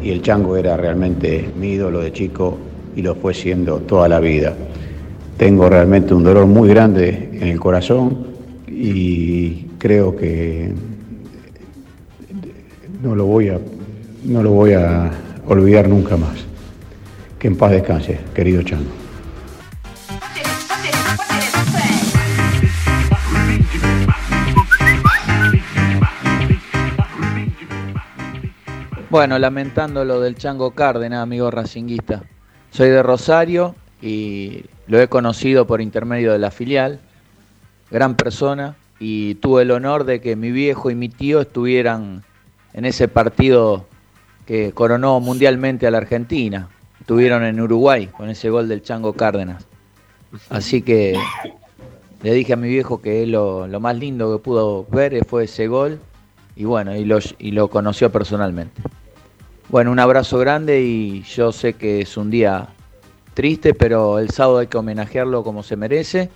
y 0.02 0.08
el 0.08 0.22
Chango 0.22 0.56
era 0.56 0.78
realmente 0.78 1.46
mi 1.60 1.72
ídolo 1.72 2.00
de 2.00 2.10
chico 2.10 2.56
y 2.96 3.02
lo 3.02 3.16
fue 3.16 3.34
siendo 3.34 3.80
toda 3.80 4.08
la 4.08 4.18
vida. 4.18 4.54
Tengo 5.36 5.68
realmente 5.68 6.14
un 6.14 6.24
dolor 6.24 6.46
muy 6.46 6.70
grande 6.70 7.28
en 7.34 7.48
el 7.48 7.60
corazón 7.60 8.37
y 8.80 9.66
creo 9.78 10.14
que 10.16 10.72
no 13.02 13.16
lo 13.16 13.24
voy 13.24 13.48
a, 13.48 13.58
no 14.24 14.40
lo 14.40 14.52
voy 14.52 14.74
a 14.74 15.10
olvidar 15.48 15.88
nunca 15.88 16.16
más. 16.16 16.46
Que 17.40 17.48
en 17.48 17.56
paz 17.56 17.72
descanse, 17.72 18.20
querido 18.34 18.62
Chango. 18.62 18.90
Bueno, 29.10 29.38
lamentando 29.40 30.04
lo 30.04 30.20
del 30.20 30.36
Chango 30.36 30.70
Cárdenas, 30.72 31.22
amigo 31.22 31.50
racinguista. 31.50 32.22
Soy 32.70 32.90
de 32.90 33.02
Rosario 33.02 33.74
y 34.00 34.66
lo 34.86 35.00
he 35.00 35.08
conocido 35.08 35.66
por 35.66 35.80
intermedio 35.80 36.30
de 36.30 36.38
la 36.38 36.52
filial 36.52 37.00
gran 37.90 38.16
persona 38.16 38.76
y 39.00 39.36
tuve 39.36 39.62
el 39.62 39.70
honor 39.70 40.04
de 40.04 40.20
que 40.20 40.36
mi 40.36 40.50
viejo 40.50 40.90
y 40.90 40.94
mi 40.94 41.08
tío 41.08 41.40
estuvieran 41.40 42.24
en 42.74 42.84
ese 42.84 43.08
partido 43.08 43.86
que 44.46 44.72
coronó 44.72 45.20
mundialmente 45.20 45.86
a 45.86 45.90
la 45.90 45.98
Argentina. 45.98 46.68
Estuvieron 47.00 47.44
en 47.44 47.60
Uruguay 47.60 48.06
con 48.06 48.28
ese 48.28 48.50
gol 48.50 48.68
del 48.68 48.82
Chango 48.82 49.12
Cárdenas. 49.12 49.66
Así 50.50 50.82
que 50.82 51.18
le 52.22 52.32
dije 52.34 52.52
a 52.52 52.56
mi 52.56 52.68
viejo 52.68 53.00
que 53.00 53.26
lo, 53.26 53.66
lo 53.66 53.80
más 53.80 53.96
lindo 53.96 54.36
que 54.36 54.42
pudo 54.42 54.84
ver 54.90 55.24
fue 55.24 55.44
ese 55.44 55.68
gol 55.68 56.00
y 56.56 56.64
bueno, 56.64 56.94
y 56.96 57.04
lo, 57.04 57.18
y 57.38 57.52
lo 57.52 57.68
conoció 57.68 58.10
personalmente. 58.10 58.82
Bueno, 59.68 59.92
un 59.92 59.98
abrazo 59.98 60.38
grande 60.38 60.82
y 60.82 61.22
yo 61.22 61.52
sé 61.52 61.74
que 61.74 62.00
es 62.00 62.16
un 62.16 62.30
día 62.30 62.68
triste, 63.34 63.74
pero 63.74 64.18
el 64.18 64.30
sábado 64.30 64.58
hay 64.58 64.66
que 64.66 64.76
homenajearlo 64.76 65.44
como 65.44 65.62
se 65.62 65.76
merece 65.76 66.30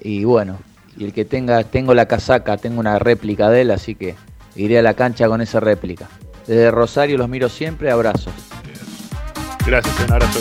y 0.00 0.24
bueno, 0.24 0.58
y 0.96 1.04
el 1.04 1.12
que 1.12 1.24
tenga, 1.24 1.62
tengo 1.64 1.94
la 1.94 2.06
casaca, 2.06 2.56
tengo 2.56 2.80
una 2.80 2.98
réplica 2.98 3.50
de 3.50 3.62
él, 3.62 3.70
así 3.70 3.94
que 3.94 4.14
iré 4.54 4.78
a 4.78 4.82
la 4.82 4.94
cancha 4.94 5.28
con 5.28 5.40
esa 5.40 5.60
réplica. 5.60 6.08
Desde 6.46 6.70
Rosario 6.70 7.18
los 7.18 7.28
miro 7.28 7.48
siempre, 7.48 7.90
abrazos. 7.90 8.32
Gracias, 9.66 9.94
un 10.06 10.12
abrazo 10.12 10.38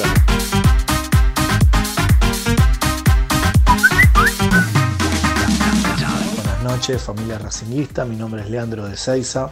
Buenas 6.36 6.64
noches, 6.64 7.02
familia 7.02 7.40
racinguista. 7.40 8.06
Mi 8.06 8.16
nombre 8.16 8.42
es 8.42 8.50
Leandro 8.50 8.88
de 8.88 8.96
Seiza. 8.96 9.50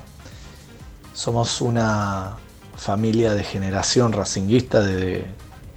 Somos 1.14 1.62
una 1.62 2.38
familia 2.76 3.34
de 3.34 3.44
generación 3.44 4.14
racinguista 4.14 4.82
desde 4.82 5.26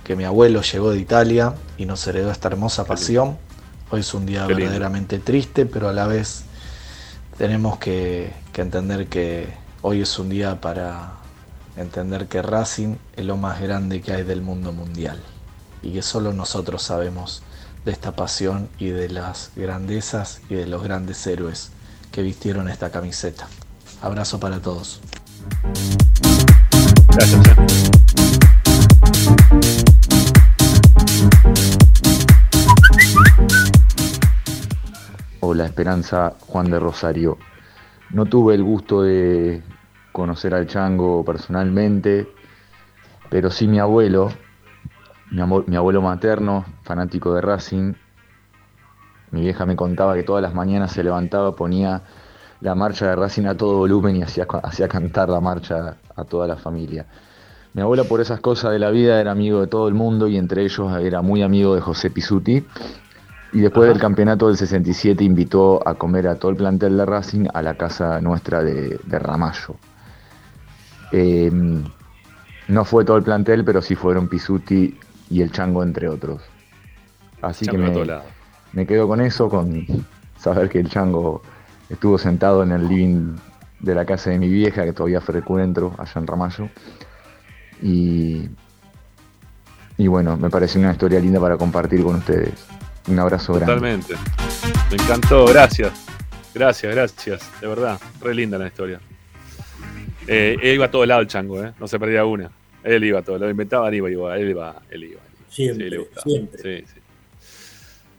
que 0.05 0.15
mi 0.15 0.25
abuelo 0.25 0.63
llegó 0.63 0.91
de 0.91 0.99
Italia 0.99 1.55
y 1.79 1.87
nos 1.87 2.07
heredó 2.07 2.31
esta 2.31 2.49
hermosa 2.49 2.85
pasión. 2.85 3.39
Hoy 3.89 4.01
es 4.01 4.15
un 4.15 4.27
día 4.27 4.47
verdaderamente 4.47 5.21
triste, 5.21 5.65
pero 5.65 5.89
a 5.89 5.93
la 5.93 6.09
vez 6.09 6.43
tenemos 7.39 7.79
que, 7.79 8.33
entender 8.57 9.07
que, 9.07 9.47
hoy 9.83 10.01
es 10.01 10.19
un 10.19 10.29
día 10.29 10.61
para 10.61 11.13
entender 11.77 12.27
que 12.27 12.43
Racing 12.43 12.97
es 13.15 13.25
lo 13.25 13.37
más 13.37 13.61
grande 13.61 14.01
que 14.01 14.13
hay 14.13 14.25
del 14.25 14.43
mundo 14.43 14.73
mundial 14.73 15.21
y 15.83 15.93
que 15.93 16.03
solo 16.03 16.33
nosotros 16.33 16.83
sabemos 16.83 17.43
de 17.85 17.93
esta 17.93 18.17
pasión 18.17 18.69
y 18.81 18.89
de 18.89 19.09
las 19.09 19.53
grandezas 19.55 20.41
y 20.51 20.57
de 20.57 20.67
los 20.67 20.83
grandes 20.83 21.25
héroes 21.25 21.71
que 22.11 22.23
vistieron 22.23 22.69
esta 22.69 22.91
camiseta. 22.91 23.47
Abrazo 24.03 24.41
para 24.41 24.59
todos. 24.61 25.01
Hola 35.49 35.67
Esperanza, 35.67 36.35
Juan 36.49 36.69
de 36.73 36.81
Rosario. 36.81 37.39
No 38.11 38.27
tuve 38.27 38.57
el 38.57 38.65
gusto 38.65 39.03
de 39.03 39.63
conocer 40.11 40.53
al 40.53 40.67
Chango 40.67 41.25
personalmente, 41.25 42.29
pero 43.31 43.53
sí 43.53 43.69
mi 43.69 43.79
abuelo, 43.79 44.33
mi, 45.31 45.77
abuelo 45.77 46.03
materno, 46.03 46.65
fanático 46.83 47.33
de 47.33 47.43
Racing. 47.43 47.95
Mi 49.31 49.43
vieja 49.43 49.65
me 49.67 49.77
contaba 49.77 50.17
que 50.17 50.25
todas 50.25 50.43
las 50.43 50.53
mañanas 50.53 50.91
se 50.91 51.05
levantaba, 51.05 51.55
ponía 51.55 52.03
la 52.61 52.75
marcha 52.75 53.07
de 53.07 53.15
Racing 53.15 53.47
a 53.47 53.57
todo 53.57 53.79
volumen 53.79 54.17
y 54.17 54.23
hacía, 54.25 54.49
hacía 54.65 54.89
cantar 54.89 55.29
la 55.29 55.41
marcha 55.41 55.99
a 56.17 56.25
toda 56.25 56.49
la 56.49 56.57
familia. 56.57 57.07
Mi 57.73 57.83
abuela 57.83 58.03
por 58.03 58.21
esas 58.21 58.41
cosas 58.41 58.73
de 58.73 58.81
la 58.81 58.91
vida 58.91 59.21
era 59.21 59.31
amigo 59.31 59.61
de 59.61 59.69
todo 59.69 59.87
el 59.87 59.95
mundo 59.95 60.27
y 60.27 60.39
entre 60.39 60.65
ellos 60.65 60.93
era 61.01 61.23
muy 61.23 61.43
amigo 61.43 61.77
de 61.77 61.83
José 61.83 62.11
Pisuti. 62.11 62.67
Y 63.57 63.61
después 63.61 63.89
del 63.89 63.99
campeonato 63.99 64.49
del 64.49 64.59
67 64.59 65.25
invitó 65.25 65.81
a 65.89 65.95
comer 65.95 66.29
a 66.29 66.35
todo 66.35 66.51
el 66.51 66.59
plantel 66.59 66.99
de 66.99 67.07
Racing 67.07 67.47
a 67.55 67.63
la 67.63 67.75
casa 67.75 68.21
nuestra 68.21 68.63
de, 68.63 69.01
de 69.03 69.19
Ramallo. 69.19 69.77
Eh, 71.11 71.51
no 72.69 72.85
fue 72.85 73.07
todo 73.07 73.17
el 73.17 73.23
plantel, 73.23 73.65
pero 73.65 73.81
sí 73.81 73.95
fueron 73.95 74.29
Pisuti 74.29 74.99
y 75.31 75.41
el 75.41 75.53
Chango 75.53 75.83
entre 75.83 76.07
otros. 76.07 76.43
Así 77.41 77.65
que 77.65 77.79
me, 77.79 77.91
me 78.75 78.87
quedo 78.87 79.09
con 79.09 79.23
eso, 79.23 79.49
con 79.49 79.87
saber 80.37 80.69
que 80.69 80.81
el 80.81 80.91
Chango 80.91 81.41
estuvo 81.89 82.19
sentado 82.19 82.63
en 82.63 82.73
el 82.73 82.87
living 82.87 83.37
de 83.81 83.95
la 83.95 84.05
casa 84.05 84.29
de 84.29 84.39
mi 84.39 84.51
vieja, 84.51 84.85
que 84.85 84.93
todavía 84.93 85.23
frecuento 85.23 85.95
allá 85.97 86.13
en 86.21 86.27
Ramallo. 86.27 86.69
Y, 87.81 88.51
y 89.97 90.07
bueno, 90.09 90.37
me 90.37 90.51
pareció 90.51 90.79
una 90.79 90.93
historia 90.93 91.21
linda 91.21 91.41
para 91.41 91.57
compartir 91.57 92.03
con 92.03 92.17
ustedes. 92.17 92.76
Un 93.07 93.19
abrazo 93.19 93.55
grande. 93.55 93.75
Totalmente. 93.75 94.15
Me 94.91 94.97
encantó, 94.97 95.47
gracias. 95.47 95.93
Gracias, 96.55 96.95
gracias. 96.95 97.61
De 97.61 97.67
verdad, 97.67 98.01
re 98.21 98.35
linda 98.35 98.59
la 98.59 98.67
historia. 98.67 99.01
Eh, 100.27 100.57
él 100.61 100.75
iba 100.75 100.87
a 100.87 100.91
todo 100.91 101.07
lado 101.07 101.21
el 101.21 101.29
chango, 101.29 101.63
¿eh? 101.63 101.73
no 101.79 101.87
se 101.87 101.99
perdía 101.99 102.25
una. 102.25 102.51
Él 102.83 103.05
iba 103.05 103.21
a 103.21 103.23
todo, 103.23 103.39
lo 103.39 103.49
inventaban, 103.51 103.93
iba, 103.95 104.11
iba, 104.11 104.37
él 104.37 104.51
iba, 104.51 104.77
él 104.91 105.05
iba. 105.05 105.21
Siempre, 105.49 105.91
le 105.91 105.99
gustaba. 105.99 106.23
siempre. 106.23 106.63
Sí, 106.63 106.87
sí. 106.95 107.01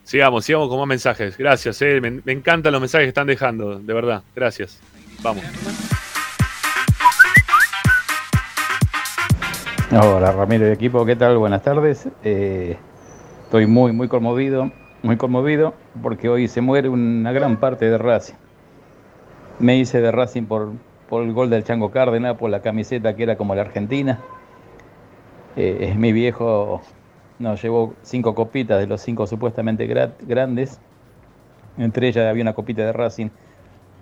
Sigamos, 0.03 0.45
sigamos 0.45 0.69
con 0.69 0.79
más 0.79 0.87
mensajes. 0.87 1.37
Gracias, 1.37 1.81
eh. 1.81 1.99
me, 1.99 2.21
me 2.23 2.31
encantan 2.31 2.71
los 2.71 2.79
mensajes 2.79 3.05
que 3.05 3.09
están 3.09 3.27
dejando, 3.27 3.79
de 3.79 3.93
verdad. 3.93 4.23
Gracias. 4.35 4.79
Vamos. 5.21 5.43
Hola 9.89 10.33
Ramiro 10.33 10.65
de 10.65 10.73
equipo, 10.73 11.05
¿qué 11.05 11.15
tal? 11.15 11.37
Buenas 11.37 11.63
tardes. 11.63 12.07
Eh, 12.21 12.77
estoy 13.47 13.65
muy, 13.65 13.93
muy 13.93 14.09
conmovido, 14.09 14.71
muy 15.03 15.15
conmovido 15.15 15.73
porque 16.03 16.27
hoy 16.27 16.49
se 16.49 16.59
muere 16.59 16.89
una 16.89 17.31
gran 17.31 17.55
parte 17.55 17.89
de 17.89 17.97
Racing. 17.97 18.33
Me 19.59 19.77
hice 19.77 20.01
de 20.01 20.11
Racing 20.11 20.43
por, 20.43 20.73
por 21.07 21.23
el 21.23 21.31
gol 21.31 21.49
del 21.49 21.63
Chango 21.63 21.89
Cárdenas, 21.89 22.35
por 22.37 22.49
la 22.49 22.61
camiseta 22.61 23.15
que 23.15 23.23
era 23.23 23.37
como 23.37 23.55
la 23.55 23.61
Argentina. 23.61 24.19
Eh, 25.55 25.95
mi 25.97 26.11
viejo 26.11 26.81
nos 27.39 27.61
llevó 27.61 27.93
cinco 28.03 28.35
copitas 28.35 28.79
de 28.79 28.87
los 28.87 28.99
cinco 28.99 29.25
supuestamente 29.25 29.87
gra- 29.87 30.11
grandes. 30.27 30.77
Entre 31.77 32.09
ellas 32.09 32.29
había 32.29 32.43
una 32.43 32.53
copita 32.53 32.81
de 32.81 32.91
Racing. 32.91 33.29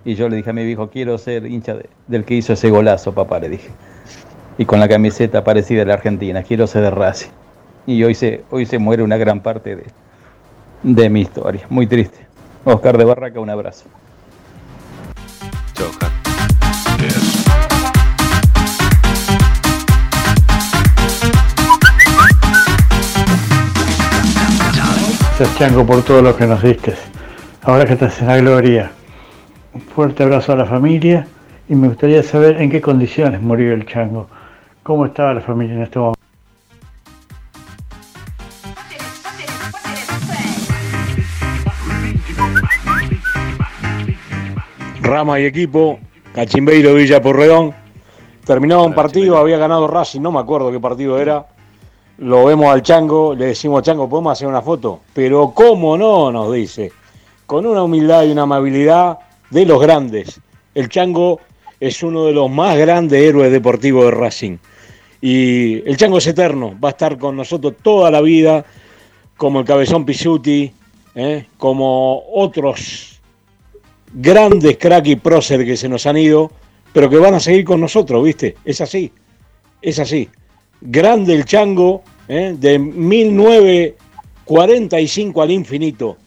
Y 0.06 0.16
yo 0.16 0.28
le 0.28 0.38
dije 0.38 0.50
a 0.50 0.54
mi 0.54 0.66
viejo, 0.66 0.90
quiero 0.90 1.20
ser 1.20 1.46
hincha 1.46 1.76
de- 1.76 1.90
del 2.08 2.26
que 2.26 2.34
hizo 2.34 2.54
ese 2.54 2.72
golazo, 2.72 3.14
papá, 3.14 3.40
le 3.40 3.50
dije 3.50 3.70
y 4.58 4.64
con 4.66 4.80
la 4.80 4.88
camiseta 4.88 5.44
parecida 5.44 5.84
a 5.84 5.86
la 5.86 5.94
Argentina. 5.96 6.42
Quiero 6.42 6.66
ser 6.66 6.82
de 6.82 6.90
Racing. 6.90 7.30
Y 7.88 8.04
hoy 8.04 8.16
se, 8.16 8.44
hoy 8.50 8.66
se 8.66 8.80
muere 8.80 9.04
una 9.04 9.18
gran 9.18 9.42
parte 9.42 9.76
de, 9.76 9.86
de 10.84 11.10
mi 11.10 11.22
historia. 11.22 11.66
Muy 11.70 11.88
triste. 11.88 12.26
Oscar 12.64 12.98
de 12.98 13.06
Barraca, 13.06 13.40
un 13.40 13.50
abrazo. 13.50 13.86
Chao, 15.74 15.90
Oscar. 15.90 16.12
Gracias 25.38 25.60
Chango 25.60 25.86
por 25.86 26.02
todo 26.02 26.22
lo 26.22 26.34
que 26.34 26.48
nos 26.48 26.64
diste. 26.64 26.94
Ahora 27.64 27.86
que 27.86 27.92
estás 27.92 28.22
en 28.22 28.28
la 28.28 28.38
gloria. 28.38 28.92
Un 29.74 29.82
fuerte 29.82 30.24
abrazo 30.24 30.54
a 30.54 30.56
la 30.56 30.66
familia 30.66 31.28
y 31.68 31.76
me 31.76 31.90
gustaría 31.90 32.24
saber 32.24 32.62
en 32.62 32.72
qué 32.72 32.80
condiciones 32.80 33.42
murió 33.42 33.74
el 33.74 33.86
Chango. 33.86 34.30
¿Cómo 34.82 35.06
estaba 35.06 35.34
la 35.34 35.42
familia 35.42 35.76
en 35.76 35.82
este 35.82 36.00
momento? 36.00 36.25
Rama 45.06 45.40
y 45.40 45.46
equipo, 45.46 46.00
Cachimbeiro 46.34 46.96
Villa 46.96 47.22
Porredón. 47.22 47.74
Terminaba 48.44 48.84
un 48.84 48.96
partido, 48.96 49.38
había 49.38 49.58
ganado 49.58 49.88
Racing, 49.88 50.22
no 50.22 50.32
me 50.32 50.40
acuerdo 50.40 50.72
qué 50.72 50.80
partido 50.80 51.20
era. 51.20 51.46
Lo 52.18 52.46
vemos 52.46 52.68
al 52.68 52.82
Chango, 52.82 53.36
le 53.36 53.46
decimos 53.48 53.84
Chango, 53.84 54.10
¿podemos 54.10 54.34
hacer 54.34 54.48
una 54.48 54.64
foto? 54.64 55.02
Pero 55.14 55.52
cómo 55.54 55.96
no, 55.96 56.32
nos 56.32 56.52
dice. 56.52 56.92
Con 57.46 57.68
una 57.68 57.84
humildad 57.84 58.24
y 58.24 58.32
una 58.32 58.44
amabilidad 58.44 59.20
de 59.52 59.66
los 59.66 59.80
grandes. 59.80 60.42
El 60.74 60.90
Chango 60.90 61.40
es 61.80 62.02
uno 62.02 62.26
de 62.26 62.34
los 62.34 62.50
más 62.50 62.76
grandes 62.76 63.22
héroes 63.22 63.52
deportivos 63.52 64.06
de 64.06 64.12
Racing. 64.12 64.58
Y 65.22 65.88
el 65.88 65.98
Chango 65.98 66.18
es 66.18 66.26
eterno, 66.26 66.76
va 66.84 66.90
a 66.90 66.92
estar 66.92 67.18
con 67.20 67.36
nosotros 67.36 67.76
toda 67.82 68.10
la 68.10 68.22
vida, 68.22 68.66
como 69.38 69.60
el 69.60 69.66
Cabezón 69.66 70.04
Pisuti, 70.04 70.72
¿eh? 71.14 71.46
como 71.58 72.24
otros 72.34 73.15
grandes 74.16 74.78
crack 74.78 75.06
y 75.08 75.16
prócer 75.18 75.66
que 75.66 75.76
se 75.76 75.90
nos 75.90 76.06
han 76.06 76.16
ido, 76.18 76.50
pero 76.94 77.10
que 77.10 77.18
van 77.18 77.34
a 77.34 77.42
seguir 77.42 77.66
con 77.66 77.82
nosotros, 77.82 78.24
¿viste? 78.24 78.56
Es 78.64 78.80
así, 78.82 79.12
es 79.82 80.00
así. 80.00 80.30
Grande 80.80 81.34
el 81.36 81.44
chango, 81.46 82.04
¿eh? 82.28 82.56
de 82.58 82.78
1945 82.80 85.42
al 85.42 85.52
infinito. 85.52 86.18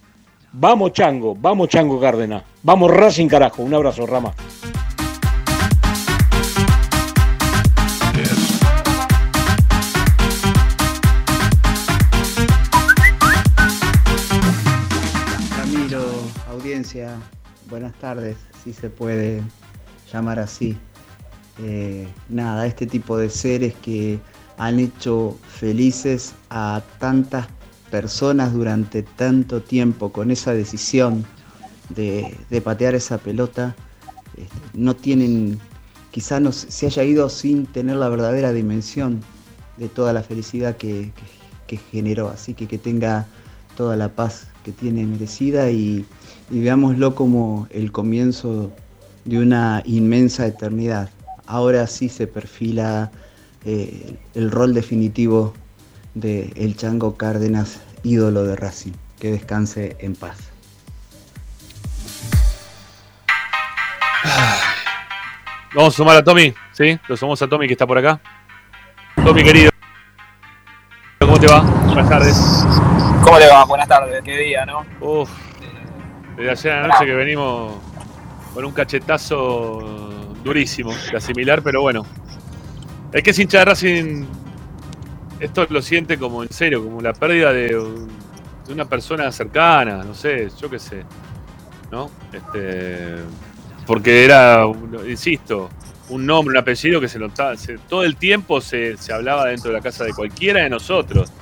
Vamos 0.52 0.92
chango, 0.92 1.34
vamos 1.34 1.68
chango 1.68 1.98
Cárdenas, 2.00 2.44
vamos 2.62 2.90
Racing 2.90 3.28
carajo. 3.28 3.62
Un 3.62 3.74
abrazo, 3.74 4.06
Rama. 4.06 4.34
Ramiro, 15.56 16.04
audiencia, 16.50 17.18
buenas 17.68 17.94
tardes, 17.94 18.36
si 18.64 18.72
se 18.72 18.90
puede 18.90 19.42
llamar 20.12 20.38
así. 20.38 20.76
Eh, 21.62 22.06
nada, 22.28 22.66
este 22.66 22.86
tipo 22.86 23.16
de 23.16 23.30
seres 23.30 23.74
que 23.82 24.18
han 24.56 24.78
hecho 24.78 25.36
felices 25.48 26.34
a 26.50 26.82
tantas 26.98 27.46
personas 27.90 28.52
durante 28.52 29.02
tanto 29.02 29.62
tiempo 29.62 30.12
con 30.12 30.30
esa 30.30 30.52
decisión 30.52 31.24
de, 31.90 32.36
patear 32.62 32.94
esa 32.94 33.18
pelota, 33.18 33.74
este, 34.36 34.56
no 34.74 34.94
tienen, 34.94 35.58
quizá 36.10 36.38
no 36.38 36.52
se 36.52 36.86
haya 36.86 37.02
ido 37.04 37.28
sin 37.28 37.66
tener 37.66 37.96
la 37.96 38.08
verdadera 38.08 38.52
dimensión 38.52 39.20
de 39.78 39.88
toda 39.88 40.12
la 40.12 40.22
felicidad 40.22 40.76
que, 40.76 41.12
que- 41.14 41.38
que 41.66 41.76
generó. 41.76 42.28
Así 42.28 42.54
que 42.54 42.66
que 42.66 42.78
tenga 42.78 43.26
toda 43.76 43.94
la 43.96 44.08
paz 44.08 44.46
que 44.64 44.72
tiene 44.72 45.04
merecida 45.04 45.70
y, 45.70 46.04
y 46.50 46.60
veámoslo 46.60 47.14
como 47.14 47.66
el 47.70 47.92
comienzo 47.92 48.72
de 49.24 49.38
una 49.38 49.82
inmensa 49.84 50.46
eternidad. 50.46 51.10
Ahora 51.46 51.86
sí 51.86 52.08
se 52.08 52.26
perfila 52.26 53.10
eh, 53.64 54.16
el 54.34 54.50
rol 54.50 54.74
definitivo 54.74 55.54
de 56.14 56.52
El 56.56 56.76
Chango 56.76 57.16
Cárdenas, 57.16 57.80
ídolo 58.02 58.44
de 58.44 58.56
Racing. 58.56 58.92
Que 59.18 59.32
descanse 59.32 59.96
en 60.00 60.14
paz. 60.14 60.38
Vamos 65.74 65.94
a 65.94 65.96
sumar 65.96 66.16
a 66.16 66.24
Tommy, 66.24 66.54
¿sí? 66.72 66.98
Lo 67.08 67.16
sumamos 67.16 67.42
a 67.42 67.48
Tommy 67.48 67.66
que 67.66 67.74
está 67.74 67.86
por 67.86 67.98
acá. 67.98 68.20
Tommy, 69.22 69.44
querido. 69.44 69.70
¿Cómo 71.20 71.38
te 71.38 71.46
va? 71.46 71.60
Buenas 71.60 72.08
tardes. 72.08 72.64
¿Cómo 73.22 73.38
le 73.38 73.48
va? 73.48 73.64
Buenas 73.64 73.88
tardes, 73.88 74.22
qué 74.24 74.36
día, 74.38 74.64
¿no? 74.64 74.86
Uf, 75.00 75.28
desde 76.38 76.50
ayer 76.50 76.72
a 76.72 76.80
la 76.82 76.88
noche 76.88 77.06
que 77.06 77.14
venimos 77.14 77.74
con 78.54 78.64
un 78.64 78.72
cachetazo 78.72 80.34
durísimo 80.44 80.94
de 81.10 81.16
asimilar, 81.16 81.62
pero 81.62 81.82
bueno. 81.82 82.06
Es 83.12 83.22
que 83.22 83.30
es 83.30 83.38
hincha 83.38 83.64
de 83.64 84.24
esto 85.40 85.66
lo 85.70 85.80
siente 85.82 86.18
como 86.18 86.42
en 86.42 86.50
serio, 86.50 86.82
como 86.82 87.00
la 87.00 87.12
pérdida 87.12 87.52
de, 87.52 87.76
una 88.68 88.84
persona 88.84 89.30
cercana, 89.32 90.04
no 90.04 90.14
sé, 90.14 90.48
yo 90.60 90.68
qué 90.68 90.78
sé. 90.78 91.04
¿No? 91.90 92.10
Este, 92.32 93.16
porque 93.86 94.24
era, 94.24 94.64
insisto, 95.08 95.70
un 96.10 96.26
nombre, 96.26 96.52
un 96.52 96.58
apellido 96.58 97.00
que 97.00 97.08
se 97.08 97.18
notaba, 97.18 97.56
se, 97.56 97.78
todo 97.78 98.04
el 98.04 98.16
tiempo 98.16 98.60
se, 98.60 98.98
se 98.98 99.12
hablaba 99.12 99.46
dentro 99.46 99.70
de 99.70 99.78
la 99.78 99.82
casa 99.82 100.04
de 100.04 100.12
cualquiera 100.12 100.62
de 100.62 100.70
nosotros. 100.70 101.32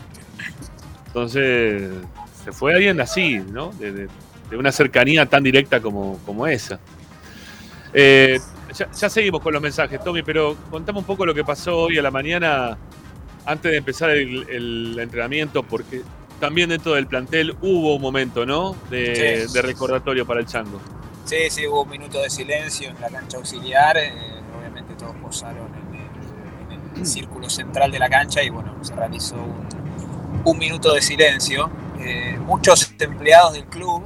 Entonces, 1.08 1.90
se 2.44 2.52
fue 2.52 2.74
alguien 2.74 3.00
así, 3.00 3.38
¿no? 3.38 3.72
De 4.50 4.56
una 4.56 4.70
cercanía 4.72 5.26
tan 5.26 5.42
directa 5.42 5.80
como, 5.80 6.18
como 6.24 6.46
esa. 6.46 6.78
Eh, 7.92 8.38
ya, 8.74 8.90
ya 8.92 9.08
seguimos 9.10 9.40
con 9.40 9.52
los 9.52 9.62
mensajes, 9.62 10.02
Tommy, 10.02 10.22
pero 10.22 10.56
contame 10.70 10.98
un 10.98 11.04
poco 11.04 11.24
lo 11.24 11.34
que 11.34 11.44
pasó 11.44 11.78
hoy 11.78 11.98
a 11.98 12.02
la 12.02 12.10
mañana 12.10 12.76
antes 13.44 13.70
de 13.72 13.78
empezar 13.78 14.10
el, 14.10 14.48
el 14.48 14.98
entrenamiento, 14.98 15.62
porque 15.62 16.02
también 16.40 16.68
dentro 16.68 16.92
del 16.94 17.06
plantel 17.06 17.56
hubo 17.62 17.94
un 17.96 18.02
momento, 18.02 18.44
¿no? 18.44 18.76
De, 18.90 19.46
Sí. 19.48 19.52
de 19.54 19.62
recordatorio 19.62 20.26
para 20.26 20.40
el 20.40 20.46
Chango. 20.46 20.80
Sí, 21.24 21.36
sí, 21.48 21.66
hubo 21.66 21.82
un 21.82 21.90
minuto 21.90 22.20
de 22.20 22.28
silencio 22.30 22.90
en 22.90 23.00
la 23.00 23.08
cancha 23.08 23.38
auxiliar. 23.38 23.96
eh, 23.96 24.12
obviamente 24.58 24.94
todos 24.94 25.14
posaron 25.16 25.68
en 25.90 25.94
el, 25.94 26.90
en 26.94 27.00
el 27.00 27.06
círculo 27.06 27.48
central 27.48 27.90
de 27.90 27.98
la 27.98 28.08
cancha 28.08 28.42
y 28.42 28.50
bueno, 28.50 28.76
se 28.82 28.94
realizó 28.94 29.36
un, 29.36 29.66
un 30.44 30.58
minuto 30.58 30.92
de 30.92 31.00
silencio. 31.00 31.70
Eh, 32.00 32.36
muchos 32.44 32.92
empleados 32.98 33.54
del 33.54 33.64
club 33.64 34.04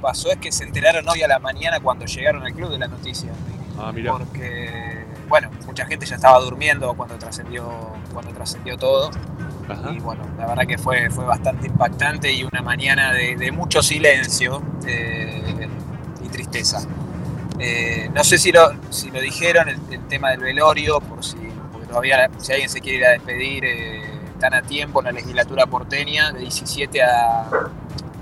pasó 0.00 0.30
es 0.30 0.38
que 0.38 0.50
se 0.50 0.64
enteraron 0.64 1.08
hoy 1.08 1.22
a 1.22 1.28
la 1.28 1.38
mañana 1.38 1.80
cuando 1.80 2.06
llegaron 2.06 2.44
al 2.44 2.52
club 2.52 2.70
de 2.70 2.78
la 2.78 2.88
noticia. 2.88 3.30
Ah, 3.78 3.92
mira. 3.92 4.12
Porque, 4.12 5.04
bueno, 5.28 5.50
mucha 5.66 5.86
gente 5.86 6.06
ya 6.06 6.16
estaba 6.16 6.38
durmiendo 6.40 6.94
cuando 6.94 7.16
trascendió 7.16 7.68
cuando 8.12 8.32
trascendió 8.32 8.76
todo. 8.76 9.10
Ajá. 9.68 9.92
Y 9.92 10.00
bueno, 10.00 10.24
la 10.36 10.46
verdad 10.46 10.66
que 10.66 10.78
fue, 10.78 11.10
fue 11.10 11.24
bastante 11.24 11.68
impactante 11.68 12.32
y 12.32 12.42
una 12.42 12.60
mañana 12.60 13.12
de, 13.12 13.36
de 13.36 13.52
mucho 13.52 13.82
silencio 13.82 14.62
eh, 14.86 15.68
y 16.24 16.28
tristeza. 16.28 16.80
Eh, 17.60 18.10
no 18.12 18.24
sé 18.24 18.38
si 18.38 18.52
lo, 18.52 18.72
si 18.90 19.10
lo 19.10 19.20
dijeron, 19.20 19.68
el, 19.68 19.78
el 19.90 20.08
tema 20.08 20.30
del 20.30 20.40
velorio, 20.40 21.00
por 21.00 21.22
si, 21.22 21.36
porque 21.70 21.86
todavía 21.86 22.28
si 22.38 22.52
alguien 22.52 22.70
se 22.70 22.80
quiere 22.80 22.98
ir 22.98 23.06
a 23.06 23.10
despedir, 23.10 23.64
eh, 23.64 24.02
están 24.32 24.54
a 24.54 24.62
tiempo 24.62 25.00
en 25.00 25.06
la 25.06 25.12
legislatura 25.12 25.66
porteña, 25.66 26.32
de 26.32 26.40
17 26.40 27.02
a, 27.02 27.70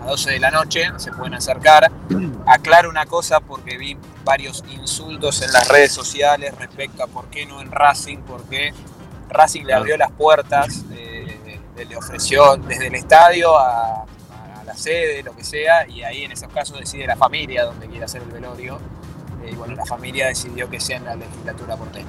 a 0.01 0.07
12 0.07 0.33
de 0.33 0.41
la 0.41 0.51
noche, 0.51 0.87
se 0.97 1.13
pueden 1.13 1.35
acercar. 1.35 1.91
Aclaro 2.47 2.89
una 2.89 3.07
cosa 3.07 3.41
porque 3.41 3.77
vi 3.77 3.97
varios 4.25 4.65
insultos 4.71 5.43
en 5.43 5.53
las 5.53 5.69
redes 5.69 5.93
sociales 5.93 6.55
respecto 6.59 7.03
a 7.03 7.07
por 7.07 7.27
qué 7.27 7.47
no 7.47 7.61
en 7.61 7.71
Racing, 7.71 8.19
porque 8.19 8.73
Racing 9.29 9.65
le 9.65 9.75
abrió 9.75 9.97
las 9.97 10.11
puertas, 10.13 10.85
eh, 10.93 11.59
le 11.89 11.97
ofreció 11.97 12.57
desde 12.57 12.89
el 12.89 12.95
estadio 12.95 13.57
a, 13.59 14.05
la 14.67 14.75
sede, 14.75 15.23
lo 15.23 15.35
que 15.35 15.45
sea, 15.45 15.89
y 15.89 16.03
ahí 16.03 16.25
en 16.25 16.33
esos 16.33 16.53
casos 16.53 16.79
decide 16.79 17.07
la 17.07 17.17
familia 17.17 17.65
donde 17.65 17.87
quiere 17.87 18.05
hacer 18.05 18.21
el 18.21 18.29
velorio. 18.29 18.79
Eh, 19.43 19.51
y 19.53 19.55
bueno, 19.55 19.75
la 19.75 19.87
familia 19.87 20.27
decidió 20.27 20.69
que 20.69 20.79
sea 20.79 20.99
en 20.99 21.07
la 21.07 21.17
legislatura 21.17 21.75
porteña. 21.75 22.07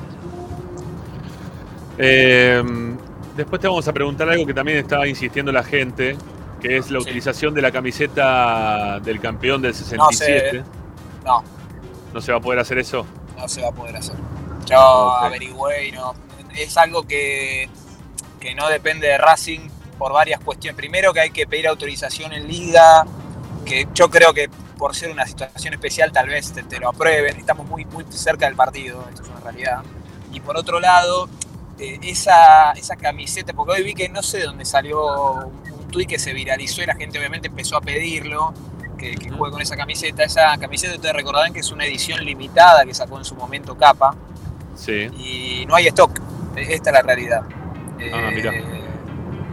Eh, 1.97 2.61
después 3.37 3.61
te 3.61 3.67
vamos 3.67 3.87
a 3.87 3.93
preguntar 3.93 4.29
algo 4.29 4.45
que 4.45 4.53
también 4.53 4.77
estaba 4.77 5.07
insistiendo 5.07 5.53
la 5.53 5.63
gente, 5.63 6.17
que 6.59 6.77
es 6.77 6.91
la 6.91 6.99
utilización 6.99 7.53
de 7.53 7.61
la 7.61 7.71
camiseta 7.71 8.99
del 8.99 9.19
campeón 9.19 9.61
del 9.61 9.73
67. 9.73 10.63
No, 11.25 11.43
¿No 12.13 12.21
se 12.21 12.31
va 12.31 12.37
a 12.39 12.41
poder 12.41 12.59
hacer 12.59 12.77
eso? 12.79 13.05
no 13.37 13.47
se 13.47 13.61
va 13.61 13.69
a 13.69 13.71
poder 13.71 13.95
hacer. 13.95 14.15
Yo 14.65 14.77
Ok. 14.79 15.23
averigüé 15.23 15.87
y 15.87 15.91
no. 15.93 16.13
Es 16.53 16.75
algo 16.77 17.03
que, 17.03 17.69
que 18.39 18.53
no 18.53 18.67
depende 18.67 19.07
de 19.07 19.17
Racing 19.17 19.69
por 19.97 20.11
varias 20.11 20.41
cuestiones. 20.41 20.75
Primero 20.75 21.13
que 21.13 21.21
hay 21.21 21.29
que 21.29 21.47
pedir 21.47 21.67
autorización 21.67 22.33
en 22.33 22.47
liga, 22.47 23.05
que 23.65 23.87
yo 23.93 24.09
creo 24.09 24.33
que 24.33 24.49
por 24.77 24.93
ser 24.95 25.11
una 25.11 25.25
situación 25.25 25.73
especial 25.73 26.11
tal 26.11 26.27
vez 26.27 26.51
te, 26.51 26.63
te 26.63 26.79
lo 26.79 26.89
aprueben. 26.89 27.37
Estamos 27.37 27.65
muy, 27.67 27.85
muy 27.85 28.03
cerca 28.09 28.45
del 28.47 28.55
partido, 28.55 29.05
esto 29.09 29.21
es 29.23 29.29
una 29.29 29.39
realidad. 29.39 29.83
Y 30.33 30.41
por 30.41 30.57
otro 30.57 30.81
lado, 30.81 31.29
eh, 31.79 31.97
esa, 32.03 32.71
esa 32.73 32.97
camiseta, 32.97 33.53
porque 33.53 33.73
hoy 33.73 33.83
vi 33.83 33.93
que 33.93 34.09
no 34.09 34.21
sé 34.21 34.39
de 34.39 34.45
dónde 34.45 34.65
salió 34.65 35.49
tuit 35.89 36.07
que 36.09 36.19
se 36.19 36.33
viralizó 36.33 36.81
y 36.81 36.85
la 36.85 36.95
gente 36.95 37.17
obviamente 37.19 37.47
empezó 37.47 37.77
a 37.77 37.81
pedirlo, 37.81 38.53
que, 38.97 39.15
que 39.15 39.29
juegue 39.29 39.51
con 39.53 39.61
esa 39.61 39.75
camiseta. 39.77 40.23
Esa 40.23 40.57
camiseta 40.57 40.95
ustedes 40.95 41.15
recordarán 41.15 41.53
que 41.53 41.59
es 41.59 41.71
una 41.71 41.85
edición 41.85 42.23
limitada 42.23 42.85
que 42.85 42.93
sacó 42.93 43.17
en 43.17 43.25
su 43.25 43.35
momento 43.35 43.77
Capa 43.77 44.15
Sí. 44.75 45.09
y 45.17 45.65
no 45.67 45.75
hay 45.75 45.87
stock. 45.87 46.19
E- 46.55 46.73
Esta 46.73 46.89
es 46.89 46.93
la 46.93 47.01
realidad. 47.01 47.41
Ah. 48.13 48.29
Eh, 48.33 48.81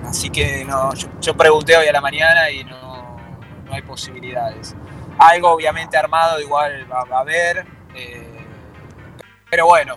así 0.06 0.30
que 0.30 0.64
no, 0.64 0.94
yo, 0.94 1.08
yo 1.20 1.36
pregunté 1.36 1.76
hoy 1.76 1.86
a 1.88 1.92
la 1.92 2.00
mañana 2.00 2.50
y 2.50 2.62
no, 2.64 3.16
no 3.64 3.72
hay 3.72 3.82
posibilidades. 3.82 4.74
Algo 5.18 5.50
obviamente 5.50 5.96
armado 5.96 6.40
igual 6.40 6.86
va, 6.90 7.04
va 7.04 7.18
a 7.18 7.20
haber, 7.20 7.66
eh, 7.94 8.44
pero 9.50 9.66
bueno, 9.66 9.96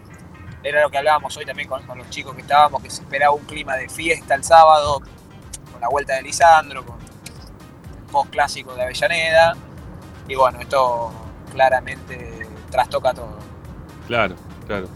era 0.64 0.82
lo 0.82 0.90
que 0.90 0.98
hablábamos 0.98 1.36
hoy 1.38 1.46
también 1.46 1.68
con, 1.68 1.86
con 1.86 1.98
los 1.98 2.10
chicos 2.10 2.34
que 2.36 2.42
estábamos, 2.42 2.82
que 2.82 2.90
se 2.90 3.02
esperaba 3.02 3.34
un 3.34 3.46
clima 3.46 3.76
de 3.76 3.90
fiesta 3.90 4.34
el 4.36 4.44
sábado, 4.44 5.02
con 5.80 5.82
la 5.82 5.90
vuelta 5.90 6.16
de 6.16 6.22
Lisandro, 6.24 6.86
con 6.86 6.98
el 7.00 8.04
post 8.12 8.30
clásico 8.32 8.76
de 8.76 8.84
Avellaneda, 8.84 9.56
y 10.28 10.36
bueno, 10.36 10.60
esto 10.60 11.12
claramente 11.54 12.48
trastoca 12.70 13.14
todo. 13.14 13.38
Claro, 14.08 14.36
claro. 14.68 14.88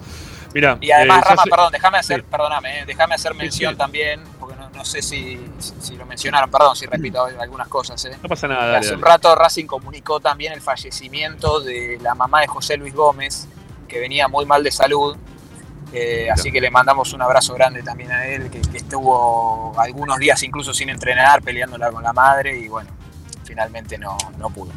Mira, 0.54 0.78
Y 0.82 0.92
además, 0.92 1.24
eh, 1.32 1.36
sé- 1.44 1.50
perdón, 1.50 1.72
déjame 1.72 1.98
hacer, 1.98 2.20
Sí. 2.22 2.26
perdóname, 2.30 2.82
eh, 2.82 2.84
déjame 2.86 3.16
hacer 3.16 3.34
mención 3.34 3.72
sí. 3.74 3.78
también, 3.78 4.22
porque 4.40 4.56
no, 4.56 4.70
no 4.70 4.86
sé 4.86 5.02
si, 5.02 5.40
si- 5.58 5.74
si 5.80 5.96
lo 5.96 6.06
mencionaron, 6.06 6.52
perdón 6.52 6.76
si 6.76 6.86
repito 6.86 7.24
algunas 7.26 7.68
cosas. 7.70 8.04
eh. 8.06 8.16
No 8.22 8.30
pasa 8.30 8.48
nada, 8.48 8.66
dale, 8.68 8.78
Hace 8.86 8.94
un 8.94 9.02
rato 9.02 9.34
Racing 9.34 9.66
comunicó 9.66 10.20
también 10.20 10.54
el 10.54 10.62
fallecimiento 10.62 11.60
de 11.60 11.98
la 12.02 12.14
mamá 12.14 12.42
de 12.42 12.48
José 12.48 12.78
Luis 12.78 12.94
Gómez, 12.94 13.48
que 13.88 14.00
venía 14.00 14.28
muy 14.28 14.46
mal 14.46 14.64
de 14.64 14.72
salud. 14.72 15.18
Eh, 15.94 16.30
así 16.32 16.52
que 16.52 16.60
le 16.60 16.72
mandamos 16.72 17.14
un 17.14 17.22
abrazo 17.22 17.54
grande 17.54 17.84
también 17.84 18.12
a 18.12 18.26
él, 18.26 18.50
que, 18.50 18.60
estuvo 18.78 19.74
algunos 19.80 20.18
días 20.18 20.42
incluso 20.44 20.74
sin 20.74 20.90
entrenar, 20.90 21.42
peleándola 21.42 21.92
con 21.92 22.04
la 22.04 22.14
madre 22.14 22.58
y 22.58 22.68
bueno, 22.68 22.90
finalmente 23.44 23.98
no, 23.98 24.18
no 24.38 24.50
pudo. 24.50 24.72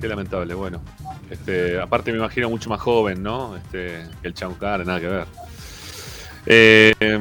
Qué 0.00 0.08
lamentable, 0.08 0.54
bueno. 0.54 0.80
Este, 1.28 1.78
aparte 1.80 2.10
me 2.10 2.18
imagino 2.18 2.48
mucho 2.48 2.70
más 2.70 2.80
joven, 2.80 3.22
¿no? 3.22 3.56
Este, 3.56 4.06
que 4.22 4.28
el 4.28 4.34
Chaucar, 4.34 4.84
nada 4.86 4.98
que 4.98 5.06
ver. 5.06 5.26
Eh, 6.46 7.18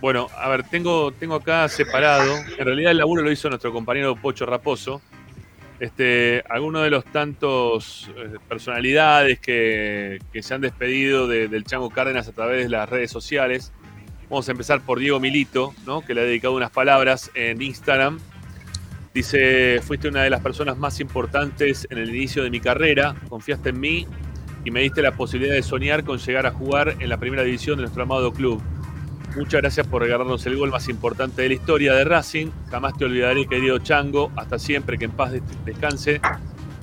bueno, 0.00 0.28
a 0.36 0.48
ver, 0.48 0.64
tengo, 0.64 1.12
tengo 1.12 1.34
acá 1.34 1.68
separado. 1.68 2.36
En 2.58 2.64
realidad 2.64 2.92
el 2.92 2.98
laburo 2.98 3.22
lo 3.22 3.32
hizo 3.32 3.48
nuestro 3.48 3.72
compañero 3.72 4.14
Pocho 4.16 4.44
Raposo. 4.44 5.00
Este, 5.78 6.42
algunos 6.48 6.82
de 6.84 6.90
los 6.90 7.04
tantos 7.04 8.10
eh, 8.16 8.36
personalidades 8.48 9.38
que, 9.38 10.18
se 10.40 10.54
han 10.54 10.62
despedido 10.62 11.28
de- 11.28 11.48
del 11.48 11.64
Chango 11.64 11.90
Cárdenas 11.90 12.28
a 12.28 12.32
través 12.32 12.62
de 12.64 12.68
las 12.70 12.88
redes 12.88 13.10
sociales. 13.10 13.72
Vamos 14.30 14.48
a 14.48 14.52
empezar 14.52 14.80
por 14.80 14.98
Diego 14.98 15.20
Milito, 15.20 15.74
que 16.06 16.14
le 16.14 16.22
ha 16.22 16.24
dedicado 16.24 16.54
unas 16.54 16.70
palabras 16.70 17.30
en 17.34 17.60
Instagram. 17.60 18.18
Dice, 19.14 19.80
fuiste 19.82 20.08
una 20.08 20.22
de 20.22 20.30
las 20.30 20.40
personas 20.40 20.76
más 20.76 20.98
importantes 21.00 21.86
en 21.90 21.98
el 21.98 22.08
inicio 22.14 22.42
de 22.42 22.50
mi 22.50 22.60
carrera, 22.60 23.14
confiaste 23.28 23.68
en 23.70 23.80
mí 23.80 24.06
y 24.64 24.70
me 24.70 24.80
diste 24.80 25.00
la 25.00 25.12
posibilidad 25.12 25.54
de 25.54 25.62
soñar 25.62 26.04
con 26.04 26.18
llegar 26.18 26.44
a 26.46 26.50
jugar 26.50 26.96
en 26.98 27.08
la 27.08 27.16
primera 27.18 27.42
división 27.44 27.76
de 27.76 27.82
nuestro 27.82 28.02
amado 28.02 28.32
club. 28.32 28.60
Muchas 29.36 29.60
gracias 29.60 29.86
por 29.86 30.02
regalarnos 30.02 30.46
el 30.46 30.56
gol 30.56 30.70
más 30.70 30.88
importante 30.88 31.42
de 31.42 31.48
la 31.48 31.54
historia 31.54 31.92
de 31.92 32.04
Racing. 32.04 32.46
Jamás 32.70 32.96
te 32.96 33.04
olvidaré, 33.04 33.46
querido 33.46 33.78
Chango. 33.78 34.32
Hasta 34.34 34.58
siempre, 34.58 34.96
que 34.96 35.04
en 35.04 35.10
paz 35.10 35.32
des- 35.32 35.42
descanse. 35.64 36.20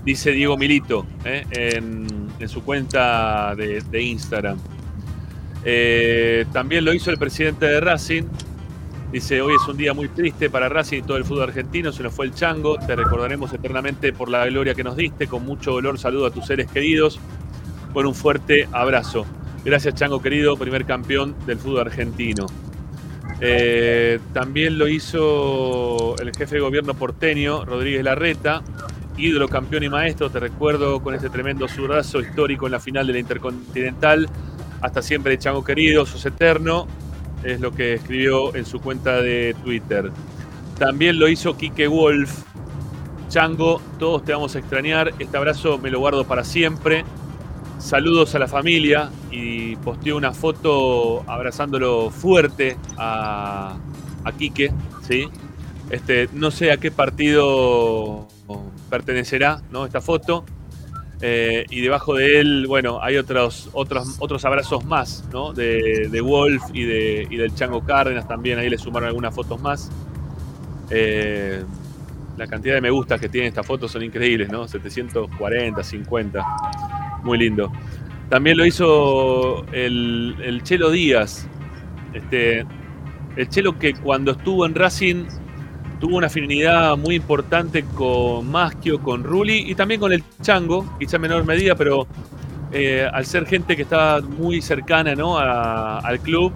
Dice 0.06 0.32
Diego 0.32 0.56
Milito 0.58 1.06
¿eh? 1.26 1.45
en, 1.51 2.47
su 2.49 2.64
cuenta 2.64 3.56
de, 3.56 3.82
de 3.82 4.01
Instagram. 4.04 4.58
Eh, 5.66 6.45
también 6.51 6.84
lo 6.86 6.93
hizo 6.93 7.10
el 7.10 7.18
presidente 7.18 7.66
de 7.66 7.80
Racing, 7.80 8.24
Dice, 9.14 9.41
hoy 9.43 9.54
es 9.62 9.68
un 9.70 9.78
día 9.78 9.93
muy 9.93 10.08
triste 10.10 10.49
para 10.49 10.70
Racing 10.70 10.97
y 10.97 11.01
todo 11.04 11.18
el 11.18 11.24
fútbol 11.24 11.43
argentino, 11.43 11.91
se 11.91 12.01
nos 12.01 12.16
fue 12.16 12.26
el 12.26 12.34
chango, 12.34 12.80
te 12.80 12.95
recordaremos 12.95 13.54
eternamente 13.54 14.12
por 14.12 14.28
la 14.28 14.43
gloria 14.47 14.74
que 14.74 14.84
nos 14.84 14.97
diste, 14.97 15.28
con 15.28 15.45
mucho 15.45 15.72
dolor 15.72 15.99
saludo 15.99 16.26
a 16.26 16.32
tus 16.32 16.47
seres 16.47 16.66
queridos, 16.72 17.20
con 17.93 18.08
un 18.08 18.16
fuerte 18.16 18.68
abrazo. 18.72 19.28
Gracias 19.66 19.95
chango 19.95 20.22
querido, 20.22 20.57
primer 20.57 20.86
campeón 20.86 21.36
del 21.45 21.57
fútbol 21.57 21.82
argentino. 21.82 22.47
Eh, 23.39 24.20
también 24.34 24.78
lo 24.78 24.88
hizo 24.88 26.16
el 26.18 26.32
jefe 26.36 26.55
de 26.55 26.61
gobierno 26.61 26.93
porteño, 26.93 27.66
Rodríguez 27.66 28.03
Larreta, 28.03 28.61
ídolo, 29.18 29.47
campeón 29.47 29.84
y 29.84 29.89
maestro, 29.89 30.30
te 30.30 30.39
recuerdo 30.39 31.01
con 31.01 31.16
este 31.16 31.30
tremendo 31.30 31.68
zurrazo 31.68 32.20
histórico 32.20 32.66
en 32.66 32.74
la 32.74 32.80
final 32.80 33.07
de 33.07 33.14
la 33.14 33.20
Intercontinental. 33.20 34.30
Hasta 34.82 35.01
siempre, 35.01 35.38
chango 35.38 35.64
querido, 35.64 36.05
sos 36.05 36.26
eterno 36.26 36.88
es 37.43 37.59
lo 37.59 37.72
que 37.72 37.93
escribió 37.93 38.55
en 38.55 38.66
su 38.66 38.80
cuenta 38.80 39.22
de 39.22 39.55
Twitter. 39.64 40.11
También 40.80 41.20
lo 41.20 41.28
hizo 41.28 41.57
Quique 41.57 41.88
Wolf. 41.88 42.43
Chango, 43.30 43.82
todos 43.99 44.24
te 44.24 44.32
vamos 44.34 44.55
a 44.55 44.59
extrañar. 44.59 45.14
Este 45.20 45.38
abrazo 45.38 45.78
me 45.78 45.91
lo 45.91 45.99
guardo 45.99 46.26
para 46.26 46.43
siempre. 46.43 47.03
Saludos 47.84 48.34
a 48.34 48.40
la 48.40 48.48
familia 48.48 49.12
y 49.30 49.76
posteó 49.76 50.16
una 50.16 50.32
foto 50.32 51.24
abrazándolo 51.30 52.10
fuerte 52.10 52.78
a, 52.98 53.78
a 54.24 54.32
Quique, 54.32 54.72
¿sí? 55.06 55.28
Este, 55.90 56.30
no 56.34 56.50
sé 56.50 56.72
a 56.72 56.78
qué 56.78 56.92
partido 56.92 58.28
pertenecerá, 58.90 59.62
¿no? 59.70 59.86
Esta 59.86 60.02
foto. 60.02 60.46
Eh, 61.22 61.66
y 61.70 61.82
debajo 61.82 62.16
de 62.16 62.40
él, 62.40 62.66
bueno, 62.68 63.00
hay 63.02 63.18
otros, 63.18 63.70
otros, 63.74 64.16
otros 64.20 64.44
abrazos 64.46 64.84
más, 64.86 65.26
¿no? 65.32 65.54
De, 65.54 66.08
de 66.10 66.22
Wolf 66.22 66.64
y, 66.74 66.84
de, 66.84 67.28
y 67.30 67.36
del 67.36 67.54
Chango 67.54 67.84
Cárdenas 67.84 68.28
también, 68.28 68.60
ahí 68.60 68.70
le 68.70 68.78
sumaron 68.78 69.08
algunas 69.08 69.36
fotos 69.36 69.62
más. 69.62 69.92
Eh, 70.90 71.64
la 72.38 72.48
cantidad 72.48 72.76
de 72.76 72.82
me 72.82 72.90
gustas 72.90 73.20
que 73.20 73.30
tiene 73.30 73.48
esta 73.48 73.64
foto 73.64 73.88
son 73.88 74.04
increíbles, 74.04 74.50
¿no? 74.50 74.68
740, 74.68 75.84
50. 75.84 76.46
Muy 77.24 77.38
lindo. 77.38 77.72
También 78.30 78.58
lo 78.58 78.66
hizo 78.66 79.66
el, 79.72 80.36
el 80.44 80.64
Chelo 80.64 80.90
Díaz. 80.90 81.48
Este, 82.14 82.66
el 83.36 83.50
Chelo 83.50 83.78
que 83.78 83.94
cuando 83.94 84.32
estuvo 84.32 84.66
en 84.66 84.76
Racing 84.76 85.26
tuvo 86.00 86.18
una 86.18 86.28
afinidad 86.28 86.98
muy 86.98 87.16
importante 87.16 87.86
con 87.96 88.50
Maschio, 88.50 89.00
con 89.00 89.24
Rulli 89.24 89.70
y 89.70 89.76
también 89.76 90.00
con 90.00 90.12
el 90.12 90.24
Chango, 90.42 90.98
quizá 91.00 91.16
en 91.18 91.22
menor 91.22 91.46
medida, 91.46 91.76
pero 91.76 92.08
eh, 92.72 93.08
al 93.12 93.26
ser 93.26 93.46
gente 93.46 93.76
que 93.76 93.84
estaba 93.84 94.20
muy 94.22 94.62
cercana 94.62 95.16
¿no? 95.16 95.38
al 95.38 96.20
club, 96.20 96.52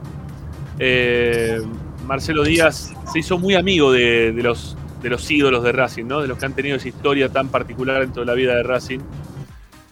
eh, 0.80 1.62
Marcelo 2.06 2.44
Díaz 2.44 2.94
se 3.12 3.20
hizo 3.20 3.38
muy 3.38 3.56
amigo 3.56 3.92
de 3.92 4.34
los, 4.44 4.76
de 5.08 5.12
los 5.12 5.32
ídolos 5.32 5.64
de 5.64 5.72
Racing, 5.72 6.04
¿no? 6.04 6.22
de 6.22 6.28
los 6.28 6.38
que 6.38 6.46
han 6.46 6.54
tenido 6.54 6.76
esa 6.76 6.90
historia 6.90 7.30
tan 7.30 7.48
particular 7.48 8.04
en 8.04 8.12
toda 8.12 8.26
la 8.26 8.34
vida 8.34 8.56
de 8.56 8.64
Racing. 8.64 9.00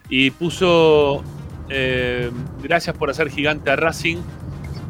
Y 0.10 0.30
puso 0.32 1.24
eh, 1.70 2.30
gracias 2.62 2.98
por 2.98 3.10
hacer 3.10 3.30
gigante 3.30 3.72
a 3.72 3.78
Racing, 3.78 4.18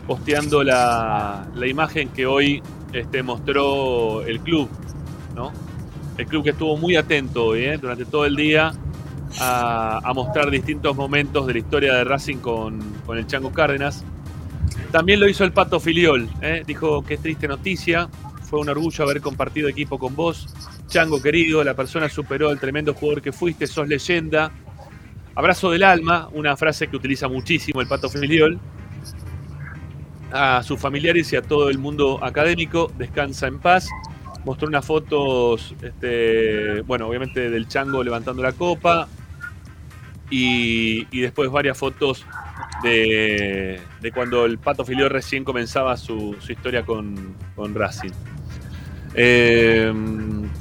posteando 0.08 0.64
la, 0.64 1.48
la 1.54 1.68
imagen 1.68 2.10
que 2.10 2.26
hoy 2.26 2.64
este, 2.92 3.22
mostró 3.22 4.24
el 4.24 4.40
club, 4.40 4.68
¿no? 5.36 5.52
El 6.18 6.26
club 6.26 6.44
que 6.44 6.50
estuvo 6.52 6.76
muy 6.76 6.96
atento 6.96 7.46
hoy, 7.46 7.66
¿eh? 7.66 7.78
durante 7.78 8.06
todo 8.06 8.26
el 8.26 8.36
día 8.36 8.74
a, 9.40 10.12
mostrar 10.16 10.50
distintos 10.50 10.96
momentos 10.96 11.46
de 11.46 11.54
la 11.54 11.60
historia 11.60 11.94
de 11.94 12.04
Racing 12.04 12.38
con, 12.38 12.80
con 13.06 13.20
el 13.20 13.28
Chango 13.28 13.52
Cárdenas. 13.52 14.04
También 14.92 15.20
lo 15.20 15.30
hizo 15.30 15.44
el 15.44 15.52
Pato 15.52 15.80
Filiol, 15.80 16.28
¿eh? 16.42 16.64
dijo 16.66 17.04
que 17.04 17.16
es 17.16 17.20
triste 17.20 17.48
noticia, 17.48 18.10
fue 18.46 18.60
un 18.60 18.70
orgullo 18.70 19.04
haber 19.04 19.22
compartido 19.22 19.68
equipo 19.68 20.00
con 20.00 20.16
vos. 20.16 20.48
Chango 20.88 21.22
querido, 21.22 21.64
la 21.64 21.74
persona 21.74 22.08
superó 22.08 22.50
al 22.50 22.60
tremendo 22.60 22.94
jugador 22.94 23.22
que 23.22 23.32
fuiste, 23.32 23.68
sos 23.68 23.88
leyenda. 23.88 24.52
Abrazo 25.36 25.70
del 25.72 25.84
alma, 25.84 26.30
una 26.32 26.56
frase 26.56 26.88
que 26.88 26.96
utiliza 26.96 27.28
muchísimo 27.28 27.82
el 27.82 27.88
Pato 27.88 28.10
Filiol. 28.10 28.60
A 30.32 30.64
sus 30.64 30.80
familiares 30.80 31.32
y 31.34 31.36
a 31.36 31.42
todo 31.42 31.70
el 31.70 31.78
mundo 31.78 32.24
académico, 32.24 32.92
descansa 32.98 33.48
en 33.48 33.60
paz. 33.60 33.90
Mostró 34.46 34.68
unas 34.68 34.86
fotos, 34.86 35.76
este, 35.82 36.82
bueno, 36.82 37.08
obviamente 37.08 37.50
del 37.50 37.68
Chango 37.68 38.04
levantando 38.04 38.42
la 38.44 38.54
copa. 38.54 39.08
Y, 40.30 41.06
después 41.20 41.52
varias 41.52 41.78
fotos 41.78 42.26
de, 42.84 43.82
cuando 44.14 44.46
el 44.46 44.58
Pato 44.58 44.86
Filiol 44.86 45.10
recién 45.10 45.44
comenzaba 45.44 45.98
su, 45.98 46.36
historia 46.48 46.86
con 46.86 47.36
Racing. 47.74 48.12
Eh, 49.16 49.94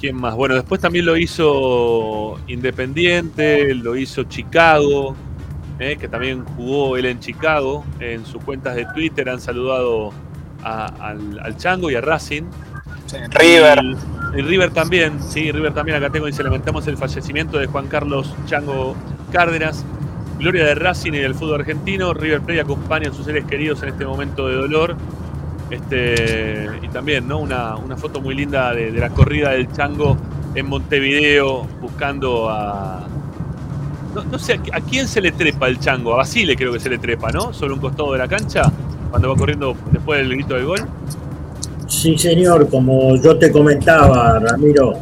¿Quién 0.00 0.16
más? 0.16 0.34
Bueno, 0.34 0.54
después 0.54 0.80
también 0.80 1.06
lo 1.06 1.16
hizo 1.16 2.38
Independiente, 2.46 3.74
lo 3.74 3.96
hizo 3.96 4.24
Chicago, 4.24 5.16
eh, 5.78 5.96
que 5.98 6.08
también 6.08 6.44
jugó 6.44 6.96
él 6.96 7.06
en 7.06 7.20
Chicago. 7.20 7.84
En 8.00 8.24
sus 8.26 8.42
cuentas 8.44 8.76
de 8.76 8.86
Twitter 8.94 9.28
han 9.28 9.40
saludado 9.40 10.12
a- 10.62 10.86
al, 11.08 11.38
al 11.40 11.56
Chango 11.56 11.90
y 11.90 11.94
a 11.96 12.00
Racing. 12.00 12.44
River. 13.30 13.80
Y, 14.34 14.38
y 14.38 14.42
River 14.42 14.70
también, 14.70 15.22
sí, 15.22 15.50
River 15.52 15.72
también. 15.74 15.96
Acá 15.98 16.10
tengo, 16.10 16.26
dice, 16.26 16.42
lamentamos 16.42 16.86
el 16.86 16.96
fallecimiento 16.96 17.58
de 17.58 17.66
Juan 17.66 17.86
Carlos 17.88 18.34
Chango 18.46 18.94
Cárdenas. 19.32 19.84
Gloria 20.38 20.64
de 20.64 20.74
Racing 20.74 21.12
y 21.12 21.18
del 21.18 21.34
fútbol 21.34 21.60
argentino. 21.60 22.12
River 22.12 22.40
Plate 22.40 22.60
acompaña 22.60 23.10
a 23.10 23.12
sus 23.12 23.24
seres 23.26 23.44
queridos 23.44 23.82
en 23.82 23.90
este 23.90 24.04
momento 24.04 24.48
de 24.48 24.56
dolor. 24.56 24.96
Este, 25.70 26.68
y 26.82 26.88
también, 26.88 27.26
¿no? 27.26 27.38
Una, 27.38 27.76
una 27.76 27.96
foto 27.96 28.20
muy 28.20 28.34
linda 28.34 28.74
de, 28.74 28.92
de 28.92 29.00
la 29.00 29.10
corrida 29.10 29.50
del 29.50 29.72
Chango 29.72 30.16
en 30.54 30.66
Montevideo, 30.66 31.66
buscando 31.80 32.48
a. 32.48 33.06
No, 34.14 34.22
no 34.24 34.38
sé, 34.38 34.60
¿a 34.72 34.80
quién 34.80 35.08
se 35.08 35.20
le 35.20 35.32
trepa 35.32 35.68
el 35.68 35.80
Chango? 35.80 36.14
A 36.14 36.18
Basile 36.18 36.54
creo 36.54 36.72
que 36.72 36.80
se 36.80 36.88
le 36.88 36.98
trepa, 36.98 37.32
¿no? 37.32 37.52
Sobre 37.52 37.72
un 37.72 37.80
costado 37.80 38.12
de 38.12 38.18
la 38.18 38.28
cancha, 38.28 38.70
cuando 39.10 39.28
va 39.28 39.36
corriendo 39.36 39.76
después 39.90 40.20
del 40.20 40.30
grito 40.30 40.54
del 40.54 40.66
gol. 40.66 40.80
Sí, 41.88 42.16
señor, 42.16 42.68
como 42.70 43.16
yo 43.16 43.36
te 43.38 43.50
comentaba, 43.50 44.38
Ramiro, 44.38 44.94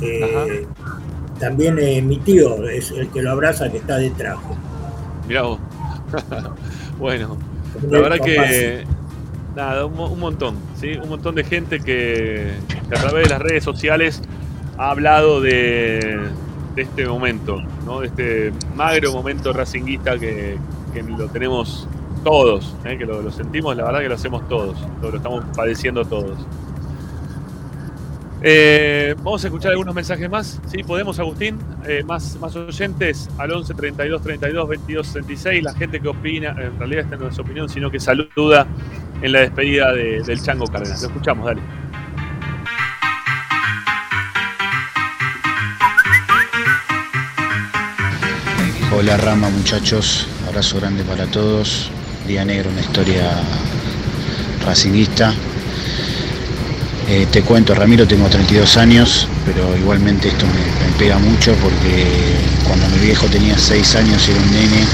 eh, 0.00 0.66
también 1.38 1.78
eh, 1.80 2.00
mi 2.02 2.18
tío 2.18 2.68
es 2.68 2.92
el 2.92 3.08
que 3.08 3.22
lo 3.22 3.32
abraza 3.32 3.70
que 3.70 3.78
está 3.78 3.96
detrás. 3.98 4.38
Mirá 5.26 5.42
vos. 5.42 5.58
bueno, 6.98 7.36
la 7.90 8.00
verdad 8.00 8.18
que. 8.24 8.84
Nada, 9.54 9.84
un, 9.84 9.98
un 9.98 10.18
montón, 10.18 10.56
¿sí? 10.76 10.92
Un 10.92 11.10
montón 11.10 11.34
de 11.34 11.44
gente 11.44 11.80
que, 11.80 12.52
a 12.90 13.00
través 13.00 13.24
de 13.24 13.30
las 13.30 13.42
redes 13.42 13.62
sociales 13.62 14.22
ha 14.78 14.90
hablado 14.90 15.40
de, 15.40 16.28
este 16.76 17.06
momento, 17.06 17.62
¿no? 17.84 18.00
De 18.00 18.06
este 18.06 18.52
magro 18.74 19.12
momento 19.12 19.52
racinguista 19.52 20.18
que, 20.18 20.56
que 20.94 21.02
lo 21.02 21.28
tenemos 21.28 21.86
todos, 22.22 22.74
¿eh? 22.84 22.96
que 22.96 23.04
lo, 23.04 23.30
sentimos, 23.30 23.76
la 23.76 23.84
verdad 23.84 24.00
que 24.00 24.08
lo 24.08 24.14
hacemos 24.14 24.48
todos, 24.48 24.76
lo, 25.00 25.14
estamos 25.14 25.44
padeciendo 25.56 26.04
todos. 26.04 26.38
Eh, 28.44 29.14
vamos 29.18 29.44
a 29.44 29.46
escuchar 29.46 29.70
algunos 29.70 29.94
mensajes 29.94 30.28
más. 30.28 30.60
Sí, 30.66 30.82
podemos, 30.82 31.20
Agustín. 31.20 31.58
Eh, 31.86 32.02
más, 32.04 32.36
más 32.40 32.56
oyentes 32.56 33.30
al 33.38 33.52
11 33.52 33.72
32 33.72 34.20
32 34.20 34.68
22 34.68 35.06
66. 35.06 35.62
La 35.62 35.72
gente 35.74 36.00
que 36.00 36.08
opina, 36.08 36.48
en 36.58 36.76
realidad 36.76 37.04
esta 37.04 37.16
no 37.16 37.28
es 37.28 37.38
opinión, 37.38 37.68
sino 37.68 37.88
que 37.88 38.00
saluda 38.00 38.66
en 39.22 39.32
la 39.32 39.40
despedida 39.40 39.92
de- 39.92 40.22
del 40.22 40.42
Chango 40.42 40.66
Cárdenas. 40.66 41.00
Lo 41.02 41.08
escuchamos, 41.08 41.46
dale. 41.46 41.60
Hola 48.96 49.16
Rama 49.16 49.48
muchachos, 49.48 50.26
abrazo 50.48 50.78
grande 50.78 51.02
para 51.04 51.26
todos. 51.26 51.90
Día 52.26 52.44
negro, 52.44 52.70
una 52.70 52.80
historia 52.82 53.30
racinguista. 54.64 55.32
Eh, 57.08 57.26
te 57.32 57.42
cuento, 57.42 57.74
Ramiro, 57.74 58.06
tengo 58.06 58.28
32 58.28 58.76
años, 58.76 59.26
pero 59.44 59.76
igualmente 59.76 60.28
esto 60.28 60.46
me, 60.46 60.98
pega 60.98 61.18
mucho 61.18 61.52
porque 61.54 62.06
cuando 62.66 62.86
mi 62.88 62.98
viejo 63.06 63.26
tenía 63.26 63.58
6 63.58 63.96
años 63.96 64.28
y 64.28 64.30
era 64.32 64.40
un 64.40 64.52
nene, 64.52 64.84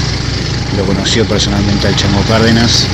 lo 0.77 0.85
conoció 0.85 1.23
personalmente 1.25 1.87
al 1.87 1.95
Chango 1.95 2.21
Cárdenas 2.27 2.87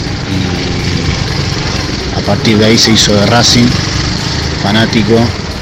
partir 2.25 2.57
de 2.57 2.65
ahí 2.65 2.77
se 2.77 2.91
hizo 2.91 3.13
de 3.13 3.25
Racing, 3.27 3.67
fanático, 4.63 5.15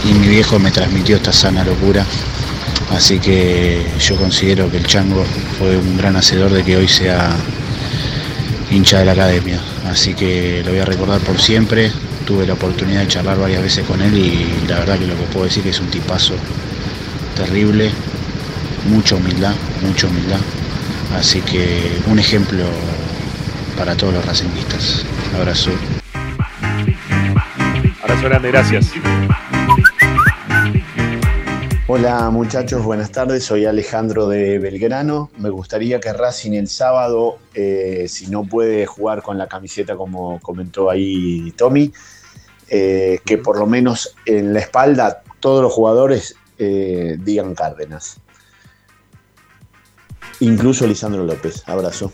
y 0.05 0.13
mi 0.13 0.27
viejo 0.27 0.59
me 0.59 0.71
transmitió 0.71 1.17
esta 1.17 1.33
sana 1.33 1.63
locura. 1.63 2.05
Así 2.91 3.19
que 3.19 3.85
yo 3.99 4.15
considero 4.15 4.69
que 4.71 4.77
el 4.77 4.85
Chango 4.85 5.25
fue 5.57 5.75
un 5.75 5.97
gran 5.97 6.15
hacedor 6.15 6.51
de 6.51 6.63
que 6.63 6.77
hoy 6.77 6.87
sea 6.87 7.35
hincha 8.71 8.99
de 8.99 9.05
la 9.05 9.11
academia. 9.11 9.59
Así 9.89 10.13
que 10.13 10.61
lo 10.63 10.71
voy 10.71 10.79
a 10.79 10.85
recordar 10.85 11.19
por 11.21 11.39
siempre. 11.41 11.91
Tuve 12.25 12.47
la 12.47 12.53
oportunidad 12.53 13.01
de 13.01 13.07
charlar 13.07 13.37
varias 13.37 13.61
veces 13.61 13.85
con 13.85 14.01
él 14.01 14.17
y 14.17 14.67
la 14.67 14.79
verdad 14.79 14.97
que 14.97 15.07
lo 15.07 15.17
que 15.17 15.23
puedo 15.23 15.45
decir 15.45 15.67
es 15.67 15.79
un 15.79 15.87
tipazo 15.87 16.35
terrible, 17.35 17.91
mucha 18.89 19.15
humildad, 19.15 19.53
mucha 19.81 20.07
humildad. 20.07 20.39
Así 21.19 21.41
que 21.41 21.99
un 22.07 22.19
ejemplo 22.19 22.63
para 23.77 23.95
todos 23.95 24.13
los 24.13 24.25
racinguistas. 24.25 25.03
Abrazo. 25.35 25.71
Abrazo 28.03 28.23
grande, 28.25 28.51
gracias. 28.51 28.91
Hola 31.87 32.29
muchachos, 32.31 32.83
buenas 32.83 33.13
tardes. 33.13 33.45
Soy 33.45 33.65
Alejandro 33.65 34.27
de 34.27 34.59
Belgrano. 34.59 35.31
Me 35.37 35.49
gustaría 35.49 36.01
que 36.01 36.11
Racing 36.11 36.51
el 36.51 36.67
sábado, 36.67 37.37
eh, 37.53 38.07
si 38.09 38.27
no 38.27 38.43
puede 38.43 38.85
jugar 38.85 39.21
con 39.21 39.37
la 39.37 39.47
camiseta 39.47 39.95
como 39.95 40.41
comentó 40.41 40.89
ahí 40.89 41.53
Tommy, 41.55 41.93
eh, 42.67 43.21
que 43.25 43.37
por 43.37 43.57
lo 43.57 43.67
menos 43.67 44.13
en 44.25 44.53
la 44.53 44.59
espalda 44.59 45.23
todos 45.39 45.61
los 45.61 45.71
jugadores 45.71 46.35
eh, 46.57 47.15
digan 47.21 47.55
Cárdenas. 47.55 48.19
Incluso 50.41 50.85
Lisandro 50.85 51.23
López. 51.23 51.63
Abrazo. 51.67 52.11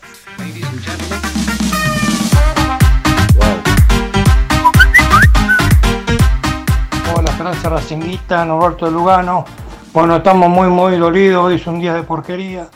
Esperanza 7.50 7.68
Racinguista, 7.68 8.44
Norberto 8.44 8.86
de 8.86 8.92
Lugano. 8.92 9.44
Bueno, 9.92 10.16
estamos 10.16 10.48
muy, 10.48 10.68
muy 10.68 10.96
dolidos. 10.96 11.46
Hoy 11.46 11.56
es 11.56 11.66
un 11.66 11.80
día 11.80 11.94
de 11.94 12.04
porquería 12.04 12.68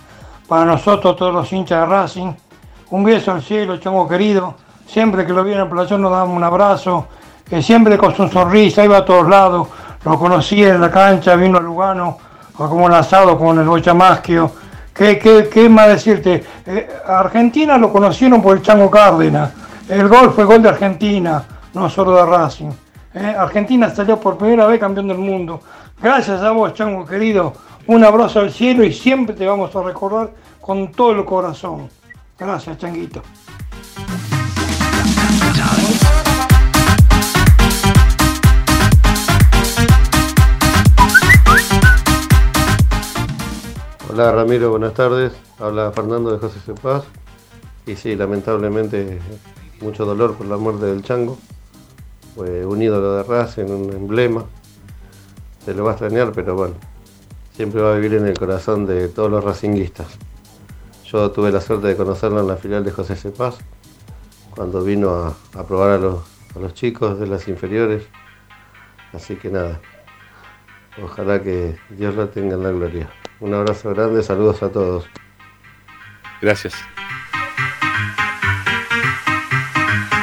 para 0.49 0.65
nosotros, 0.65 1.15
todos 1.15 1.33
los 1.33 1.53
hinchas 1.53 1.81
de 1.83 1.87
Racing. 1.87 2.33
Un 2.91 3.05
beso 3.05 3.31
al 3.31 3.43
cielo, 3.43 3.77
chango 3.77 4.09
querido. 4.09 4.57
Siempre 4.85 5.25
que 5.25 5.33
lo 5.33 5.45
viene 5.45 5.63
en 5.63 5.71
playón 5.71 6.03
nos 6.03 6.11
damos 6.11 6.37
un 6.37 6.43
abrazo. 6.43 7.07
Que 7.49 7.63
siempre 7.63 7.97
con 7.97 8.17
su 8.17 8.27
sonrisa 8.29 8.85
iba 8.85 8.97
a 8.97 9.05
todos 9.05 9.29
lados. 9.29 9.69
Lo 10.05 10.19
conocí 10.19 10.65
en 10.65 10.81
la 10.81 10.91
cancha, 10.91 11.37
vino 11.37 11.59
a 11.59 11.61
Lugano, 11.61 12.19
como 12.57 12.85
un 12.85 12.93
asado 12.93 13.39
con 13.39 13.57
el 13.61 13.69
Bochamaschio. 13.69 14.51
¿Qué, 14.93 15.21
qué, 15.21 15.49
qué 15.53 15.69
más 15.69 15.87
decirte? 15.87 16.45
Eh, 16.67 16.89
Argentina 17.07 17.79
lo 17.79 17.93
conocieron 17.93 18.43
por 18.43 18.57
el 18.57 18.63
Chango 18.63 18.91
Cárdenas. 18.91 19.53
El 19.89 20.09
gol 20.09 20.33
fue 20.33 20.43
gol 20.45 20.63
de 20.63 20.71
Argentina, 20.71 21.45
no 21.75 21.89
solo 21.89 22.17
de 22.17 22.27
Racing. 22.27 22.71
Eh, 23.15 23.35
Argentina 23.39 23.95
salió 23.95 24.19
por 24.19 24.37
primera 24.37 24.67
vez 24.67 24.81
campeón 24.81 25.07
del 25.07 25.19
mundo. 25.19 25.61
Gracias 26.03 26.43
a 26.43 26.51
vos, 26.51 26.75
Chango 26.75 27.07
querido. 27.07 27.53
Un 27.87 28.03
abrazo 28.03 28.41
al 28.41 28.51
cielo 28.51 28.83
y 28.83 28.93
siempre 28.93 29.37
te 29.37 29.47
vamos 29.47 29.75
a 29.77 29.83
recordar 29.83 30.31
con 30.61 30.91
todo 30.91 31.13
el 31.13 31.25
corazón. 31.25 31.89
Gracias, 32.37 32.77
Changuito. 32.79 33.23
Hola 44.11 44.33
Ramiro, 44.33 44.71
buenas 44.71 44.95
tardes. 44.95 45.33
Habla 45.61 45.93
Fernando 45.93 46.33
de 46.33 46.39
José 46.39 46.59
Cepaz. 46.67 47.05
Y 47.87 47.95
sí, 47.95 48.17
lamentablemente 48.17 49.21
mucho 49.81 50.05
dolor 50.05 50.35
por 50.35 50.47
la 50.47 50.57
muerte 50.57 50.87
del 50.87 51.03
Chango. 51.03 51.39
Fue 52.35 52.67
un 52.67 52.83
ídolo 52.83 53.17
de 53.17 53.23
Racing, 53.23 53.65
un 53.65 53.93
emblema. 53.93 54.45
Se 55.65 55.73
lo 55.73 55.85
va 55.85 55.91
a 55.91 55.95
extrañar, 55.95 56.33
pero 56.33 56.55
bueno, 56.55 56.75
siempre 57.53 57.81
va 57.81 57.93
a 57.93 57.97
vivir 57.97 58.15
en 58.15 58.27
el 58.27 58.37
corazón 58.39 58.87
de 58.87 59.09
todos 59.09 59.31
los 59.31 59.45
racinguistas. 59.45 60.09
Yo 61.05 61.31
tuve 61.31 61.53
la 61.53 61.61
suerte 61.61 61.87
de 61.87 61.97
conocerlo 61.97 62.41
en 62.41 62.49
la 62.49 62.57
filial 62.57 62.85
de 62.85 62.91
José 62.91 63.15
Cepaz, 63.15 63.59
cuando 64.51 64.83
vino 64.83 65.11
a, 65.11 65.67
probar 65.67 65.91
a 65.91 65.99
los, 65.99 66.25
a 66.57 66.59
los 66.59 66.75
chicos 66.75 67.19
de 67.21 67.27
las 67.27 67.47
inferiores. 67.47 68.05
Así 69.13 69.37
que 69.37 69.49
nada, 69.49 69.81
ojalá 71.03 71.41
que 71.41 71.79
Dios 71.91 72.17
lo 72.17 72.29
tenga 72.29 72.55
en 72.55 72.63
la 72.65 72.71
gloria. 72.71 73.09
Un 73.41 73.55
abrazo 73.55 73.91
grande, 73.91 74.23
saludos 74.23 74.63
a 74.63 74.71
todos. 74.71 75.07
Gracias. 76.41 76.75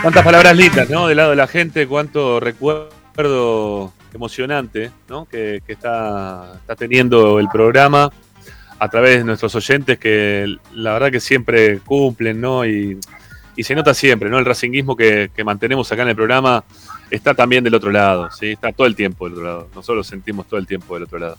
Cuántas 0.02 0.23
palabras 0.23 0.57
lindas, 0.57 0.90
¿no? 0.90 1.07
Del 1.07 1.18
lado 1.18 1.30
de 1.30 1.36
la 1.36 1.45
gente, 1.45 1.88
cuánto 1.88 2.40
recuerdo 2.40 3.94
emocionante, 4.14 4.91
¿no? 5.07 5.26
Que, 5.26 5.61
está, 5.68 6.53
está 6.56 6.76
teniendo 6.76 7.40
el 7.40 7.48
programa 7.49 8.11
a 8.80 8.90
través 8.90 9.19
de 9.19 9.23
nuestros 9.23 9.53
oyentes 9.53 9.99
que 9.99 10.57
la 10.73 10.94
verdad 10.94 11.11
que 11.11 11.19
siempre 11.19 11.80
cumplen, 11.80 12.41
¿no? 12.41 12.65
Y, 12.65 12.99
se 13.60 13.76
nota 13.76 13.94
siempre, 13.94 14.28
¿no? 14.28 14.40
El 14.40 14.45
racinguismo 14.45 14.95
que, 14.95 15.30
que, 15.36 15.44
mantenemos 15.44 15.91
acá 15.91 16.02
en 16.02 16.10
el 16.10 16.15
programa 16.15 16.64
está 17.11 17.36
también 17.36 17.64
del 17.64 17.76
otro 17.76 17.91
lado, 17.91 18.32
¿sí? 18.32 18.53
Está 18.53 18.72
todo 18.72 18.88
el 18.88 18.95
tiempo 18.95 19.26
del 19.26 19.34
otro 19.34 19.45
lado. 19.45 19.68
Nosotros 19.76 19.98
lo 19.98 20.03
sentimos 20.03 20.48
todo 20.48 20.60
el 20.60 20.65
tiempo 20.65 20.95
del 20.95 21.03
otro 21.03 21.19
lado. 21.19 21.38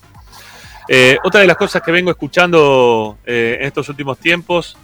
Eh, 0.88 1.18
otra 1.24 1.40
de 1.40 1.46
las 1.48 1.56
cosas 1.56 1.82
que 1.82 1.90
vengo 1.90 2.12
escuchando 2.12 3.18
eh, 3.24 3.58
en 3.60 3.66
estos 3.66 3.88
últimos 3.88 4.18
tiempos, 4.18 4.76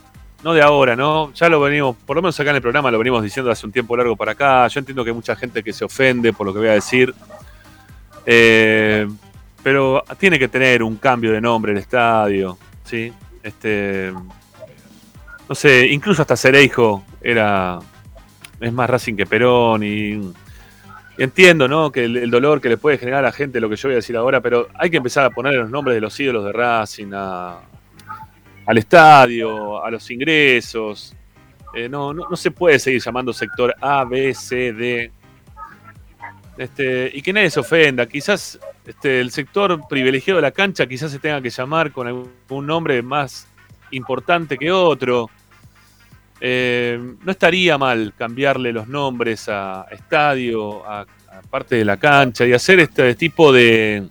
no 0.42 0.54
de 0.54 0.62
ahora, 0.62 0.94
¿no? 0.94 1.32
Ya 1.34 1.48
lo 1.48 1.60
venimos, 1.60 1.96
por 2.06 2.16
lo 2.16 2.22
menos 2.22 2.38
acá 2.38 2.50
en 2.50 2.56
el 2.56 2.62
programa 2.62 2.90
lo 2.90 2.98
venimos 2.98 3.22
diciendo 3.22 3.50
hace 3.50 3.66
un 3.66 3.72
tiempo 3.72 3.96
largo 3.96 4.16
para 4.16 4.32
acá. 4.32 4.68
Yo 4.68 4.78
entiendo 4.78 5.02
que 5.02 5.10
hay 5.10 5.16
mucha 5.16 5.34
gente 5.34 5.62
que 5.62 5.72
se 5.72 5.84
ofende 5.84 6.32
por 6.32 6.46
lo 6.46 6.52
que 6.52 6.60
voy 6.60 6.68
a 6.68 6.72
decir. 6.72 7.14
Eh, 8.24 9.08
pero 9.62 10.04
tiene 10.18 10.38
que 10.38 10.48
tener 10.48 10.82
un 10.82 10.96
cambio 10.96 11.32
de 11.32 11.40
nombre 11.40 11.72
el 11.72 11.78
estadio, 11.78 12.56
¿sí? 12.84 13.12
Este, 13.42 14.12
no 15.48 15.54
sé, 15.54 15.86
incluso 15.88 16.22
hasta 16.22 16.36
Cereijo 16.36 17.04
era 17.20 17.78
es 18.60 18.72
más 18.72 18.90
Racing 18.90 19.14
que 19.14 19.26
Perón 19.26 19.82
y, 19.82 20.32
entiendo, 21.16 21.68
¿no? 21.68 21.90
Que 21.90 22.04
el, 22.04 22.16
el, 22.16 22.30
dolor 22.30 22.60
que 22.60 22.68
le 22.68 22.76
puede 22.76 22.98
generar 22.98 23.20
a 23.20 23.28
la 23.28 23.32
gente 23.32 23.60
lo 23.60 23.68
que 23.68 23.76
yo 23.76 23.88
voy 23.88 23.94
a 23.94 23.96
decir 23.96 24.16
ahora, 24.16 24.40
pero 24.40 24.68
hay 24.74 24.90
que 24.90 24.98
empezar 24.98 25.24
a 25.24 25.30
poner 25.30 25.54
los 25.54 25.70
nombres 25.70 25.94
de 25.94 26.00
los 26.00 26.18
ídolos 26.18 26.44
de 26.44 26.52
Racing 26.52 27.10
a, 27.14 27.60
al 28.68 28.78
estadio, 28.78 29.82
a 29.82 29.90
los 29.90 30.10
ingresos. 30.10 31.16
Eh, 31.74 31.88
no, 31.88 32.12
no, 32.12 32.36
se 32.36 32.50
puede 32.50 32.78
seguir 32.78 33.00
llamando 33.00 33.32
sector 33.32 33.74
A, 33.80 34.04
B, 34.04 34.34
C, 34.34 34.74
D. 34.74 35.10
Este, 36.58 37.10
y 37.14 37.22
que 37.22 37.32
nadie 37.32 37.48
se 37.48 37.60
ofenda. 37.60 38.04
Quizás 38.06 38.60
este, 38.84 39.20
el 39.20 39.30
sector 39.30 39.80
privilegiado 39.88 40.36
de 40.36 40.42
la 40.42 40.50
cancha 40.50 40.86
quizás 40.86 41.10
se 41.10 41.18
tenga 41.18 41.40
que 41.40 41.48
llamar 41.48 41.92
con 41.92 42.06
algún 42.06 42.66
nombre 42.66 43.00
más 43.00 43.48
importante 43.90 44.58
que 44.58 44.70
otro. 44.70 45.30
Eh, 46.38 47.00
no 47.24 47.32
estaría 47.32 47.78
mal 47.78 48.12
cambiarle 48.18 48.72
los 48.72 48.86
nombres 48.86 49.48
a 49.48 49.86
estadio, 49.90 50.86
a, 50.86 51.06
parte 51.48 51.76
de 51.76 51.86
la 51.86 51.96
cancha 51.96 52.44
y 52.44 52.52
hacer 52.52 52.80
este 52.80 53.14
tipo 53.14 53.50
de, 53.50 54.06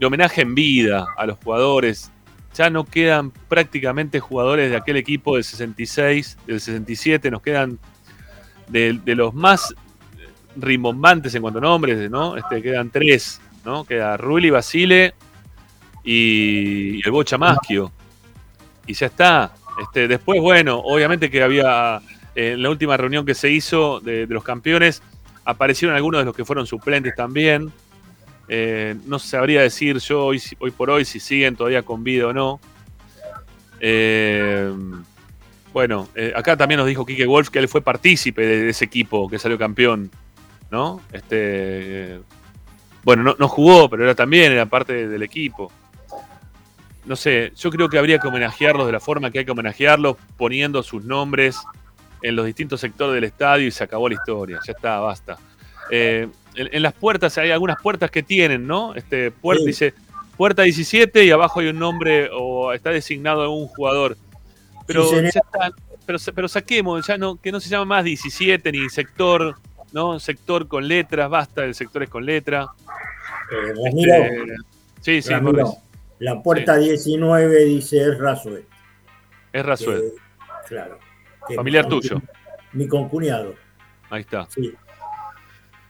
homenaje 0.00 0.42
en 0.42 0.54
vida 0.54 1.04
a 1.16 1.26
los 1.26 1.38
jugadores. 1.38 2.11
Ya 2.54 2.70
no 2.70 2.84
quedan 2.84 3.30
prácticamente 3.30 4.20
jugadores 4.20 4.70
de 4.70 4.76
aquel 4.76 4.96
equipo 4.96 5.36
del 5.36 5.44
66, 5.44 6.38
del 6.46 6.60
67, 6.60 7.30
nos 7.30 7.42
quedan 7.42 7.78
de, 8.68 9.00
los 9.06 9.34
más 9.34 9.74
rimbombantes 10.56 11.34
en 11.34 11.42
cuanto 11.42 11.58
a 11.58 11.62
nombres, 11.62 12.10
¿no? 12.10 12.36
Este, 12.36 12.62
quedan 12.62 12.90
tres, 12.90 13.40
¿no? 13.64 13.84
Queda 13.84 14.16
Rulli, 14.16 14.50
Basile 14.50 15.14
y, 16.04 16.96
y 16.96 17.02
el 17.04 17.10
Bocha 17.10 17.38
Maschio. 17.38 17.92
Y 18.86 18.94
ya 18.94 19.06
está. 19.06 19.54
Este, 19.80 20.08
después, 20.08 20.40
bueno, 20.40 20.78
obviamente 20.78 21.30
que 21.30 21.42
había 21.42 22.02
eh, 22.34 22.52
en 22.52 22.62
la 22.62 22.70
última 22.70 22.96
reunión 22.96 23.24
que 23.24 23.34
se 23.34 23.50
hizo 23.50 24.00
de, 24.00 24.26
de, 24.26 24.34
los 24.34 24.44
campeones, 24.44 25.02
aparecieron 25.44 25.96
algunos 25.96 26.20
de 26.20 26.24
los 26.26 26.36
que 26.36 26.44
fueron 26.44 26.66
suplentes 26.66 27.14
también. 27.14 27.72
Eh, 28.48 28.96
no 29.06 29.18
sabría 29.18 29.62
decir 29.62 29.98
yo 29.98 30.26
hoy, 30.26 30.40
por 30.76 30.90
hoy 30.90 31.04
si 31.04 31.20
siguen 31.20 31.56
todavía 31.56 31.82
con 31.82 32.04
vida 32.04 32.28
o 32.28 32.32
no. 32.32 32.60
Eh, 33.80 34.72
bueno, 35.72 36.08
eh, 36.14 36.32
acá 36.36 36.56
también 36.56 36.78
nos 36.78 36.86
dijo 36.86 37.06
Kike 37.06 37.26
Wolf 37.26 37.48
que 37.48 37.58
él 37.58 37.68
fue 37.68 37.80
partícipe 37.80 38.44
de, 38.44 38.68
ese 38.68 38.84
equipo 38.84 39.28
que 39.28 39.38
salió 39.38 39.58
campeón. 39.58 40.10
¿no? 40.70 41.02
Este, 41.12 42.20
bueno, 43.04 43.22
no, 43.22 43.36
no, 43.38 43.48
jugó, 43.48 43.90
pero 43.90 44.04
era 44.04 44.14
también, 44.14 44.52
era 44.52 44.66
parte 44.66 45.06
del 45.06 45.22
equipo. 45.22 45.70
No 47.04 47.16
sé, 47.16 47.52
yo 47.56 47.70
creo 47.70 47.88
que 47.88 47.98
habría 47.98 48.18
que 48.18 48.28
homenajearlos 48.28 48.86
de 48.86 48.92
la 48.92 49.00
forma 49.00 49.30
que 49.30 49.40
hay 49.40 49.44
que 49.44 49.50
homenajearlos, 49.50 50.16
poniendo 50.36 50.82
sus 50.82 51.04
nombres 51.04 51.58
en 52.22 52.36
los 52.36 52.46
distintos 52.46 52.80
sectores 52.80 53.14
del 53.14 53.24
estadio 53.24 53.66
y 53.66 53.70
se 53.70 53.84
acabó 53.84 54.08
la 54.08 54.14
historia. 54.14 54.60
Ya 54.64 54.72
está, 54.72 55.00
basta. 55.00 55.38
Eh, 55.90 56.28
en, 56.54 56.68
en, 56.72 56.82
las 56.82 56.92
puertas 56.92 57.36
hay 57.38 57.50
algunas 57.50 57.80
puertas 57.80 58.10
que 58.10 58.22
tienen, 58.22 58.66
¿no? 58.66 58.94
Este, 58.94 59.30
puerta, 59.30 59.62
sí. 59.62 59.66
Dice 59.66 59.94
puerta 60.36 60.62
17 60.62 61.24
y 61.24 61.30
abajo 61.30 61.60
hay 61.60 61.68
un 61.68 61.78
nombre 61.78 62.28
o 62.32 62.72
está 62.72 62.90
designado 62.90 63.42
algún 63.42 63.66
jugador. 63.68 64.16
Pero, 64.86 65.08
sí, 65.08 65.16
ya 65.16 65.40
está, 65.40 65.72
pero, 66.04 66.18
pero 66.34 66.48
saquemos, 66.48 67.06
ya 67.06 67.16
no, 67.16 67.36
que 67.36 67.52
no 67.52 67.60
se 67.60 67.68
llama 67.68 67.84
más 67.84 68.04
17 68.04 68.72
ni 68.72 68.88
sector 68.88 69.56
¿no? 69.92 70.18
Sector 70.18 70.68
con 70.68 70.88
letras, 70.88 71.30
basta 71.30 71.64
el 71.64 71.74
sector 71.74 72.02
es 72.02 72.08
con 72.08 72.24
letra. 72.24 72.68
Eh, 73.50 73.72
Ramiro, 73.84 74.14
este, 74.14 74.56
sí, 75.00 75.22
sí, 75.22 75.30
Ramiro, 75.30 75.74
la 76.18 76.42
puerta 76.42 76.78
sí. 76.78 76.88
19 76.88 77.64
dice 77.64 77.98
es 77.98 78.18
Rasuel. 78.18 78.64
Es 79.52 79.64
Rasuel. 79.64 79.98
Eh, 79.98 80.12
claro. 80.68 80.98
Familiar 81.54 81.86
tuyo. 81.88 82.20
Mi 82.72 82.88
concuñado. 82.88 83.54
Ahí 84.08 84.22
está. 84.22 84.46
Sí. 84.50 84.72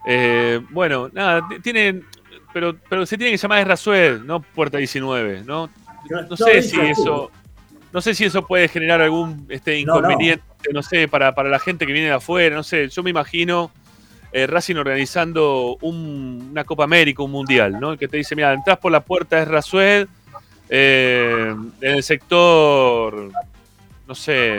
Eh, 0.07 0.61
bueno, 0.71 1.09
nada, 1.13 1.47
tienen. 1.63 2.05
Pero, 2.53 2.77
pero 2.89 3.07
se 3.07 3.17
tiene 3.17 3.31
que 3.31 3.39
llamar 3.39 3.61
es 3.61 3.67
Rasuel, 3.67 4.27
no 4.27 4.41
Puerta 4.41 4.77
19, 4.77 5.43
¿no? 5.47 5.71
No, 6.29 6.37
sé 6.37 6.63
si 6.63 6.79
eso. 6.81 7.31
No 7.93 8.01
sé 8.01 8.15
si 8.15 8.25
eso 8.25 8.47
puede 8.47 8.69
generar 8.69 9.01
algún 9.01 9.47
este, 9.49 9.79
inconveniente, 9.79 10.45
no, 10.67 10.81
no 10.81 10.83
sé, 10.83 11.09
para, 11.09 11.35
para 11.35 11.49
la 11.49 11.59
gente 11.59 11.87
que 11.87 11.93
viene 11.93 12.09
de 12.09 12.15
afuera, 12.15 12.57
no 12.57 12.63
sé. 12.63 12.89
Yo 12.89 13.03
me 13.03 13.11
imagino 13.11 13.71
eh, 14.33 14.47
Racing 14.47 14.77
organizando 14.77 15.77
un, 15.83 16.49
una 16.53 16.65
Copa 16.65 16.85
América, 16.85 17.23
un 17.23 17.31
Mundial, 17.31 17.79
¿no? 17.79 17.99
Que 17.99 18.09
te 18.09 18.17
dice, 18.17 18.35
mira, 18.35 18.55
entras 18.55 18.79
por 18.79 18.91
la 18.91 19.01
puerta 19.01 19.41
es 19.41 19.47
Rasuel, 19.47 20.09
eh, 20.71 21.55
en 21.83 21.91
el 21.91 22.03
sector, 22.03 23.31
no 24.09 24.15
sé, 24.15 24.57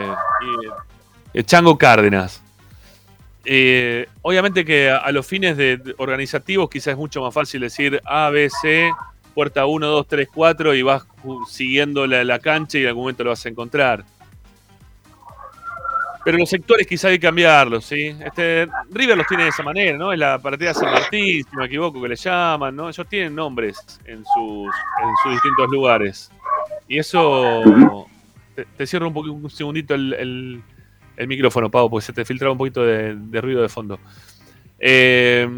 eh, 1.34 1.42
Chango 1.44 1.76
Cárdenas. 1.76 2.43
Eh, 3.44 4.08
obviamente 4.22 4.64
que 4.64 4.90
a, 4.90 5.10
los 5.12 5.26
fines 5.26 5.56
de, 5.56 5.94
organizativos 5.98 6.70
quizás 6.70 6.92
es 6.92 6.96
mucho 6.96 7.22
más 7.22 7.34
fácil 7.34 7.60
decir 7.60 8.00
A, 8.04 8.30
B, 8.30 8.48
C, 8.48 8.90
puerta 9.34 9.66
1, 9.66 9.86
2, 9.86 10.06
3, 10.08 10.28
4 10.32 10.74
y 10.74 10.82
vas 10.82 11.06
siguiendo 11.48 12.06
la, 12.06 12.38
cancha 12.38 12.78
y 12.78 12.82
en 12.82 12.88
algún 12.88 13.04
momento 13.04 13.24
lo 13.24 13.30
vas 13.30 13.44
a 13.44 13.48
encontrar. 13.48 14.04
Pero 16.24 16.38
los 16.38 16.48
sectores 16.48 16.86
quizá 16.86 17.08
hay 17.08 17.18
que 17.18 17.26
cambiarlos, 17.26 17.84
¿sí? 17.84 18.16
Este, 18.24 18.66
River 18.90 19.18
los 19.18 19.26
tiene 19.26 19.42
de 19.42 19.50
esa 19.50 19.62
manera, 19.62 19.98
¿no? 19.98 20.10
Es 20.10 20.18
la 20.18 20.38
partida 20.38 20.72
San 20.72 20.90
Martín, 20.90 21.44
si 21.44 21.50
no 21.52 21.60
me 21.60 21.66
equivoco, 21.66 22.00
que 22.00 22.08
le 22.08 22.16
llaman, 22.16 22.74
¿no? 22.74 22.88
Ellos 22.88 23.06
tienen 23.10 23.34
nombres 23.34 24.00
en 24.06 24.24
sus, 24.24 24.74
distintos 25.30 25.68
lugares. 25.70 26.30
Y 26.88 26.98
eso 26.98 28.06
te, 28.54 28.86
cierro 28.86 29.08
un, 29.08 29.14
poqu- 29.14 29.30
un 29.30 29.50
segundito 29.50 29.94
el- 29.94 30.62
el 31.16 31.28
micrófono, 31.28 31.70
Pau, 31.70 31.88
porque 31.88 32.06
se 32.06 32.12
te 32.12 32.24
filtraba 32.24 32.52
un 32.52 32.58
poquito 32.58 32.84
de, 32.84 33.40
ruido 33.40 33.62
de 33.62 33.68
fondo. 33.68 33.98
Eh, 34.78 35.48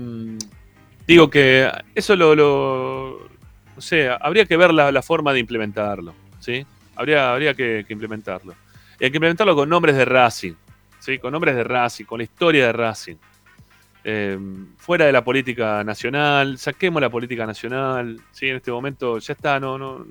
digo 1.07 1.31
que 1.31 1.71
eso 1.95 2.15
lo, 2.17 2.35
lo- 2.35 3.29
no 3.75 3.81
sé, 3.81 4.09
habría 4.09 4.47
que 4.47 4.57
ver 4.57 4.73
la, 4.73 5.03
forma 5.03 5.33
de 5.33 5.41
implementarlo, 5.41 6.15
¿sí? 6.41 6.67
Habría, 6.95 7.33
habría 7.33 7.55
que, 7.55 7.85
implementarlo. 7.89 8.55
Y 8.99 9.05
hay 9.05 9.11
que 9.11 9.17
implementarlo 9.19 9.55
con 9.55 9.69
nombres 9.69 9.97
de 9.97 10.05
Racing, 10.05 10.55
¿sí? 10.99 11.19
Con 11.19 11.33
nombres 11.33 11.55
de 11.55 11.65
Racing, 11.65 12.05
con 12.05 12.19
la 12.19 12.25
historia 12.25 12.67
de 12.67 12.73
Racing. 12.73 13.17
Eh, 14.05 14.39
fuera 14.79 15.05
de 15.07 15.13
la 15.13 15.25
política 15.25 15.83
nacional, 15.85 16.59
saquemos 16.59 17.03
la 17.03 17.11
política 17.11 17.45
nacional, 17.45 18.21
¿sí? 18.33 18.49
En 18.49 18.57
este 18.57 18.71
momento 18.71 19.19
ya 19.19 19.33
está, 19.33 19.59
no, 19.61 19.77
no, 19.77 20.07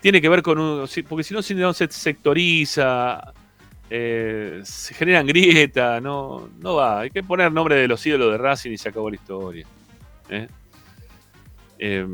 tiene 0.00 0.20
que 0.20 0.28
ver 0.28 0.42
con 0.42 0.58
un. 0.58 0.88
Porque 1.08 1.24
si 1.24 1.34
no, 1.34 1.42
si 1.42 1.54
no 1.54 1.72
se 1.72 1.88
sectoriza, 1.90 3.32
eh, 3.90 4.60
se 4.64 4.94
generan 4.94 5.26
grietas, 5.26 6.02
no, 6.02 6.48
no 6.58 6.74
va. 6.74 7.00
Hay 7.00 7.10
que 7.10 7.22
poner 7.22 7.50
nombre 7.52 7.76
de 7.76 7.88
los 7.88 8.04
ídolos 8.06 8.32
de 8.32 8.38
Racing 8.38 8.72
y 8.72 8.78
se 8.78 8.88
acabó 8.88 9.08
la 9.08 9.16
historia. 9.16 9.66
¿eh? 10.28 10.48
Eh, 11.78 12.06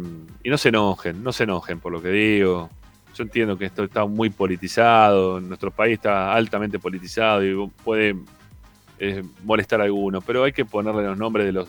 y 0.42 0.50
no 0.50 0.58
se 0.58 0.68
enojen, 0.68 1.22
no 1.22 1.32
se 1.32 1.44
enojen 1.44 1.80
por 1.80 1.92
lo 1.92 2.02
que 2.02 2.08
digo. 2.08 2.68
Yo 3.14 3.22
entiendo 3.22 3.56
que 3.56 3.66
esto 3.66 3.84
está 3.84 4.04
muy 4.06 4.30
politizado, 4.30 5.40
nuestro 5.40 5.70
país 5.70 5.94
está 5.94 6.34
altamente 6.34 6.78
politizado 6.78 7.44
y 7.44 7.70
puede 7.84 8.16
eh, 8.98 9.22
molestar 9.44 9.80
a 9.80 9.84
algunos, 9.84 10.24
pero 10.24 10.44
hay 10.44 10.52
que 10.52 10.64
ponerle 10.64 11.04
los 11.04 11.16
nombres 11.16 11.46
de 11.46 11.52
los, 11.52 11.68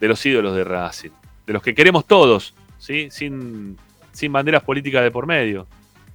de 0.00 0.08
los 0.08 0.24
ídolos 0.24 0.54
de 0.54 0.64
Racing, 0.64 1.10
de 1.46 1.52
los 1.52 1.62
que 1.62 1.74
queremos 1.74 2.06
todos, 2.06 2.54
¿sí? 2.78 3.08
sin, 3.10 3.76
sin 4.12 4.32
banderas 4.32 4.62
políticas 4.62 5.02
de 5.02 5.10
por 5.10 5.26
medio. 5.26 5.66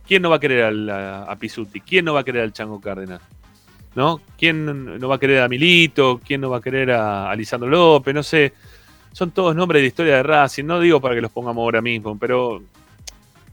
¿Quién 0.09 0.23
no 0.23 0.31
va 0.31 0.37
a 0.37 0.39
querer 0.39 0.89
a, 0.89 1.31
a? 1.31 1.37
¿Quién 1.85 2.03
no 2.03 2.15
va 2.15 2.21
a 2.21 2.23
querer 2.23 2.41
al 2.41 2.51
Chango 2.51 2.81
Cárdenas? 2.81 3.21
¿No? 3.93 4.19
¿Quién 4.39 4.97
no 4.99 5.07
va 5.07 5.17
a 5.17 5.19
querer 5.19 5.43
a 5.43 5.47
Milito? 5.47 6.19
¿Quién 6.25 6.41
no 6.41 6.49
va 6.49 6.57
a 6.57 6.61
querer 6.61 6.89
a, 6.89 7.29
a 7.29 7.35
Lisandro 7.35 7.69
López? 7.69 8.11
No 8.15 8.23
sé. 8.23 8.51
Son 9.11 9.29
todos 9.29 9.55
nombres 9.55 9.83
de 9.83 9.87
historia 9.87 10.15
de 10.15 10.23
Racing. 10.23 10.65
No 10.65 10.79
digo 10.79 10.99
para 10.99 11.13
que 11.13 11.21
los 11.21 11.29
pongamos 11.29 11.61
ahora 11.61 11.79
mismo, 11.79 12.17
pero 12.17 12.59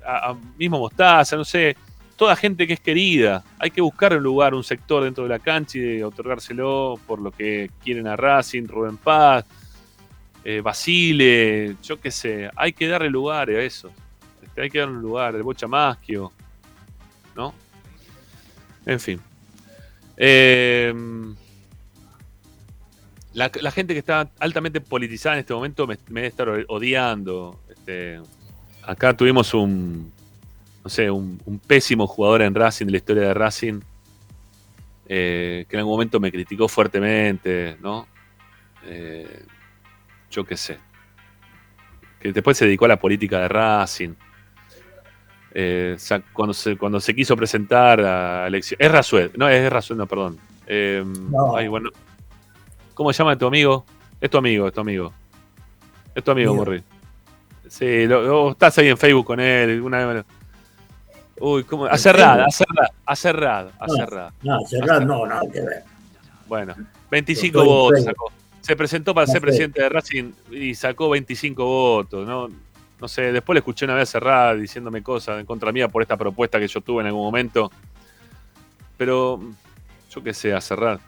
a, 0.02 0.30
a 0.30 0.36
mismo 0.56 0.78
Mostaza, 0.78 1.36
no 1.36 1.44
sé. 1.44 1.76
Toda 2.16 2.34
gente 2.34 2.66
que 2.66 2.72
es 2.72 2.80
querida. 2.80 3.44
Hay 3.58 3.70
que 3.70 3.82
buscar 3.82 4.16
un 4.16 4.22
lugar, 4.22 4.54
un 4.54 4.64
sector 4.64 5.04
dentro 5.04 5.24
de 5.24 5.28
la 5.28 5.38
cancha 5.40 5.76
y 5.76 5.82
de 5.82 6.04
otorgárselo 6.04 6.98
por 7.06 7.20
lo 7.20 7.32
que 7.32 7.70
quieren 7.84 8.06
a 8.06 8.16
Racing, 8.16 8.66
Rubén 8.66 8.96
Paz, 8.96 9.44
eh, 10.42 10.62
Basile, 10.62 11.76
yo 11.82 12.00
qué 12.00 12.10
sé. 12.10 12.48
Hay 12.56 12.72
que 12.72 12.88
darle 12.88 13.10
lugar 13.10 13.50
a 13.50 13.60
eso. 13.60 13.90
Este, 14.42 14.62
hay 14.62 14.70
que 14.70 14.78
darle 14.78 14.94
un 14.96 15.02
lugar, 15.02 15.34
el 15.34 15.42
Bocha 15.42 15.66
Maschio, 15.66 16.32
¿no? 17.36 17.54
En 18.84 18.98
fin. 18.98 19.20
Eh, 20.16 20.92
la, 23.34 23.70
gente 23.70 23.92
que 23.92 23.98
está 23.98 24.30
altamente 24.38 24.80
politizada 24.80 25.36
en 25.36 25.40
este 25.40 25.52
momento 25.52 25.86
me, 25.86 25.98
me 26.08 26.22
debe 26.22 26.28
estar 26.28 26.48
odiando. 26.68 27.60
Este, 27.68 28.20
acá 28.82 29.14
tuvimos 29.16 29.52
un, 29.54 30.10
no 30.82 30.90
sé, 30.90 31.10
un 31.10 31.60
pésimo 31.66 32.06
jugador 32.06 32.42
en 32.42 32.54
Racing, 32.54 32.86
de 32.86 32.92
la 32.92 32.98
historia 32.98 33.22
de 33.24 33.34
Racing, 33.34 33.80
eh, 35.08 35.66
que 35.68 35.76
en 35.76 35.80
algún 35.80 35.94
momento 35.94 36.18
me 36.18 36.32
criticó 36.32 36.68
fuertemente, 36.68 37.76
¿no? 37.80 38.08
Eh, 38.84 39.44
yo 40.30 40.44
qué 40.44 40.56
sé. 40.56 40.78
Que 42.18 42.32
después 42.32 42.56
se 42.56 42.64
dedicó 42.64 42.86
a 42.86 42.88
la 42.88 42.98
política 42.98 43.40
de 43.40 43.48
Racing. 43.48 44.14
Eh, 45.58 45.96
cuando, 46.34 46.52
se, 46.52 46.76
cuando 46.76 47.00
se 47.00 47.14
quiso 47.14 47.34
presentar 47.34 47.98
a 48.02 48.46
elección. 48.46 48.76
Es 48.78 48.92
Rasued, 48.92 49.30
no, 49.38 49.48
es 49.48 49.72
Rasued, 49.72 49.96
no, 49.96 50.06
perdón. 50.06 50.36
Eh, 50.66 51.02
ay, 51.54 51.66
bueno. 51.68 51.88
¿Cómo 52.92 53.10
se 53.10 53.18
llama 53.22 53.38
tu 53.38 53.46
amigo? 53.46 53.86
Es 54.20 54.28
tu 54.28 54.36
amigo, 54.36 54.66
es 54.68 54.74
tu 54.74 54.80
amigo. 54.82 55.12
Es 56.14 56.22
tu 56.22 56.30
amigo. 56.30 56.54
Morri. 56.54 56.82
Sí, 57.68 58.06
lo- 58.06 58.20
lo- 58.22 58.50
estás 58.50 58.76
ahí 58.76 58.88
en 58.88 58.98
Facebook 58.98 59.24
con 59.24 59.40
él. 59.40 59.80
Una 59.80 60.04
vez- 60.04 60.24
Uy, 61.40 61.64
¿cómo? 61.64 61.86
A 61.86 61.96
Cerrada, 61.96 62.44
a 62.46 62.50
Cerrada, 62.50 62.90
a 63.06 63.16
Cerrada, 63.16 63.72
a 63.80 63.86
No, 63.86 63.94
Cerrada. 63.94 64.32
No, 64.42 64.60
cerrar 64.66 65.06
no, 65.06 65.26
nada 65.26 65.40
que 65.50 65.60
ver. 65.62 65.82
Bueno, 66.48 66.74
25 67.10 67.46
Estoy 67.58 67.62
en 67.62 67.66
votos 67.74 68.04
sacó. 68.04 68.32
Se 68.60 68.76
presentó 68.76 69.14
para 69.14 69.26
No 69.26 69.32
ser 69.32 69.40
presidente 69.40 69.80
de 69.82 69.88
Racing 69.88 70.32
y 70.50 70.74
sacó 70.74 71.08
25 71.08 71.64
votos. 71.64 72.26
No, 72.26 72.48
no 73.00 73.08
sé, 73.08 73.32
después 73.32 73.54
le 73.54 73.58
escuché 73.58 73.84
una 73.84 73.94
vez 73.94 74.08
cerrada 74.08 74.54
diciéndome 74.54 75.02
cosas 75.02 75.38
en 75.38 75.46
contra 75.46 75.72
mía 75.72 75.88
por 75.88 76.02
esta 76.02 76.16
propuesta 76.16 76.58
que 76.58 76.68
yo 76.68 76.80
tuve 76.80 77.02
en 77.02 77.08
algún 77.08 77.22
momento. 77.22 77.70
Pero 78.96 79.40
yo 80.10 80.22
qué 80.22 80.32
sé, 80.32 80.54
a 80.54 80.60
cerrar. 80.60 80.98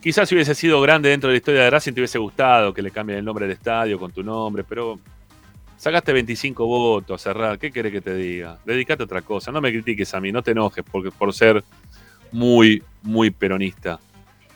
Quizás 0.00 0.28
si 0.28 0.34
hubiese 0.34 0.54
sido 0.54 0.80
grande 0.80 1.08
dentro 1.08 1.28
de 1.28 1.34
la 1.34 1.38
historia 1.38 1.62
de 1.62 1.70
Racing 1.70 1.92
te 1.92 2.00
hubiese 2.00 2.18
gustado 2.18 2.72
que 2.72 2.82
le 2.82 2.90
cambien 2.90 3.18
el 3.18 3.24
nombre 3.24 3.46
del 3.46 3.56
estadio 3.56 3.98
con 3.98 4.12
tu 4.12 4.22
nombre, 4.22 4.62
pero 4.62 4.98
sacaste 5.76 6.12
25 6.12 6.66
votos 6.66 7.20
a 7.20 7.32
cerrar. 7.32 7.58
¿Qué 7.58 7.72
querés 7.72 7.92
que 7.92 8.00
te 8.00 8.14
diga? 8.14 8.58
Dedicate 8.64 9.02
a 9.02 9.06
otra 9.06 9.22
cosa. 9.22 9.50
No 9.50 9.60
me 9.60 9.72
critiques 9.72 10.12
a 10.14 10.20
mí, 10.20 10.30
no 10.30 10.42
te 10.42 10.50
enojes 10.50 10.84
porque, 10.90 11.10
por 11.10 11.32
ser 11.32 11.64
muy, 12.30 12.82
muy 13.02 13.30
peronista. 13.30 13.98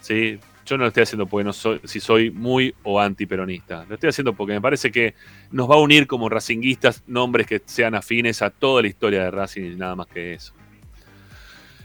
¿sí? 0.01 0.39
Yo 0.72 0.78
no 0.78 0.84
lo 0.84 0.88
estoy 0.88 1.02
haciendo 1.02 1.26
porque 1.26 1.44
no 1.44 1.52
soy, 1.52 1.82
si 1.84 2.00
soy 2.00 2.30
muy 2.30 2.74
o 2.82 2.98
antiperonista. 2.98 3.84
Lo 3.86 3.96
estoy 3.96 4.08
haciendo 4.08 4.32
porque 4.32 4.54
me 4.54 4.60
parece 4.62 4.90
que 4.90 5.14
nos 5.50 5.68
va 5.68 5.74
a 5.74 5.78
unir 5.78 6.06
como 6.06 6.30
racinguistas 6.30 7.02
nombres 7.06 7.46
que 7.46 7.60
sean 7.66 7.94
afines 7.94 8.40
a 8.40 8.48
toda 8.48 8.80
la 8.80 8.88
historia 8.88 9.24
de 9.24 9.30
Racing 9.30 9.72
y 9.72 9.76
nada 9.76 9.94
más 9.94 10.06
que 10.06 10.32
eso. 10.32 10.54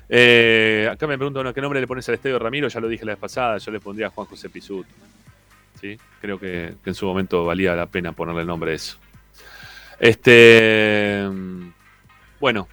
Eh, 0.07 0.87
acá 0.89 1.05
me 1.05 1.17
preguntan 1.17 1.53
¿qué 1.53 1.59
nombre 1.59 1.81
le 1.81 1.85
pones 1.85 2.07
al 2.07 2.15
estadio 2.15 2.39
Ramiro? 2.39 2.69
Ya 2.69 2.79
lo 2.79 2.87
dije 2.87 3.03
la 3.03 3.11
vez 3.11 3.19
pasada, 3.19 3.57
yo 3.57 3.73
le 3.73 3.81
pondría 3.81 4.07
a 4.07 4.09
Juan 4.09 4.25
José 4.25 4.49
Pizut. 4.49 4.87
¿Sí? 5.81 5.99
Creo 6.21 6.39
que, 6.39 6.75
en 6.85 6.93
su 6.95 7.05
momento 7.07 7.43
valía 7.43 7.75
la 7.75 7.87
pena 7.87 8.13
ponerle 8.13 8.43
el 8.43 8.47
nombre 8.47 8.71
a 8.71 8.75
eso. 8.75 8.97
Este. 9.99 11.27
Bueno. 12.39 12.69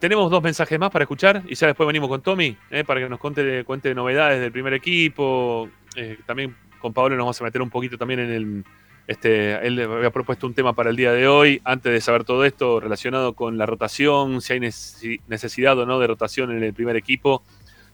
Tenemos 0.00 0.30
dos 0.30 0.42
mensajes 0.42 0.78
más 0.78 0.90
para 0.90 1.02
escuchar 1.02 1.42
y 1.46 1.54
ya 1.54 1.66
después 1.66 1.86
venimos 1.86 2.08
con 2.08 2.22
Tommy 2.22 2.56
eh, 2.70 2.84
para 2.84 3.00
que 3.00 3.08
nos 3.08 3.18
cuente, 3.20 3.64
cuente 3.64 3.94
novedades 3.94 4.40
del 4.40 4.50
primer 4.50 4.72
equipo. 4.72 5.68
Eh, 5.94 6.18
también 6.24 6.56
con 6.80 6.94
Pablo 6.94 7.16
nos 7.16 7.24
vamos 7.24 7.40
a 7.40 7.44
meter 7.44 7.60
un 7.60 7.68
poquito 7.70 7.98
también 7.98 8.20
en 8.20 8.30
el. 8.30 8.64
Este, 9.06 9.66
él 9.66 9.78
había 9.80 10.10
propuesto 10.10 10.46
un 10.46 10.54
tema 10.54 10.72
para 10.72 10.88
el 10.90 10.96
día 10.96 11.12
de 11.12 11.26
hoy. 11.28 11.60
Antes 11.64 11.92
de 11.92 12.00
saber 12.00 12.24
todo 12.24 12.44
esto 12.44 12.80
relacionado 12.80 13.34
con 13.34 13.58
la 13.58 13.66
rotación, 13.66 14.40
si 14.40 14.52
hay 14.54 14.60
necesi- 14.60 15.20
necesidad 15.28 15.78
o 15.78 15.84
no 15.84 15.98
de 15.98 16.06
rotación 16.06 16.50
en 16.56 16.62
el 16.62 16.72
primer 16.72 16.96
equipo, 16.96 17.42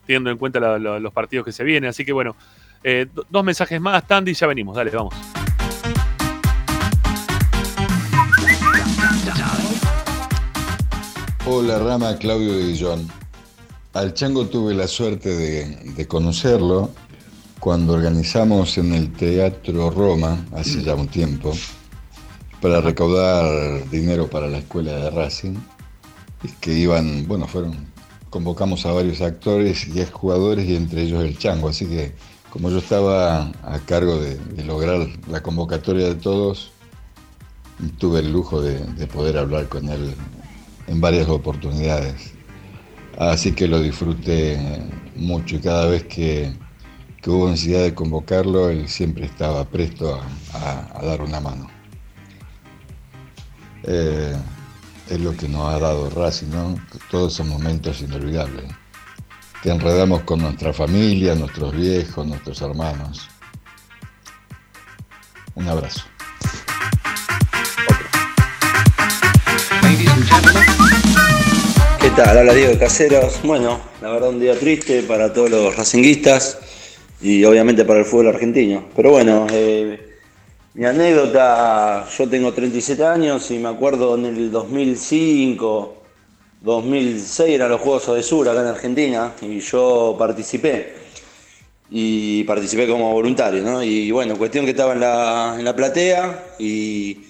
teniendo 0.07 0.31
en 0.31 0.37
cuenta 0.37 0.61
la- 0.61 0.79
la- 0.79 1.01
los 1.01 1.13
partidos 1.13 1.45
que 1.45 1.53
se 1.53 1.65
vienen. 1.65 1.89
Así 1.91 2.05
que 2.05 2.13
bueno, 2.13 2.37
eh, 2.85 3.07
do- 3.13 3.27
dos 3.29 3.43
mensajes 3.45 3.81
más, 3.81 4.07
Tandy, 4.07 4.31
y 4.31 4.35
ya 4.35 4.47
venimos. 4.47 4.77
Dale, 4.77 4.91
vamos. 4.91 5.15
Hola 11.49 11.79
Rama, 11.79 12.17
Claudio 12.19 12.55
de 12.55 12.65
Guillón. 12.65 13.09
Al 13.93 14.15
Chango 14.15 14.49
tuve 14.49 14.75
la 14.75 14.89
suerte 14.89 15.33
de, 15.33 16.09
conocerlo 16.09 16.91
cuando 17.61 17.93
organizamos 17.93 18.77
en 18.79 18.93
el 18.93 19.13
Teatro 19.13 19.91
Roma, 19.91 20.45
hace 20.57 20.83
ya 20.83 20.97
un 20.97 21.07
tiempo, 21.07 21.53
para 22.61 22.81
recaudar 22.81 23.89
dinero 23.91 24.29
para 24.29 24.49
la 24.49 24.59
escuela 24.59 24.95
de 24.95 25.11
Racing, 25.11 25.55
que 26.61 26.73
iban, 26.73 27.29
bueno, 27.29 27.47
fueron, 27.47 27.77
convocamos 28.29 28.85
a 28.85 28.91
varios 28.91 29.21
actores 29.21 29.87
y 29.87 30.05
jugadores 30.05 30.69
y 30.69 30.75
entre 30.75 31.03
ellos 31.03 31.23
el 31.23 31.39
Chango, 31.39 31.69
así 31.69 31.87
que 31.87 32.13
como 32.51 32.71
yo 32.71 32.79
estaba 32.79 33.53
a 33.63 33.79
cargo 33.87 34.17
de, 34.17 34.37
lograr 34.65 35.07
la 35.31 35.45
convocatoria 35.45 36.09
de 36.09 36.17
todos, 36.17 36.73
tuve 37.99 38.19
el 38.19 38.33
lujo 38.33 38.61
de 38.61 39.07
poder 39.07 39.39
hablar 39.39 39.69
con 39.69 39.89
él 39.89 40.13
en 40.87 41.01
varias 41.01 41.29
oportunidades. 41.29 42.33
Así 43.19 43.53
que 43.53 43.67
lo 43.67 43.81
disfruté 43.81 44.59
mucho 45.15 45.57
y 45.57 45.61
cada 45.61 45.87
vez 45.87 46.05
que, 46.05 46.53
hubo 47.27 47.51
necesidad 47.51 47.83
de 47.83 47.95
convocarlo, 47.95 48.71
él 48.71 48.89
siempre 48.89 49.27
estaba 49.27 49.65
presto 49.65 50.21
a, 50.53 51.03
dar 51.03 51.23
una 51.23 51.41
mano. 51.41 51.69
Eh, 53.83 54.37
es 55.11 55.21
lo 55.21 55.37
que 55.37 55.49
nos 55.49 55.75
ha 55.75 55.79
dado 55.79 56.11
Racing. 56.11 56.77
Todos 57.11 57.35
esos 57.35 57.47
momentos 57.47 58.01
inolvidables. 58.01 58.65
Que 59.63 59.71
enredamos 59.71 60.23
con 60.23 60.41
nuestra 60.41 60.73
familia, 60.73 61.35
nuestros 61.35 61.75
viejos, 61.75 62.27
nuestros 62.27 62.61
hermanos. 62.61 63.29
Un 65.55 65.67
abrazo. 65.69 66.03
¿Qué 72.01 72.11
tal? 72.11 72.37
Hola 72.39 72.55
Diego 72.55 72.73
de 72.73 72.79
Caseros. 72.79 73.41
Bueno, 73.43 73.81
la 74.03 74.11
verdad 74.11 74.29
un 74.29 74.41
día 74.41 74.59
triste 74.59 75.03
para 75.03 75.33
todos 75.33 75.51
los 75.51 75.77
racinguistas 75.77 76.59
y 77.21 77.43
obviamente 77.45 77.85
para 77.85 78.01
el 78.01 78.05
fútbol 78.05 78.29
argentino. 78.29 78.85
Pero 78.95 79.11
bueno, 79.11 79.47
eh, 79.51 80.19
mi 80.75 80.85
anécdota, 80.85 82.07
yo 82.17 82.29
tengo 82.29 82.53
37 82.53 83.05
años 83.05 83.51
y 83.51 83.59
me 83.59 83.71
acuerdo 83.71 84.17
en 84.17 84.27
el 84.27 84.51
2005, 84.51 86.03
2006 86.61 87.55
eran 87.55 87.71
los 87.71 87.81
Juegos 87.81 88.09
Odesur 88.09 88.49
acá 88.49 88.61
en 88.61 88.67
Argentina 88.67 89.33
y 89.41 89.61
yo 89.61 90.15
participé. 90.19 90.95
Y 91.91 92.45
participé 92.45 92.87
como 92.87 93.13
voluntario, 93.13 93.63
¿no? 93.63 93.83
Y 93.83 94.11
bueno, 94.11 94.37
cuestión 94.37 94.65
que 94.65 94.73
estaba 94.73 94.93
en 94.93 95.01
la, 95.01 95.57
en 95.59 95.65
la 95.65 95.75
platea 95.75 96.57
y 96.59 97.26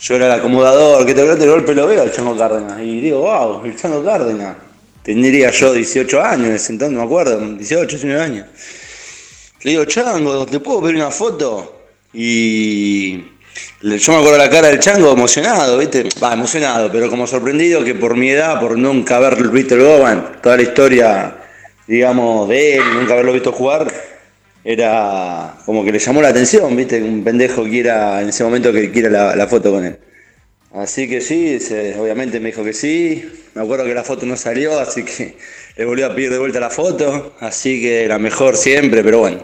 yo 0.00 0.14
era 0.14 0.26
el 0.26 0.32
acomodador, 0.32 1.04
que 1.04 1.14
te 1.14 1.24
de 1.24 1.48
golpe 1.48 1.74
lo 1.74 1.86
veo 1.86 2.02
al 2.02 2.12
Chango 2.12 2.36
Cárdenas. 2.36 2.80
Y 2.80 3.00
digo, 3.00 3.20
wow, 3.20 3.64
el 3.64 3.76
Chango 3.76 4.04
Cárdenas. 4.04 4.56
Tendría 5.02 5.50
yo 5.50 5.72
18 5.72 6.22
años, 6.22 6.70
entonces 6.70 6.92
no 6.92 7.00
me 7.00 7.06
acuerdo, 7.06 7.38
18, 7.40 7.86
19 7.88 8.22
años. 8.22 8.46
Le 9.62 9.70
digo, 9.72 9.84
Chango, 9.86 10.46
¿te 10.46 10.60
puedo 10.60 10.82
pedir 10.82 10.96
una 10.96 11.10
foto? 11.10 11.82
Y 12.12 13.16
yo 13.80 14.12
me 14.12 14.18
acuerdo 14.18 14.38
la 14.38 14.50
cara 14.50 14.68
del 14.68 14.78
Chango 14.78 15.12
emocionado, 15.12 15.78
¿viste? 15.78 16.08
Va, 16.22 16.32
emocionado, 16.32 16.92
pero 16.92 17.10
como 17.10 17.26
sorprendido 17.26 17.82
que 17.82 17.94
por 17.94 18.16
mi 18.16 18.30
edad, 18.30 18.60
por 18.60 18.78
nunca 18.78 19.16
haber 19.16 19.48
visto 19.48 19.74
el 19.74 19.82
Goban, 19.82 20.40
toda 20.42 20.56
la 20.56 20.62
historia, 20.62 21.36
digamos, 21.86 22.48
de 22.48 22.76
él, 22.76 22.82
nunca 22.94 23.14
haberlo 23.14 23.32
visto 23.32 23.50
jugar, 23.50 23.92
era 24.70 25.54
como 25.64 25.82
que 25.82 25.90
le 25.90 25.98
llamó 25.98 26.20
la 26.20 26.28
atención, 26.28 26.76
¿viste? 26.76 27.02
Un 27.02 27.24
pendejo 27.24 27.64
quiera, 27.64 28.20
en 28.20 28.28
ese 28.28 28.44
momento 28.44 28.70
que 28.70 28.90
quiera 28.90 29.08
la, 29.08 29.34
la 29.34 29.46
foto 29.46 29.72
con 29.72 29.82
él. 29.82 29.98
Así 30.74 31.08
que 31.08 31.22
sí, 31.22 31.58
obviamente 31.98 32.38
me 32.38 32.50
dijo 32.50 32.62
que 32.62 32.74
sí. 32.74 33.26
Me 33.54 33.62
acuerdo 33.62 33.86
que 33.86 33.94
la 33.94 34.04
foto 34.04 34.26
no 34.26 34.36
salió, 34.36 34.78
así 34.78 35.04
que 35.04 35.38
le 35.76 35.84
volví 35.86 36.02
a 36.02 36.14
pedir 36.14 36.30
de 36.32 36.38
vuelta 36.38 36.60
la 36.60 36.68
foto. 36.68 37.34
Así 37.40 37.80
que 37.80 38.04
era 38.04 38.18
mejor 38.18 38.58
siempre, 38.58 39.02
pero 39.02 39.20
bueno. 39.20 39.42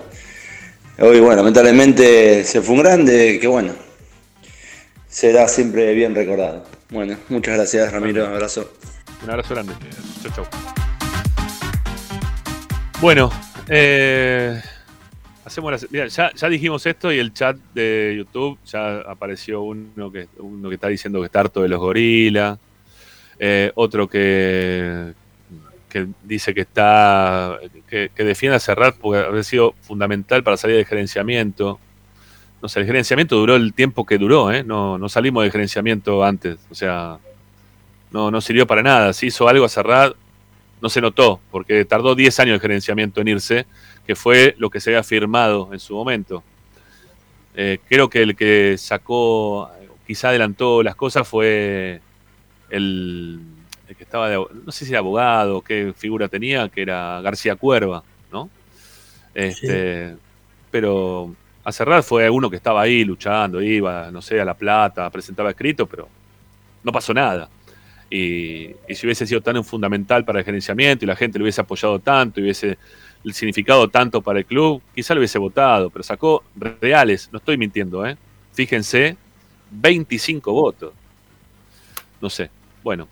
Hoy, 0.98 1.20
bueno, 1.20 1.36
lamentablemente 1.36 2.44
se 2.44 2.60
fue 2.60 2.74
un 2.74 2.82
grande, 2.82 3.38
que 3.40 3.46
bueno, 3.46 3.72
será 5.08 5.48
siempre 5.48 5.94
bien 5.94 6.14
recordado. 6.14 6.66
Bueno, 6.90 7.16
muchas 7.30 7.54
gracias, 7.54 7.90
Ramiro. 7.90 8.26
Un 8.26 8.34
abrazo. 8.34 8.74
Un 9.22 9.30
abrazo 9.30 9.54
grande. 9.54 9.72
Chau, 10.22 10.32
chau. 10.34 10.44
Bueno, 13.00 13.32
eh, 13.68 14.60
hacemos 15.44 15.86
ya, 15.90 16.48
dijimos 16.48 16.86
esto 16.86 17.12
y 17.12 17.18
el 17.18 17.32
chat 17.32 17.56
de 17.74 18.14
YouTube 18.16 18.58
ya 18.64 19.00
apareció 19.00 19.62
uno 19.62 20.10
que, 20.10 20.28
uno 20.38 20.68
que 20.68 20.74
está 20.74 20.88
diciendo 20.88 21.20
que 21.20 21.26
está 21.26 21.40
harto 21.40 21.62
de 21.62 21.68
los 21.68 21.78
gorilas. 21.78 22.58
Eh, 23.38 23.72
otro 23.74 24.08
que, 24.08 25.12
que 25.88 26.06
dice 26.22 26.54
que 26.54 26.62
está 26.62 27.58
que, 27.88 28.10
defiende 28.16 28.56
a 28.56 28.60
Serrat 28.60 28.96
porque 28.96 29.38
ha 29.38 29.42
sido 29.42 29.74
fundamental 29.80 30.42
para 30.42 30.56
salir 30.56 30.76
del 30.76 30.86
gerenciamiento. 30.86 31.78
No 32.62 32.68
sé, 32.68 32.80
el 32.80 32.86
gerenciamiento 32.86 33.36
duró 33.36 33.56
el 33.56 33.74
tiempo 33.74 34.06
que 34.06 34.16
duró, 34.16 34.50
¿eh? 34.50 34.64
no, 34.64 34.96
no 34.96 35.08
salimos 35.10 35.42
del 35.42 35.52
gerenciamiento 35.52 36.24
antes, 36.24 36.58
o 36.70 36.74
sea, 36.74 37.18
no, 38.10 38.30
no 38.30 38.40
sirvió 38.40 38.66
para 38.66 38.82
nada. 38.82 39.12
Si 39.12 39.26
hizo 39.26 39.46
algo 39.48 39.66
a 39.66 39.68
Serrat, 39.68 40.14
no 40.80 40.88
se 40.88 41.02
notó, 41.02 41.40
porque 41.50 41.84
tardó 41.84 42.14
10 42.14 42.40
años 42.40 42.54
el 42.54 42.60
gerenciamiento 42.60 43.20
en 43.20 43.28
irse 43.28 43.66
que 44.06 44.14
fue 44.14 44.54
lo 44.58 44.70
que 44.70 44.80
se 44.80 44.90
había 44.90 45.02
firmado 45.02 45.70
en 45.72 45.80
su 45.80 45.94
momento. 45.94 46.42
Eh, 47.54 47.78
creo 47.88 48.08
que 48.08 48.22
el 48.22 48.36
que 48.36 48.76
sacó, 48.78 49.70
quizá 50.06 50.28
adelantó 50.28 50.82
las 50.82 50.96
cosas 50.96 51.26
fue 51.26 52.00
el, 52.70 53.40
que 53.96 54.02
estaba, 54.02 54.28
no 54.30 54.72
sé 54.72 54.84
si 54.84 54.90
era 54.90 54.98
abogado, 54.98 55.62
qué 55.62 55.92
figura 55.96 56.28
tenía, 56.28 56.68
que 56.68 56.82
era 56.82 57.20
García 57.22 57.56
Cuerva, 57.56 58.02
¿no? 58.32 58.50
Este, 59.34 60.16
Pero 60.70 61.34
a 61.62 61.72
cerrar 61.72 62.02
fue 62.02 62.28
uno 62.28 62.50
que 62.50 62.56
estaba 62.56 62.82
ahí 62.82 63.04
luchando, 63.04 63.62
iba, 63.62 64.10
no 64.10 64.20
sé, 64.20 64.40
a 64.40 64.44
La 64.44 64.54
Plata, 64.54 65.08
presentaba 65.10 65.50
escrito, 65.50 65.86
pero 65.86 66.08
no 66.82 66.92
pasó 66.92 67.14
nada. 67.14 67.48
Y, 68.10 68.66
y, 68.86 68.94
si 68.94 69.06
hubiese 69.06 69.26
sido 69.26 69.40
tan 69.40 69.64
fundamental 69.64 70.24
para 70.24 70.40
el 70.40 70.44
gerenciamiento 70.44 71.04
y 71.04 71.08
la 71.08 71.16
gente 71.16 71.38
lo 71.38 71.44
hubiese 71.44 71.62
apoyado 71.62 71.98
tanto 71.98 72.38
y 72.38 72.42
hubiese 72.44 72.78
el 73.24 73.32
significado 73.32 73.88
tanto 73.88 74.20
para 74.20 74.38
el 74.38 74.44
club, 74.44 74.82
quizá 74.94 75.14
lo 75.14 75.20
hubiese 75.20 75.38
votado, 75.38 75.90
pero 75.90 76.02
sacó 76.02 76.44
reales, 76.80 77.28
no 77.32 77.38
estoy 77.38 77.56
mintiendo, 77.56 78.06
¿eh? 78.06 78.16
Fíjense, 78.52 79.16
25 79.70 80.52
votos. 80.52 80.92
No 82.20 82.30
sé, 82.30 82.50
bueno, 82.82 83.08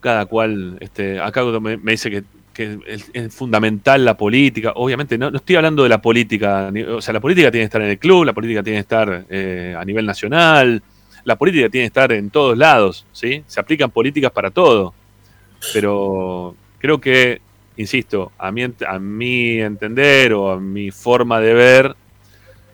cada 0.00 0.26
cual, 0.26 0.76
este, 0.80 1.20
acá 1.20 1.44
me, 1.44 1.76
dice 1.78 2.24
que, 2.52 2.78
es, 2.86 3.34
fundamental 3.34 4.04
la 4.04 4.16
política, 4.16 4.72
obviamente 4.74 5.16
no, 5.16 5.30
no, 5.30 5.38
estoy 5.38 5.56
hablando 5.56 5.84
de 5.84 5.88
la 5.88 6.02
política, 6.02 6.70
o 6.88 7.00
sea, 7.00 7.14
la 7.14 7.20
política 7.20 7.50
tiene 7.50 7.62
que 7.62 7.66
estar 7.66 7.82
en 7.82 7.88
el 7.88 7.98
club, 7.98 8.24
la 8.24 8.32
política 8.34 8.62
tiene 8.62 8.76
que 8.76 8.82
estar 8.82 9.24
eh, 9.30 9.74
a 9.78 9.84
nivel 9.84 10.04
nacional, 10.04 10.82
la 11.24 11.36
política 11.36 11.70
tiene 11.70 11.84
que 11.84 11.86
estar 11.86 12.12
en 12.12 12.30
todos 12.30 12.58
lados, 12.58 13.06
¿sí? 13.12 13.42
Se 13.46 13.60
aplican 13.60 13.90
políticas 13.90 14.32
para 14.32 14.50
todo, 14.50 14.92
pero 15.72 16.54
creo 16.78 17.00
que 17.00 17.40
insisto, 17.76 18.32
a 18.38 18.50
mi, 18.52 18.62
a 18.64 18.98
mi 18.98 19.60
entender 19.60 20.32
o 20.34 20.50
a 20.50 20.60
mi 20.60 20.90
forma 20.90 21.40
de 21.40 21.54
ver, 21.54 21.96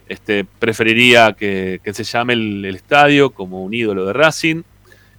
este, 0.09 0.45
preferiría 0.45 1.35
que, 1.35 1.81
se 1.93 2.05
llame 2.05 2.33
el, 2.33 2.65
estadio 2.65 3.31
como 3.31 3.62
un 3.62 3.75
ídolo 3.75 4.07
de 4.07 4.12
Racing 4.12 4.62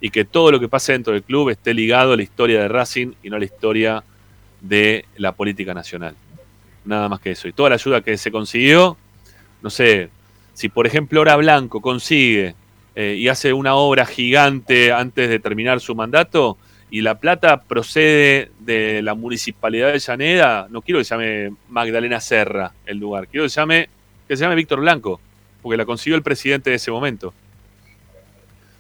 y 0.02 0.10
que 0.10 0.26
todo 0.26 0.52
lo 0.52 0.60
que 0.60 0.68
pase 0.68 0.94
dentro 0.94 1.14
del 1.14 1.24
club 1.24 1.50
esté 1.50 1.74
ligado 1.74 2.14
a 2.14 2.18
la 2.18 2.24
historia 2.24 2.62
de 2.62 2.68
Racing 2.68 3.14
y 3.22 3.30
no 3.30 3.36
a 3.36 3.40
la 3.40 3.46
historia 3.46 4.04
de 4.62 5.06
la 5.18 5.34
política 5.34 5.74
nacional. 5.74 6.16
Nada 6.86 7.08
más 7.08 7.20
que 7.20 7.32
eso. 7.32 7.48
Y 7.48 7.54
toda 7.54 7.70
la 7.70 7.76
ayuda 7.76 8.02
que 8.02 8.18
se 8.18 8.32
consiguió, 8.32 8.98
no 9.62 9.70
sé, 9.70 10.10
si 10.54 10.70
por 10.70 10.88
ejemplo 10.88 11.22
Hora 11.22 11.36
Blanco 11.36 11.82
consigue 11.82 12.56
eh, 12.96 13.16
y 13.18 13.28
hace 13.28 13.54
una 13.54 13.76
obra 13.76 14.06
gigante 14.06 14.92
antes 14.92 15.30
de 15.30 15.40
terminar 15.40 15.80
su 15.82 15.94
mandato, 15.94 16.58
y 16.92 17.02
la 17.02 17.20
plata 17.20 17.62
procede 17.62 18.52
de 18.60 19.02
la 19.02 19.14
municipalidad 19.14 19.94
de 19.94 20.00
Llaneda, 20.00 20.68
no 20.70 20.82
quiero 20.82 21.00
que 21.00 21.04
se 21.04 21.16
llame 21.16 21.54
Magdalena 21.70 22.20
Serra 22.20 22.72
el 22.86 22.98
lugar, 22.98 23.28
quiero 23.28 23.46
que 23.46 23.50
se 23.50 23.60
llame, 23.60 23.90
que 24.28 24.36
se 24.36 24.44
llame 24.44 24.56
Víctor 24.56 24.80
Blanco, 24.80 25.20
porque 25.62 25.78
la 25.78 25.86
consiguió 25.86 26.16
el 26.16 26.24
presidente 26.24 26.72
de 26.72 26.78
ese 26.78 26.92
momento. 26.92 27.34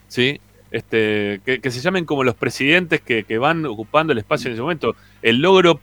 ¿Sí? 0.07 0.39
Este, 0.71 1.41
que, 1.45 1.71
se 1.71 1.81
llamen 1.81 2.05
como 2.05 2.23
los 2.23 2.35
presidentes 2.35 3.01
que, 3.01 3.37
van 3.37 3.65
ocupando 3.65 4.13
el 4.13 4.19
espacio 4.19 4.47
en 4.47 4.53
ese 4.53 4.61
momento. 4.61 4.95
El 5.21 5.41
logro 5.41 5.79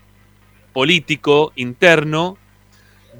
político 0.72 1.52
interno 1.56 2.38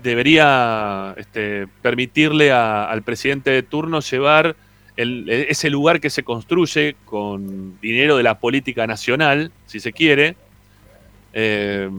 debería 0.03 1.15
este, 1.17 1.67
permitirle 1.83 2.53
al 2.53 3.03
presidente 3.03 3.51
de 3.51 3.63
turno 3.63 4.01
llevar 4.01 4.57
ese 4.97 5.71
lugar 5.71 6.01
que 6.01 6.11
se 6.11 6.23
construye 6.23 6.97
con 7.05 7.79
dinero 7.81 8.17
de 8.17 8.23
la 8.23 8.39
política 8.39 8.87
nacional, 8.87 9.53
si 9.67 9.81
se 9.81 9.93
quiere, 9.93 10.37
eh, 11.33 11.91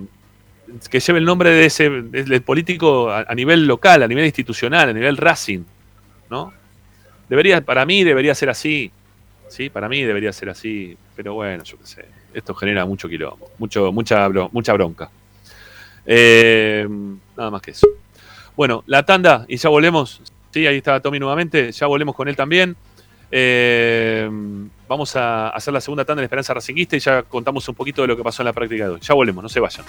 que 0.90 1.00
lleve 1.00 1.20
el 1.20 1.26
nombre 1.26 1.52
de 1.52 1.66
ese 1.66 2.42
político 2.42 3.12
a, 3.12 3.34
nivel 3.36 3.68
local, 3.68 4.04
a 4.04 4.08
nivel 4.08 4.26
institucional, 4.26 4.90
a 4.90 4.94
nivel 4.94 5.18
Racing, 5.18 5.64
¿no? 6.30 6.52
Debería, 7.30 7.62
para 7.62 7.86
mí 7.86 8.04
debería 8.04 8.34
ser 8.34 8.50
así, 8.50 8.92
sí, 9.48 9.70
para 9.70 9.88
mí 9.88 10.04
debería 10.04 10.34
ser 10.34 10.50
así, 10.50 10.98
pero 11.16 11.36
bueno, 11.36 11.64
yo 11.64 11.78
qué 11.78 11.86
sé, 11.86 12.06
esto 12.34 12.54
genera 12.56 12.86
mucho 12.86 13.08
quilombo, 13.08 13.52
mucho, 13.60 13.92
mucha, 13.92 14.28
mucha 14.52 14.74
bronca. 14.74 15.10
Eh, 16.06 16.88
nada 17.36 17.52
más 17.52 17.62
que 17.62 17.72
eso. 17.72 17.88
Bueno, 18.56 18.84
la 18.88 19.04
tanda 19.04 19.46
y 19.48 19.58
ya 19.58 19.70
volvemos. 19.70 20.22
Sí, 20.58 20.66
ahí 20.66 20.78
está 20.78 21.00
Tommy 21.00 21.20
nuevamente. 21.20 21.72
Ya 21.72 21.86
volvemos 21.86 22.16
con 22.16 22.28
él 22.28 22.36
también. 22.36 22.76
Eh, 23.30 24.28
vamos 24.88 25.16
a 25.16 25.50
hacer 25.50 25.72
la 25.72 25.80
segunda 25.80 26.04
tanda 26.04 26.22
de 26.22 26.26
Esperanza 26.26 26.52
Racinguista 26.52 26.96
y 26.96 27.00
ya 27.00 27.22
contamos 27.22 27.70
un 27.70 27.76
poquito 27.76 28.02
de 28.02 28.08
lo 28.08 28.18
que 28.18 28.24
pasó 28.24 28.42
en 28.42 28.48
la 28.48 28.54
práctica 28.54 28.86
de 28.86 28.90
hoy. 28.90 29.00
Ya 29.00 29.14
volvemos, 29.14 29.44
no 29.44 29.50
se 29.50 29.60
vayan. 29.60 29.86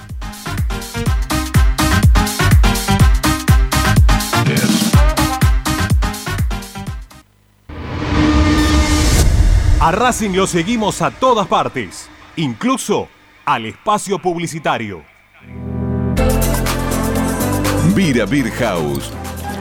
A 9.80 9.90
Racing 9.90 10.36
lo 10.36 10.46
seguimos 10.46 11.00
a 11.00 11.10
todas 11.12 11.46
partes, 11.46 12.10
incluso 12.36 13.08
al 13.46 13.64
espacio 13.64 14.18
publicitario. 14.18 15.02
Vira 17.94 18.26
Beer 18.26 18.50
House 18.50 19.10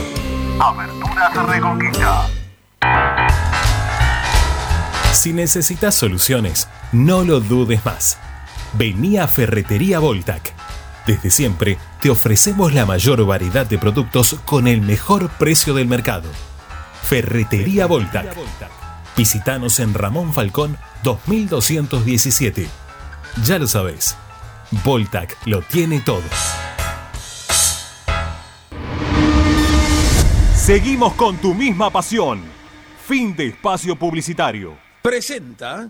Aberturas 0.59 1.47
Reconquista. 1.47 2.27
Si 5.13 5.31
necesitas 5.31 5.93
soluciones, 5.93 6.67
no 6.91 7.23
lo 7.23 7.39
dudes 7.39 7.85
más. 7.85 8.17
Vení 8.73 9.19
a 9.19 9.27
Ferretería 9.27 9.99
Voltac. 9.99 10.55
Desde 11.11 11.29
siempre 11.29 11.77
te 11.99 12.09
ofrecemos 12.09 12.73
la 12.73 12.85
mayor 12.85 13.25
variedad 13.25 13.65
de 13.65 13.77
productos 13.77 14.37
con 14.45 14.65
el 14.65 14.79
mejor 14.79 15.27
precio 15.31 15.73
del 15.73 15.85
mercado. 15.85 16.29
Ferretería 17.03 17.85
Voltac. 17.85 18.33
Visítanos 19.17 19.81
en 19.81 19.93
Ramón 19.93 20.33
Falcón 20.33 20.77
2217. 21.03 22.65
Ya 23.43 23.59
lo 23.59 23.67
sabéis, 23.67 24.15
Voltac 24.85 25.37
lo 25.47 25.61
tiene 25.63 25.99
todo. 25.99 26.23
Seguimos 30.55 31.11
con 31.15 31.35
tu 31.39 31.53
misma 31.53 31.89
pasión. 31.89 32.41
Fin 33.05 33.35
de 33.35 33.47
espacio 33.47 33.97
publicitario. 33.97 34.77
Presenta 35.01 35.89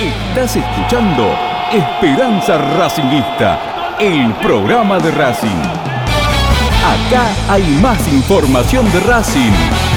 Estás 0.00 0.56
escuchando 0.56 1.34
Esperanza 1.72 2.56
Racingista, 2.76 3.96
el 3.98 4.32
programa 4.34 4.98
de 4.98 5.10
Racing. 5.10 5.48
Acá 6.84 7.26
hay 7.48 7.64
más 7.82 8.06
información 8.12 8.90
de 8.92 9.00
Racing. 9.00 9.89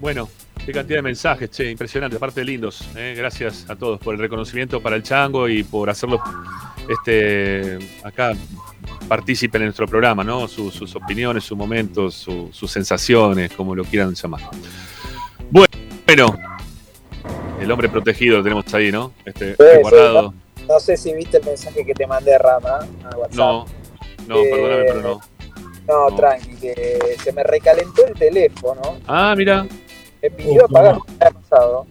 Bueno, 0.00 0.28
qué 0.64 0.72
cantidad 0.72 0.98
de 0.98 1.02
mensajes, 1.02 1.50
che, 1.50 1.70
impresionante, 1.70 2.16
aparte 2.16 2.42
lindos. 2.44 2.88
eh, 2.96 3.14
Gracias 3.16 3.66
a 3.68 3.76
todos 3.76 4.00
por 4.00 4.14
el 4.14 4.20
reconocimiento 4.20 4.80
para 4.80 4.96
el 4.96 5.02
Chango 5.02 5.48
y 5.48 5.62
por 5.62 5.90
hacerlo 5.90 6.20
este, 6.88 7.78
acá 8.02 8.32
partícipe 9.08 9.58
en 9.58 9.64
nuestro 9.64 9.86
programa, 9.86 10.24
¿no? 10.24 10.48
Sus, 10.48 10.72
sus 10.74 10.94
opiniones, 10.96 11.44
sus 11.44 11.56
momentos, 11.56 12.14
su- 12.14 12.48
sus 12.52 12.70
sensaciones, 12.70 13.52
como 13.52 13.74
lo 13.74 13.84
quieran 13.84 14.14
llamar. 14.14 14.40
Bueno, 15.50 16.36
el 17.60 17.70
hombre 17.70 17.88
protegido 17.88 18.38
lo 18.38 18.42
tenemos 18.42 18.72
ahí, 18.74 18.90
¿no? 18.90 19.12
Este, 19.24 19.50
Sí, 19.54 19.62
guardado. 19.82 20.32
sí, 20.56 20.62
no, 20.66 20.74
no 20.74 20.80
sé 20.80 20.96
si 20.96 21.12
viste 21.12 21.36
el 21.38 21.44
mensaje 21.44 21.84
que 21.84 21.92
te 21.94 22.06
mandé, 22.06 22.38
Rama, 22.38 22.78
a 23.04 23.16
WhatsApp. 23.16 23.36
No, 23.36 23.66
no, 24.26 24.36
Eh, 24.38 24.48
perdóname, 24.50 24.84
pero 24.84 25.00
no. 25.02 25.20
No, 25.88 26.16
tranqui, 26.16 26.54
que 26.56 26.98
se 27.22 27.32
me 27.32 27.42
recalentó 27.42 28.06
el 28.06 28.14
teléfono. 28.14 28.98
Ah, 29.08 29.34
mira. 29.36 29.66
Me 30.22 30.30
pidió 30.30 30.64
apagar 30.64 30.98
el 31.06 31.18
día 31.18 31.30
pasado. 31.30 31.86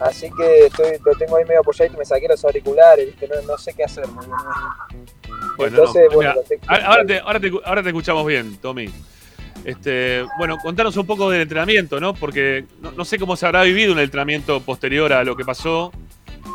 Así 0.00 0.30
que 0.36 0.66
estoy, 0.66 0.98
lo 1.04 1.12
tengo 1.16 1.36
ahí 1.36 1.44
medio 1.44 1.60
apoyadito, 1.60 1.96
me 1.96 2.04
saqué 2.04 2.26
los 2.28 2.44
auriculares, 2.44 3.06
¿viste? 3.06 3.28
No, 3.28 3.40
no 3.42 3.58
sé 3.58 3.72
qué 3.74 3.84
hacer. 3.84 4.04
Bueno, 5.56 5.76
Entonces, 5.76 6.02
no, 6.10 6.16
bueno, 6.16 6.34
mira, 6.34 6.86
ahora 6.86 7.06
te, 7.06 7.18
ahora, 7.20 7.40
te, 7.40 7.52
ahora 7.64 7.82
te 7.82 7.88
escuchamos 7.88 8.26
bien, 8.26 8.56
Tommy. 8.58 8.88
Este, 9.64 10.24
bueno, 10.36 10.58
contanos 10.58 10.96
un 10.96 11.06
poco 11.06 11.30
del 11.30 11.42
entrenamiento, 11.42 12.00
¿no? 12.00 12.12
Porque 12.12 12.64
no, 12.82 12.90
no 12.92 13.04
sé 13.04 13.18
cómo 13.18 13.36
se 13.36 13.46
habrá 13.46 13.62
vivido 13.62 13.92
un 13.92 13.98
entrenamiento 13.98 14.60
posterior 14.60 15.12
a 15.12 15.24
lo 15.24 15.36
que 15.36 15.44
pasó. 15.44 15.92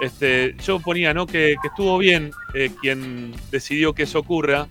Este, 0.01 0.55
yo 0.63 0.79
ponía, 0.79 1.13
¿no? 1.13 1.25
Que, 1.25 1.55
que 1.61 1.67
estuvo 1.69 1.97
bien 1.97 2.31
eh, 2.53 2.71
quien 2.81 3.33
decidió 3.51 3.93
que 3.93 4.03
eso 4.03 4.19
ocurra, 4.19 4.67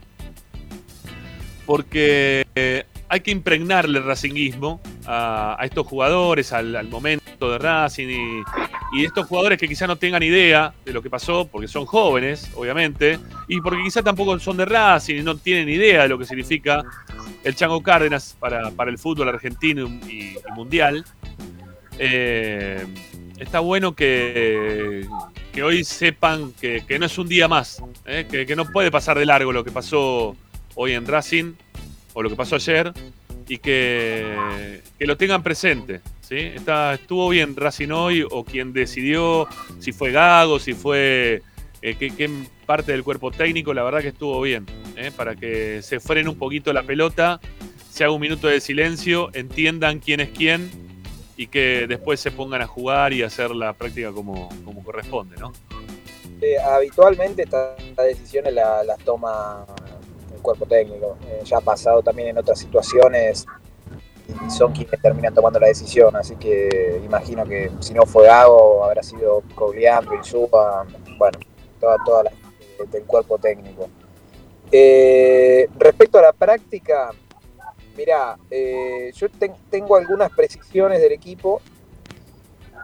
porque 1.67 2.47
eh, 2.55 2.85
hay 3.09 3.21
que 3.21 3.31
impregnarle 3.31 3.99
el 3.99 4.05
racinguismo 4.05 4.81
a, 5.07 5.59
estos 5.63 5.87
jugadores, 5.87 6.53
al, 6.53 6.89
momento 6.89 7.51
de 7.51 7.59
Racing 7.59 8.09
y, 8.09 8.99
y 9.01 9.05
estos 9.05 9.27
jugadores 9.27 9.59
que 9.59 9.67
quizá 9.67 9.87
no 9.87 9.97
tengan 9.97 10.23
idea 10.23 10.75
de 10.85 10.93
lo 10.93 11.03
que 11.03 11.09
pasó, 11.09 11.47
porque 11.47 11.69
son 11.69 11.87
jóvenes, 11.87 12.51
obviamente, 12.55 13.19
y 13.49 13.61
porque 13.61 13.83
quizá 13.83 14.03
tampoco 14.03 14.39
son 14.39 14.59
de 14.59 14.67
Racing 14.67 15.17
y 15.17 15.23
no 15.23 15.37
tienen 15.37 15.69
idea 15.69 16.03
de 16.03 16.09
lo 16.09 16.19
que 16.19 16.27
significa 16.27 16.85
el 17.45 17.55
Chango 17.55 17.83
Cárdenas 17.83 18.37
para, 18.39 18.71
para 18.71 18.91
el 18.91 18.99
fútbol 18.99 19.29
argentino 19.29 19.87
y, 19.87 20.37
mundial. 20.55 21.05
Eh, 21.99 22.87
está 23.39 23.61
bueno 23.61 23.95
que, 23.95 25.07
que 25.53 25.63
hoy 25.63 25.83
sepan 25.83 26.53
que, 26.61 26.85
que 26.87 26.99
no 26.99 27.07
es 27.07 27.19
un 27.19 27.29
día 27.29 27.49
más, 27.49 27.83
¿eh? 28.07 28.27
que 28.29 28.57
no 28.57 28.67
puede 28.67 28.91
pasar 28.91 29.19
de 29.19 29.27
largo 29.27 29.53
lo 29.53 29.65
que 29.65 29.71
pasó 29.71 30.37
hoy 30.75 30.93
en 30.93 31.07
Racing 31.07 31.55
o 32.19 32.23
lo 32.23 32.29
que 32.29 32.35
pasó 32.35 32.57
ayer 32.57 32.93
y 33.47 33.59
que, 33.59 34.81
que 34.99 35.07
lo 35.07 35.17
tengan 35.17 35.41
presente. 35.45 36.01
¿sí? 36.21 36.35
Está, 36.37 36.95
estuvo 36.95 37.29
bien 37.29 37.55
Racing 37.55 37.91
hoy 37.91 38.27
o 38.29 38.45
quien 38.45 38.73
decidió, 38.73 39.47
si 39.79 39.93
fue 39.93 40.11
Gago, 40.11 40.59
si 40.59 40.73
fue... 40.73 41.43
eh, 41.81 41.95
que- 41.95 42.29
parte 42.67 42.91
del 42.93 43.05
cuerpo 43.05 43.31
técnico, 43.31 43.73
la 43.73 43.83
verdad 43.85 44.01
que 44.03 44.09
estuvo 44.09 44.41
bien, 44.43 44.67
¿eh? 44.97 45.11
para 45.17 45.37
que 45.37 45.81
se 45.81 46.01
frene 46.01 46.29
un 46.29 46.37
poquito 46.37 46.73
la 46.73 46.83
pelota, 46.83 47.41
se 47.89 48.03
haga 48.05 48.13
un 48.13 48.21
minuto 48.21 48.47
de 48.49 48.61
silencio, 48.61 49.31
entiendan 49.33 50.01
quién 50.01 50.21
es 50.21 50.29
quién 50.31 50.71
y 51.37 51.47
que 51.47 51.87
después 51.89 52.19
se 52.21 52.31
pongan 52.33 52.61
a 52.63 52.67
jugar 52.67 53.13
y 53.15 53.23
hacer 53.23 53.53
la 53.53 53.73
práctica 53.73 54.11
como, 54.13 54.51
como 54.65 54.83
corresponde, 54.85 55.37
¿no? 55.39 55.53
Eh, 56.43 56.59
habitualmente 56.59 57.45
estas 57.45 57.79
decisiones 57.97 58.53
las 58.53 58.85
la 58.85 58.97
toma 58.99 59.65
el 60.39 60.43
cuerpo 60.43 60.67
técnico. 60.67 61.17
Eh, 61.27 61.43
ya 61.45 61.59
ha 61.59 61.61
pasado 61.61 62.03
también 62.03 62.29
en 62.29 62.39
otras 62.39 62.59
situaciones 62.59 63.47
y 64.29 64.51
son 64.51 64.73
quienes 64.73 65.01
terminan 65.01 65.35
tomando 65.35 65.59
la 65.59 65.69
decisión, 65.69 66.15
así 66.17 66.37
que 66.37 67.01
imagino 67.05 67.45
que 67.47 67.71
si 67.81 67.95
no 67.95 68.05
fue 68.05 68.27
Gago 68.27 68.85
habrá 68.85 69.03
sido 69.03 69.43
Cogliandro, 69.55 70.15
Insúa, 70.15 70.87
bueno, 71.19 71.39
toda, 71.81 71.97
toda 72.05 72.23
la 72.25 72.31
del 72.91 73.05
cuerpo 73.05 73.39
técnico. 73.39 73.89
Eh, 74.71 75.69
respecto 75.79 76.19
a 76.19 76.23
la 76.23 76.33
práctica, 76.33 77.11
mira, 77.97 78.39
eh, 78.51 79.11
yo 79.15 79.27
tengo 79.71 79.97
algunas 79.97 80.31
precisiones 80.31 81.01
del 81.01 81.13
equipo 81.13 81.61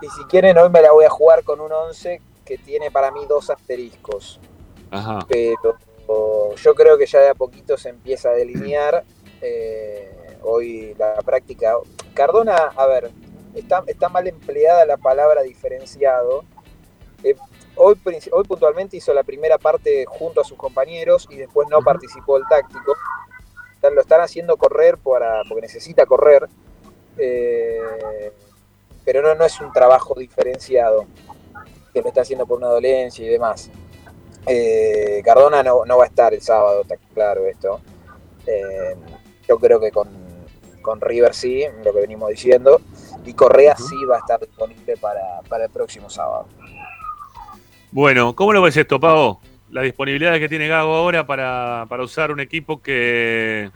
y 0.01 0.09
si 0.09 0.25
quieren 0.25 0.59
hoy 0.59 0.71
me 0.71 0.81
la 0.81 0.93
voy 0.93 1.05
a 1.05 1.11
jugar 1.11 1.45
con 1.45 1.61
un 1.61 1.71
11 1.71 2.21
que 2.45 2.59
tiene 2.59 2.91
para 2.91 3.11
mí 3.11 3.21
dos 3.29 3.51
asteriscos. 3.51 4.41
Pero 5.29 5.77
yo 6.57 6.75
creo 6.75 6.99
que 6.99 7.07
ya 7.07 7.21
de 7.21 7.29
a 7.29 7.35
poquito 7.35 7.77
se 7.77 7.91
empieza 7.91 8.31
a 8.31 8.33
delinear. 8.33 9.05
Eh, 9.41 10.39
hoy 10.43 10.95
la 10.99 11.17
práctica. 11.23 11.77
Cardona, 12.15 12.57
a 12.77 12.87
ver, 12.87 13.11
está, 13.55 13.83
está 13.87 14.09
mal 14.09 14.27
empleada 14.27 14.87
la 14.87 14.97
palabra 14.97 15.43
diferenciado. 15.43 16.45
Eh, 17.23 17.35
hoy, 17.77 17.99
hoy 18.33 18.45
puntualmente 18.45 18.97
hizo 18.97 19.13
la 19.13 19.23
primera 19.23 19.59
parte 19.59 20.05
junto 20.07 20.41
a 20.41 20.45
sus 20.45 20.57
compañeros 20.57 21.27
y 21.31 21.37
después 21.37 21.69
no 21.69 21.81
participó 21.83 22.37
el 22.37 22.45
táctico. 22.49 22.95
Lo 23.83 24.01
están 24.01 24.23
haciendo 24.23 24.57
correr 24.57 24.97
para, 24.97 25.43
porque 25.47 25.63
necesita 25.63 26.07
correr. 26.07 26.49
Eh, 27.19 28.33
pero 29.05 29.21
no, 29.21 29.35
no 29.35 29.45
es 29.45 29.61
un 29.61 29.71
trabajo 29.73 30.15
diferenciado 30.15 31.07
que 31.93 32.01
lo 32.01 32.09
está 32.09 32.23
haciendo 32.23 32.47
por 32.47 32.59
una 32.59 32.69
dolencia 32.69 33.25
y 33.25 33.29
demás. 33.29 33.71
Eh, 34.47 35.23
Cardona 35.25 35.63
no, 35.63 35.85
no, 35.85 35.99
va 35.99 36.05
a 36.05 36.09
estar 36.09 36.35
el 36.35 36.43
sábado, 36.43 36.83
está 36.83 36.97
claro 37.15 37.47
esto. 37.47 37.81
yo 39.49 39.59
creo 39.59 39.81
que 39.81 39.91
con, 39.91 40.09
con 40.85 41.01
River 41.01 41.35
sí, 41.35 41.65
lo 41.83 41.93
que 41.93 42.01
venimos 42.01 42.29
diciendo, 42.29 42.81
y 43.25 43.33
Correa 43.33 43.75
sí 43.77 43.97
va 44.09 44.17
a 44.17 44.19
estar 44.19 44.39
disponible 44.39 44.97
para, 44.99 45.65
el 45.65 45.71
próximo 45.71 46.09
sábado. 46.09 46.47
Bueno, 47.91 48.37
¿cómo 48.37 48.53
lo 48.53 48.63
ves 48.63 48.77
esto, 48.77 49.01
Pavo? 49.01 49.41
La 49.71 49.83
disponibilidad 49.83 50.39
que 50.39 50.49
tiene 50.49 50.69
Gago 50.69 50.95
ahora 50.95 51.27
para, 51.27 51.87
usar 52.01 52.31
un 52.31 52.41
equipo 52.41 52.81
que, 52.83 53.71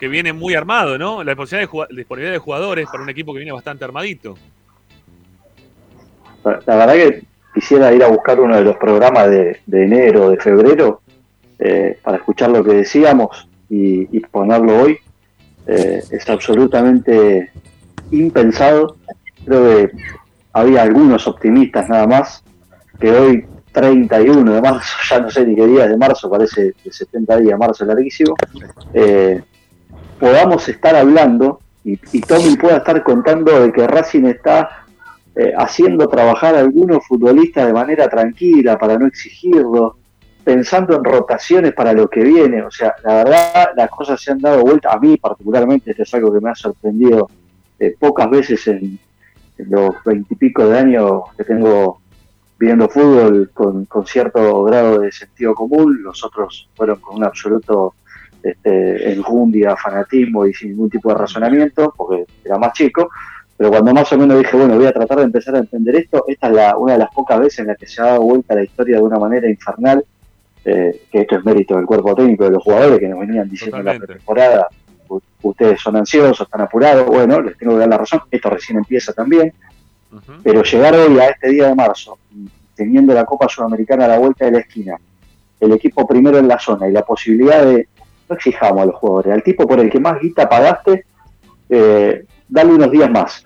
que 0.00 0.08
viene 0.08 0.32
muy 0.32 0.54
armado, 0.54 0.98
¿no? 0.98 1.22
La 1.22 1.34
disponibilidad 1.34 1.88
de, 1.88 1.96
disponibilidad 1.96 2.32
de 2.32 2.38
jugadores 2.38 2.86
para 2.86 3.02
un 3.02 3.08
equipo 3.08 3.32
que 3.32 3.38
viene 3.38 3.52
bastante 3.52 3.84
armadito. 3.84 4.34
La 6.44 6.76
verdad 6.76 6.94
que 6.94 7.22
quisiera 7.54 7.92
ir 7.92 8.02
a 8.02 8.08
buscar 8.08 8.40
uno 8.40 8.56
de 8.56 8.64
los 8.64 8.76
programas 8.76 9.30
de, 9.30 9.60
enero, 9.70 10.30
de 10.30 10.36
febrero, 10.36 11.00
eh, 11.58 11.98
para 12.02 12.18
escuchar 12.18 12.50
lo 12.50 12.64
que 12.64 12.72
decíamos 12.74 13.48
y 13.68 14.20
ponerlo 14.20 14.82
hoy, 14.82 14.98
eh, 15.66 16.02
es 16.10 16.28
absolutamente 16.28 17.50
impensado. 18.10 18.96
Creo 19.44 19.64
que 19.64 19.90
había 20.52 20.82
algunos 20.82 21.26
optimistas 21.26 21.88
nada 21.88 22.06
más, 22.06 22.44
que 23.00 23.10
hoy 23.10 23.46
31 23.72 24.54
de 24.54 24.60
marzo, 24.60 24.96
ya 25.10 25.20
no 25.20 25.30
sé 25.30 25.46
ni 25.46 25.54
qué 25.56 25.66
día 25.66 25.88
de 25.88 25.96
marzo, 25.96 26.30
parece 26.30 26.74
de 26.84 26.92
70 26.92 27.38
días, 27.38 27.58
marzo 27.58 27.84
larguísimo, 27.84 28.34
eh, 28.92 29.42
podamos 30.18 30.68
estar 30.68 30.94
hablando 30.94 31.60
y, 31.84 31.96
Tommy 32.22 32.56
pueda 32.56 32.78
estar 32.78 33.02
contando 33.02 33.60
de 33.60 33.70
que 33.70 33.86
Racing 33.86 34.24
está 34.24 34.83
eh, 35.36 35.52
haciendo 35.56 36.08
trabajar 36.08 36.54
a 36.54 36.60
algunos 36.60 37.04
futbolistas 37.04 37.66
de 37.66 37.72
manera 37.72 38.08
tranquila 38.08 38.78
para 38.78 38.96
no 38.96 39.06
exigirlo, 39.06 39.96
pensando 40.44 40.94
en 40.94 41.02
rotaciones 41.02 41.72
para 41.72 41.92
lo 41.92 42.08
que 42.08 42.22
viene. 42.22 42.62
O 42.62 42.70
sea, 42.70 42.94
la 43.02 43.24
verdad, 43.24 43.70
las 43.76 43.90
cosas 43.90 44.20
se 44.20 44.30
han 44.30 44.38
dado 44.38 44.62
vuelta. 44.62 44.92
A 44.92 45.00
mí, 45.00 45.16
particularmente, 45.16 45.90
esto 45.90 46.04
es 46.04 46.14
algo 46.14 46.32
que 46.32 46.40
me 46.40 46.50
ha 46.50 46.54
sorprendido 46.54 47.28
eh, 47.80 47.96
pocas 47.98 48.30
veces 48.30 48.68
en, 48.68 48.98
los 49.56 49.94
veintipico 50.04 50.66
de 50.68 50.78
años 50.78 51.22
que 51.36 51.44
tengo 51.44 52.00
viendo 52.58 52.88
fútbol 52.88 53.50
con, 53.54 53.86
cierto 54.06 54.64
grado 54.64 55.00
de 55.00 55.10
sentido 55.10 55.54
común. 55.54 56.00
Los 56.02 56.24
otros 56.24 56.68
fueron 56.76 57.00
con 57.00 57.16
un 57.16 57.24
absoluto 57.24 57.94
este, 58.42 59.12
enjundia, 59.12 59.76
fanatismo 59.76 60.46
y 60.46 60.54
sin 60.54 60.70
ningún 60.70 60.90
tipo 60.90 61.08
de 61.08 61.16
razonamiento, 61.16 61.92
porque 61.96 62.24
era 62.44 62.56
más 62.56 62.72
chico. 62.72 63.10
Pero 63.56 63.70
cuando 63.70 63.94
más 63.94 64.12
o 64.12 64.18
menos 64.18 64.38
dije, 64.38 64.56
bueno, 64.56 64.76
voy 64.76 64.86
a 64.86 64.92
tratar 64.92 65.18
de 65.18 65.24
empezar 65.24 65.54
a 65.54 65.58
entender 65.58 65.96
esto, 65.96 66.24
esta 66.26 66.48
es 66.48 66.52
la, 66.54 66.76
una 66.76 66.94
de 66.94 66.98
las 66.98 67.10
pocas 67.14 67.38
veces 67.38 67.60
en 67.60 67.68
las 67.68 67.78
que 67.78 67.86
se 67.86 68.02
ha 68.02 68.06
dado 68.06 68.22
vuelta 68.22 68.54
la 68.54 68.64
historia 68.64 68.96
de 68.96 69.02
una 69.02 69.18
manera 69.18 69.48
infernal 69.48 70.04
eh, 70.66 71.02
que 71.12 71.20
esto 71.20 71.36
es 71.36 71.44
mérito 71.44 71.76
del 71.76 71.84
cuerpo 71.84 72.14
técnico 72.14 72.44
de 72.44 72.52
los 72.52 72.62
jugadores 72.62 72.98
que 72.98 73.08
nos 73.08 73.20
venían 73.20 73.50
diciendo 73.50 73.76
en 73.78 73.84
la 73.84 73.98
temporada, 73.98 74.66
ustedes 75.42 75.78
son 75.78 75.96
ansiosos, 75.96 76.40
están 76.40 76.62
apurados, 76.62 77.06
bueno, 77.06 77.42
les 77.42 77.58
tengo 77.58 77.74
que 77.74 77.80
dar 77.80 77.88
la 77.90 77.98
razón, 77.98 78.22
esto 78.30 78.48
recién 78.48 78.78
empieza 78.78 79.12
también, 79.12 79.52
pero 80.42 80.62
llegar 80.62 80.94
hoy 80.94 81.18
a 81.18 81.28
este 81.28 81.50
día 81.50 81.68
de 81.68 81.74
marzo, 81.74 82.18
teniendo 82.74 83.12
la 83.12 83.26
Copa 83.26 83.46
Sudamericana 83.46 84.06
a 84.06 84.08
la 84.08 84.18
vuelta 84.18 84.46
de 84.46 84.52
la 84.52 84.58
esquina, 84.60 84.96
el 85.60 85.72
equipo 85.72 86.06
primero 86.06 86.38
en 86.38 86.48
la 86.48 86.58
zona 86.58 86.88
y 86.88 86.92
la 86.92 87.02
posibilidad 87.02 87.62
de, 87.62 87.86
no 88.30 88.34
exijamos 88.34 88.84
a 88.84 88.86
los 88.86 88.94
jugadores, 88.94 89.34
al 89.34 89.42
tipo 89.42 89.66
por 89.66 89.80
el 89.80 89.90
que 89.90 90.00
más 90.00 90.18
guita 90.18 90.48
pagaste, 90.48 91.04
eh, 91.68 92.24
dale 92.48 92.74
unos 92.74 92.90
días 92.90 93.10
más. 93.10 93.44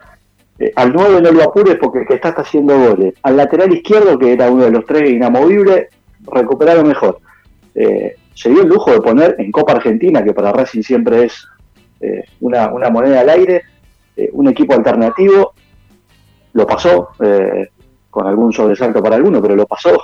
Eh, 0.59 0.73
al 0.75 0.93
9 0.93 1.23
no 1.23 1.31
lo 1.31 1.45
apures 1.45 1.77
porque 1.77 2.01
el 2.01 2.07
que 2.07 2.15
está 2.15 2.31
está 2.31 2.43
haciendo 2.43 2.79
goles. 2.79 3.15
Al 3.23 3.37
lateral 3.37 3.73
izquierdo, 3.73 4.19
que 4.19 4.33
era 4.33 4.51
uno 4.51 4.65
de 4.65 4.71
los 4.71 4.85
tres 4.85 5.11
inamovibles, 5.11 5.87
recuperaron 6.33 6.89
mejor. 6.89 7.21
Eh, 7.75 8.17
se 8.35 8.51
dio 8.51 8.63
el 8.63 8.69
lujo 8.69 8.93
de 8.93 9.01
poner 9.01 9.37
en 9.39 9.53
Copa 9.53 9.73
Argentina, 9.73 10.23
que 10.23 10.33
para 10.33 10.53
Racing 10.53 10.83
siempre 10.83 11.25
es 11.25 11.47
eh, 12.01 12.25
una, 12.41 12.71
moneda 12.91 13.21
al 13.21 13.31
aire, 13.31 13.63
un 14.33 14.49
equipo 14.49 14.75
alternativo, 14.75 15.55
lo 16.53 16.67
pasó, 16.67 17.11
con 18.11 18.27
algún 18.27 18.53
sobresalto 18.53 19.01
para 19.01 19.15
alguno, 19.15 19.41
pero 19.41 19.55
lo 19.55 19.65
pasó 19.65 20.03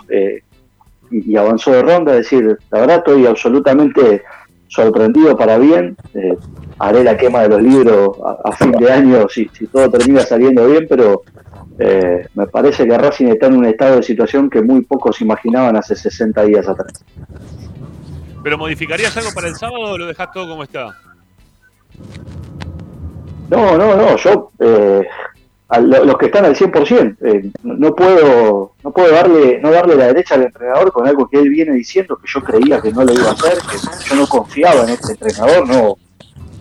y, 1.11 1.37
avanzó 1.37 1.73
de 1.73 1.83
ronda, 1.83 2.13
es 2.13 2.19
decir, 2.19 2.59
la 2.71 2.81
verdad 2.81 2.99
estoy 2.99 3.27
absolutamente 3.27 4.23
sorprendido 4.69 5.37
para 5.37 5.59
bien, 5.59 5.97
haré 6.89 7.03
la 7.03 7.17
quema 7.17 7.43
de 7.43 7.49
los 7.49 7.63
libros 7.63 8.17
a, 8.45 8.53
fin 8.53 8.73
de 8.73 8.93
año 8.93 9.27
si, 9.29 9.51
si 9.53 9.67
todo 9.67 9.91
termina 9.91 10.21
saliendo 10.21 10.67
bien, 10.67 10.87
pero 10.89 11.23
eh, 11.79 12.27
me 12.35 12.47
parece 12.47 12.87
que 12.87 12.97
Racing 12.97 13.29
está 13.29 13.47
en 13.47 13.57
un 13.57 13.65
estado 13.65 13.97
de 13.97 14.03
situación 14.03 14.51
que 14.51 14.63
muy 14.63 14.83
pocos 14.83 15.21
imaginaban 15.21 15.77
hace 15.77 15.97
60 15.97 16.45
días 16.45 16.69
atrás. 16.69 17.05
¿Pero 18.43 18.59
modificarías 18.59 19.17
algo 19.17 19.31
para 19.35 19.49
el 19.49 19.57
sábado 19.57 19.93
o 19.93 19.99
lo 19.99 20.07
dejas 20.07 20.31
todo 20.33 20.49
como 20.49 20.63
está? 20.63 20.95
No, 23.51 23.79
no, 23.79 23.97
no, 23.97 24.17
yo, 24.17 24.51
eh, 24.59 25.07
los 25.81 26.19
que 26.19 26.27
están 26.27 26.45
al 26.45 26.55
100%, 26.55 27.17
eh, 27.23 27.51
no 27.63 27.95
puedo 27.95 28.73
no 28.83 28.91
puedo 28.93 29.13
darle 29.13 29.61
no 29.61 29.71
darle 29.71 29.97
la 29.97 30.07
derecha 30.07 30.35
al 30.35 30.43
entrenador 30.43 30.93
con 30.93 31.07
algo 31.07 31.29
que 31.29 31.39
él 31.39 31.49
viene 31.49 31.73
diciendo 31.73 32.17
que 32.17 32.27
yo 32.27 32.41
creía 32.43 32.81
que 32.81 32.93
no 32.93 33.05
lo 33.05 33.13
iba 33.13 33.31
a 33.31 33.33
hacer, 33.33 33.59
que 33.71 34.09
yo 34.09 34.17
no 34.17 34.27
confiaba 34.27 34.83
en 34.83 34.91
este 34.91 35.13
entrenador, 35.13 35.67
no 35.67 35.97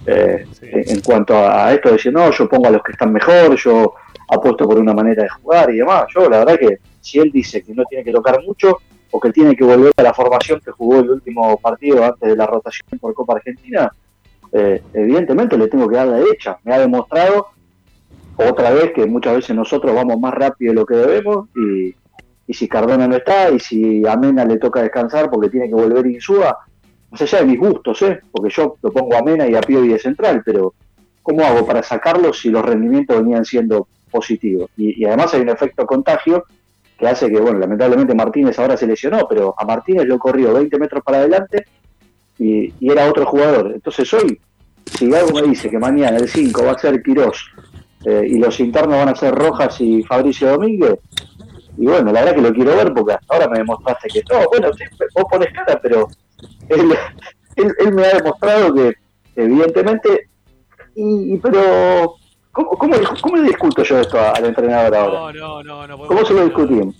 en 0.05 1.01
cuanto 1.01 1.35
a, 1.37 1.73
esto 1.73 1.89
de 1.89 1.95
decir, 1.95 2.13
no, 2.13 2.31
yo 2.31 2.47
pongo 2.49 2.67
a 2.67 2.71
los 2.71 2.83
que 2.83 2.91
están 2.91 3.11
mejor, 3.11 3.55
yo 3.55 3.95
apuesto 4.29 4.67
por 4.67 4.77
una 4.79 4.93
manera 4.93 5.23
de 5.23 5.29
jugar 5.29 5.69
y 5.71 5.77
demás. 5.77 6.05
Yo 6.13 6.29
la 6.29 6.39
verdad 6.39 6.59
que 6.59 6.79
si 7.01 7.19
él 7.19 7.31
dice 7.31 7.61
que 7.61 7.73
no 7.73 7.83
tiene 7.85 8.03
que 8.03 8.11
tocar 8.11 8.41
mucho 8.43 8.77
o 9.11 9.19
que 9.19 9.31
tiene 9.31 9.55
que 9.55 9.63
volver 9.63 9.93
a 9.95 10.03
la 10.03 10.13
formación 10.13 10.59
que 10.59 10.71
jugó 10.71 10.99
el 10.99 11.09
último 11.09 11.57
partido 11.57 12.03
antes 12.03 12.27
de 12.29 12.35
la 12.35 12.45
rotación 12.45 12.87
por 12.99 13.13
Copa 13.13 13.35
Argentina, 13.35 13.91
eh, 14.51 14.81
evidentemente 14.93 15.57
le 15.57 15.67
tengo 15.67 15.87
que 15.87 15.95
dar 15.95 16.07
la 16.07 16.17
derecha. 16.17 16.57
Me 16.63 16.73
ha 16.73 16.79
demostrado 16.79 17.47
otra 18.35 18.71
vez 18.71 18.91
que 18.93 19.05
muchas 19.05 19.35
veces 19.35 19.55
nosotros 19.55 19.93
vamos 19.93 20.19
más 20.19 20.33
rápido 20.33 20.71
de 20.71 20.79
lo 20.79 20.85
que 20.85 20.95
debemos 20.95 21.47
y, 21.55 21.95
y 22.47 22.53
si 22.53 22.67
Cardona 22.67 23.07
no 23.07 23.15
está 23.15 23.51
y 23.51 23.59
si 23.59 24.05
a 24.07 24.15
Mena 24.15 24.45
le 24.45 24.57
toca 24.57 24.81
descansar 24.81 25.29
porque 25.29 25.49
tiene 25.49 25.67
que 25.67 25.75
volver 25.75 26.07
Insúa, 26.07 26.57
sé 27.15 27.25
ya 27.25 27.39
de 27.39 27.45
mis 27.45 27.59
gustos, 27.59 28.01
¿eh? 28.03 28.19
porque 28.31 28.49
yo 28.49 28.75
lo 28.81 28.91
pongo 28.91 29.15
a 29.15 29.23
Mena 29.23 29.47
y 29.47 29.55
a 29.55 29.61
y 29.67 29.87
de 29.87 29.99
central, 29.99 30.41
pero 30.45 30.73
¿cómo 31.21 31.43
hago 31.43 31.65
para 31.65 31.83
sacarlos 31.83 32.39
si 32.39 32.49
los 32.49 32.63
rendimientos 32.63 33.17
venían 33.17 33.45
siendo 33.45 33.87
positivo. 34.13 34.69
Y, 34.77 35.03
además 35.05 35.33
hay 35.33 35.41
un 35.41 35.49
efecto 35.49 35.85
contagio 35.85 36.45
que 36.97 37.07
hace 37.07 37.29
que, 37.29 37.39
bueno, 37.39 37.57
lamentablemente 37.57 38.13
Martínez 38.13 38.57
ahora 38.59 38.77
se 38.77 38.85
lesionó, 38.85 39.27
pero 39.27 39.55
a 39.57 39.65
Martínez 39.65 40.05
lo 40.05 40.19
corrió 40.19 40.53
20 40.53 40.77
metros 40.77 41.03
para 41.03 41.17
adelante 41.17 41.65
y, 42.37 42.71
era 42.79 43.09
otro 43.09 43.25
jugador. 43.25 43.71
Entonces 43.73 44.13
hoy, 44.13 44.39
si 44.85 45.13
algo 45.13 45.41
me 45.41 45.47
dice 45.47 45.69
que 45.69 45.79
mañana 45.79 46.17
el 46.17 46.29
5 46.29 46.63
va 46.63 46.73
a 46.73 46.77
ser 46.77 47.01
Quirós 47.01 47.49
eh, 48.05 48.27
y 48.29 48.37
los 48.37 48.59
internos 48.59 48.97
van 48.97 49.09
a 49.09 49.15
ser 49.15 49.33
Rojas 49.33 49.81
y 49.81 50.03
Fabricio 50.03 50.51
Domínguez, 50.51 50.99
y 51.75 51.87
bueno, 51.87 52.11
la 52.11 52.19
verdad 52.19 52.35
que 52.35 52.41
lo 52.41 52.53
quiero 52.53 52.75
ver 52.75 52.93
porque 52.93 53.13
hasta 53.13 53.33
ahora 53.33 53.49
me 53.49 53.57
demostraste 53.57 54.07
que 54.09 54.21
no, 54.31 54.45
bueno, 54.47 54.71
sí, 54.73 54.83
vos 55.15 55.25
pones 55.29 55.51
cara, 55.51 55.79
pero 55.81 56.07
él, 56.69 56.95
él, 57.55 57.93
me 57.93 58.05
ha 58.05 58.17
demostrado 58.17 58.73
que 58.73 58.93
evidentemente, 59.35 60.29
y, 60.95 61.37
pero 61.37 62.15
¿cómo, 62.51 62.69
cómo, 62.71 62.95
cómo, 63.21 63.35
le 63.37 63.49
discuto 63.49 63.83
yo 63.83 63.99
esto 63.99 64.19
al 64.19 64.45
entrenador 64.45 64.95
ahora? 64.95 65.39
No, 65.39 65.63
no, 65.63 65.87
no, 65.87 65.97
¿Cómo 65.97 66.25
se 66.25 66.33
lo 66.33 66.45
discutimos? 66.45 66.95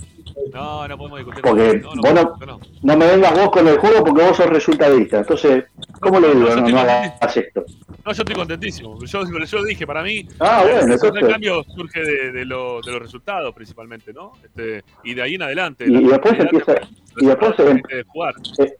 No, 0.52 0.88
no 0.88 0.98
podemos 0.98 1.20
discutir. 1.20 1.41
Porque 1.44 1.80
no, 1.80 2.02
vos 2.02 2.14
no, 2.14 2.60
no, 2.82 2.98
me 2.98 3.06
vengas 3.06 3.34
vos 3.34 3.52
con 3.52 3.68
el 3.68 3.78
juego 3.78 4.03
porque 4.03 4.24
vos 4.24 4.38
sos 4.38 4.48
resultadista. 4.48 5.20
Entonces, 5.20 5.65
¿cómo 5.99 6.20
le 6.20 6.34
digo? 6.34 6.49
No, 6.56 6.70
no, 6.70 6.80
hagas 6.80 7.38
esto. 7.38 7.64
No, 8.06 8.11
yo 8.11 8.22
estoy 8.22 8.36
contentísimo. 8.36 8.99
Yo, 9.06 9.24
yo 9.24 9.64
dije, 9.64 9.88
para 9.88 10.03
mí, 10.03 10.28
ah, 10.40 10.64
bueno, 10.64 10.94
el 10.94 11.28
cambio 11.28 11.64
surge 11.64 12.02
de, 12.02 12.32
de, 12.32 12.45
lo, 12.45 12.82
de, 12.82 12.91
los 12.91 13.02
resultados 13.02 13.53
principalmente, 13.56 14.11
¿no? 14.11 14.34
Este, 14.44 14.84
y 15.03 15.14
de 15.14 15.22
ahí 15.22 15.36
en 15.36 15.44
adelante. 15.44 15.86
Y, 15.88 16.03
después 16.03 16.38
empieza. 16.38 16.76
Y 17.18 17.26
después 17.26 17.56
se, 17.56 17.64
de 17.64 18.03
jugar. 18.07 18.34
Eh, 18.60 18.74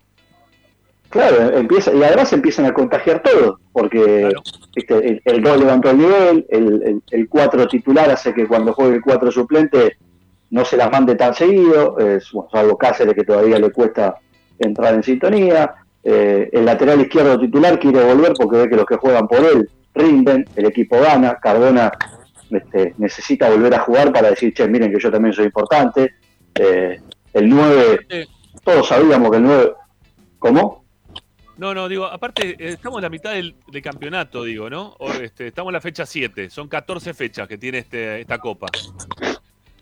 claro, 1.14 1.56
empieza, 1.56 1.94
y 1.94 2.02
además 2.02 2.34
empiezan 2.34 2.66
a 2.66 2.74
contagiar 2.74 3.22
todo, 3.22 3.60
porque 3.72 4.32
el, 4.74 5.22
el 5.24 5.44
2 5.44 5.60
levantó 5.60 5.92
el 5.92 5.98
nivel, 6.00 6.46
el, 6.50 7.04
el 7.12 7.30
4 7.30 7.68
titular 7.68 8.10
hace 8.10 8.34
que 8.34 8.48
cuando 8.48 8.74
juegue 8.74 8.96
el 8.96 9.02
4 9.04 9.32
suplente 9.32 9.98
no 10.50 10.66
se 10.66 10.76
las 10.76 10.92
mande 10.92 11.14
tan 11.14 11.36
seguido, 11.36 12.00
es, 12.00 12.32
bueno, 12.32 12.50
salvo 12.52 12.78
Cáceres 12.80 13.14
que 13.14 13.24
todavía 13.24 13.60
le 13.60 13.72
cuesta 13.72 14.16
entrar 14.58 14.96
en 14.96 15.04
sintonía. 15.04 15.76
Eh, 16.04 16.50
el 16.52 16.66
lateral 16.66 17.00
izquierdo 17.02 17.40
titular 17.40 17.80
quiere 17.80 18.04
volver 18.04 18.34
porque 18.34 18.58
ve 18.58 18.70
que 18.70 18.76
los 18.76 18.86
que 18.86 18.98
juegan 18.98 19.28
por 19.28 19.40
él 19.40 19.70
rinden, 19.94 20.46
el 20.56 20.66
equipo 20.66 21.00
gana, 21.00 21.38
Cardona 21.42 21.92
este, 22.50 22.96
necesita 22.98 23.50
volver 23.50 23.76
a 23.76 23.80
jugar 23.80 24.12
para 24.12 24.32
decir, 24.32 24.52
che, 24.54 24.68
miren 24.68 24.92
que 24.92 25.00
yo 25.00 25.12
también 25.12 25.34
soy 25.34 25.46
importante. 25.46 26.16
Eh, 26.56 27.00
el 27.34 27.50
9, 27.50 28.00
todos 28.64 28.88
sabíamos 28.88 29.30
que 29.30 29.38
el 29.38 29.44
9... 29.44 29.74
¿Cómo? 30.40 30.83
No, 31.64 31.74
no, 31.74 31.88
digo, 31.88 32.04
aparte, 32.04 32.58
eh, 32.60 32.74
estamos 32.74 32.98
en 32.98 33.04
la 33.04 33.10
mitad 33.10 33.32
del, 33.32 33.56
campeonato, 33.82 34.44
digo, 34.44 34.70
¿no? 34.70 34.98
este, 35.22 35.48
estamos 35.48 35.70
en 35.70 35.76
la 35.76 35.80
fecha 35.80 36.06
7, 36.06 36.50
son 36.50 36.68
14 36.68 37.14
fechas 37.14 37.48
que 37.48 37.58
tiene 37.58 37.78
este, 37.78 38.20
esta 38.20 38.38
copa. 38.38 38.68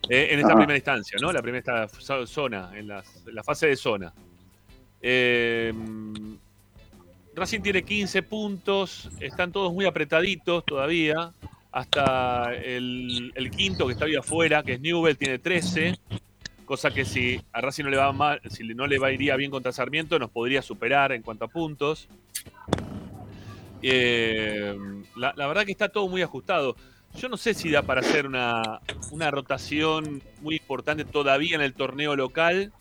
Eh, 0.08 0.28
en 0.30 0.38
esta 0.38 0.54
primera 0.54 0.76
instancia, 0.76 1.18
¿no? 1.20 1.32
La 1.32 1.42
primera 1.42 1.88
zona, 1.88 2.70
en 2.76 2.86
la, 2.86 3.02
fase 3.42 3.66
de 3.66 3.74
zona. 3.74 4.14
Eh, 5.00 5.74
Racing 7.34 7.62
tiene 7.62 7.82
15 7.82 8.22
puntos, 8.22 9.10
están 9.18 9.50
todos 9.50 9.72
muy 9.72 9.84
apretaditos 9.84 10.64
todavía. 10.64 11.32
Hasta 11.72 12.54
el, 12.54 13.50
quinto 13.56 13.88
que 13.88 13.94
está 13.94 14.04
ahí 14.04 14.14
afuera, 14.14 14.62
que 14.62 14.74
es 14.74 14.80
Newell, 14.80 15.18
tiene 15.18 15.40
13. 15.40 15.98
Cosa 16.64 16.90
que 16.90 17.04
si 17.04 17.40
a 17.52 17.60
Racing 17.60 17.84
no 17.84 17.90
le 17.90 17.96
va 17.96 18.12
mal, 18.12 18.40
si 18.48 18.62
no 18.62 18.86
le 18.86 18.98
va 18.98 19.12
iría 19.12 19.36
bien 19.36 19.50
contra 19.50 19.72
Sarmiento, 19.72 20.18
nos 20.18 20.30
podría 20.30 20.62
superar 20.62 21.12
en 21.12 21.22
cuanto 21.22 21.44
a 21.44 21.48
puntos. 21.48 22.08
Eh, 23.82 24.76
la, 25.16 25.34
la, 25.36 25.46
verdad 25.48 25.64
que 25.64 25.72
está 25.72 25.88
todo 25.88 26.08
muy 26.08 26.22
ajustado. 26.22 26.76
Yo 27.14 27.28
no 27.28 27.36
sé 27.36 27.52
si 27.54 27.70
da 27.70 27.82
para 27.82 28.00
hacer 28.00 28.26
una, 28.26 28.80
rotación 29.30 30.22
muy 30.40 30.56
importante 30.56 31.04
todavía 31.04 31.56
en 31.56 31.60
el 31.60 31.74
torneo 31.74 32.16
local, 32.16 32.72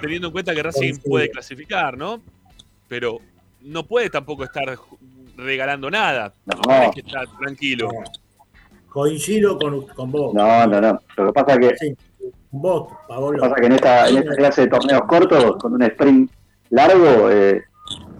teniendo 0.00 0.28
en 0.28 0.32
cuenta 0.32 0.54
que 0.54 0.62
Racing 0.62 0.98
puede 1.04 1.30
clasificar, 1.30 1.98
¿no? 1.98 2.22
Pero 2.88 3.18
no 3.60 3.84
puede 3.84 4.08
tampoco 4.08 4.44
estar 4.44 4.78
regalando 5.36 5.90
nada. 5.90 6.32
No. 6.46 6.72
Hay 6.72 6.90
que 6.92 7.00
estar 7.00 7.26
tranquilo. 7.38 7.90
Coincido 8.88 9.58
con, 9.58 9.86
con 9.88 10.10
vos. 10.10 10.32
No, 10.32 10.66
no, 10.66 10.80
no. 10.80 11.00
Lo 11.16 11.26
que 11.26 11.32
pasa 11.32 11.54
es 11.60 11.80
que. 11.80 11.96
Lo 12.62 13.32
que 13.32 13.38
pasa 13.38 13.54
que 13.56 13.66
en 13.66 13.72
esta, 13.72 14.08
en 14.08 14.18
esta 14.18 14.34
clase 14.36 14.60
de 14.62 14.66
torneos 14.68 15.02
cortos, 15.02 15.56
con 15.56 15.74
un 15.74 15.82
sprint 15.82 16.30
largo, 16.70 17.30
eh, 17.30 17.64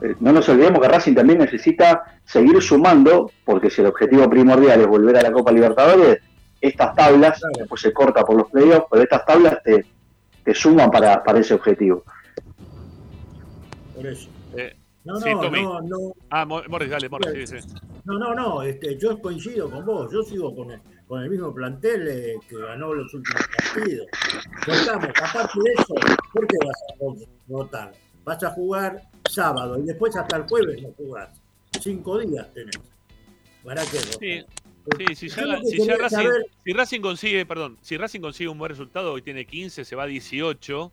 eh, 0.03 0.15
no 0.21 0.33
nos 0.33 0.49
olvidemos 0.49 0.81
que 0.81 0.89
Racing 0.89 1.15
también 1.15 1.39
necesita 1.39 2.19
seguir 2.25 2.61
sumando, 2.61 3.31
porque 3.45 3.71
si 3.71 3.81
el 3.81 3.89
objetivo 3.89 4.29
primordial 4.29 4.81
es 4.81 4.87
volver 4.87 5.17
a 5.17 5.23
la 5.23 5.33
Copa 5.33 5.53
Libertadores, 5.53 6.19
estas 6.61 6.95
tablas, 6.95 7.41
después 7.57 7.81
se 7.81 7.93
corta 7.93 8.25
por 8.25 8.37
los 8.37 8.51
playoffs, 8.51 8.87
pero 8.91 9.03
estas 9.03 9.25
tablas 9.25 9.63
te, 9.63 9.85
te 10.43 10.55
suman 10.55 10.91
para, 10.91 11.23
para 11.23 11.39
ese 11.39 11.55
objetivo. 11.55 12.05
Por 13.95 14.07
eso. 14.07 14.29
Eh, 14.57 14.75
no, 15.05 15.21
no, 15.21 15.51
no, 15.51 15.81
no, 15.83 15.99
Ah, 16.31 16.47
Morris, 16.47 16.91
dale, 16.91 17.09
Morris, 17.09 17.51
sí, 17.51 17.59
sí. 17.61 17.69
No, 18.05 18.19
no, 18.19 18.35
no, 18.35 18.63
este, 18.63 18.99
yo 18.99 19.21
coincido 19.21 19.71
con 19.71 19.85
vos, 19.85 20.11
yo 20.13 20.23
sigo 20.23 20.55
con 20.55 20.71
con 21.07 21.23
el 21.23 21.31
mismo 21.31 21.55
plantel 21.55 22.09
eh, 22.09 22.35
que 22.49 22.57
ganó 22.57 22.95
los 22.95 23.13
últimos 23.13 23.43
partidos. 23.57 24.07
estamos, 24.67 25.09
aparte 25.09 25.61
de 25.63 25.73
eso, 25.73 25.95
¿por 26.33 26.47
qué 26.47 26.57
vas 26.65 26.83
a 26.91 27.29
votar? 27.47 27.93
Vas 28.25 28.43
a 28.43 28.51
jugar 28.51 29.03
sábado 29.31 29.79
y 29.79 29.83
después 29.83 30.17
hasta 30.17 30.39
el 30.39 30.45
jueves 30.45 30.83
no 30.83 30.91
jugás. 30.97 31.29
Cinco 31.81 32.19
días 32.19 32.53
tenés. 32.55 32.79
¿Para 33.63 33.83
qué? 33.83 33.99
Sí. 33.99 34.45
Sí, 34.99 35.15
si, 35.15 35.29
ya, 35.29 35.37
si, 35.37 35.89
Racing, 35.89 36.29
si, 36.63 36.73
Racing, 36.75 37.01
consigue, 37.01 37.47
perdón, 37.47 37.79
si 37.81 37.97
Racing 37.97 38.21
consigue 38.21 38.51
un 38.51 38.59
buen 38.59 38.69
resultado, 38.69 39.15
hoy 39.15 39.23
tiene 39.23 39.47
15, 39.47 39.83
se 39.83 39.97
va 39.97 40.03
a 40.03 40.07
18. 40.07 40.93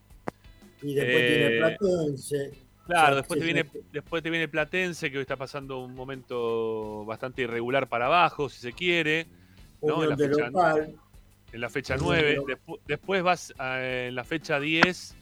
Y 0.83 0.93
después 0.93 1.27
tiene 1.27 1.45
eh, 1.45 1.57
Platense. 1.59 2.51
Claro, 2.87 3.15
después, 3.17 3.39
te 3.39 3.45
viene, 3.45 3.69
después 3.91 4.23
te 4.23 4.29
viene 4.29 4.47
Platense, 4.47 5.11
que 5.11 5.17
hoy 5.17 5.21
está 5.23 5.35
pasando 5.35 5.79
un 5.79 5.93
momento 5.93 7.03
bastante 7.03 7.41
irregular 7.41 7.89
para 7.89 8.05
abajo, 8.05 8.47
si 8.47 8.61
se 8.61 8.71
quiere. 8.71 9.27
¿No? 9.81 10.03
En, 10.03 10.09
la 10.09 10.17
fecha, 10.17 10.45
en, 11.53 11.61
la 11.61 11.69
fecha, 11.69 11.97
9. 11.97 12.43
después 12.87 13.23
vas 13.23 13.53
en 13.59 14.15
la 14.15 14.23
fecha 14.23 14.59
10 14.59 15.15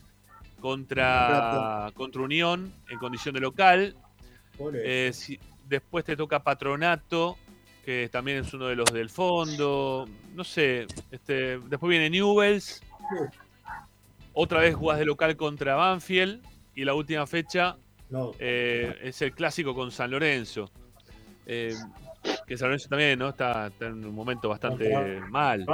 contra, 0.60 1.90
contra 1.94 2.22
Unión 2.22 2.72
en 2.88 2.98
condición 2.98 3.34
de 3.34 3.40
local. 3.40 3.96
Eh, 4.74 5.12
después 5.68 6.04
te 6.04 6.16
toca 6.16 6.42
Patronato, 6.42 7.38
que 7.84 8.08
también 8.12 8.38
es 8.38 8.52
uno 8.52 8.66
de 8.66 8.76
los 8.76 8.92
del 8.92 9.10
fondo. 9.10 10.06
No 10.34 10.44
sé, 10.44 10.86
este, 11.10 11.58
después 11.58 11.88
viene 11.90 12.10
Newells. 12.10 12.82
Otra 14.32 14.60
vez 14.60 14.74
jugás 14.74 14.98
de 14.98 15.06
local 15.06 15.36
contra 15.36 15.74
Banfield. 15.74 16.42
Y 16.74 16.84
la 16.84 16.94
última 16.94 17.26
fecha 17.26 17.76
eh, 18.38 18.98
es 19.02 19.20
el 19.22 19.32
clásico 19.32 19.74
con 19.74 19.90
San 19.90 20.10
Lorenzo. 20.10 20.70
Eh, 21.46 21.74
que 22.46 22.56
San 22.56 22.68
Lorenzo 22.68 22.88
también 22.88 23.18
¿no? 23.18 23.28
está, 23.28 23.70
en 23.80 24.04
un 24.04 24.14
momento 24.14 24.48
bastante 24.48 25.20
mal. 25.28 25.64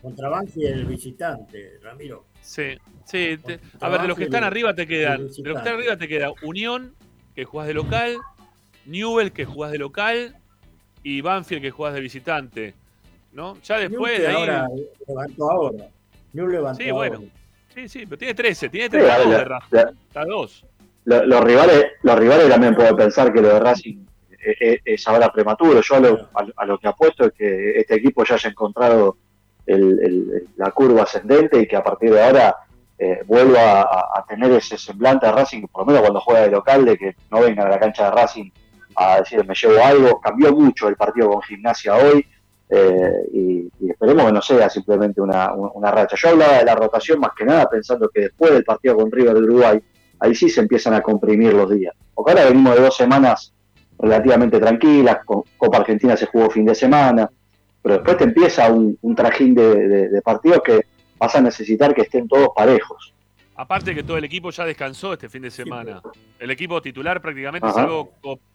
Contra 0.00 0.28
Banfield, 0.28 0.78
el 0.78 0.84
visitante, 0.86 1.78
Ramiro. 1.82 2.26
Sí, 2.40 2.78
sí. 3.04 3.38
a 3.80 3.88
ver, 3.88 4.02
de 4.02 4.08
los 4.08 4.16
que 4.16 4.24
están 4.24 4.44
arriba 4.44 4.74
te 4.74 4.86
quedan. 4.86 5.18
De 5.18 5.24
los 5.24 5.36
que 5.36 5.50
están 5.50 5.74
arriba 5.74 5.96
te 5.96 6.08
queda 6.08 6.32
Unión, 6.42 6.94
que 7.34 7.44
jugás 7.44 7.66
de 7.66 7.74
local, 7.74 8.16
Newell, 8.86 9.32
que 9.32 9.44
jugás 9.44 9.72
de 9.72 9.78
local, 9.78 10.36
y 11.02 11.20
Banfield, 11.20 11.62
que 11.62 11.70
jugás 11.70 11.94
de 11.94 12.00
visitante. 12.00 12.74
¿No? 13.32 13.56
Ya 13.62 13.78
después 13.78 14.20
de 14.20 14.28
ahí. 14.28 14.34
Ahora 14.34 14.68
levantó 15.08 15.50
ahora. 15.50 15.86
Newell 16.32 16.52
levantó 16.52 16.82
Sí, 16.82 16.90
bueno. 16.90 17.22
Sí, 17.74 17.88
sí, 17.88 18.04
pero 18.04 18.18
tiene 18.18 18.34
13, 18.34 18.68
tiene 18.68 18.88
13 18.90 19.28
de 19.28 19.44
Racing. 19.44 19.78
Está 20.06 20.24
dos. 20.26 20.64
Los 21.04 21.42
rivales, 21.42 21.86
los 22.02 22.18
rivales 22.18 22.48
también 22.48 22.74
pueden 22.74 22.94
pensar 22.94 23.32
que 23.32 23.40
lo 23.40 23.48
de 23.48 23.58
Racing 23.58 24.04
es 24.42 25.08
ahora 25.08 25.32
prematuro. 25.32 25.80
Yo 25.80 25.94
a 26.56 26.64
lo, 26.66 26.78
que 26.78 26.88
apuesto 26.88 27.26
es 27.26 27.32
que 27.32 27.78
este 27.78 27.94
equipo 27.94 28.24
ya 28.24 28.34
haya 28.34 28.50
encontrado 28.50 29.16
la 29.66 30.70
curva 30.72 31.02
ascendente 31.04 31.60
y 31.60 31.66
que 31.66 31.76
a 31.76 31.84
partir 31.84 32.12
de 32.12 32.22
ahora 32.22 32.56
eh, 32.98 33.20
vuelva 33.26 33.82
a, 33.82 34.24
tener 34.28 34.52
ese 34.52 34.78
semblante 34.78 35.26
de 35.26 35.32
Racing, 35.32 35.66
por 35.66 35.82
lo 35.82 35.86
menos 35.86 36.02
cuando 36.02 36.20
juega 36.20 36.42
de 36.42 36.50
local, 36.50 36.84
de 36.84 36.96
que 36.96 37.16
no 37.30 37.40
venga 37.40 37.64
a 37.64 37.68
la 37.68 37.80
cancha 37.80 38.04
de 38.04 38.10
Racing 38.12 38.50
a 38.94 39.18
decir 39.18 39.44
me 39.46 39.54
llevo 39.54 39.82
algo. 39.82 40.20
Cambió 40.20 40.52
mucho 40.52 40.88
el 40.88 40.96
partido 40.96 41.30
con 41.30 41.42
Gimnasia 41.42 41.96
hoy 41.96 42.24
eh, 42.68 43.28
y, 43.32 43.70
esperemos 43.88 44.26
que 44.26 44.32
no 44.32 44.40
sea 44.40 44.70
simplemente 44.70 45.20
una, 45.20 45.50
racha. 45.90 46.16
Yo 46.16 46.28
hablaba 46.30 46.58
de 46.58 46.64
la 46.64 46.74
rotación 46.74 47.18
más 47.18 47.32
que 47.36 47.44
nada 47.44 47.68
pensando 47.68 48.08
que 48.08 48.22
después 48.22 48.52
del 48.52 48.64
partido 48.64 48.96
con 48.96 49.10
River 49.10 49.34
de 49.34 49.40
Uruguay, 49.40 49.82
ahí 50.20 50.34
sí 50.34 50.48
se 50.48 50.60
empiezan 50.60 50.94
a 50.94 51.02
comprimir 51.02 51.52
los 51.54 51.70
días. 51.70 51.94
Porque 52.14 52.32
ahora 52.32 52.44
venimos 52.46 52.76
de 52.76 52.82
dos 52.82 52.96
semanas 52.96 53.52
relativamente 54.02 54.58
tranquilas, 54.58 55.18
Copa 55.24 55.78
Argentina 55.78 56.16
se 56.16 56.26
jugó 56.26 56.50
fin 56.50 56.66
de 56.66 56.74
semana, 56.74 57.30
pero 57.80 57.94
después 57.94 58.16
te 58.18 58.24
empieza 58.24 58.70
un, 58.70 58.98
trajín 59.14 59.54
de, 59.54 60.20
partidos 60.24 60.60
que 60.62 60.86
vas 61.18 61.34
a 61.36 61.40
necesitar 61.40 61.94
que 61.94 62.02
estén 62.02 62.26
todos 62.28 62.48
parejos. 62.54 63.14
Aparte 63.54 63.94
que 63.94 64.02
todo 64.02 64.16
el 64.16 64.24
equipo 64.24 64.50
ya 64.50 64.64
descansó 64.64 65.12
este 65.12 65.28
fin 65.28 65.42
de 65.42 65.50
semana. 65.50 66.02
El 66.38 66.50
equipo 66.50 66.82
titular 66.82 67.20
prácticamente, 67.20 67.70
salvo 67.70 68.12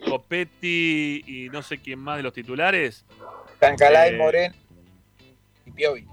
Copetti 0.10 1.24
y 1.26 1.50
no 1.50 1.62
sé 1.62 1.78
quién 1.78 2.00
más 2.00 2.18
de 2.18 2.24
los 2.24 2.34
titulares. 2.34 3.06
Chancalay, 3.62 4.16
eh, 4.16 4.18
Moreno 4.18 4.56
y 5.66 5.72
Piovi. 5.72 6.06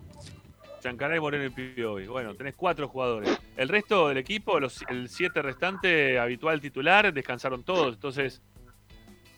Chancalay, 0.80 1.18
Moreno 1.18 1.44
y 1.44 1.50
Piovi. 1.50 2.06
Bueno, 2.06 2.34
tenés 2.34 2.54
cuatro 2.54 2.86
jugadores. 2.86 3.36
El 3.56 3.68
resto 3.68 4.08
del 4.08 4.18
equipo, 4.18 4.60
los, 4.60 4.84
el 4.88 5.08
siete 5.08 5.42
restante 5.42 6.18
habitual 6.18 6.60
titular, 6.60 7.12
descansaron 7.12 7.64
todos. 7.64 7.94
Entonces, 7.94 8.42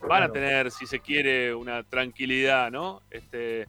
van 0.00 0.22
a 0.22 0.28
tener, 0.30 0.70
si 0.70 0.86
se 0.86 1.00
quiere, 1.00 1.54
una 1.54 1.82
tranquilidad, 1.82 2.70
¿no? 2.70 3.02
Este, 3.10 3.66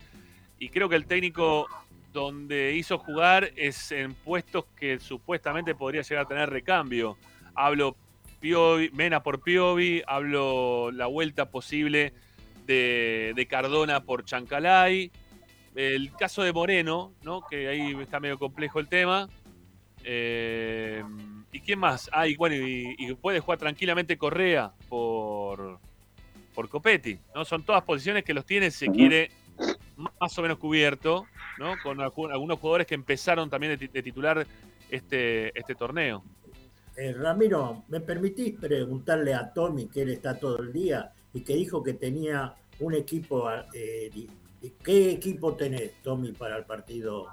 y 0.59 0.69
creo 0.69 0.89
que 0.89 0.95
el 0.95 1.05
técnico 1.05 1.67
donde 2.13 2.73
hizo 2.75 2.97
jugar 2.97 3.51
es 3.55 3.91
en 3.91 4.13
puestos 4.13 4.65
que 4.75 4.99
supuestamente 4.99 5.75
podría 5.75 6.01
llegar 6.01 6.25
a 6.25 6.27
tener 6.27 6.49
recambio. 6.49 7.17
Hablo 7.53 7.95
Piovi, 8.39 8.89
Mena 8.91 9.21
por 9.21 9.41
Piovi, 9.41 10.01
hablo 10.07 10.91
la 10.91 11.07
vuelta 11.07 11.49
posible 11.49 12.13
de, 12.65 13.33
de 13.35 13.47
Cardona 13.47 14.03
por 14.03 14.25
Chancalay. 14.25 15.11
El 15.75 16.11
caso 16.13 16.41
de 16.41 16.53
Moreno, 16.53 17.13
¿no? 17.21 17.41
que 17.47 17.67
ahí 17.67 17.95
está 18.01 18.19
medio 18.19 18.39
complejo 18.39 18.79
el 18.79 18.87
tema. 18.87 19.29
Eh, 20.03 21.03
¿Y 21.51 21.59
quién 21.59 21.79
más? 21.79 22.09
Ah, 22.11 22.27
y 22.27 22.35
bueno, 22.35 22.55
y, 22.55 22.95
y 22.97 23.13
puede 23.13 23.39
jugar 23.39 23.59
tranquilamente 23.59 24.17
Correa 24.17 24.73
por, 24.89 25.79
por 26.57 26.69
Copetti, 26.69 27.19
¿no? 27.35 27.45
Son 27.45 27.63
todas 27.63 27.83
posiciones 27.83 28.23
que 28.23 28.33
los 28.33 28.43
tiene, 28.43 28.71
se 28.71 28.87
quiere 28.87 29.29
más 29.95 30.35
o 30.39 30.41
menos 30.41 30.57
cubierto, 30.57 31.27
¿no? 31.59 31.75
Con 31.83 31.99
algu- 31.99 32.31
algunos 32.31 32.57
jugadores 32.57 32.87
que 32.87 32.95
empezaron 32.95 33.47
también 33.47 33.73
de, 33.73 33.77
ti- 33.77 33.93
de 33.93 34.01
titular 34.01 34.47
este, 34.89 35.57
este 35.57 35.75
torneo. 35.75 36.23
Eh, 36.95 37.13
Ramiro, 37.13 37.83
¿me 37.89 37.99
permitís 37.99 38.55
preguntarle 38.59 39.35
a 39.35 39.53
Tommy, 39.53 39.85
que 39.87 40.01
él 40.01 40.09
está 40.09 40.39
todo 40.39 40.57
el 40.57 40.73
día 40.73 41.11
y 41.31 41.41
que 41.41 41.53
dijo 41.53 41.83
que 41.83 41.93
tenía 41.93 42.55
un 42.79 42.95
equipo? 42.95 43.47
eh, 43.71 44.09
¿Qué 44.83 45.11
equipo 45.11 45.53
tenés, 45.55 46.01
Tommy, 46.01 46.31
para 46.31 46.57
el 46.57 46.65
partido 46.65 47.27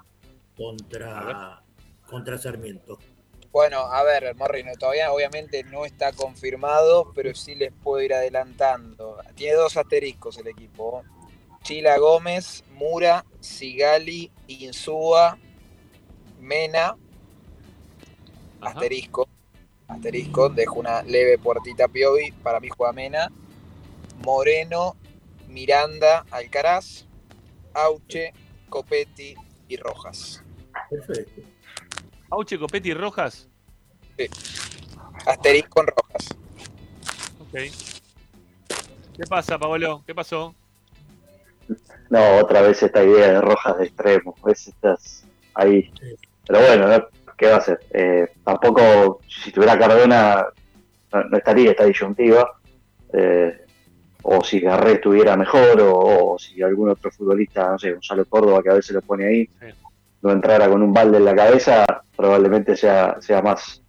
contra, 0.55 1.63
contra 2.07 2.37
Sarmiento? 2.37 2.99
Bueno, 3.55 3.79
a 3.83 4.03
ver, 4.03 4.35
Morri, 4.35 4.65
no, 4.65 4.75
todavía 4.75 5.13
obviamente 5.13 5.63
no 5.63 5.85
está 5.85 6.11
confirmado, 6.11 7.13
pero 7.15 7.33
sí 7.37 7.55
les 7.55 7.73
puedo 7.73 8.03
ir 8.03 8.13
adelantando. 8.13 9.19
Tiene 9.37 9.55
dos 9.55 9.77
asteriscos 9.77 10.39
el 10.39 10.49
equipo. 10.49 11.05
Chila 11.63 11.97
Gómez, 11.99 12.65
Mura, 12.73 13.25
Sigali, 13.39 14.33
Insúa, 14.49 15.39
Mena, 16.41 16.97
asterisco, 18.61 19.29
asterisco, 19.87 20.49
dejo 20.49 20.81
una 20.81 21.05
leve 21.05 21.39
puertita 21.39 21.85
a 21.85 21.89
Piovi, 21.89 22.33
para 22.33 22.59
mí 22.59 22.69
juega 22.77 22.93
Mena, 22.93 23.31
Moreno, 24.25 24.97
Miranda, 25.47 26.27
Alcaraz, 26.33 27.07
Auche, 27.73 28.33
Copetti 28.69 29.37
y 29.69 29.77
Rojas. 29.77 30.43
Perfecto. 30.91 31.54
Auche, 32.35 32.59
Copetti 32.59 32.91
y 32.91 32.95
Rojas. 32.95 33.49
Sí. 34.19 34.27
Asterisco 35.25 35.83
en 35.83 35.87
Rojas. 35.87 36.29
Ok. 37.41 37.55
¿Qué 39.17 39.25
pasa, 39.29 39.57
Paolo? 39.57 40.03
¿Qué 40.05 40.15
pasó? 40.15 40.53
No, 42.11 42.39
otra 42.39 42.61
vez 42.63 42.83
esta 42.83 43.05
idea 43.05 43.35
de 43.35 43.41
rojas 43.41 43.79
de 43.79 43.85
extremo. 43.85 44.35
¿ves? 44.45 44.67
Estás 44.67 45.25
ahí. 45.55 45.93
Pero 46.45 46.61
bueno, 46.61 46.89
¿no? 46.89 47.07
¿qué 47.37 47.47
va 47.47 47.55
a 47.55 47.59
hacer? 47.59 47.81
Eh, 47.91 48.33
tampoco, 48.45 49.21
si 49.29 49.53
tuviera 49.53 49.79
Cardona, 49.79 50.47
no, 51.13 51.25
no 51.25 51.39
estaría 51.39 51.71
esta 51.71 51.85
disyuntiva. 51.85 52.59
Eh, 53.13 53.61
o 54.23 54.43
si 54.43 54.59
Garré 54.59 54.95
estuviera 54.95 55.37
mejor, 55.37 55.81
o, 55.83 56.33
o 56.33 56.39
si 56.39 56.61
algún 56.63 56.89
otro 56.89 57.13
futbolista, 57.13 57.71
no 57.71 57.79
sé, 57.79 57.93
Gonzalo 57.93 58.25
Córdoba, 58.25 58.61
que 58.61 58.71
a 58.71 58.75
veces 58.75 58.93
lo 58.93 59.03
pone 59.03 59.27
ahí, 59.27 59.49
no 60.25 60.33
entrara 60.33 60.69
con 60.69 60.83
un 60.83 60.93
balde 60.93 61.19
en 61.19 61.25
la 61.27 61.35
cabeza, 61.37 61.85
probablemente 62.17 62.75
sea, 62.77 63.17
sea 63.21 63.43
más, 63.43 63.83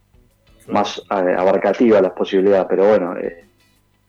más 0.67 0.99
eh, 1.09 1.35
abarcativa 1.37 2.01
las 2.01 2.11
posibilidades. 2.11 2.67
Pero 2.69 2.87
bueno, 2.89 3.17
eh, 3.17 3.45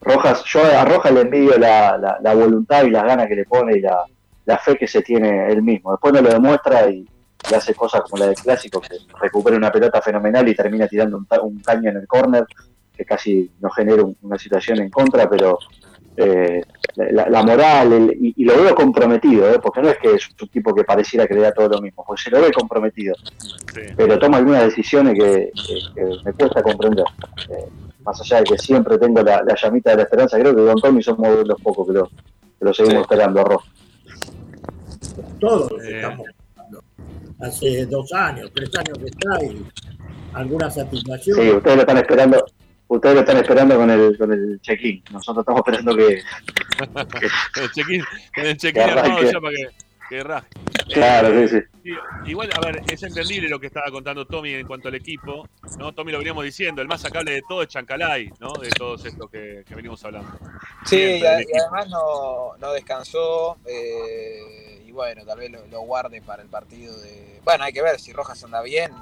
Rojas, 0.00 0.44
yo 0.44 0.60
a 0.64 0.84
Rojas 0.84 1.12
le 1.12 1.20
envidio 1.22 1.56
la, 1.58 1.96
la- 1.96 2.18
la 2.20 2.34
voluntad 2.34 2.84
y 2.84 2.90
las 2.90 3.04
ganas 3.04 3.28
que 3.28 3.36
le 3.36 3.44
pone 3.44 3.76
y 3.78 3.80
la, 3.80 4.04
la 4.44 4.58
fe 4.58 4.76
que 4.76 4.86
se 4.86 5.02
tiene 5.02 5.46
él 5.50 5.62
mismo. 5.62 5.92
Después 5.92 6.12
no 6.14 6.20
lo 6.20 6.28
demuestra 6.30 6.90
y, 6.90 7.06
y 7.50 7.54
hace 7.54 7.74
cosas 7.74 8.02
como 8.02 8.18
la 8.20 8.26
del 8.26 8.36
clásico, 8.36 8.80
que 8.80 8.96
recupera 9.20 9.56
una 9.56 9.70
pelota 9.72 10.02
fenomenal 10.02 10.48
y 10.48 10.54
termina 10.54 10.88
tirando 10.88 11.16
un, 11.16 11.26
un 11.42 11.60
caño 11.60 11.90
en 11.90 11.96
el 11.98 12.06
córner, 12.08 12.44
que 12.96 13.04
casi 13.04 13.50
nos 13.60 13.74
genera 13.74 14.02
un- 14.02 14.16
una 14.22 14.36
situación 14.38 14.80
en 14.80 14.90
contra, 14.90 15.28
pero 15.30 15.58
eh, 16.16 16.62
la, 16.96 17.28
la 17.28 17.42
moral, 17.42 17.92
el- 17.92 18.12
y, 18.20 18.34
y 18.36 18.44
lo 18.44 18.60
veo 18.62 18.74
comprometido, 18.74 19.50
¿eh? 19.52 19.58
porque 19.62 19.82
no 19.82 19.88
es 19.90 19.98
que 19.98 20.14
es 20.14 20.28
un 20.40 20.48
tipo 20.48 20.74
que 20.74 20.84
pareciera 20.84 21.26
que 21.26 21.34
le 21.34 21.40
da 21.40 21.52
todo 21.52 21.68
lo 21.68 21.80
mismo, 21.80 22.04
porque 22.06 22.22
se 22.22 22.30
lo 22.30 22.40
ve 22.40 22.50
comprometido, 22.52 23.14
pero 23.96 24.18
toma 24.18 24.38
algunas 24.38 24.64
decisiones 24.64 25.14
que, 25.14 25.50
que- 25.54 25.80
que 25.94 26.04
me 26.24 26.32
cuesta 26.32 26.62
comprender. 26.62 27.04
Eh, 27.50 27.66
más 28.04 28.20
allá 28.20 28.38
de 28.38 28.44
que 28.44 28.58
siempre 28.58 28.98
tengo 28.98 29.20
la, 29.22 29.42
la 29.42 29.56
llamita 29.60 29.90
de 29.90 29.96
la 29.96 30.02
esperanza, 30.04 30.38
creo 30.38 30.54
que 30.54 30.62
Don 30.62 30.80
Tommy 30.80 31.02
somos 31.02 31.36
de 31.38 31.44
los 31.44 31.60
pocos 31.60 31.86
que 31.88 31.92
lo, 31.92 32.06
que 32.06 32.64
lo 32.64 32.72
seguimos 32.72 33.02
esperando 33.02 33.40
a 33.40 33.44
Ross. 33.44 33.64
Todos 35.40 35.70
los 35.72 35.82
que 35.82 35.96
estamos 35.96 36.26
jugando. 36.54 36.80
Hace 37.40 37.86
dos 37.86 38.12
años, 38.12 38.50
tres 38.54 38.70
años 38.76 38.98
que 38.98 39.06
está 39.06 39.44
y 39.44 39.62
alguna 40.34 40.70
satisfacción. 40.70 41.38
Sí, 41.40 41.50
ustedes 41.50 41.76
lo 41.76 41.82
están 41.82 41.96
esperando, 41.98 42.44
ustedes 42.88 43.14
lo 43.14 43.20
están 43.20 43.36
esperando 43.38 43.76
con 43.76 43.90
el, 43.90 44.16
con 44.18 44.32
el 44.32 44.60
check-in. 44.60 45.02
Nosotros 45.12 45.42
estamos 45.42 45.62
esperando 45.66 45.96
que, 45.96 46.22
el 47.62 47.70
check-in, 47.72 48.04
con 48.34 48.46
el 48.46 48.56
check-in 48.56 48.72
Que 48.84 48.90
armado 48.90 49.22
ya 49.22 49.40
para 49.40 49.54
que, 49.56 49.68
que. 50.08 50.94
Claro, 50.94 51.28
Eh, 51.28 51.48
sí, 51.48 51.58
sí. 51.84 51.90
Igual, 52.26 52.48
a 52.56 52.60
ver, 52.64 52.80
es 52.88 53.02
entendible 53.02 53.48
lo 53.48 53.58
que 53.58 53.66
estaba 53.68 53.90
contando 53.90 54.24
Tommy 54.24 54.54
en 54.54 54.66
cuanto 54.66 54.88
al 54.88 54.94
equipo. 54.94 55.48
¿no? 55.78 55.92
Tommy 55.92 56.12
lo 56.12 56.18
veníamos 56.18 56.44
diciendo, 56.44 56.80
el 56.82 56.88
más 56.88 57.00
sacable 57.00 57.32
de 57.32 57.42
todo 57.48 57.62
es 57.62 57.68
Chancalay, 57.68 58.30
¿no? 58.38 58.52
De 58.54 58.68
todos 58.70 59.04
estos 59.04 59.28
que, 59.30 59.64
que 59.66 59.74
venimos 59.74 60.04
hablando. 60.04 60.30
Sí, 60.84 61.18
y, 61.20 61.24
a- 61.24 61.38
además 61.62 61.88
no, 61.88 62.56
no 62.58 62.72
descansó. 62.72 63.56
eh, 63.66 64.82
y 64.86 64.92
bueno, 64.92 65.24
tal 65.26 65.38
vez 65.38 65.50
lo, 65.50 65.66
lo 65.66 65.80
guarde 65.80 66.22
para 66.22 66.42
el 66.42 66.48
partido 66.48 66.96
de. 67.00 67.40
Bueno, 67.44 67.64
hay 67.64 67.72
que 67.72 67.82
ver 67.82 67.98
si 67.98 68.12
Rojas 68.12 68.42
anda 68.44 68.62
bien. 68.62 68.92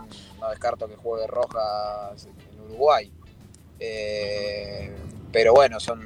No 0.40 0.48
descarto 0.50 0.88
que 0.88 0.96
juegue 0.96 1.26
Rojas 1.26 2.26
en 2.26 2.60
Uruguay. 2.62 3.12
Eh, 3.80 4.90
pero 5.32 5.52
bueno, 5.54 5.80
son. 5.80 6.00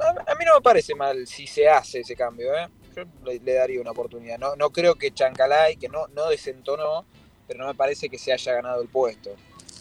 A, 0.00 0.32
a 0.32 0.34
mí 0.34 0.44
no 0.44 0.54
me 0.56 0.60
parece 0.62 0.94
mal 0.94 1.26
si 1.26 1.46
se 1.46 1.68
hace 1.68 2.00
ese 2.00 2.16
cambio, 2.16 2.54
¿eh? 2.56 2.68
Yo 2.96 3.04
le, 3.24 3.38
le 3.38 3.54
daría 3.54 3.80
una 3.80 3.92
oportunidad. 3.92 4.38
No, 4.38 4.56
no 4.56 4.70
creo 4.70 4.94
que 4.96 5.12
Chancalay, 5.12 5.76
que 5.76 5.88
no, 5.88 6.06
no 6.08 6.28
desentonó, 6.28 7.04
pero 7.46 7.60
no 7.60 7.66
me 7.68 7.74
parece 7.74 8.08
que 8.08 8.18
se 8.18 8.32
haya 8.32 8.54
ganado 8.54 8.82
el 8.82 8.88
puesto. 8.88 9.30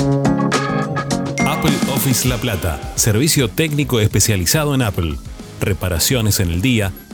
Apple 1.47 1.77
Office 1.93 2.27
La 2.27 2.37
Plata, 2.37 2.93
servicio 2.95 3.47
técnico 3.49 4.01
especializado 4.01 4.75
en 4.75 4.81
Apple. 4.81 5.15
Reparaciones 5.61 6.39
en 6.39 6.51
el 6.51 6.61
día, 6.61 6.93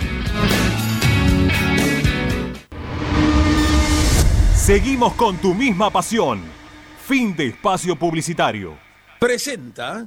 Seguimos 4.54 5.14
con 5.14 5.36
tu 5.38 5.52
misma 5.54 5.90
pasión. 5.90 6.42
Fin 7.04 7.34
de 7.34 7.48
espacio 7.48 7.96
publicitario. 7.96 8.78
Presenta 9.18 10.06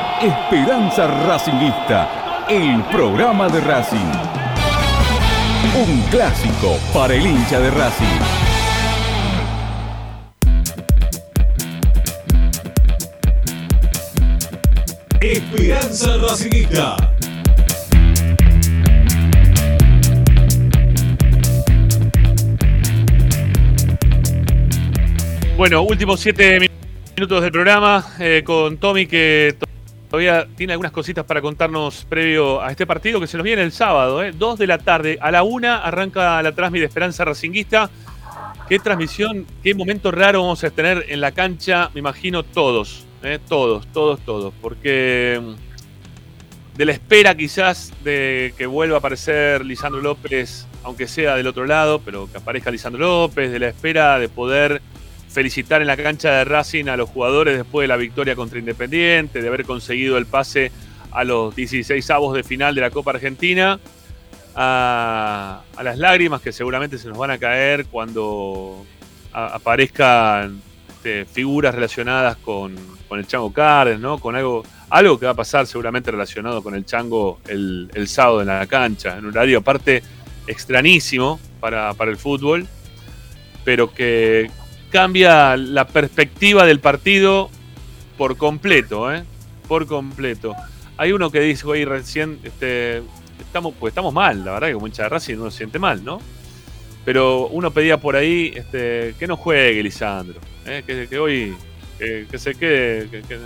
Esperanza 0.21 1.07
Racingista, 1.25 2.45
el 2.47 2.83
programa 2.91 3.49
de 3.49 3.59
Racing. 3.59 3.97
Un 5.75 6.01
clásico 6.11 6.77
para 6.93 7.15
el 7.15 7.25
hincha 7.25 7.59
de 7.59 7.71
Racing. 7.71 8.05
Esperanza 15.21 16.17
Racingista. 16.17 16.97
Bueno, 25.57 25.81
últimos 25.81 26.19
siete 26.19 26.69
minutos 27.17 27.41
del 27.41 27.51
programa 27.51 28.05
eh, 28.19 28.43
con 28.45 28.77
Tommy 28.77 29.07
que 29.07 29.55
todavía 30.11 30.45
tiene 30.57 30.73
algunas 30.73 30.91
cositas 30.91 31.23
para 31.23 31.41
contarnos 31.41 32.05
previo 32.09 32.61
a 32.61 32.69
este 32.69 32.85
partido 32.85 33.21
que 33.21 33.27
se 33.27 33.37
nos 33.37 33.45
viene 33.45 33.61
el 33.61 33.71
sábado, 33.71 34.21
¿eh? 34.21 34.33
2 34.33 34.59
de 34.59 34.67
la 34.67 34.77
tarde. 34.77 35.17
A 35.21 35.31
la 35.31 35.43
una 35.43 35.77
arranca 35.77 36.43
la 36.43 36.51
transmisión 36.51 36.83
de 36.83 36.87
Esperanza 36.87 37.23
Racinguista. 37.23 37.89
Qué 38.67 38.77
transmisión, 38.79 39.47
qué 39.63 39.73
momento 39.73 40.11
raro 40.11 40.41
vamos 40.41 40.61
a 40.65 40.69
tener 40.69 41.05
en 41.07 41.21
la 41.21 41.31
cancha, 41.31 41.89
me 41.93 42.01
imagino 42.01 42.43
todos, 42.43 43.05
¿eh? 43.23 43.39
todos, 43.47 43.87
todos, 43.93 44.19
todos. 44.25 44.53
Porque 44.61 45.41
mm, 45.41 46.77
de 46.77 46.85
la 46.85 46.91
espera 46.91 47.33
quizás 47.33 47.93
de 48.03 48.53
que 48.57 48.65
vuelva 48.65 48.97
a 48.97 48.99
aparecer 48.99 49.65
Lisandro 49.65 50.01
López, 50.01 50.67
aunque 50.83 51.07
sea 51.07 51.37
del 51.37 51.47
otro 51.47 51.65
lado, 51.65 52.01
pero 52.03 52.29
que 52.29 52.37
aparezca 52.37 52.69
Lisandro 52.69 52.99
López, 52.99 53.49
de 53.49 53.59
la 53.59 53.69
espera 53.69 54.19
de 54.19 54.27
poder 54.27 54.81
felicitar 55.31 55.81
en 55.81 55.87
la 55.87 55.97
cancha 55.97 56.31
de 56.31 56.43
Racing 56.45 56.85
a 56.87 56.97
los 56.97 57.09
jugadores 57.09 57.57
después 57.57 57.85
de 57.85 57.87
la 57.87 57.97
victoria 57.97 58.35
contra 58.35 58.59
Independiente, 58.59 59.41
de 59.41 59.47
haber 59.47 59.65
conseguido 59.65 60.17
el 60.17 60.25
pase 60.25 60.71
a 61.11 61.23
los 61.23 61.55
16 61.55 62.09
avos 62.11 62.35
de 62.35 62.43
final 62.43 62.75
de 62.75 62.81
la 62.81 62.89
Copa 62.89 63.11
Argentina, 63.11 63.79
a, 64.55 65.61
las 65.81 65.97
lágrimas 65.97 66.41
que 66.41 66.51
seguramente 66.51 66.97
se 66.97 67.07
nos 67.07 67.17
van 67.17 67.31
a 67.31 67.37
caer 67.37 67.85
cuando 67.85 68.85
aparezcan 69.31 70.61
este, 70.89 71.25
figuras 71.25 71.73
relacionadas 71.73 72.37
con, 72.37 72.75
con 73.07 73.17
el 73.17 73.25
Chango 73.25 73.51
Cárdenas, 73.53 74.01
¿no? 74.01 74.19
Con 74.19 74.35
algo, 74.35 74.63
algo 74.89 75.17
que 75.17 75.25
va 75.25 75.31
a 75.31 75.35
pasar 75.35 75.65
seguramente 75.65 76.11
relacionado 76.11 76.61
con 76.61 76.75
el 76.75 76.85
Chango 76.85 77.39
el, 77.47 77.89
el 77.93 78.07
sábado 78.07 78.41
en 78.41 78.47
la 78.47 78.67
cancha, 78.67 79.17
en 79.17 79.25
un 79.25 79.31
horario 79.31 79.59
aparte 79.59 80.03
extrañísimo 80.47 81.39
para, 81.59 81.93
para 81.93 82.11
el 82.11 82.17
fútbol, 82.17 82.67
pero 83.63 83.93
que 83.93 84.51
cambia 84.91 85.57
la 85.57 85.87
perspectiva 85.87 86.65
del 86.65 86.79
partido 86.79 87.49
por 88.17 88.37
completo, 88.37 89.11
¿eh? 89.13 89.23
Por 89.67 89.87
completo. 89.87 90.55
Hay 90.97 91.11
uno 91.13 91.31
que 91.31 91.39
dijo 91.39 91.71
ahí 91.71 91.85
recién, 91.85 92.39
este, 92.43 93.01
estamos, 93.39 93.73
pues 93.79 93.91
estamos 93.91 94.13
mal, 94.13 94.45
la 94.45 94.51
verdad 94.51 94.67
que 94.67 94.73
como 94.73 94.87
hincha 94.87 95.03
de 95.03 95.09
Racing 95.09 95.37
uno 95.37 95.49
se 95.49 95.57
siente 95.57 95.79
mal, 95.79 96.03
¿no? 96.03 96.19
Pero 97.03 97.47
uno 97.47 97.71
pedía 97.71 97.97
por 97.97 98.15
ahí 98.15 98.51
este, 98.55 99.15
que 99.17 99.25
no 99.25 99.35
juegue 99.37 99.81
Lisandro, 99.81 100.39
¿eh? 100.67 100.83
que, 100.85 101.17
hoy 101.17 101.55
que, 101.97 102.27
que 102.29 102.37
se 102.37 102.53
quede, 102.53 103.09
que, 103.09 103.21
que- 103.23 103.39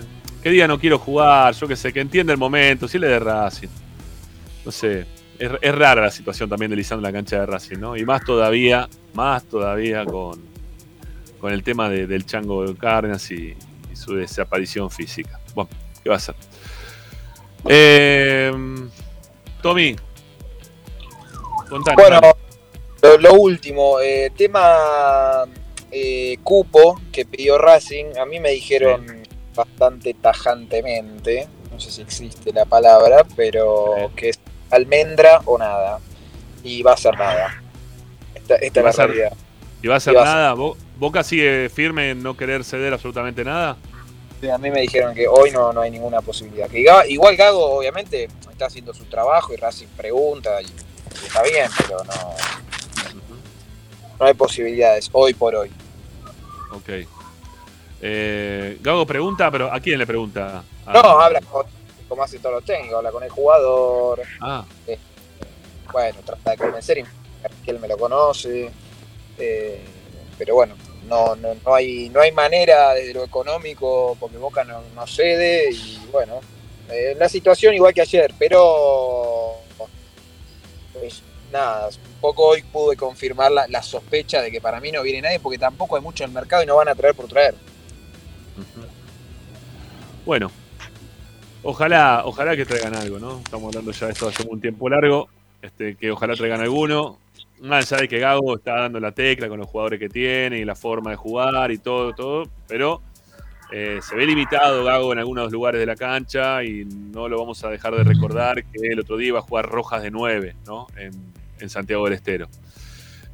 que 0.44 0.52
diga 0.52 0.68
no 0.68 0.78
quiero 0.80 1.00
jugar, 1.00 1.56
yo 1.56 1.68
que 1.68 1.76
sé, 1.76 1.92
que 1.92 2.02
entienda 2.02 2.32
el 2.32 2.38
momento, 2.38 2.88
si 2.88 3.00
le 3.00 3.08
de 3.08 3.18
Racing. 3.20 3.68
No 4.64 4.72
sé, 4.72 5.06
es, 5.40 5.50
es 5.60 5.74
rara 5.76 6.02
la 6.04 6.12
situación 6.12 6.48
también 6.48 6.70
de 6.70 6.78
Lisandro 6.78 7.08
en 7.08 7.14
la 7.14 7.18
cancha 7.18 7.40
de 7.40 7.46
Racing, 7.48 7.78
¿no? 7.80 7.98
Y 7.98 8.06
más 8.06 8.24
todavía, 8.24 8.88
más 9.16 9.44
todavía 9.46 10.06
con, 10.06 10.40
con 11.46 11.54
el 11.54 11.62
tema 11.62 11.92
de- 11.92 12.08
del 12.08 12.26
chango 12.26 12.66
de 12.66 12.76
Cárdenas 12.76 13.30
y, 13.30 13.56
y 13.92 13.96
su 13.96 14.16
desaparición 14.16 14.90
física. 14.90 15.40
Bueno, 15.54 15.70
¿qué 16.04 16.10
va 16.10 16.16
a 16.16 16.20
ser? 16.20 16.34
Eh, 17.70 18.52
Tommy, 19.62 19.96
contanos. 21.70 22.02
Bueno, 22.02 22.20
lo, 23.04 23.18
lo 23.20 23.34
último, 23.36 24.00
eh, 24.00 24.32
tema 24.36 25.44
eh, 25.92 26.40
cupo 26.42 27.00
que 27.12 27.26
pidió 27.28 27.60
Racing, 27.60 28.18
a 28.20 28.26
mí 28.26 28.40
me 28.40 28.50
dijeron 28.50 29.06
bastante 29.54 30.16
tajantemente, 30.16 31.48
no 31.72 31.80
sé 31.80 31.92
si 31.92 32.02
existe 32.02 32.54
la 32.54 32.66
palabra, 32.66 33.24
pero 33.36 34.12
que 34.16 34.30
es 34.30 34.40
almendra 34.72 35.42
o 35.46 35.60
nada. 35.60 36.00
Y 36.64 36.82
va 36.82 36.94
a 36.94 36.98
ser 36.98 37.16
nada. 37.20 37.62
Esta, 38.34 38.56
esta 38.56 38.80
¿Y 38.80 38.84
va 38.84 38.90
a 38.90 38.92
es 38.92 38.98
la 38.98 39.04
ser- 39.04 39.12
realidad. 39.16 39.38
¿Y 39.84 39.88
va 39.88 39.96
a 39.98 40.00
ser 40.00 40.16
va 40.16 40.22
a 40.24 40.26
ser- 40.26 40.34
nada? 40.34 40.56
¿Bo- 40.96 41.08
¿Boca 41.08 41.24
sigue 41.24 41.70
firme 41.70 42.12
en 42.12 42.24
no 42.24 42.36
querer 42.36 42.64
ceder 42.64 42.94
absolutamente 42.94 43.44
nada? 43.44 43.78
Sí, 44.42 44.50
A 44.50 44.58
mí 44.58 44.70
me 44.70 44.82
dijeron 44.82 45.14
que 45.16 45.28
hoy 45.28 45.52
no, 45.52 45.72
no 45.74 45.82
hay 45.82 45.92
ninguna 45.92 46.22
posibilidad. 46.22 46.70
Que 46.70 46.86
igual 47.10 47.36
Gago, 47.38 47.78
obviamente, 47.78 48.28
está 48.52 48.66
haciendo 48.68 48.94
su 48.94 49.06
trabajo 49.06 49.54
y 49.54 49.58
Racing 49.58 49.88
pregunta 49.98 50.62
y, 50.62 50.66
y 50.66 51.26
está 51.26 51.42
bien, 51.44 51.70
pero 51.78 52.04
no, 52.04 52.14
no 54.20 54.26
hay 54.26 54.34
posibilidades 54.34 55.10
hoy 55.14 55.34
por 55.34 55.56
hoy. 55.56 55.72
Ok. 56.72 56.90
Eh, 58.02 58.78
Gago 58.82 59.06
pregunta, 59.06 59.50
pero 59.52 59.72
¿a 59.74 59.80
quién 59.80 59.98
le 60.00 60.06
pregunta? 60.06 60.64
A- 60.86 60.94
No, 60.94 61.00
habla 61.20 61.42
con, 61.42 61.66
como 62.08 62.24
hacen 62.24 62.42
todos 62.42 62.56
los 62.56 62.66
técnicos, 62.66 62.98
habla 62.98 63.12
con 63.12 63.24
el 63.24 63.30
jugador. 63.30 64.22
Ah. 64.42 64.66
eh, 64.88 65.00
bueno, 65.92 66.20
trata 66.26 66.52
de 66.52 66.58
convencer 66.58 66.98
y 67.00 67.06
él 67.70 67.80
me 67.80 67.88
lo 67.88 67.98
conoce. 67.98 68.70
eh, 69.38 69.86
pero 70.38 70.56
bueno, 70.56 70.76
no, 71.07 71.36
no, 71.36 71.56
no 71.65 71.76
hay, 71.76 72.10
no 72.10 72.22
hay 72.22 72.32
manera 72.32 72.94
desde 72.94 73.14
lo 73.14 73.23
económico 73.23 74.18
porque 74.19 74.38
Boca 74.38 74.64
no, 74.64 75.07
cede 75.07 75.72
y 75.72 75.99
bueno, 76.11 76.40
eh, 76.90 77.15
la 77.18 77.30
situación 77.30 77.73
igual 77.73 77.94
que 77.94 78.02
ayer, 78.02 78.34
pero 78.38 79.56
pues 80.94 81.22
nada, 81.52 81.88
un 81.88 82.22
poco 82.22 82.48
hoy 82.48 82.64
pude 82.64 82.95
confirmar 82.95 83.52
la, 83.52 83.68
la 83.68 83.84
sospecha 83.84 84.41
de 84.41 84.52
que 84.52 84.61
para 84.61 84.80
mí 84.80 84.91
no 84.91 85.03
viene 85.03 85.22
nadie 85.22 85.40
porque 85.40 85.57
tampoco 85.57 85.95
hay 85.95 86.02
mucho 86.02 86.23
en 86.23 86.30
el 86.30 86.34
mercado 86.34 86.64
y 86.64 86.65
no 86.65 86.76
van 86.76 86.90
a 86.90 86.95
traer 86.95 87.15
por 87.15 87.27
traer. 87.27 87.56
Bueno, 90.26 90.49
ojalá, 91.64 92.23
ojalá 92.26 92.56
que 92.56 92.65
traigan 92.65 92.95
algo, 92.95 93.19
¿no? 93.19 93.40
Estamos 93.40 93.68
hablando 93.68 93.91
ya 93.91 94.07
de 94.07 94.14
esto 94.14 94.27
hace 94.27 94.44
un 94.48 94.60
tiempo 94.60 94.90
largo, 94.90 95.30
este, 95.61 95.95
que 95.95 96.11
ojalá 96.11 96.36
traigan 96.36 96.61
alguno. 96.61 97.19
Más 97.61 97.91
allá 97.91 98.02
de 98.02 98.07
que 98.07 98.19
Gago 98.19 98.57
está 98.57 98.82
dando 98.82 98.99
la 98.99 99.11
tecla 99.11 99.48
con 99.48 99.60
los 99.60 99.68
jugadores 99.68 99.99
que 99.99 100.10
tiene 100.10 100.60
y 100.60 100.65
la 100.65 100.76
forma 100.76 101.11
de 101.11 101.15
jugar 101.15 101.72
y 101.72 101.77
todo, 101.77 102.14
todo, 102.14 102.44
pero 102.68 103.02
eh, 103.72 103.99
se 104.02 104.15
ve 104.15 104.26
limitado 104.26 104.84
Gago 104.84 105.14
en 105.14 105.19
algunos 105.19 105.52
lugares 105.52 105.80
de 105.80 105.86
la 105.86 105.95
cancha 105.95 106.64
y 106.64 106.86
no 106.86 107.27
lo 107.27 107.40
vamos 107.40 107.64
a 107.64 107.69
dejar 107.69 107.95
de 107.95 108.03
recordar 108.03 108.64
que 108.64 108.88
el 108.88 108.99
otro 108.99 109.18
día 109.18 109.30
iba 109.30 109.40
a 109.40 109.41
jugar 109.41 109.69
Rojas 109.69 110.03
de 110.03 110.11
9, 110.11 110.56
¿no? 110.65 110.88
En, 110.98 111.36
Santiago 111.69 112.06
del 112.06 112.14
Estero. 112.14 112.48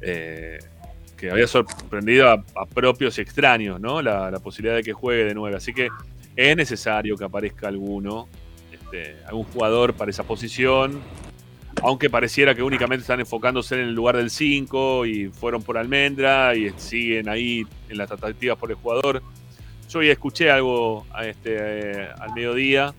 Eh, 0.00 0.58
que 1.18 1.30
había 1.30 1.46
sorprendido 1.46 2.30
a, 2.30 2.66
propios 2.66 3.18
y 3.18 3.20
extraños, 3.20 3.78
¿no? 3.78 4.00
La, 4.00 4.30
la 4.30 4.38
posibilidad 4.38 4.76
de 4.76 4.82
que 4.82 4.94
juegue 4.94 5.24
de 5.24 5.34
9. 5.34 5.56
Así 5.56 5.74
que 5.74 5.88
es 6.34 6.56
necesario 6.56 7.16
que 7.16 7.24
aparezca 7.24 7.68
alguno, 7.68 8.26
este, 8.72 9.16
algún 9.26 9.44
jugador 9.44 9.94
para 9.94 10.10
esa 10.10 10.24
posición, 10.24 11.00
aunque 11.80 12.10
pareciera 12.10 12.54
que 12.54 12.62
únicamente 12.62 13.02
están 13.02 13.20
enfocándose 13.20 13.74
en 13.74 13.82
el 13.82 13.94
lugar 13.94 14.16
del 14.16 14.30
5 14.30 15.06
y 15.06 15.28
fueron 15.28 15.62
por 15.62 15.78
Almendra 15.78 16.54
y 16.54 16.70
siguen 16.76 17.28
ahí 17.28 17.64
en 17.88 17.98
las 17.98 18.08
tratativas 18.08 18.58
por 18.58 18.70
el 18.70 18.76
jugador. 18.76 19.22
Yo 19.88 20.02
ya 20.02 20.12
escuché 20.12 20.50
algo 20.50 21.06
este, 21.22 21.56
eh, 21.58 22.08
al 22.18 22.34
mediodía 22.34 22.94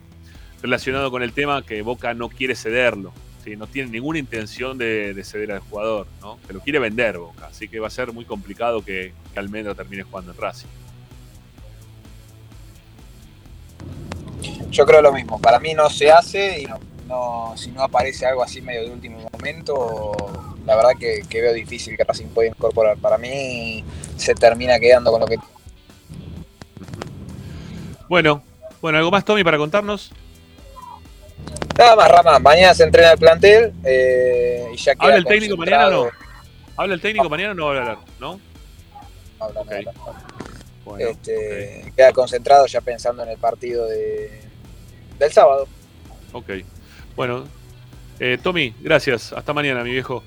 relacionado 0.62 1.12
con 1.12 1.24
el 1.24 1.34
tema 1.34 1.64
que 1.66 1.82
Boca 1.82 2.14
no 2.14 2.30
quiere 2.30 2.56
cederlo, 2.56 3.14
no 3.58 3.68
tiene 3.68 3.90
ninguna 3.90 4.20
intención 4.20 4.78
de, 4.78 5.14
de 5.14 5.24
ceder 5.24 5.52
al 5.52 5.60
jugador, 5.60 6.08
¿no? 6.22 6.40
que 6.48 6.54
lo 6.54 6.62
quiere 6.62 6.80
vender 6.80 7.18
Boca, 7.18 7.48
así 7.48 7.68
que 7.68 7.80
va 7.80 7.88
a 7.88 7.92
ser 7.92 8.14
muy 8.14 8.26
complicado 8.26 8.84
que, 8.84 9.14
que 9.34 9.40
Almendra 9.40 9.76
termine 9.76 10.04
jugando 10.04 10.32
en 10.32 10.38
Racing. 10.38 10.68
Yo 14.70 14.86
creo 14.86 15.02
lo 15.02 15.12
mismo, 15.12 15.40
para 15.40 15.60
mí 15.60 15.74
no 15.74 15.90
se 15.90 16.10
hace 16.12 16.62
y 16.62 16.66
no, 16.66 16.80
no- 17.14 17.54
si 17.58 17.72
no 17.72 17.84
aparece 17.84 18.26
algo 18.26 18.44
así 18.44 18.62
medio 18.62 18.84
de 18.86 18.92
último 18.92 19.20
momento, 19.32 20.14
la 20.66 20.76
verdad 20.76 20.92
que, 21.00 21.22
que 21.30 21.42
veo 21.42 21.54
difícil 21.54 21.96
que 21.96 22.04
Racing 22.04 22.28
pueda 22.28 22.50
incorporar. 22.50 22.98
Para 22.98 23.18
mí 23.18 23.84
se 24.18 24.34
termina 24.34 24.80
quedando 24.80 25.12
con 25.12 25.22
lo 25.22 25.28
que 25.28 25.38
Bueno, 28.10 28.44
bueno, 28.82 28.98
¿algo 28.98 29.12
más, 29.12 29.24
Tommy, 29.26 29.44
para 29.44 29.58
contarnos? 29.58 30.12
Nada 31.78 31.96
más, 31.96 32.10
Rama. 32.12 32.40
Mañana 32.40 32.74
se 32.74 32.84
entrena 32.84 33.12
el 33.14 33.18
plantel 33.18 33.74
eh, 33.84 34.70
y 34.74 34.78
ya 34.78 34.94
queda 34.96 35.04
¿Habla 35.06 35.18
el 35.18 35.26
técnico 35.26 35.58
mañana 35.58 35.88
o 35.88 35.92
no? 35.92 36.10
¿Habla 36.78 36.94
el 36.96 37.02
técnico 37.02 37.30
mañana 37.30 37.52
o 37.52 37.54
no 37.56 37.66
va 37.66 37.76
a 37.76 37.80
hablar? 37.80 37.98
¿No? 38.20 38.40
Habla. 39.40 39.62
Bueno, 40.86 41.08
Este, 41.10 41.92
Queda 41.96 42.12
concentrado 42.12 42.66
ya 42.68 42.82
pensando 42.82 43.24
en 43.24 43.30
el 43.30 43.38
partido 43.38 43.88
de, 43.88 44.42
del 45.18 45.32
sábado. 45.32 45.68
ok. 46.34 46.50
Bueno, 47.16 47.46
eh, 48.20 48.38
Tommy, 48.42 48.74
gracias. 48.82 49.34
Hasta 49.34 49.54
mañana, 49.54 49.84
mi 49.84 49.92
viejo. 49.92 50.24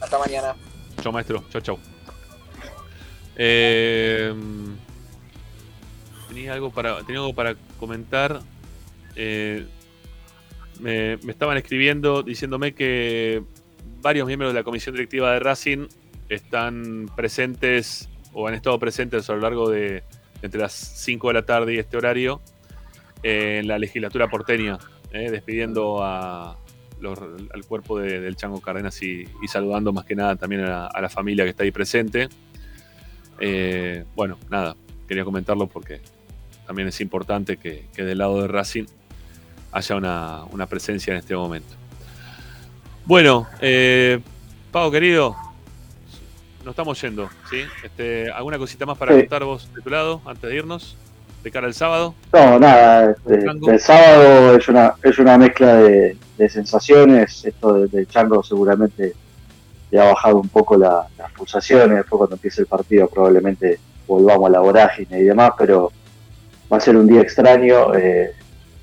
Hasta 0.00 0.18
mañana. 0.18 0.54
Chao, 1.00 1.12
maestro. 1.12 1.44
Chao, 1.50 1.60
chao. 1.60 1.78
Eh, 3.36 4.34
tenía 6.28 6.52
algo 6.52 6.70
para, 6.70 6.98
tenía 7.04 7.20
algo 7.20 7.34
para 7.34 7.54
comentar. 7.78 8.40
Eh, 9.16 9.66
me, 10.80 11.16
me 11.18 11.32
estaban 11.32 11.56
escribiendo 11.56 12.22
diciéndome 12.22 12.74
que 12.74 13.42
varios 14.00 14.26
miembros 14.26 14.52
de 14.52 14.60
la 14.60 14.64
comisión 14.64 14.94
directiva 14.94 15.32
de 15.32 15.40
Racing 15.40 15.86
están 16.28 17.10
presentes 17.14 18.08
o 18.32 18.48
han 18.48 18.54
estado 18.54 18.78
presentes 18.78 19.28
a 19.30 19.34
lo 19.34 19.40
largo 19.40 19.70
de 19.70 20.02
entre 20.42 20.60
las 20.60 20.72
5 20.72 21.28
de 21.28 21.34
la 21.34 21.42
tarde 21.42 21.74
y 21.74 21.78
este 21.78 21.96
horario 21.96 22.40
eh, 23.22 23.58
en 23.60 23.68
la 23.68 23.78
legislatura 23.78 24.28
porteña, 24.28 24.78
eh, 25.12 25.30
despidiendo 25.30 26.02
a 26.02 26.56
los- 27.00 27.18
al 27.18 27.64
cuerpo 27.66 27.98
de- 27.98 28.20
del 28.20 28.36
Chango 28.36 28.60
Cárdenas 28.60 29.02
y, 29.02 29.24
y 29.42 29.48
saludando 29.48 29.92
más 29.92 30.04
que 30.04 30.14
nada 30.14 30.36
también 30.36 30.62
a 30.62 30.68
la, 30.68 30.86
a 30.86 31.00
la 31.00 31.08
familia 31.08 31.44
que 31.44 31.50
está 31.50 31.64
ahí 31.64 31.70
presente. 31.72 32.28
Eh, 33.40 34.04
bueno, 34.14 34.38
nada, 34.50 34.76
quería 35.08 35.24
comentarlo 35.24 35.66
porque 35.66 36.00
también 36.66 36.88
es 36.88 37.00
importante 37.00 37.56
que, 37.56 37.86
que 37.94 38.04
del 38.04 38.18
lado 38.18 38.40
de 38.42 38.48
Racing 38.48 38.84
haya 39.72 39.96
una, 39.96 40.44
una 40.52 40.66
presencia 40.66 41.12
en 41.12 41.18
este 41.18 41.34
momento. 41.34 41.74
Bueno, 43.04 43.48
eh, 43.60 44.20
Pau 44.70 44.90
querido, 44.92 45.36
nos 46.64 46.70
estamos 46.72 47.00
yendo, 47.00 47.28
¿sí? 47.50 47.62
Este, 47.82 48.30
¿Alguna 48.30 48.58
cosita 48.58 48.86
más 48.86 48.96
para 48.96 49.12
Sí. 49.14 49.20
contar 49.22 49.44
vos 49.44 49.68
de 49.74 49.82
tu 49.82 49.90
lado 49.90 50.22
antes 50.24 50.48
de 50.48 50.56
irnos? 50.56 50.96
De 51.42 51.50
cara 51.50 51.66
al 51.66 51.74
sábado. 51.74 52.14
No, 52.32 52.58
nada, 52.58 53.10
este, 53.10 53.44
el 53.72 53.80
sábado 53.80 54.56
es 54.56 54.68
una, 54.68 54.94
es 55.02 55.18
una 55.18 55.36
mezcla 55.38 55.74
de, 55.74 56.16
de 56.38 56.48
sensaciones, 56.48 57.44
esto 57.44 57.72
de- 57.74 57.88
del 57.88 58.06
Chango 58.06 58.42
seguramente 58.44 59.12
le 59.90 60.00
ha 60.00 60.04
bajado 60.04 60.36
un 60.36 60.48
poco 60.48 60.76
la- 60.76 61.06
las 61.18 61.32
pulsaciones, 61.32 61.96
después 61.96 62.18
cuando 62.18 62.36
empiece 62.36 62.60
el 62.62 62.66
partido 62.68 63.08
probablemente 63.08 63.78
volvamos 64.06 64.48
a 64.48 64.52
la 64.52 64.60
vorágine 64.60 65.18
y 65.20 65.24
demás, 65.24 65.50
pero 65.58 65.90
va 66.72 66.76
a 66.76 66.80
ser 66.80 66.96
un 66.96 67.06
día 67.08 67.20
extraño, 67.20 67.92
eh, 67.94 68.32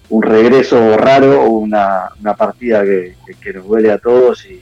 un 0.10 0.22
regreso 0.22 0.98
raro, 0.98 1.44
una, 1.50 2.10
una 2.20 2.34
partida 2.36 2.84
que, 2.84 3.16
que- 3.26 3.36
que 3.36 3.54
nos 3.54 3.66
duele 3.68 3.92
a 3.92 3.98
todos 4.00 4.46
y 4.46 4.62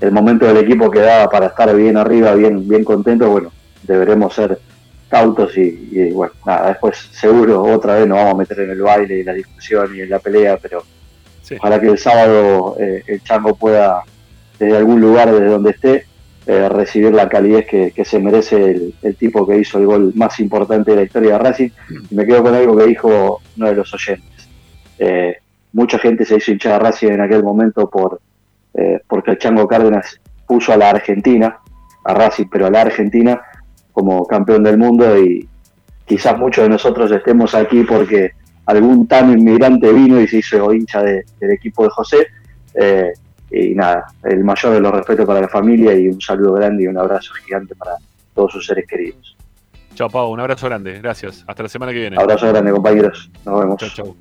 el 0.00 0.12
momento 0.12 0.46
del 0.46 0.58
equipo 0.58 0.90
que 0.90 1.00
daba 1.00 1.28
para 1.30 1.46
estar 1.46 1.74
bien 1.74 1.96
arriba, 1.96 2.34
bien, 2.34 2.68
bien 2.68 2.84
contento, 2.84 3.30
bueno, 3.30 3.50
deberemos 3.82 4.34
ser 4.34 4.58
cautos 5.10 5.56
y, 5.58 5.88
y, 5.90 6.12
bueno, 6.12 6.32
nada, 6.46 6.68
después 6.68 6.96
seguro 7.12 7.62
otra 7.62 7.96
vez 7.96 8.06
nos 8.06 8.18
vamos 8.18 8.34
a 8.34 8.38
meter 8.38 8.60
en 8.60 8.70
el 8.70 8.80
baile 8.80 9.18
y 9.18 9.24
la 9.24 9.34
discusión 9.34 9.94
y 9.94 10.00
en 10.00 10.10
la 10.10 10.18
pelea, 10.18 10.56
pero 10.56 10.84
ojalá 11.58 11.80
que 11.80 11.88
el 11.88 11.98
sábado 11.98 12.76
eh, 12.78 13.02
el 13.06 13.22
Chango 13.22 13.54
pueda, 13.54 14.02
desde 14.58 14.76
algún 14.76 15.00
lugar, 15.00 15.32
desde 15.32 15.46
donde 15.46 15.70
esté, 15.70 16.06
eh, 16.46 16.68
recibir 16.68 17.12
la 17.12 17.28
calidez 17.28 17.66
que, 17.66 17.90
que 17.90 18.04
se 18.04 18.18
merece 18.18 18.56
el, 18.56 18.94
el 19.02 19.16
tipo 19.16 19.46
que 19.46 19.58
hizo 19.58 19.78
el 19.78 19.86
gol 19.86 20.12
más 20.14 20.40
importante 20.40 20.92
de 20.92 20.96
la 20.96 21.02
historia 21.02 21.32
de 21.32 21.38
Racing. 21.38 21.70
Y 22.10 22.14
me 22.14 22.24
quedo 22.24 22.42
con 22.42 22.54
algo 22.54 22.76
que 22.76 22.86
dijo 22.86 23.40
uno 23.56 23.66
de 23.66 23.74
los 23.74 23.92
oyentes. 23.92 24.48
Eh, 24.98 25.36
mucha 25.72 25.98
gente 25.98 26.24
se 26.24 26.36
hizo 26.36 26.50
hinchar 26.50 26.72
a 26.72 26.78
Racing 26.78 27.08
en 27.08 27.20
aquel 27.20 27.42
momento 27.42 27.88
por 27.88 28.20
eh, 28.74 29.00
porque 29.06 29.32
el 29.32 29.38
Chango 29.38 29.66
Cárdenas 29.66 30.20
puso 30.46 30.72
a 30.72 30.76
la 30.76 30.90
Argentina, 30.90 31.58
a 32.04 32.14
Racing, 32.14 32.46
pero 32.50 32.66
a 32.66 32.70
la 32.70 32.82
Argentina 32.82 33.40
como 33.92 34.26
campeón 34.26 34.62
del 34.62 34.78
mundo 34.78 35.18
y 35.18 35.48
quizás 36.06 36.36
muchos 36.38 36.64
de 36.64 36.70
nosotros 36.70 37.10
estemos 37.12 37.54
aquí 37.54 37.84
porque 37.84 38.32
algún 38.66 39.06
tan 39.06 39.32
inmigrante 39.32 39.92
vino 39.92 40.20
y 40.20 40.28
se 40.28 40.38
hizo 40.38 40.72
hincha 40.72 41.02
de- 41.02 41.24
del 41.38 41.50
equipo 41.52 41.84
de 41.84 41.90
José. 41.90 42.26
Eh, 42.74 43.12
y 43.50 43.74
nada, 43.74 44.06
el 44.24 44.44
mayor 44.44 44.72
de 44.74 44.80
los 44.80 44.92
respetos 44.92 45.26
para 45.26 45.40
la 45.40 45.48
familia 45.48 45.92
y 45.94 46.06
un 46.08 46.20
saludo 46.20 46.52
grande 46.54 46.84
y 46.84 46.86
un 46.86 46.96
abrazo 46.98 47.32
gigante 47.34 47.74
para 47.74 47.92
todos 48.34 48.52
sus 48.52 48.64
seres 48.66 48.86
queridos. 48.86 49.36
Chao, 49.94 50.08
Pau. 50.08 50.30
Un 50.30 50.38
abrazo 50.40 50.66
grande. 50.66 50.98
Gracias. 51.00 51.44
Hasta 51.48 51.64
la 51.64 51.68
semana 51.68 51.92
que 51.92 51.98
viene. 51.98 52.16
Abrazo 52.16 52.46
grande, 52.48 52.70
compañeros. 52.70 53.28
Nos 53.44 53.60
vemos. 53.60 53.76
Chao, 53.78 53.88
chao. 53.90 54.16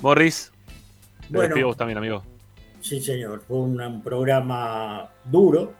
Morris. 0.00 0.52
Te 1.22 1.28
Bueno. 1.34 1.48
despido 1.48 1.66
vos 1.68 1.76
también, 1.76 1.98
amigo. 1.98 2.22
Sí, 2.80 3.00
señor, 3.00 3.42
fue 3.46 3.56
un, 3.56 3.80
un 3.80 4.02
programa 4.02 5.08
duro, 5.24 5.72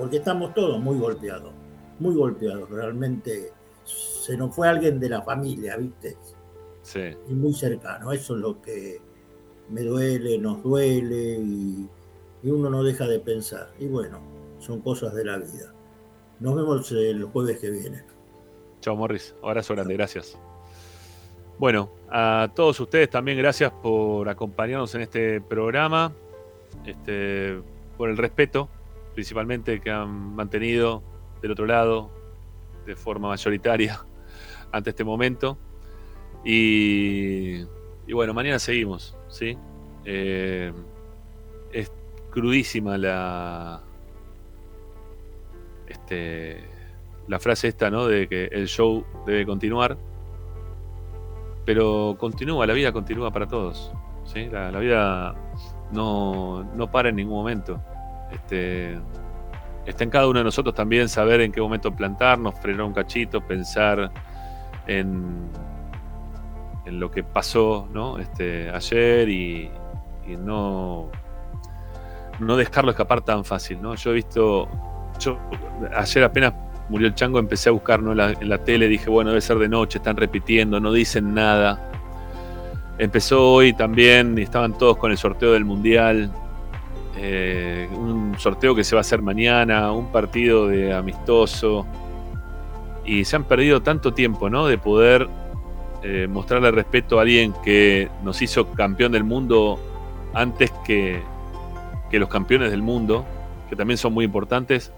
porque 0.00 0.16
estamos 0.16 0.54
todos 0.54 0.80
muy 0.80 0.98
golpeados, 0.98 1.52
muy 1.98 2.14
golpeados. 2.14 2.70
Realmente 2.70 3.52
se 3.84 4.34
nos 4.34 4.54
fue 4.56 4.66
alguien 4.66 4.98
de 4.98 5.10
la 5.10 5.20
familia, 5.20 5.76
¿viste? 5.76 6.16
Sí. 6.80 7.14
Y 7.28 7.34
muy 7.34 7.52
cercano. 7.52 8.10
Eso 8.10 8.34
es 8.34 8.40
lo 8.40 8.62
que 8.62 8.98
me 9.68 9.82
duele, 9.82 10.38
nos 10.38 10.62
duele 10.62 11.38
y, 11.38 11.86
y 12.42 12.50
uno 12.50 12.70
no 12.70 12.82
deja 12.82 13.06
de 13.06 13.20
pensar. 13.20 13.72
Y 13.78 13.88
bueno, 13.88 14.20
son 14.58 14.80
cosas 14.80 15.14
de 15.14 15.22
la 15.22 15.36
vida. 15.36 15.74
Nos 16.40 16.56
vemos 16.56 16.90
el 16.92 17.22
jueves 17.24 17.58
que 17.60 17.70
viene. 17.70 18.02
Chao, 18.80 18.96
Morris. 18.96 19.34
Abrazo 19.42 19.74
grande. 19.74 19.92
Gracias. 19.92 20.38
Bueno, 21.58 21.90
a 22.08 22.50
todos 22.54 22.80
ustedes 22.80 23.10
también 23.10 23.36
gracias 23.36 23.70
por 23.70 24.30
acompañarnos 24.30 24.94
en 24.94 25.02
este 25.02 25.42
programa, 25.42 26.10
este, 26.86 27.60
por 27.98 28.08
el 28.08 28.16
respeto, 28.16 28.70
principalmente 29.14 29.80
que 29.80 29.90
han 29.90 30.34
mantenido 30.34 31.02
del 31.42 31.52
otro 31.52 31.66
lado 31.66 32.10
de 32.86 32.96
forma 32.96 33.28
mayoritaria 33.28 34.04
ante 34.72 34.90
este 34.90 35.04
momento. 35.04 35.58
Y, 36.44 37.64
bueno, 38.12 38.34
mañana 38.34 38.58
seguimos, 38.58 39.16
¿sí? 39.28 39.56
Eh, 40.04 40.72
es 41.72 41.92
crudísima 42.30 42.96
la, 42.96 43.82
este, 45.86 46.64
la 47.28 47.38
frase 47.38 47.68
esta, 47.68 47.90
¿no? 47.90 48.06
De 48.06 48.26
que 48.26 48.46
el 48.46 48.66
show 48.66 49.04
debe 49.26 49.44
continuar. 49.46 49.98
pero 51.64 52.16
continúa, 52.18 52.66
la 52.66 52.72
vida 52.72 52.92
continúa 52.92 53.30
para 53.30 53.46
todos. 53.46 53.92
¿sí? 54.24 54.46
La, 54.46 54.70
la 54.70 54.78
vida 54.78 55.34
no, 55.92 56.64
no 56.74 56.90
para 56.90 57.10
en 57.10 57.16
ningún 57.16 57.36
momento. 57.36 57.80
Este, 58.32 58.98
está 59.86 60.04
en 60.04 60.10
cada 60.10 60.28
uno 60.28 60.38
de 60.38 60.44
nosotros 60.44 60.74
también 60.74 61.08
saber 61.08 61.40
en 61.40 61.52
qué 61.52 61.60
momento 61.60 61.94
plantarnos, 61.94 62.54
frenar 62.60 62.82
un 62.82 62.92
cachito, 62.92 63.40
pensar 63.40 64.10
en, 64.86 65.48
en 66.86 67.00
lo 67.00 67.10
que 67.10 67.22
pasó 67.22 67.88
¿no? 67.92 68.18
este, 68.18 68.70
ayer 68.70 69.28
y, 69.28 69.70
no, 70.38 71.10
no 72.38 72.56
dejarlo 72.56 72.92
escapar 72.92 73.20
tan 73.22 73.44
fácil. 73.44 73.82
¿no? 73.82 73.96
Yo 73.96 74.12
he 74.12 74.14
visto, 74.14 74.68
yo 75.18 75.38
ayer 75.96 76.22
apenas 76.22 76.54
murió 76.88 77.08
el 77.08 77.14
chango, 77.16 77.40
empecé 77.40 77.68
a 77.68 77.72
buscar 77.72 78.00
¿no? 78.00 78.14
la, 78.14 78.30
en 78.30 78.48
la 78.48 78.58
tele, 78.58 78.86
dije, 78.86 79.10
bueno, 79.10 79.30
debe 79.30 79.40
ser 79.40 79.58
de 79.58 79.68
noche, 79.68 79.98
están 79.98 80.16
repitiendo, 80.16 80.78
no 80.78 80.92
dicen 80.92 81.34
nada. 81.34 81.90
Empezó 82.98 83.54
hoy 83.54 83.72
también 83.72 84.38
y 84.38 84.42
estaban 84.42 84.78
todos 84.78 84.98
con 84.98 85.10
el 85.10 85.18
sorteo 85.18 85.52
del 85.52 85.64
Mundial. 85.64 86.30
Eh, 87.16 87.88
un 87.92 88.38
sorteo 88.38 88.74
que 88.74 88.84
se 88.84 88.94
va 88.94 89.00
a 89.00 89.02
hacer 89.02 89.22
mañana, 89.22 89.92
un 89.92 90.12
partido 90.12 90.68
de 90.68 90.94
amistoso. 90.94 91.86
Y 93.04 93.24
se 93.24 93.36
han 93.36 93.44
perdido 93.44 93.82
tanto 93.82 94.12
tiempo, 94.12 94.48
¿no? 94.48 94.66
De 94.66 94.78
poder 94.78 95.28
eh, 96.02 96.26
mostrarle 96.28 96.70
respeto 96.70 97.18
a 97.18 97.22
alguien 97.22 97.52
que 97.64 98.08
nos 98.22 98.40
hizo 98.42 98.70
campeón 98.72 99.12
del 99.12 99.24
mundo 99.24 99.78
antes 100.32 100.70
que, 100.84 101.22
que 102.10 102.18
los 102.18 102.28
campeones 102.28 102.70
del 102.70 102.82
mundo, 102.82 103.24
que 103.68 103.76
también 103.76 103.98
son 103.98 104.12
muy 104.12 104.24
importantes. 104.24 104.92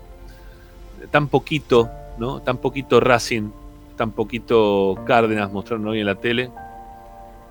Tan 1.10 1.28
poquito, 1.28 1.88
¿no? 2.18 2.40
Tan 2.40 2.58
poquito 2.58 3.00
Racing, 3.00 3.50
tan 3.96 4.10
poquito 4.12 4.96
Cárdenas 5.06 5.52
mostraron 5.52 5.86
hoy 5.88 6.00
en 6.00 6.06
la 6.06 6.14
tele 6.16 6.50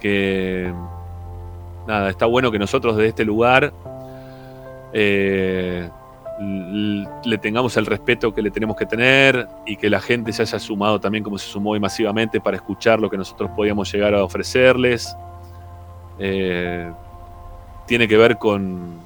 que 0.02 0.74
nada, 1.88 2.10
está 2.10 2.26
bueno 2.26 2.52
que 2.52 2.60
nosotros 2.60 2.98
desde 2.98 3.10
este 3.10 3.24
lugar 3.24 3.72
eh, 4.94 5.90
le 7.24 7.38
tengamos 7.38 7.78
el 7.78 7.86
respeto 7.86 8.34
que 8.34 8.42
le 8.42 8.50
tenemos 8.50 8.76
que 8.76 8.86
tener 8.86 9.48
y 9.66 9.76
que 9.76 9.90
la 9.90 10.02
gente 10.02 10.34
se 10.34 10.42
haya 10.42 10.58
sumado 10.58 11.00
también 11.00 11.24
como 11.24 11.38
se 11.38 11.48
sumó 11.48 11.72
hoy 11.72 11.80
masivamente 11.80 12.42
para 12.42 12.58
escuchar 12.58 13.00
lo 13.00 13.10
que 13.10 13.18
nosotros 13.18 13.52
podíamos 13.56 13.92
llegar 13.92 14.16
a 14.16 14.24
ofrecerles. 14.24 15.16
Eh, 16.18 16.92
tiene 17.86 18.08
que 18.08 18.18
ver 18.18 18.38
con, 18.38 19.00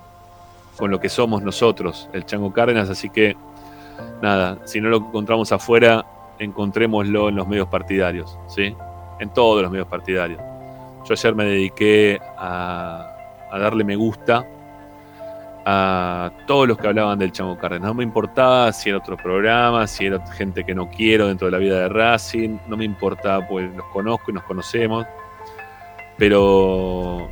con 0.77 0.91
lo 0.91 0.99
que 0.99 1.09
somos 1.09 1.41
nosotros, 1.41 2.09
el 2.13 2.25
Chango 2.25 2.53
Cárdenas, 2.53 2.89
así 2.89 3.09
que 3.09 3.35
nada, 4.21 4.59
si 4.65 4.79
no 4.79 4.89
lo 4.89 4.97
encontramos 4.97 5.51
afuera, 5.51 6.05
encontrémoslo 6.39 7.29
en 7.29 7.35
los 7.35 7.47
medios 7.47 7.67
partidarios, 7.67 8.37
¿sí? 8.47 8.75
En 9.19 9.29
todos 9.29 9.61
los 9.61 9.71
medios 9.71 9.87
partidarios. 9.87 10.41
Yo 11.07 11.13
ayer 11.13 11.35
me 11.35 11.45
dediqué 11.45 12.19
a, 12.37 13.07
a, 13.51 13.59
darle 13.59 13.83
me 13.83 13.95
gusta 13.95 14.45
a 15.65 16.31
todos 16.45 16.67
los 16.67 16.77
que 16.77 16.87
hablaban 16.87 17.17
del 17.17 17.31
Chango 17.31 17.57
Cárdenas. 17.57 17.87
No 17.87 17.95
me 17.95 18.03
importaba 18.03 18.71
si 18.71 18.89
era 18.89 18.99
otro 18.99 19.17
programa, 19.17 19.87
si 19.87 20.05
era 20.05 20.25
gente 20.33 20.63
que 20.63 20.75
no 20.75 20.89
quiero 20.89 21.27
dentro 21.27 21.47
de 21.47 21.51
la 21.51 21.57
vida 21.57 21.79
de 21.79 21.89
Racing, 21.89 22.57
no 22.67 22.77
me 22.77 22.85
importaba, 22.85 23.45
pues 23.47 23.73
los 23.75 23.85
conozco 23.87 24.31
y 24.31 24.33
nos 24.35 24.43
conocemos. 24.43 25.05
Pero 26.17 27.29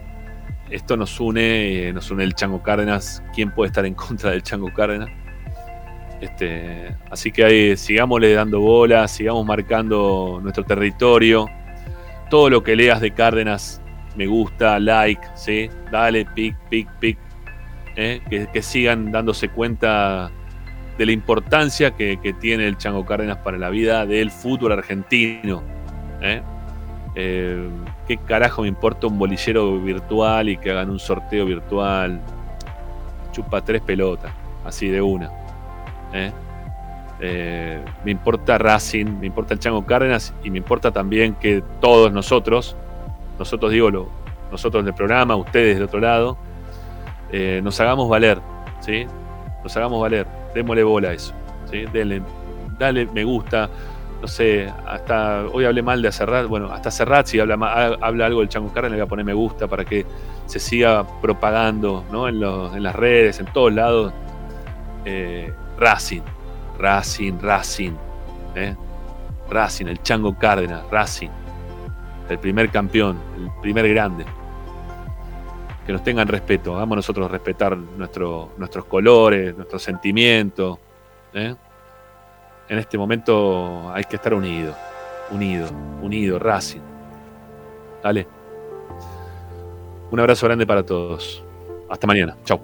esto 0.70 0.98
nos 0.98 1.20
une, 1.20 1.94
nos 1.94 2.10
une 2.12 2.24
el 2.24 2.34
Chango 2.34 2.62
Cárdenas. 2.62 3.24
¿Quién 3.34 3.52
puede 3.52 3.68
estar 3.68 3.86
en 3.86 3.94
contra 3.94 4.32
del 4.32 4.44
Chango 4.44 4.74
Cárdenas? 4.74 5.10
Este, 6.20 6.96
así 7.12 7.32
que 7.32 7.44
ahí 7.44 7.78
sigámosle 7.78 8.34
dando 8.34 8.62
bola, 8.62 9.08
sigamos 9.08 9.46
marcando 9.46 10.40
nuestro 10.42 10.64
territorio 10.64 11.48
todo 12.34 12.50
lo 12.50 12.64
que 12.64 12.76
leas 12.76 13.00
de 13.00 13.12
Cárdenas, 13.12 13.80
me 14.16 14.26
gusta, 14.26 14.80
like, 14.80 15.22
¿sí? 15.36 15.70
Dale, 15.92 16.26
pic, 16.26 16.58
pic, 16.68 16.90
pic. 17.00 17.20
¿Eh? 17.96 18.22
Que, 18.30 18.62
sigan 18.62 19.12
dándose 19.12 19.50
cuenta 19.50 20.32
de 20.98 21.06
la 21.06 21.12
importancia 21.12 21.92
que, 21.92 22.36
tiene 22.40 22.68
el 22.68 22.78
Chango 22.78 23.06
Cárdenas 23.06 23.38
para 23.38 23.58
la 23.58 23.70
vida 23.70 24.06
del 24.06 24.32
fútbol 24.32 24.74
argentino. 24.74 25.64
¿eh? 26.22 26.42
Eh, 27.16 27.70
¿Qué 28.08 28.18
carajo 28.18 28.64
me 28.64 28.68
importa 28.68 29.08
un 29.08 29.18
bolillero 29.18 29.80
virtual 29.80 30.50
y 30.50 30.58
que 30.58 30.72
hagan 30.72 30.90
un 30.90 31.00
sorteo 31.00 31.46
virtual? 31.46 32.22
Chupa 33.32 33.62
tres 33.62 33.82
pelotas, 33.82 34.32
así 34.66 34.90
de 34.90 35.02
una. 35.02 35.32
Me 37.20 38.12
importa 38.12 38.58
Racing, 38.58 39.20
me 39.20 39.28
importa 39.28 39.54
el 39.54 39.60
Chango 39.60 39.86
Cárdenas 39.86 40.34
y 40.44 40.50
me 40.50 40.58
importa 40.58 40.92
también 40.92 41.36
que 41.36 41.64
todos 41.80 42.12
nosotros, 42.12 42.76
nosotros 43.40 43.72
digo, 43.72 43.90
lo, 43.90 44.10
nosotros 44.54 44.86
del 44.86 44.94
programa, 44.94 45.36
ustedes 45.36 45.80
de 45.80 45.86
otro 45.86 46.00
lado, 46.00 46.38
eh, 47.34 47.60
nos 47.64 47.80
hagamos 47.82 48.08
valer, 48.08 48.40
¿sí? 48.80 49.06
Nos 49.64 49.76
hagamos 49.76 50.00
valer, 50.00 50.28
démosle 50.54 50.84
bola 50.84 51.10
a 51.10 51.14
eso, 51.14 51.34
¿sí? 51.70 51.84
Denle, 51.92 52.22
dale 52.78 53.08
me 53.08 53.24
gusta, 53.24 53.70
no 54.22 54.28
sé, 54.28 54.72
hasta 54.88 55.46
hoy 55.52 55.66
hablé 55.66 55.82
mal 55.82 56.02
de 56.02 56.12
Serrat, 56.12 56.48
bueno, 56.48 56.72
hasta 56.72 56.92
Serrat 56.92 57.26
si 57.26 57.40
habla, 57.40 57.56
habla 58.00 58.28
algo 58.28 58.42
del 58.42 58.50
Chango 58.50 58.72
Cárdenas 58.72 58.92
le 58.92 59.02
voy 59.02 59.08
a 59.08 59.10
poner 59.10 59.26
me 59.26 59.34
gusta 59.34 59.68
para 59.68 59.84
que 59.84 60.06
se 60.46 60.60
siga 60.60 61.06
propagando 61.22 62.06
¿no? 62.12 62.28
en, 62.30 62.40
los, 62.40 62.74
en 62.76 62.84
las 62.84 62.96
redes, 62.96 63.40
en 63.40 63.48
todos 63.48 63.74
lados, 63.74 64.14
eh, 65.04 65.52
Racing. 65.78 66.22
Racing, 66.78 67.40
Racing, 67.42 67.94
¿eh? 68.56 68.76
Racing, 69.50 69.88
el 69.88 70.02
Chango 70.04 70.38
Cárdenas, 70.38 70.84
Racing, 70.92 71.30
el 72.30 72.40
primer 72.40 72.70
campeón, 72.70 73.18
el 73.38 73.50
primer 73.62 73.88
grande. 73.90 74.26
Que 75.86 75.92
nos 75.92 76.04
tengan 76.04 76.28
respeto, 76.28 76.76
hagamos 76.76 76.96
nosotros 76.96 77.30
respetar 77.30 77.78
nuestro, 77.78 78.52
nuestros 78.58 78.86
colores, 78.86 79.56
nuestros 79.56 79.84
sentimientos. 79.84 80.80
¿eh? 81.34 81.56
En 82.70 82.78
este 82.78 82.98
momento 82.98 83.92
hay 83.94 84.06
que 84.06 84.16
estar 84.16 84.34
unidos, 84.34 84.76
unido, 85.32 85.68
unido, 86.02 86.40
Racing. 86.40 86.82
Dale. 88.02 88.28
Un 90.12 90.20
abrazo 90.20 90.46
grande 90.46 90.66
para 90.66 90.84
todos. 90.84 91.44
Hasta 91.90 92.08
mañana. 92.08 92.38
Chau. 92.46 92.60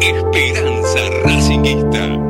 Esperanza 0.00 1.00
Racingista. 1.24 2.27